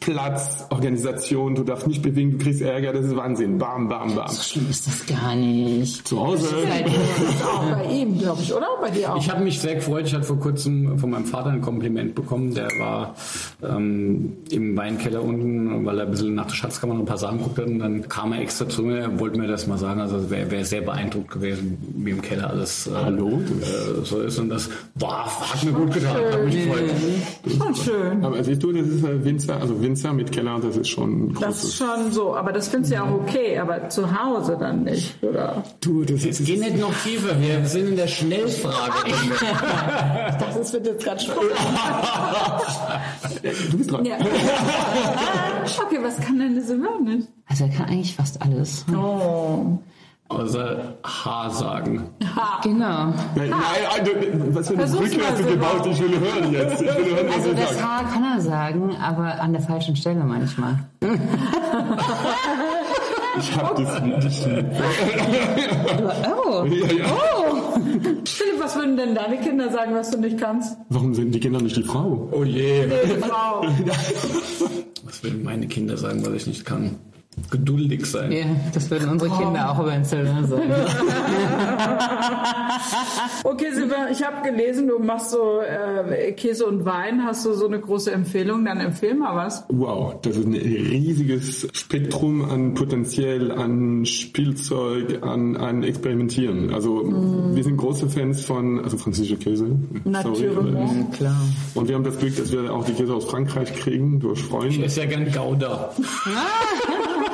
Platz, 0.01 0.66
Organisation, 0.70 1.55
du 1.55 1.62
darfst 1.62 1.86
nicht 1.86 2.01
bewegen, 2.01 2.32
du 2.32 2.39
kriegst 2.39 2.62
Ärger, 2.62 2.95
das 2.95 3.05
ist 3.05 3.16
Wahnsinn. 3.16 3.59
Bam, 3.59 3.86
bam, 3.86 4.15
bam. 4.15 4.28
So 4.28 4.40
schlimm 4.40 4.70
ist 4.70 4.86
das 4.86 5.05
gar 5.05 5.35
nicht. 5.35 6.09
Zu 6.09 6.19
Hause. 6.19 6.49
Auch 7.45 7.77
bei 7.77 7.85
ihm, 7.85 8.19
glaube 8.19 8.40
ich, 8.40 8.55
oder? 8.55 8.66
Bei 8.81 8.90
dir 8.90 9.12
auch. 9.12 9.19
Ich 9.19 9.28
habe 9.28 9.45
mich 9.45 9.61
sehr 9.61 9.74
gefreut. 9.74 10.07
Ich 10.07 10.15
hatte 10.15 10.24
vor 10.24 10.39
kurzem 10.39 10.99
von 10.99 11.11
meinem 11.11 11.27
Vater 11.27 11.51
ein 11.51 11.61
Kompliment 11.61 12.15
bekommen. 12.15 12.55
Der 12.55 12.69
war 12.78 13.15
ähm, 13.62 14.39
im 14.51 14.77
Weinkeller 14.77 15.23
unten, 15.23 15.85
weil 15.85 15.99
er 15.99 16.07
ein 16.07 16.12
bisschen 16.12 16.35
nach 16.35 16.47
der 16.47 16.55
Schatzkammer 16.55 16.95
noch 16.95 17.01
ein 17.01 17.07
paar 17.07 17.19
Sachen 17.19 17.43
guckt 17.43 17.59
hat. 17.59 17.66
Und 17.66 17.81
dann 17.81 18.09
kam 18.09 18.32
er 18.32 18.40
extra 18.40 18.69
zu 18.69 18.82
mir, 18.82 19.01
er 19.01 19.20
wollte 19.20 19.39
mir 19.39 19.49
das 19.49 19.66
mal 19.66 19.77
sagen. 19.78 20.01
Also 20.01 20.16
er 20.16 20.31
wäre 20.31 20.51
wär 20.51 20.65
sehr 20.65 20.81
beeindruckt 20.81 21.31
gewesen, 21.31 21.77
wie 21.97 22.11
im 22.11 22.23
Keller 22.23 22.51
alles 22.51 22.86
äh, 22.86 22.93
Hallo? 22.95 23.43
äh, 23.61 24.05
so 24.05 24.20
ist. 24.23 24.39
Und 24.39 24.49
das 24.49 24.70
boah, 24.95 25.27
hat 25.27 25.62
mir 25.65 25.73
gut 25.73 25.93
getan. 25.93 26.16
Hat 26.32 26.45
mich 26.45 26.65
gefreut. 26.65 26.90
Schon 27.59 27.74
schön. 27.74 28.24
Aber 28.24 28.43
siehst 28.43 28.62
du, 28.62 28.73
das 28.73 28.86
ist 28.86 29.05
äh, 29.05 29.24
Winzer, 29.24 29.57
also 29.60 29.80
Winzer 29.82 30.12
mit 30.12 30.32
Keller, 30.32 30.59
das 30.60 30.76
ist 30.76 30.89
schon 30.89 31.28
ein 31.28 31.36
Das 31.40 31.64
ist 31.64 31.76
schon 31.76 32.12
so, 32.12 32.36
aber 32.36 32.52
das 32.52 32.68
findest 32.68 32.93
du 32.93 32.97
ja 32.97 33.05
auch 33.05 33.12
okay, 33.12 33.59
aber 33.59 33.89
zu 33.89 34.18
Hause 34.18 34.56
dann 34.59 34.85
nicht, 34.85 35.22
oder? 35.22 35.62
Du, 35.80 36.05
das 36.05 36.24
ist, 36.24 36.44
Geh 36.44 36.56
nicht 36.56 36.78
noch 36.78 36.94
tiefer, 37.02 37.40
wir 37.40 37.64
sind 37.66 37.89
in 37.89 37.97
der 37.97 38.09
Schnellfrage. 38.09 38.93
Das 40.39 40.56
ist 40.56 40.72
wird 40.72 40.86
jetzt 40.86 41.05
ganz 41.05 41.24
spannend. 41.24 41.52
du 43.70 43.78
bist 43.78 43.90
dran. 43.90 44.05
Ja. 44.05 44.16
okay, 45.85 45.98
was 46.02 46.20
kann 46.20 46.39
denn 46.39 46.55
diese 46.55 46.68
Silber 46.68 47.01
nicht? 47.02 47.28
Also 47.47 47.64
er 47.64 47.70
kann 47.70 47.86
eigentlich 47.86 48.14
fast 48.14 48.40
alles. 48.43 48.85
Oh. 48.94 49.78
Außer 50.30 50.98
H 51.05 51.50
sagen. 51.50 52.10
Genau. 52.62 53.06
Nein, 53.34 53.48
nein, 53.50 53.52
also, 53.98 54.10
was 54.55 54.68
für 54.68 54.74
eine 54.74 54.86
Brücke 54.86 55.20
hast 55.26 55.38
du 55.40 55.44
gebaut? 55.46 55.86
Ich 55.90 56.00
will 56.02 56.20
hören 56.20 56.52
jetzt. 56.52 56.82
Ich 56.82 56.88
will 56.96 57.14
hören, 57.16 57.26
was 57.28 57.36
Also 57.36 57.52
das 57.55 57.68
sagst. 57.70 57.82
Haar 57.82 58.05
kann 58.12 58.24
er 58.36 58.40
sagen, 58.42 58.96
aber 58.96 59.40
an 59.40 59.52
der 59.52 59.62
falschen 59.62 59.96
Stelle 59.96 60.22
manchmal. 60.24 60.78
Ich 63.40 63.56
hab 63.56 63.76
das 63.76 64.02
nicht. 64.02 64.48
Oh, 66.36 66.64
Ja, 66.64 66.92
ja. 66.92 67.06
Philipp, 68.24 68.59
was 68.60 68.74
würden 68.74 68.96
denn 68.96 69.14
deine 69.14 69.38
Kinder 69.38 69.70
sagen, 69.70 69.94
was 69.94 70.10
du 70.10 70.18
nicht 70.18 70.38
kannst? 70.40 70.76
Warum 70.88 71.14
sind 71.14 71.32
die 71.32 71.38
Kinder 71.38 71.60
nicht 71.60 71.76
die 71.76 71.84
Frau? 71.84 72.28
Oh 72.32 72.42
je. 72.42 72.86
Nee, 72.86 73.18
Frau. 73.20 73.62
Was 75.05 75.22
würden 75.22 75.42
meine 75.42 75.66
Kinder 75.68 75.96
sagen, 75.96 76.20
was 76.26 76.34
ich 76.34 76.46
nicht 76.48 76.64
kann? 76.66 76.96
Geduldig 77.51 78.06
sein. 78.06 78.32
ja, 78.32 78.44
das 78.73 78.90
würden 78.90 79.09
unsere 79.09 79.31
Kinder 79.36 79.70
auch 79.70 79.81
über 79.81 79.93
den 79.93 80.05
Silber 80.05 80.44
sagen. 80.44 80.62
Okay, 83.44 83.73
Silber, 83.73 84.09
ich 84.10 84.23
habe 84.24 84.48
gelesen, 84.48 84.89
du 84.89 84.98
machst 84.98 85.31
so 85.31 85.60
äh, 85.60 86.32
Käse 86.32 86.66
und 86.66 86.85
Wein. 86.85 87.24
Hast 87.24 87.47
du 87.47 87.52
so 87.55 87.66
eine 87.66 87.81
große 87.81 88.10
Empfehlung? 88.12 88.65
Dann 88.65 88.78
empfehl 88.78 89.15
mal 89.15 89.35
was. 89.36 89.65
Wow, 89.69 90.16
das 90.23 90.36
ist 90.36 90.47
ein 90.47 90.55
riesiges 90.55 91.66
Spektrum 91.73 92.44
an 92.44 92.74
Potenzial, 92.74 93.51
an 93.52 94.05
Spielzeug, 94.06 95.23
an, 95.23 95.56
an 95.56 95.82
Experimentieren. 95.82 96.74
Also 96.74 97.05
wir 97.55 97.65
sind 97.65 97.77
große 97.77 98.09
Fans 98.09 98.43
von, 98.44 98.82
also 98.85 98.97
französischer 98.98 99.36
Käse. 99.36 99.66
Naturellement. 100.05 101.12
Klar. 101.15 101.40
Und 101.74 101.89
wir 101.89 101.94
haben 101.94 102.05
das 102.05 102.19
Glück, 102.19 102.36
dass 102.36 102.52
wir 102.52 102.73
auch 102.73 102.85
die 102.85 102.93
Käse 102.93 103.15
aus 103.15 103.24
Frankreich 103.24 103.73
kriegen 103.74 104.20
durch 104.20 104.40
Ich 104.40 104.47
Freunde. 104.47 104.85
esse 104.85 105.01
ja 105.02 105.06
gern 105.06 105.31
Gouda. 105.32 105.90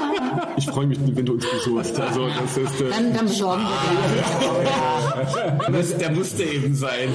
Ich 0.57 0.67
freue 0.67 0.87
mich, 0.87 0.99
wenn 1.03 1.27
du 1.27 1.35
uns 1.35 1.47
besuchst. 1.47 2.01
Also 2.01 2.29
das 2.29 2.57
ist 2.57 2.81
äh, 2.81 2.91
Dann, 2.91 3.13
dann 3.13 3.27
besorgen 3.27 3.63
wir 3.63 5.73
Das, 5.73 5.97
der 5.99 6.13
musste 6.13 6.45
eben 6.45 6.75
sein. 6.75 7.09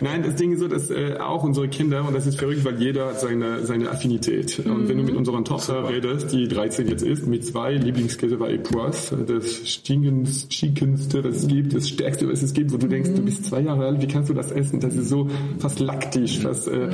Nein, 0.00 0.22
das 0.22 0.36
Ding 0.36 0.52
ist 0.52 0.60
so, 0.60 0.68
dass 0.68 0.90
äh, 0.90 1.16
auch 1.18 1.44
unsere 1.44 1.68
Kinder, 1.68 2.06
und 2.06 2.14
das 2.14 2.26
ist 2.26 2.38
verrückt, 2.38 2.64
weil 2.64 2.80
jeder 2.80 3.08
hat 3.08 3.20
seine, 3.20 3.64
seine 3.64 3.90
Affinität. 3.90 4.60
Und 4.64 4.88
wenn 4.88 4.98
du 4.98 5.04
mit 5.04 5.16
unserer 5.16 5.42
Tochter 5.44 5.88
redest, 5.88 6.32
die 6.32 6.48
13 6.48 6.88
jetzt 6.88 7.02
ist, 7.02 7.26
mit 7.26 7.44
zwei 7.44 7.74
Lieblingskäse 7.74 8.38
war 8.38 8.50
Epoisse, 8.50 9.16
das 9.26 9.68
stingendste, 9.68 10.48
chickenste, 10.48 11.24
was 11.24 11.36
es 11.36 11.48
gibt, 11.48 11.74
das 11.74 11.88
stärkste, 11.88 12.30
was 12.30 12.42
es 12.42 12.52
gibt, 12.52 12.72
wo 12.72 12.76
du 12.76 12.86
denkst, 12.86 13.10
du 13.14 13.22
bist 13.22 13.46
zwei 13.46 13.60
Jahre 13.60 13.86
alt, 13.86 14.00
wie 14.00 14.08
kannst 14.08 14.30
du 14.30 14.34
das 14.34 14.50
essen? 14.50 14.80
Das 14.80 14.94
ist 14.94 15.08
so 15.08 15.28
fast 15.58 15.80
laktisch, 15.80 16.40
fast, 16.40 16.68
äh, 16.68 16.88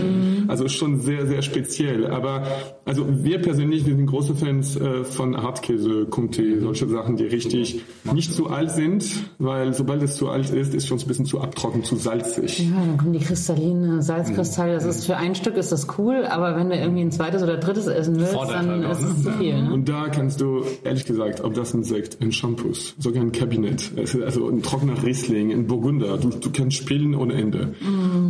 also 0.49 0.69
schon 0.69 1.01
sehr, 1.01 1.27
sehr 1.27 1.43
speziell. 1.43 2.07
Aber 2.07 2.47
also 2.85 3.07
wir 3.25 3.41
persönlich, 3.41 3.87
wir 3.87 3.95
sind 3.95 4.07
große 4.07 4.35
Fans 4.35 4.77
äh, 4.77 5.02
von 5.05 5.37
Hartkäse, 5.37 6.07
Comté, 6.11 6.61
solche 6.61 6.89
Sachen, 6.89 7.17
die 7.17 7.25
richtig 7.25 7.83
nicht 8.13 8.33
zu 8.33 8.49
alt 8.49 8.71
sind, 8.71 9.05
weil 9.39 9.75
sobald 9.75 10.03
es 10.03 10.17
zu 10.17 10.29
alt 10.29 10.51
ist, 10.51 10.75
ist 10.75 10.87
schon 10.87 10.99
ein 10.99 11.07
bisschen 11.07 11.27
zu 11.27 11.41
abtrocken, 11.41 11.85
zu 11.85 11.97
salzig. 11.97 12.59
Ja, 12.61 12.81
dann 12.85 12.97
kommen 12.97 13.13
die 13.13 13.21
Kristalline, 13.21 14.03
Salzkristalle. 14.03 14.75
Das 14.75 14.85
ist 14.85 15.07
für 15.07 15.17
ein 15.17 15.35
Stück 15.35 15.57
ist 15.57 15.73
das 15.73 15.87
cool, 15.99 16.27
aber 16.27 16.57
wenn 16.57 16.71
du 16.71 16.77
irgendwie 16.77 17.03
ein 17.03 17.13
zweites 17.13 17.43
oder 17.43 17.57
drittes 17.57 17.87
essen 17.87 18.17
willst, 18.19 18.33
Fordert 18.33 18.57
dann 18.57 18.71
halt 18.71 18.85
auch, 18.87 18.91
ist 18.93 19.03
es 19.03 19.23
zu 19.23 19.31
viel. 19.33 19.63
Ne? 19.63 19.73
Und 19.73 19.89
da 19.89 20.09
kannst 20.09 20.41
du, 20.41 20.65
ehrlich 20.85 21.05
gesagt, 21.05 21.43
ob 21.43 21.55
das 21.55 21.75
ein 21.75 21.85
Sekt, 21.85 22.21
ein 22.21 22.33
Shampoos, 22.33 22.95
sogar 22.99 23.23
ein 23.23 23.33
Kabinett, 23.33 23.91
also 23.97 24.49
ein 24.49 24.63
trockener 24.63 25.03
Riesling, 25.05 25.53
ein 25.53 25.67
Burgunder, 25.67 26.19
du, 26.19 26.31
du 26.31 26.51
kannst 26.51 26.77
spielen 26.77 27.15
ohne 27.15 27.35
Ende. 27.35 27.75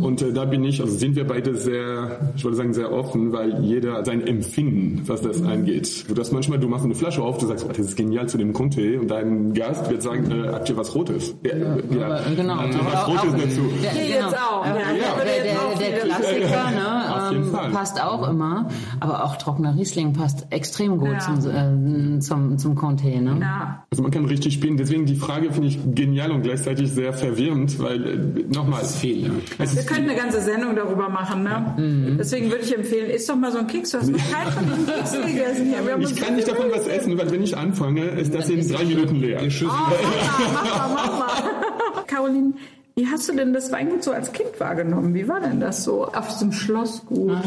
Und 0.01 0.21
äh, 0.21 0.33
da 0.33 0.45
bin 0.45 0.63
ich, 0.63 0.81
also 0.81 0.95
sind 0.95 1.15
wir 1.15 1.25
beide 1.25 1.55
sehr, 1.55 2.33
ich 2.35 2.43
würde 2.43 2.57
sagen, 2.57 2.73
sehr 2.73 2.91
offen, 2.91 3.31
weil 3.31 3.63
jeder 3.63 4.03
sein 4.05 4.25
Empfinden, 4.25 5.01
was 5.05 5.21
das 5.21 5.41
angeht. 5.41 6.05
Du 6.07 6.13
das 6.13 6.31
manchmal, 6.31 6.59
du 6.63 6.69
machst 6.69 6.85
eine 6.85 6.95
Flasche 6.95 7.21
auf, 7.21 7.37
du 7.37 7.45
sagst, 7.47 7.67
das 7.69 7.77
ist 7.77 7.95
genial 7.97 8.27
zu 8.27 8.37
dem 8.37 8.53
Conte 8.53 8.99
und 8.99 9.09
dein 9.11 9.53
Gast 9.53 9.89
wird 9.89 10.01
sagen, 10.01 10.31
äh, 10.31 10.47
habt 10.51 10.69
ihr 10.69 10.77
was 10.77 10.95
Rotes? 10.95 11.35
Ja, 11.45 11.55
ja. 11.57 12.05
Aber, 12.05 12.21
genau. 12.35 12.55
Habt 12.55 12.73
ihr 12.73 12.79
was 12.85 12.95
auch- 12.95 13.07
Rotes 13.09 13.33
auch- 13.33 13.37
dazu? 13.37 13.61
Der, 13.83 13.91
Hier 13.91 14.15
genau. 14.15 14.27
jetzt 14.29 14.37
auch. 14.39 14.65
Aber 14.65 14.79
Ja, 14.79 14.85
der, 14.87 15.45
ja, 15.45 15.53
der, 15.77 15.89
der. 15.89 16.03
Klassiker 16.03 16.23
Auf 17.23 17.31
jeden 17.31 17.45
ne, 17.45 17.51
Fall. 17.51 17.65
ähm, 17.67 17.71
passt 17.73 18.01
auch 18.03 18.27
immer, 18.29 18.67
aber 18.99 19.23
auch 19.25 19.35
trockener 19.37 19.75
Riesling 19.75 20.13
passt 20.13 20.47
extrem 20.51 20.97
gut 20.99 21.09
Ja. 21.11 21.19
zum, 21.19 22.15
äh, 22.17 22.19
zum, 22.19 22.57
zum 22.57 22.77
Conté. 22.77 23.19
Ne? 23.21 23.37
Ja. 23.41 23.83
Also 23.91 24.01
man 24.03 24.11
kann 24.11 24.25
richtig 24.25 24.53
spielen. 24.55 24.77
Deswegen 24.77 25.05
die 25.05 25.15
Frage 25.15 25.51
finde 25.51 25.67
ich 25.67 25.79
genial 25.93 26.31
und 26.31 26.41
gleichzeitig 26.43 26.91
sehr 26.91 27.13
verwirrend, 27.13 27.79
weil 27.79 28.05
äh, 28.05 28.17
nochmal, 28.53 28.81
ja. 28.81 28.87
es 28.87 29.03
Wir 29.03 29.79
ist 29.81 29.87
könnten 29.87 30.09
eine 30.09 30.15
ganze 30.17 30.41
Sendung 30.41 30.75
darüber 30.75 31.09
machen, 31.09 31.43
ne? 31.43 32.15
Deswegen 32.19 32.49
würde 32.51 32.63
ich 32.63 32.75
empfehlen, 32.75 33.09
isst 33.09 33.29
doch 33.29 33.35
mal 33.35 33.51
so 33.51 33.57
einen 33.59 33.67
Keks. 33.67 33.91
Du 33.91 33.97
hast 33.99 34.09
noch 34.09 34.17
keinen 34.31 34.51
von 34.51 34.63
diesen 34.65 34.85
Keksen 34.85 35.21
gegessen 35.25 35.65
hier. 35.65 35.85
Wir 35.85 35.93
haben 35.93 36.01
Ich 36.01 36.09
uns 36.09 36.19
kann 36.21 36.35
nicht 36.35 36.47
davon 36.53 36.71
was 36.71 36.87
essen, 36.87 37.17
weil 37.17 37.31
wenn 37.31 37.43
ich 37.43 37.57
anfange, 37.57 38.05
ist 38.05 38.33
das 38.33 38.49
in 38.49 38.67
drei 38.67 38.85
Minuten 38.85 39.15
leer. 39.15 39.41
Oh, 39.41 39.67
mach 39.67 40.63
mal, 40.63 40.89
mach 40.93 41.19
mal. 41.19 42.03
Caroline, 42.07 42.53
wie 42.95 43.07
hast 43.07 43.27
du 43.27 43.33
denn 43.33 43.53
das 43.53 43.71
Weingut 43.71 44.03
so 44.03 44.11
als 44.11 44.31
Kind 44.31 44.59
wahrgenommen? 44.59 45.13
Wie 45.15 45.27
war 45.27 45.39
denn 45.39 45.59
das 45.59 45.83
so, 45.83 46.05
auf 46.05 46.27
diesem 46.29 46.51
Schlossgut, 46.51 47.37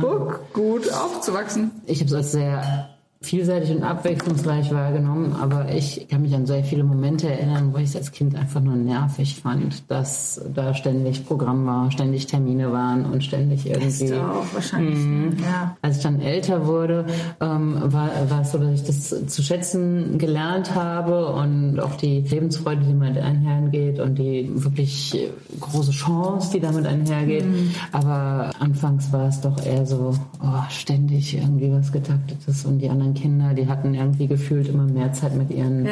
Burggut 0.00 0.92
aufzuwachsen? 0.92 1.70
Ich 1.86 2.00
habe 2.00 2.08
es 2.08 2.14
als 2.14 2.32
sehr 2.32 2.90
vielseitig 3.22 3.70
und 3.70 3.82
abwechslungsreich 3.82 4.72
wahrgenommen, 4.72 5.36
aber 5.38 5.70
ich 5.74 6.08
kann 6.08 6.22
mich 6.22 6.34
an 6.34 6.46
sehr 6.46 6.64
viele 6.64 6.84
Momente 6.84 7.28
erinnern, 7.28 7.74
wo 7.74 7.76
ich 7.76 7.90
es 7.90 7.96
als 7.96 8.12
Kind 8.12 8.34
einfach 8.34 8.62
nur 8.62 8.76
nervig 8.76 9.38
fand, 9.42 9.90
dass 9.90 10.40
da 10.54 10.72
ständig 10.72 11.26
Programm 11.26 11.66
war, 11.66 11.90
ständig 11.90 12.26
Termine 12.26 12.72
waren 12.72 13.04
und 13.04 13.22
ständig 13.22 13.66
irgendwie. 13.66 14.04
Ist 14.04 14.14
auch 14.14 14.46
wahrscheinlich. 14.54 15.38
Ja. 15.42 15.76
Als 15.82 15.98
ich 15.98 16.02
dann 16.02 16.18
älter 16.22 16.66
wurde, 16.66 17.04
ähm, 17.42 17.76
war, 17.92 18.08
war 18.30 18.40
es 18.40 18.52
so, 18.52 18.58
dass 18.58 18.72
ich 18.72 18.84
das 18.84 19.26
zu 19.26 19.42
schätzen 19.42 20.16
gelernt 20.16 20.74
habe 20.74 21.26
und 21.26 21.78
auch 21.78 21.96
die 21.96 22.22
Lebensfreude, 22.22 22.80
die 22.86 22.98
damit 22.98 23.18
einhergeht 23.18 24.00
und 24.00 24.18
die 24.18 24.50
wirklich 24.54 25.28
große 25.60 25.90
Chance, 25.90 26.52
die 26.54 26.60
damit 26.60 26.86
einhergeht. 26.86 27.44
Aber 27.92 28.50
anfangs 28.60 29.12
war 29.12 29.28
es 29.28 29.42
doch 29.42 29.62
eher 29.62 29.84
so, 29.84 30.14
oh, 30.42 30.62
ständig 30.70 31.36
irgendwie 31.36 31.70
was 31.70 31.92
getaktetes 31.92 32.64
und 32.64 32.78
die 32.78 32.88
anderen 32.88 33.09
Kinder, 33.14 33.54
die 33.54 33.66
hatten 33.68 33.94
irgendwie 33.94 34.26
gefühlt 34.26 34.68
immer 34.68 34.84
mehr 34.84 35.12
Zeit 35.12 35.36
mit 35.36 35.50
ihren 35.50 35.84
Ja. 35.86 35.90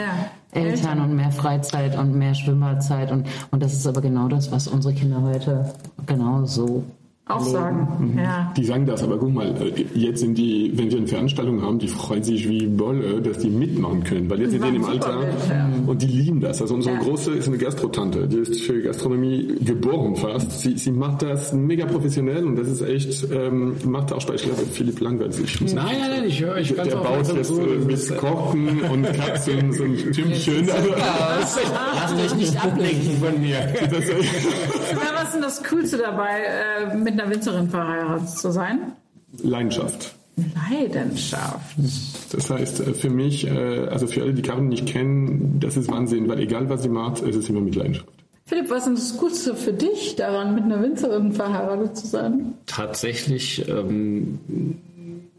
Eltern 0.53 0.71
Eltern. 0.73 1.01
und 1.03 1.17
mehr 1.17 1.31
Freizeit 1.31 1.99
und 1.99 2.15
mehr 2.17 2.35
Schwimmerzeit 2.35 3.13
und, 3.13 3.27
und 3.51 3.63
das 3.63 3.75
ist 3.75 3.87
aber 3.87 4.01
genau 4.01 4.29
das, 4.29 4.51
was 4.51 4.67
unsere 4.67 4.95
Kinder 4.95 5.21
heute 5.23 5.73
genau 6.07 6.47
so 6.47 6.85
Auch 7.29 7.45
sagen. 7.45 8.15
Ja. 8.17 8.53
Die 8.57 8.65
sagen 8.65 8.87
das, 8.87 9.03
aber 9.03 9.19
guck 9.19 9.35
mal, 9.35 9.55
äh, 9.61 9.85
jetzt 9.95 10.21
sind 10.21 10.39
die, 10.39 10.73
wenn 10.75 10.91
wir 10.91 10.97
eine 10.99 11.07
Veranstaltung 11.07 11.61
haben, 11.63 11.79
die 11.79 11.89
freuen 11.89 12.23
sich 12.23 12.49
wie 12.49 12.67
Bolle, 12.67 13.21
dass 13.21 13.39
die 13.39 13.51
mitmachen 13.51 14.03
können, 14.03 14.31
weil 14.31 14.41
jetzt 14.41 14.53
sind 14.53 14.65
die 14.65 14.77
im 14.77 14.85
Alter 14.85 15.19
mit, 15.19 15.29
ja. 15.49 15.69
und 15.87 16.01
die 16.01 16.07
lieben 16.07 16.41
das. 16.41 16.63
Also 16.63 16.75
unsere 16.75 16.95
Ja. 16.97 17.03
Große 17.03 17.33
ist 17.33 17.47
eine 17.49 17.59
Gastrotante, 17.59 18.27
die 18.29 18.39
ist 18.39 18.63
für 18.63 18.81
Gastronomie 18.81 19.55
geboren 19.61 20.17
fast. 20.17 20.61
Sie, 20.63 20.79
sie 20.79 20.91
macht 20.91 21.21
das 21.23 21.53
mega 21.53 21.85
professionell 21.85 22.45
und 22.47 22.57
das 22.57 22.69
ist 22.69 22.81
echt, 22.81 23.29
ähm, 23.31 23.77
macht 23.85 24.11
auch 24.13 24.21
Spaß. 24.23 24.37
Ich 24.37 24.43
glaube, 24.45 24.63
Philipp 24.73 24.99
langweilt 25.01 25.35
sich. 25.35 25.61
Nein, 25.61 25.75
nein, 25.75 25.99
nein, 26.11 26.25
ich 26.27 26.41
höre, 26.43 26.57
ich 26.57 26.75
kann 26.75 26.89
Der 26.89 26.97
baut 26.97 27.29
jetzt 27.35 27.51
äh, 27.51 27.63
mit 27.87 28.17
Kochen 28.17 28.81
und 28.91 29.05
Katzen 29.13 29.73
so 29.73 29.85
ein 29.85 29.97
Tümpchen. 30.13 30.71
Also, 30.71 31.61
Lasst 31.95 32.33
euch 32.33 32.39
nicht 32.39 32.65
ablenken 32.65 33.19
von 33.21 33.41
mir. 33.41 33.59
das, 33.91 34.05
Na, 34.95 35.01
was 35.15 35.25
ist 35.25 35.35
denn 35.35 35.43
das 35.43 35.63
Coolste 35.65 35.99
dabei, 35.99 36.41
äh, 36.41 36.97
mit 36.97 37.18
einer 37.19 37.31
Winzerin 37.31 37.69
verheiratet 37.69 38.31
zu 38.31 38.51
sein? 38.51 38.93
Leidenschaft. 39.43 40.15
Leidenschaft. 40.71 41.77
Das 42.33 42.51
heißt, 42.51 42.81
äh, 42.81 42.95
für 42.95 43.11
mich, 43.11 43.47
äh, 43.47 43.89
also 43.89 44.07
für 44.07 44.23
alle, 44.23 44.35
die 44.35 44.43
Karin 44.43 44.69
nicht 44.69 44.87
kennen, 44.87 45.59
das 45.61 45.77
ist 45.77 45.91
Wahnsinn, 45.91 46.29
weil 46.29 46.41
egal 46.41 46.69
was 46.69 46.83
sie 46.83 46.89
macht, 46.89 47.23
es 47.23 47.37
ist 47.37 47.49
immer 47.49 47.61
mit 47.61 47.75
Leidenschaft. 47.75 48.09
Philipp, 48.47 48.71
was 48.71 48.87
ist 48.87 49.13
das 49.13 49.19
Coolste 49.19 49.55
für 49.55 49.75
dich 49.75 50.17
daran, 50.17 50.55
mit 50.55 50.65
einer 50.65 50.83
Winzerin 50.83 51.33
verheiratet 51.33 51.99
zu 51.99 52.07
sein? 52.07 52.55
Tatsächlich 52.65 53.69
ähm, 53.69 54.39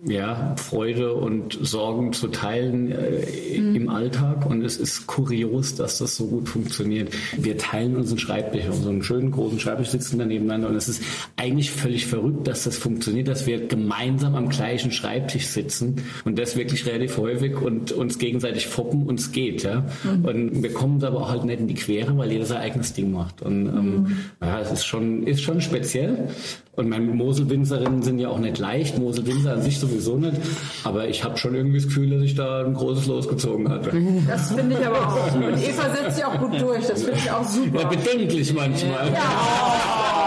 ja, 0.05 0.55
Freude 0.55 1.13
und 1.13 1.57
Sorgen 1.61 2.13
zu 2.13 2.30
teilen 2.30 2.91
äh, 2.91 3.59
mhm. 3.59 3.76
im 3.76 3.89
Alltag. 3.89 4.45
Und 4.45 4.63
es 4.63 4.77
ist 4.77 5.07
kurios, 5.07 5.76
dass 5.76 5.97
das 5.97 6.15
so 6.15 6.27
gut 6.27 6.47
funktioniert. 6.47 7.13
Wir 7.38 7.57
teilen 7.57 7.97
unseren 7.97 8.17
Schreibtisch, 8.17 8.65
unseren 8.65 9.03
schönen 9.03 9.31
großen 9.31 9.59
Schreibtisch 9.59 9.89
sitzen 9.89 10.17
da 10.17 10.26
nebeneinander. 10.26 10.69
Und 10.69 10.76
es 10.76 10.88
ist 10.88 11.03
eigentlich 11.35 11.71
völlig 11.71 12.05
verrückt, 12.05 12.47
dass 12.47 12.63
das 12.63 12.77
funktioniert, 12.77 13.27
dass 13.27 13.45
wir 13.45 13.67
gemeinsam 13.67 14.35
am 14.35 14.47
gleichen 14.47 14.91
Schreibtisch 14.91 15.47
sitzen 15.47 15.97
und 16.23 16.39
das 16.39 16.55
wirklich 16.55 16.85
relativ 16.85 17.17
häufig 17.17 17.57
und 17.61 17.91
uns 17.91 18.19
gegenseitig 18.19 18.67
foppen 18.67 19.05
und 19.05 19.19
es 19.19 19.34
geht. 19.34 19.63
Ja? 19.63 19.85
Mhm. 20.03 20.26
Und 20.26 20.63
wir 20.63 20.73
kommen 20.73 21.03
aber 21.03 21.17
auch 21.17 21.30
halt 21.30 21.43
nicht 21.43 21.59
in 21.59 21.67
die 21.67 21.73
Quere, 21.73 22.17
weil 22.17 22.31
jeder 22.31 22.45
sein 22.45 22.59
eigenes 22.61 22.93
Ding 22.93 23.11
macht. 23.11 23.41
Und 23.41 23.65
ähm, 23.65 23.95
mhm. 23.95 24.17
ja, 24.41 24.61
es 24.61 24.71
ist 24.71 24.85
schon, 24.85 25.27
ist 25.27 25.41
schon 25.41 25.59
speziell. 25.59 26.30
Und 26.73 26.87
meine 26.87 27.05
Moselwinzerinnen 27.05 28.01
sind 28.03 28.19
ja 28.19 28.29
auch 28.29 28.39
nicht 28.39 28.57
leicht. 28.57 28.97
Moselwinzer 28.97 29.53
an 29.53 29.61
sich 29.61 29.79
sowieso 29.79 30.15
nicht. 30.15 30.37
Aber 30.83 31.07
ich 31.09 31.23
habe 31.23 31.37
schon 31.37 31.53
irgendwie 31.53 31.77
das 31.77 31.87
Gefühl, 31.87 32.09
dass 32.11 32.23
ich 32.23 32.35
da 32.35 32.63
ein 32.63 32.73
großes 32.73 33.07
Los 33.07 33.27
gezogen 33.27 33.69
hatte. 33.69 33.91
Das 34.27 34.51
finde 34.53 34.77
ich 34.79 34.85
aber 34.87 35.07
auch. 35.07 35.35
Und 35.35 35.61
Eva 35.61 35.93
setzt 35.93 36.15
sich 36.15 36.25
auch 36.25 36.39
gut 36.39 36.61
durch. 36.61 36.87
Das 36.87 37.03
finde 37.03 37.17
ich 37.17 37.31
auch 37.31 37.43
super. 37.43 37.81
Ja, 37.81 37.87
bedenklich 37.87 38.53
manchmal. 38.53 39.11
Ja. 39.11 40.19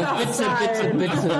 Oh, 0.00 0.18
bitte, 0.18 0.96
bitte, 0.96 0.96
bitte. 0.96 1.30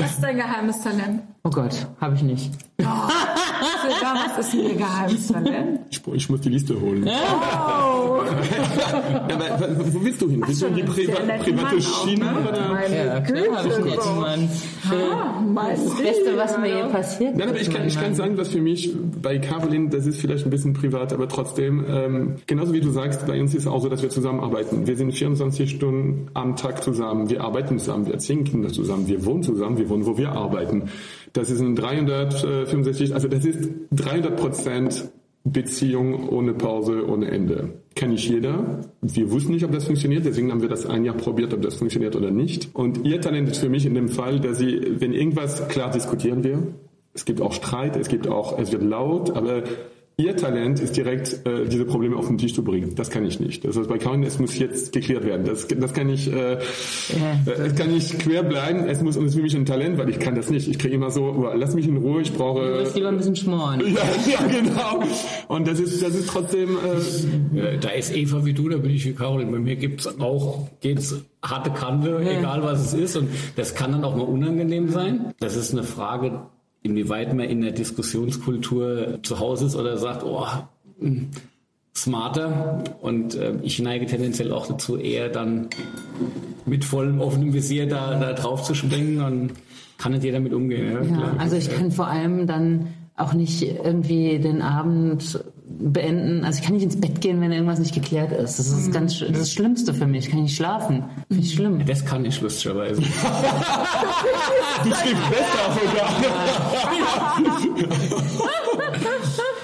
Was 0.00 0.10
ist 0.10 0.22
dein 0.22 0.36
geheimes 0.36 0.82
Talent? 0.82 1.22
Oh 1.44 1.50
Gott, 1.50 1.86
habe 2.00 2.14
ich 2.14 2.22
nicht. 2.22 2.52
Oh, 2.80 2.84
was 2.84 4.46
ist 4.46 4.54
Ihr 4.54 4.74
geheimes 4.74 5.28
Talent? 5.28 5.80
Ich, 5.90 6.00
ich, 6.06 6.30
muss 6.30 6.40
die 6.40 6.48
Liste 6.50 6.80
holen. 6.80 7.08
Oh. 7.08 7.91
aber, 9.32 9.68
wo 9.92 10.04
willst 10.04 10.22
du 10.22 10.30
hin? 10.30 10.42
Willst 10.46 10.62
du 10.62 10.66
in 10.66 10.74
die 10.74 10.82
Priva 10.82 11.14
private 11.14 11.80
Schiene? 11.80 12.24
Ne? 12.24 12.96
Ja, 12.96 13.20
klar 13.20 13.66
ich 13.66 13.78
netten 13.78 14.20
Mann. 14.20 14.48
Ah, 14.90 15.70
das 15.70 15.96
Beste, 15.96 16.36
was 16.36 16.58
mir 16.58 16.68
je 16.68 16.90
passiert 16.90 17.36
Nein, 17.36 17.48
aber 17.48 17.60
ich 17.60 17.70
kann, 17.70 17.86
ich 17.86 17.98
kann 17.98 18.14
sagen, 18.14 18.36
was 18.36 18.48
für 18.48 18.60
mich 18.60 18.94
bei 19.20 19.38
Caroline, 19.38 19.88
das 19.88 20.06
ist 20.06 20.20
vielleicht 20.20 20.44
ein 20.44 20.50
bisschen 20.50 20.72
privat, 20.72 21.12
aber 21.12 21.28
trotzdem, 21.28 21.84
ähm, 21.88 22.36
genauso 22.46 22.72
wie 22.72 22.80
du 22.80 22.90
sagst, 22.90 23.26
bei 23.26 23.40
uns 23.40 23.54
ist 23.54 23.62
es 23.62 23.66
auch 23.66 23.80
so, 23.80 23.88
dass 23.88 24.02
wir 24.02 24.10
zusammenarbeiten. 24.10 24.86
Wir 24.86 24.96
sind 24.96 25.12
24 25.12 25.70
Stunden 25.70 26.28
am 26.34 26.56
Tag 26.56 26.82
zusammen. 26.82 27.30
Wir 27.30 27.42
arbeiten 27.42 27.78
zusammen. 27.78 28.06
Wir 28.06 28.14
erziehen 28.14 28.44
Kinder 28.44 28.68
zusammen. 28.70 29.08
Wir 29.08 29.24
wohnen 29.24 29.42
zusammen. 29.42 29.78
Wir 29.78 29.88
wohnen, 29.88 30.06
wo 30.06 30.16
wir 30.16 30.32
arbeiten. 30.32 30.90
Das 31.32 31.50
ist 31.50 31.60
ein 31.60 31.76
365, 31.76 33.14
also 33.14 33.28
das 33.28 33.44
ist 33.44 33.70
300 33.92 34.36
Prozent 34.36 35.10
Beziehung 35.44 36.28
ohne 36.28 36.54
Pause, 36.54 37.06
ohne 37.06 37.30
Ende. 37.30 37.80
Kennt 37.94 38.12
nicht 38.12 38.28
jeder. 38.28 38.80
Wir 39.00 39.30
wussten 39.30 39.52
nicht, 39.52 39.64
ob 39.64 39.72
das 39.72 39.84
funktioniert, 39.84 40.24
deswegen 40.24 40.50
haben 40.50 40.62
wir 40.62 40.68
das 40.68 40.86
ein 40.86 41.04
Jahr 41.04 41.16
probiert, 41.16 41.52
ob 41.52 41.62
das 41.62 41.74
funktioniert 41.74 42.14
oder 42.14 42.30
nicht. 42.30 42.74
Und 42.74 43.04
ihr 43.04 43.20
Talent 43.20 43.48
ist 43.48 43.58
für 43.58 43.68
mich 43.68 43.84
in 43.84 43.94
dem 43.94 44.08
Fall, 44.08 44.40
dass 44.40 44.58
sie, 44.58 45.00
wenn 45.00 45.12
irgendwas 45.12 45.68
klar 45.68 45.90
diskutieren 45.90 46.44
wir, 46.44 46.62
es 47.14 47.24
gibt 47.24 47.40
auch 47.40 47.52
Streit, 47.52 47.96
es 47.96 48.08
gibt 48.08 48.28
auch, 48.28 48.58
es 48.58 48.72
wird 48.72 48.82
laut, 48.82 49.36
aber 49.36 49.64
Ihr 50.18 50.36
Talent 50.36 50.78
ist 50.78 50.96
direkt, 50.96 51.46
äh, 51.46 51.66
diese 51.66 51.86
Probleme 51.86 52.16
auf 52.16 52.26
den 52.26 52.36
Tisch 52.36 52.54
zu 52.54 52.62
bringen. 52.62 52.94
Das 52.94 53.08
kann 53.08 53.24
ich 53.24 53.40
nicht. 53.40 53.64
Das 53.64 53.76
heißt, 53.76 53.88
bei 53.88 53.96
Karin, 53.96 54.22
es 54.22 54.38
muss 54.38 54.58
jetzt 54.58 54.92
geklärt 54.92 55.24
werden. 55.24 55.46
Das, 55.46 55.66
das 55.66 55.92
kann 55.94 56.10
ich, 56.10 56.30
äh, 56.30 56.52
ja. 56.52 56.58
äh, 57.46 57.50
es 57.66 57.74
kann 57.74 57.90
nicht 57.90 58.18
quer 58.18 58.42
bleiben. 58.42 58.86
Es 58.86 59.02
muss, 59.02 59.16
und 59.16 59.24
es 59.24 59.30
ist 59.30 59.36
für 59.36 59.42
mich 59.42 59.56
ein 59.56 59.64
Talent, 59.64 59.96
weil 59.96 60.10
ich 60.10 60.18
kann 60.18 60.34
das 60.34 60.50
nicht. 60.50 60.68
Ich 60.68 60.78
kriege 60.78 60.94
immer 60.94 61.10
so, 61.10 61.48
lass 61.54 61.74
mich 61.74 61.88
in 61.88 61.96
Ruhe, 61.96 62.20
ich 62.20 62.32
brauche... 62.32 62.60
Du 62.60 62.74
willst 62.74 62.94
lieber 62.94 63.08
ein 63.08 63.16
bisschen 63.16 63.36
schmoren. 63.36 63.82
Ja, 63.92 64.00
ja, 64.30 64.46
genau. 64.46 65.02
Und 65.48 65.66
das 65.66 65.78
ist, 65.80 66.02
das 66.02 66.14
ist 66.14 66.28
trotzdem... 66.28 66.76
Äh, 67.54 67.78
da 67.78 67.90
ist 67.90 68.14
Eva 68.14 68.44
wie 68.44 68.52
du, 68.52 68.68
da 68.68 68.76
bin 68.76 68.90
ich 68.90 69.04
wie 69.04 69.12
Caroline. 69.12 69.50
Bei 69.50 69.58
mir 69.58 69.76
gibt's 69.76 70.06
auch, 70.20 70.68
geht's 70.80 71.14
harte 71.42 71.70
Kante, 71.70 72.20
ja. 72.24 72.38
egal 72.38 72.62
was 72.62 72.86
es 72.86 72.94
ist. 72.94 73.16
Und 73.16 73.28
das 73.56 73.74
kann 73.74 73.92
dann 73.92 74.04
auch 74.04 74.16
mal 74.16 74.24
unangenehm 74.24 74.90
sein. 74.90 75.32
Das 75.40 75.56
ist 75.56 75.72
eine 75.72 75.82
Frage 75.82 76.42
inwieweit 76.82 77.34
man 77.34 77.48
in 77.48 77.60
der 77.60 77.72
Diskussionskultur 77.72 79.20
zu 79.22 79.38
Hause 79.38 79.66
ist 79.66 79.76
oder 79.76 79.96
sagt, 79.96 80.24
oh, 80.24 80.46
hm, 80.98 81.28
smarter. 81.94 82.84
Und 83.00 83.34
äh, 83.34 83.54
ich 83.62 83.78
neige 83.78 84.06
tendenziell 84.06 84.52
auch 84.52 84.66
dazu, 84.66 84.96
eher 84.96 85.28
dann 85.28 85.68
mit 86.66 86.84
vollem 86.84 87.20
offenem 87.20 87.54
Visier 87.54 87.86
da, 87.86 88.18
da 88.18 88.32
drauf 88.32 88.62
zu 88.62 88.74
springen 88.74 89.22
und 89.22 89.52
kann 89.98 90.12
nicht 90.12 90.24
jeder 90.24 90.38
damit 90.38 90.52
umgehen. 90.52 90.92
Ja, 90.92 91.02
ja 91.02 91.34
also 91.38 91.56
ich 91.56 91.70
kann 91.70 91.92
vor 91.92 92.08
allem 92.08 92.46
dann 92.46 92.88
auch 93.16 93.34
nicht 93.34 93.62
irgendwie 93.62 94.38
den 94.38 94.62
Abend 94.62 95.44
beenden. 95.82 96.44
Also 96.44 96.60
ich 96.60 96.64
kann 96.64 96.74
nicht 96.74 96.84
ins 96.84 97.00
Bett 97.00 97.20
gehen, 97.20 97.40
wenn 97.40 97.52
irgendwas 97.52 97.78
nicht 97.78 97.94
geklärt 97.94 98.32
ist. 98.32 98.58
Das 98.58 98.66
ist 98.68 98.88
mhm. 98.88 98.92
ganz 98.92 99.18
das, 99.18 99.28
ist 99.28 99.40
das 99.40 99.52
Schlimmste 99.52 99.92
für 99.94 100.06
mich. 100.06 100.26
Ich 100.26 100.30
kann 100.30 100.42
nicht 100.42 100.56
schlafen. 100.56 101.04
Finde 101.28 101.42
ich 101.42 101.54
schlimm. 101.54 101.86
Das 101.86 102.04
kann 102.04 102.24
ich 102.24 102.40
lustigerweise. 102.40 103.02
du 103.02 103.08
schläfst 104.94 105.30
besser 105.30 105.76
sogar. 108.30 108.52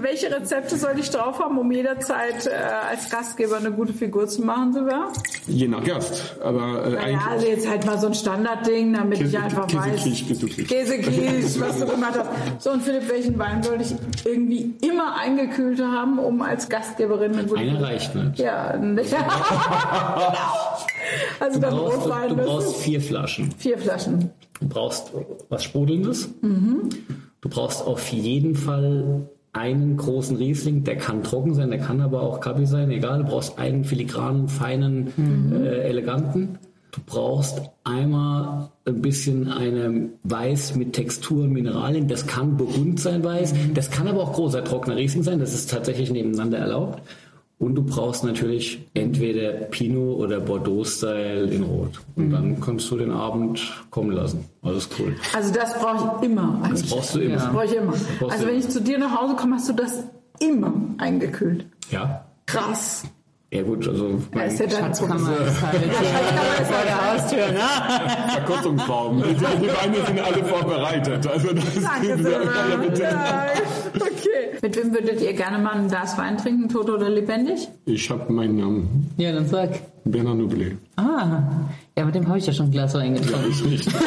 Welche 0.00 0.30
Rezepte 0.30 0.76
soll 0.76 0.98
ich 0.98 1.10
drauf 1.10 1.38
haben, 1.40 1.58
um 1.58 1.70
jederzeit 1.72 2.46
äh, 2.46 2.50
als 2.90 3.10
Gastgeber 3.10 3.56
eine 3.56 3.72
gute 3.72 3.92
Figur 3.92 4.26
zu 4.28 4.42
machen, 4.42 4.72
Silber? 4.72 5.12
Je 5.46 5.66
nach 5.68 5.82
Gast. 5.82 6.36
Aber 6.42 6.84
äh, 6.84 6.90
naja, 6.90 7.20
also 7.30 7.46
jetzt 7.46 7.68
halt 7.68 7.84
mal 7.86 7.98
so 7.98 8.06
ein 8.08 8.14
Standardding, 8.14 8.92
damit 8.92 9.18
Käse, 9.18 9.36
ich 9.36 9.42
einfach 9.42 9.66
Käse 9.66 9.82
weiß. 9.82 10.04
Käsequiche, 10.04 10.64
Käsequiche, 10.64 11.60
was 11.60 11.78
du 11.78 11.86
gemacht 11.86 12.14
hast. 12.18 12.62
So, 12.62 12.70
und 12.70 12.82
Philipp, 12.82 13.08
welchen 13.08 13.38
Wein 13.38 13.62
sollte 13.62 13.84
ich 13.84 13.94
irgendwie 14.24 14.74
immer 14.86 15.16
eingekühlt 15.16 15.80
haben, 15.80 16.18
um 16.18 16.42
als 16.42 16.68
Gastgeberin 16.68 17.32
eine 17.32 17.44
gute 17.46 17.60
Einer 17.60 17.82
reicht 17.82 18.14
nicht. 18.14 18.38
Ja, 18.38 18.76
nicht. 18.76 19.10
genau. 19.10 20.34
Also 21.40 21.58
du 21.58 21.66
dann 21.66 21.74
brauchst, 21.74 21.98
Rotwein. 22.04 22.28
Du, 22.28 22.34
du 22.36 22.42
brauchst 22.44 22.76
vier 22.76 23.00
Flaschen. 23.00 23.54
Vier 23.56 23.78
Flaschen. 23.78 24.30
Du 24.60 24.68
brauchst 24.68 25.12
was 25.48 25.64
Sprudelndes. 25.64 26.28
Mhm. 26.42 26.90
Du 27.40 27.48
brauchst 27.48 27.86
auf 27.86 28.08
jeden 28.08 28.54
Fall 28.54 29.28
einen 29.58 29.96
großen 29.96 30.36
Riesling, 30.36 30.84
der 30.84 30.96
kann 30.96 31.22
trocken 31.22 31.54
sein, 31.54 31.70
der 31.70 31.80
kann 31.80 32.00
aber 32.00 32.22
auch 32.22 32.40
Kabi 32.40 32.64
sein, 32.64 32.90
egal, 32.90 33.18
du 33.18 33.24
brauchst 33.24 33.58
einen 33.58 33.84
filigranen, 33.84 34.48
feinen, 34.48 35.12
mhm. 35.16 35.52
äh, 35.64 35.80
eleganten. 35.80 36.58
Du 36.90 37.00
brauchst 37.04 37.60
einmal 37.84 38.70
ein 38.86 39.02
bisschen 39.02 39.48
eine 39.48 40.08
Weiß 40.24 40.74
mit 40.74 40.94
Textur 40.94 41.44
und 41.44 41.52
Mineralien. 41.52 42.08
Das 42.08 42.26
kann 42.26 42.56
Burgund 42.56 42.98
sein, 42.98 43.22
Weiß. 43.22 43.52
Mhm. 43.52 43.74
Das 43.74 43.90
kann 43.90 44.08
aber 44.08 44.22
auch 44.22 44.32
großer 44.32 44.64
trockener 44.64 44.96
Riesling 44.96 45.22
sein. 45.22 45.38
Das 45.38 45.52
ist 45.52 45.70
tatsächlich 45.70 46.10
nebeneinander 46.10 46.58
erlaubt. 46.58 47.02
Und 47.58 47.74
du 47.74 47.82
brauchst 47.82 48.22
natürlich 48.22 48.86
entweder 48.94 49.50
Pinot 49.50 50.18
oder 50.18 50.38
Bordeaux-Style 50.38 51.50
in 51.50 51.64
Rot. 51.64 52.00
Und 52.14 52.28
mhm. 52.28 52.32
dann 52.32 52.60
kannst 52.60 52.88
du 52.90 52.96
den 52.96 53.10
Abend 53.10 53.84
kommen 53.90 54.12
lassen. 54.12 54.44
Alles 54.62 54.88
cool. 54.98 55.16
Also 55.34 55.52
das 55.52 55.76
brauche 55.78 56.18
ich 56.20 56.26
immer. 56.26 56.60
Eigentlich. 56.62 56.82
Das 56.82 56.90
brauchst 56.90 57.14
du 57.16 57.20
immer. 57.20 57.34
Das 57.34 57.52
brauche 57.52 57.64
ich 57.64 57.74
immer. 57.74 57.94
Also 58.28 58.46
wenn 58.46 58.58
ich 58.58 58.68
zu 58.68 58.80
dir 58.80 58.98
nach 58.98 59.20
Hause 59.20 59.34
komme, 59.34 59.56
hast 59.56 59.68
du 59.68 59.72
das 59.72 60.04
immer 60.38 60.72
eingekühlt. 60.98 61.66
Ja. 61.90 62.26
Krass. 62.46 63.04
Ja 63.50 63.62
gut, 63.62 63.88
also 63.88 64.20
mein 64.34 64.48
ist 64.48 64.60
ja 64.60 64.68
Schatzkammer 64.68 65.40
ist 65.40 65.62
halt 65.62 65.82
vor 66.66 66.84
der 66.84 67.12
Haustür, 67.12 67.46
ne? 67.48 67.60
Verkostungsraum. 68.34 69.22
Die 69.22 69.40
Weine 69.40 70.06
sind 70.06 70.20
alle 70.20 70.44
vorbereitet. 70.44 71.26
Also 71.26 71.54
das 71.54 71.64
Danke, 71.74 72.08
ist 72.08 72.28
ja, 72.28 72.76
bitte. 72.76 73.02
Ja, 73.04 73.46
okay. 73.96 74.58
Mit 74.60 74.76
wem 74.76 74.92
würdet 74.92 75.22
ihr 75.22 75.32
gerne 75.32 75.58
mal 75.60 75.72
ein 75.76 75.88
Glas 75.88 76.18
Wein 76.18 76.36
trinken, 76.36 76.68
tot 76.68 76.90
oder 76.90 77.08
lebendig? 77.08 77.68
Ich 77.86 78.10
habe 78.10 78.30
meinen 78.30 78.56
Namen. 78.56 79.10
Ja, 79.16 79.32
dann 79.32 79.46
sag. 79.46 79.80
Bernard 80.04 80.36
Nublet. 80.36 80.76
Ah, 80.96 81.42
ja, 81.96 82.04
mit 82.04 82.14
dem 82.14 82.28
habe 82.28 82.36
ich 82.36 82.46
ja 82.46 82.52
schon 82.52 82.66
ein 82.66 82.72
Glas 82.72 82.92
Wein 82.92 83.14
getrunken. 83.14 83.44
Ja, 83.44 83.48
ich 83.48 83.64
nicht. 83.64 83.88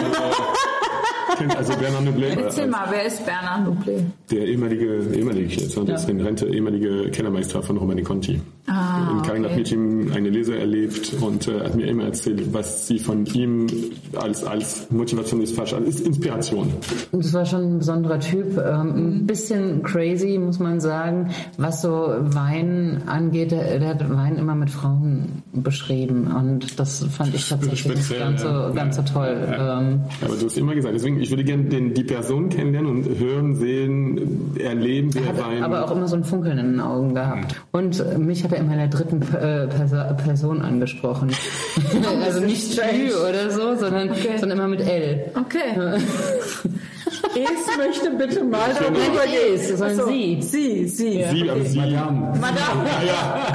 kennt 1.41 1.57
also 1.57 1.73
Bernard 1.77 2.05
Nublet. 2.05 2.37
Erzähl 2.37 2.67
mal, 2.67 2.87
wer 2.89 3.05
ist 3.05 3.25
Bernard 3.25 3.65
Nublet? 3.65 4.03
Der 4.29 4.45
ehemalige, 4.45 5.01
ehemalige 5.13 5.61
jetzt, 5.61 5.75
ja. 5.75 5.95
ist 5.95 6.09
in 6.09 6.21
Rente, 6.21 6.47
ehemalige 6.47 7.09
Kellermeister 7.11 7.61
von 7.61 7.77
Romani 7.77 8.03
Conti. 8.03 8.39
Ah, 8.67 9.11
in 9.11 9.21
Karin 9.23 9.43
okay. 9.43 9.53
hat 9.53 9.57
mit 9.57 9.71
ihm 9.71 10.11
eine 10.13 10.29
Lese 10.29 10.57
erlebt 10.57 11.13
und 11.19 11.47
äh, 11.47 11.61
hat 11.61 11.75
mir 11.75 11.87
immer 11.87 12.05
erzählt, 12.05 12.53
was 12.53 12.87
sie 12.87 12.99
von 12.99 13.25
ihm 13.25 13.67
als, 14.15 14.43
als 14.43 14.89
Motivation 14.91 15.41
ist 15.41 15.55
falsch, 15.55 15.73
als 15.73 15.99
Inspiration. 15.99 16.71
Das 17.11 17.33
war 17.33 17.45
schon 17.45 17.75
ein 17.75 17.79
besonderer 17.79 18.19
Typ. 18.19 18.57
Ähm, 18.57 19.21
ein 19.21 19.27
bisschen 19.27 19.83
crazy, 19.83 20.37
muss 20.37 20.59
man 20.59 20.79
sagen, 20.79 21.31
was 21.57 21.81
so 21.81 22.13
Wein 22.19 23.01
angeht. 23.07 23.51
Der, 23.51 23.79
der 23.79 23.89
hat 23.89 24.09
Wein 24.09 24.37
immer 24.37 24.55
mit 24.55 24.69
Frauen 24.69 25.41
beschrieben 25.53 26.27
und 26.27 26.79
das 26.79 27.03
fand 27.05 27.33
ich 27.33 27.49
tatsächlich 27.49 27.79
Speziell, 27.79 28.19
ganz, 28.19 28.41
so, 28.41 28.71
ganz 28.73 28.95
so 28.95 29.01
toll. 29.01 29.37
Ja. 29.49 29.79
Ähm, 29.79 30.01
Aber 30.23 30.35
du 30.35 30.45
hast 30.45 30.57
immer 30.57 30.75
gesagt, 30.75 30.95
deswegen, 30.95 31.19
ich 31.19 31.30
würde 31.31 31.43
gerne 31.43 31.63
den, 31.63 31.93
die 31.93 32.03
Person 32.03 32.49
kennenlernen 32.49 32.91
und 32.91 33.19
hören, 33.19 33.55
sehen, 33.55 34.55
erleben, 34.59 35.13
wie 35.13 35.19
er 35.19 35.37
Wein... 35.37 35.63
Aber 35.63 35.85
auch 35.85 35.91
immer 35.91 36.07
so 36.07 36.15
ein 36.15 36.23
Funkeln 36.23 36.57
in 36.57 36.71
den 36.73 36.79
Augen 36.79 37.15
gehabt. 37.15 37.55
Und 37.71 38.17
mich 38.19 38.43
hat 38.43 38.51
er 38.51 38.59
immer 38.59 38.73
in 38.73 38.79
der 38.79 38.87
dritten 38.89 39.21
äh, 39.33 39.67
Person 40.13 40.61
angesprochen. 40.61 41.31
also 42.23 42.39
nicht 42.41 42.77
Ü 42.77 43.13
oder 43.29 43.49
so, 43.49 43.75
sondern, 43.75 44.11
okay. 44.11 44.37
sondern 44.37 44.59
immer 44.59 44.67
mit 44.67 44.81
L. 44.81 45.31
Okay. 45.35 45.99
Es 47.33 47.77
möchte 47.77 48.11
bitte 48.11 48.43
mal 48.43 48.73
darüber 48.73 49.25
gehen. 49.25 49.55
Es, 49.55 49.69
sondern 49.69 49.95
so, 49.97 50.07
Sie. 50.07 50.41
Sie, 50.41 50.87
Sie. 50.87 51.19
Ja. 51.19 51.31
Sie, 51.31 51.49
aber 51.49 51.63
Sie. 51.63 51.77
Madame. 51.79 52.39
Madame. 52.39 52.85
Ja, 52.85 53.03
ja. 53.07 53.53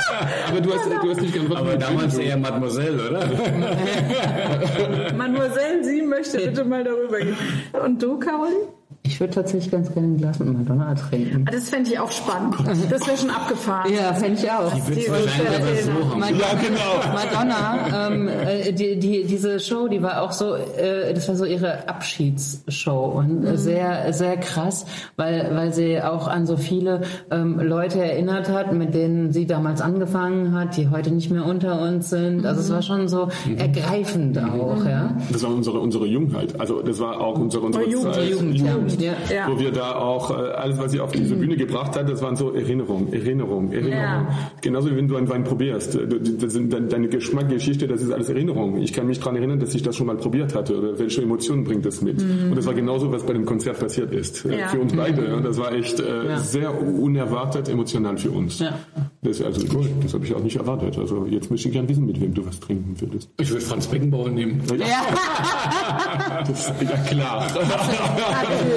Aber 0.49 0.61
du 0.61 0.75
hast, 0.75 0.87
du 0.87 1.11
hast 1.11 1.21
nicht 1.21 1.35
ganz 1.35 1.55
Aber 1.55 1.77
damals 1.77 2.19
eher 2.19 2.37
Mademoiselle, 2.37 3.09
oder? 3.09 3.27
Mademoiselle, 5.17 5.85
Sie 5.85 6.03
möchte 6.03 6.39
bitte 6.39 6.65
mal 6.65 6.85
darüber 6.85 7.19
gehen. 7.19 7.37
Und 7.85 8.03
du, 8.03 8.19
Caroline? 8.19 8.76
Ich 9.07 9.21
würde 9.21 9.35
tatsächlich 9.35 9.71
ganz 9.71 9.93
gerne 9.93 10.09
ein 10.09 10.17
Glas 10.17 10.39
mit 10.39 10.53
Madonna 10.53 10.95
trinken. 10.95 11.45
Ah, 11.49 11.53
Das 11.53 11.69
fände 11.69 11.91
ich 11.91 11.99
auch 11.99 12.11
spannend. 12.11 12.55
Das 12.91 13.07
wäre 13.07 13.17
schon 13.17 13.31
abgefahren. 13.31 13.93
Ja, 13.93 14.13
fände 14.15 14.39
ich 14.41 14.51
auch. 14.51 14.73
Die 14.73 15.09
wahrscheinlich 15.11 15.57
aber 15.57 15.77
so 15.83 16.11
haben. 16.11 16.21
Madonna, 16.21 16.39
Ja, 16.39 16.59
genau. 16.63 17.15
Madonna, 17.15 18.07
ähm, 18.09 18.29
äh, 18.29 18.73
die, 18.73 18.99
die, 18.99 19.25
diese 19.25 19.61
Show, 19.61 19.89
die 19.89 20.03
war 20.03 20.23
auch 20.23 20.33
so, 20.33 20.55
äh, 20.55 21.13
das 21.15 21.29
war 21.29 21.37
so 21.37 21.45
ihre 21.45 21.89
Abschiedsshow 21.89 23.07
und 23.19 23.45
äh, 23.45 23.57
sehr, 23.57 24.13
sehr 24.13 24.37
krass, 24.37 24.87
weil, 25.17 25.51
weil 25.55 25.73
sie 25.73 26.01
auch 26.03 26.29
an 26.29 26.47
so 26.47 26.57
viele 26.57 27.03
ähm, 27.31 27.59
Leute 27.61 28.03
erinnert 28.03 28.49
hat, 28.49 28.73
mit 28.73 28.95
denen 28.95 29.33
sie 29.33 29.47
damals 29.47 29.81
angefangen 29.81 30.53
hat, 30.55 30.77
die 30.77 30.89
heute 30.91 31.11
nicht 31.11 31.31
mehr 31.31 31.45
unter 31.47 31.81
uns 31.81 32.11
sind. 32.11 32.45
Also 32.47 32.61
es 32.61 32.71
war 32.71 32.83
schon 32.83 33.09
so 33.09 33.29
ergreifend 33.57 34.39
auch, 34.39 34.85
ja. 34.85 35.17
Das 35.31 35.43
war 35.43 35.51
unsere, 35.51 35.81
unsere 35.81 36.07
Jungheit. 36.07 36.59
Also 36.61 36.83
das 36.83 36.99
war 37.01 37.21
auch 37.21 37.39
unsere, 37.39 37.65
unsere 37.67 37.85
Jugend, 37.89 38.15
Zeit, 38.15 38.29
Jugend, 38.31 38.57
ja. 38.61 38.75
Ja. 39.01 39.13
Ja. 39.33 39.49
wo 39.51 39.59
wir 39.59 39.71
da 39.73 39.97
auch 39.97 40.31
äh, 40.31 40.35
alles, 40.35 40.79
was 40.79 40.93
sie 40.93 41.01
auf 41.01 41.13
diese 41.13 41.35
Bühne 41.37 41.57
gebracht 41.57 41.97
hat, 41.97 42.09
das 42.09 42.23
waren 42.23 42.37
so 42.37 42.53
Erinnerung, 42.53 43.13
Erinnerung, 43.13 43.73
Erinnerung. 43.73 43.93
Ja. 43.93 44.29
Genauso 44.61 44.91
wie 44.91 44.97
wenn 44.97 45.09
du 45.09 45.17
einen 45.17 45.29
Wein 45.29 45.45
probierst. 45.45 45.95
Du- 45.95 46.07
Das 46.19 46.53
sind 46.53 46.73
dein- 46.73 46.89
deine 46.89 47.09
Geschmackgeschichte, 47.09 47.87
das 47.87 48.03
ist 48.03 48.11
alles 48.13 48.29
Erinnerung. 48.29 48.79
Ich 48.83 48.93
kann 48.93 49.07
mich 49.07 49.19
daran 49.19 49.37
erinnern, 49.37 49.61
dass 49.61 49.75
ich 49.75 49.83
das 49.83 49.97
schon 49.97 50.07
mal 50.07 50.17
probiert 50.17 50.55
hatte 50.55 50.77
oder 50.79 50.99
welche 50.99 51.23
Emotionen 51.23 51.65
bringt 51.65 51.85
das 51.87 52.03
mit. 52.03 52.21
Und 52.23 52.57
das 52.57 52.67
war 52.67 52.75
genauso, 52.75 53.11
was 53.13 53.23
bei 53.25 53.33
dem 53.33 53.45
Konzert 53.47 53.79
passiert 53.81 54.13
ist. 54.13 54.45
äh, 54.45 54.59
Ja. 54.61 54.69
Für 54.69 54.81
uns 54.81 54.95
beide. 54.95 55.35
Und 55.37 55.45
das 55.45 55.59
war 55.59 55.73
echt 55.73 56.01
äh, 56.01 56.37
sehr 56.39 56.73
unerwartet 56.83 57.69
emotional 57.69 58.17
für 58.17 58.31
uns. 58.31 58.59
Ja. 58.61 58.75
Das, 59.23 59.43
also 59.43 59.67
cool, 59.75 59.87
das 60.03 60.15
habe 60.15 60.25
ich 60.25 60.35
auch 60.35 60.41
nicht 60.43 60.57
erwartet. 60.57 60.97
Also 60.99 61.27
jetzt 61.29 61.51
möchte 61.51 61.69
ich 61.69 61.73
gerne 61.75 61.89
wissen, 61.89 62.07
mit 62.07 62.21
wem 62.21 62.33
du 62.33 62.47
was 62.47 62.61
trinken 62.61 62.95
würdest. 63.01 63.29
Ich 63.41 63.51
würde 63.51 63.65
Franz 63.65 63.87
Beckenbauer 63.89 64.29
nehmen. 64.31 64.61
Das, 66.47 66.73
ja 66.81 66.97
klar. 67.09 67.47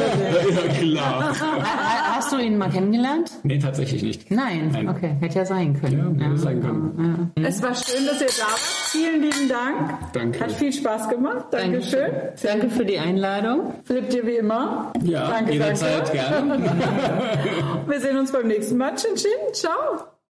Ja 0.10 0.74
klar. 0.74 1.34
Ha- 1.40 2.16
Hast 2.16 2.32
du 2.34 2.38
ihn 2.38 2.58
mal 2.58 2.70
kennengelernt? 2.70 3.32
Nee, 3.44 3.60
tatsächlich 3.60 4.04
nicht. 4.04 4.30
Nein. 4.32 4.70
Nein. 4.74 4.90
Okay, 4.90 5.16
hätte 5.22 5.40
ja 5.40 5.46
sein 5.46 5.80
können. 5.80 6.18
Ja, 6.20 6.26
hätte 6.26 6.38
sein 6.38 6.62
können. 6.62 7.32
Es 7.44 7.62
war 7.64 7.74
schön, 7.76 8.06
dass 8.06 8.20
ihr 8.22 8.28
da 8.28 8.44
wart. 8.44 8.60
Vielen 8.60 9.22
lieben 9.22 9.48
Dank. 9.50 10.12
Danke. 10.14 10.40
Hat 10.42 10.52
viel 10.52 10.74
Spaß 10.74 11.10
gemacht. 11.10 11.46
Dankeschön. 11.52 12.12
Danke 12.44 12.70
für 12.70 12.86
die 12.86 13.00
Einladung. 13.00 13.74
Philipp, 13.86 14.10
dir 14.10 14.26
wie 14.26 14.36
immer. 14.36 14.92
Ja, 15.04 15.30
danke, 15.30 15.54
jederzeit 15.54 16.08
danke. 16.10 16.12
gerne. 16.12 16.60
Wir 17.88 18.00
sehen 18.02 18.18
uns 18.18 18.32
beim 18.32 18.48
nächsten 18.48 18.78
Mal. 18.78 18.96
Chin, 18.96 19.16
chin. 19.16 19.32
Ciao. 19.54 20.10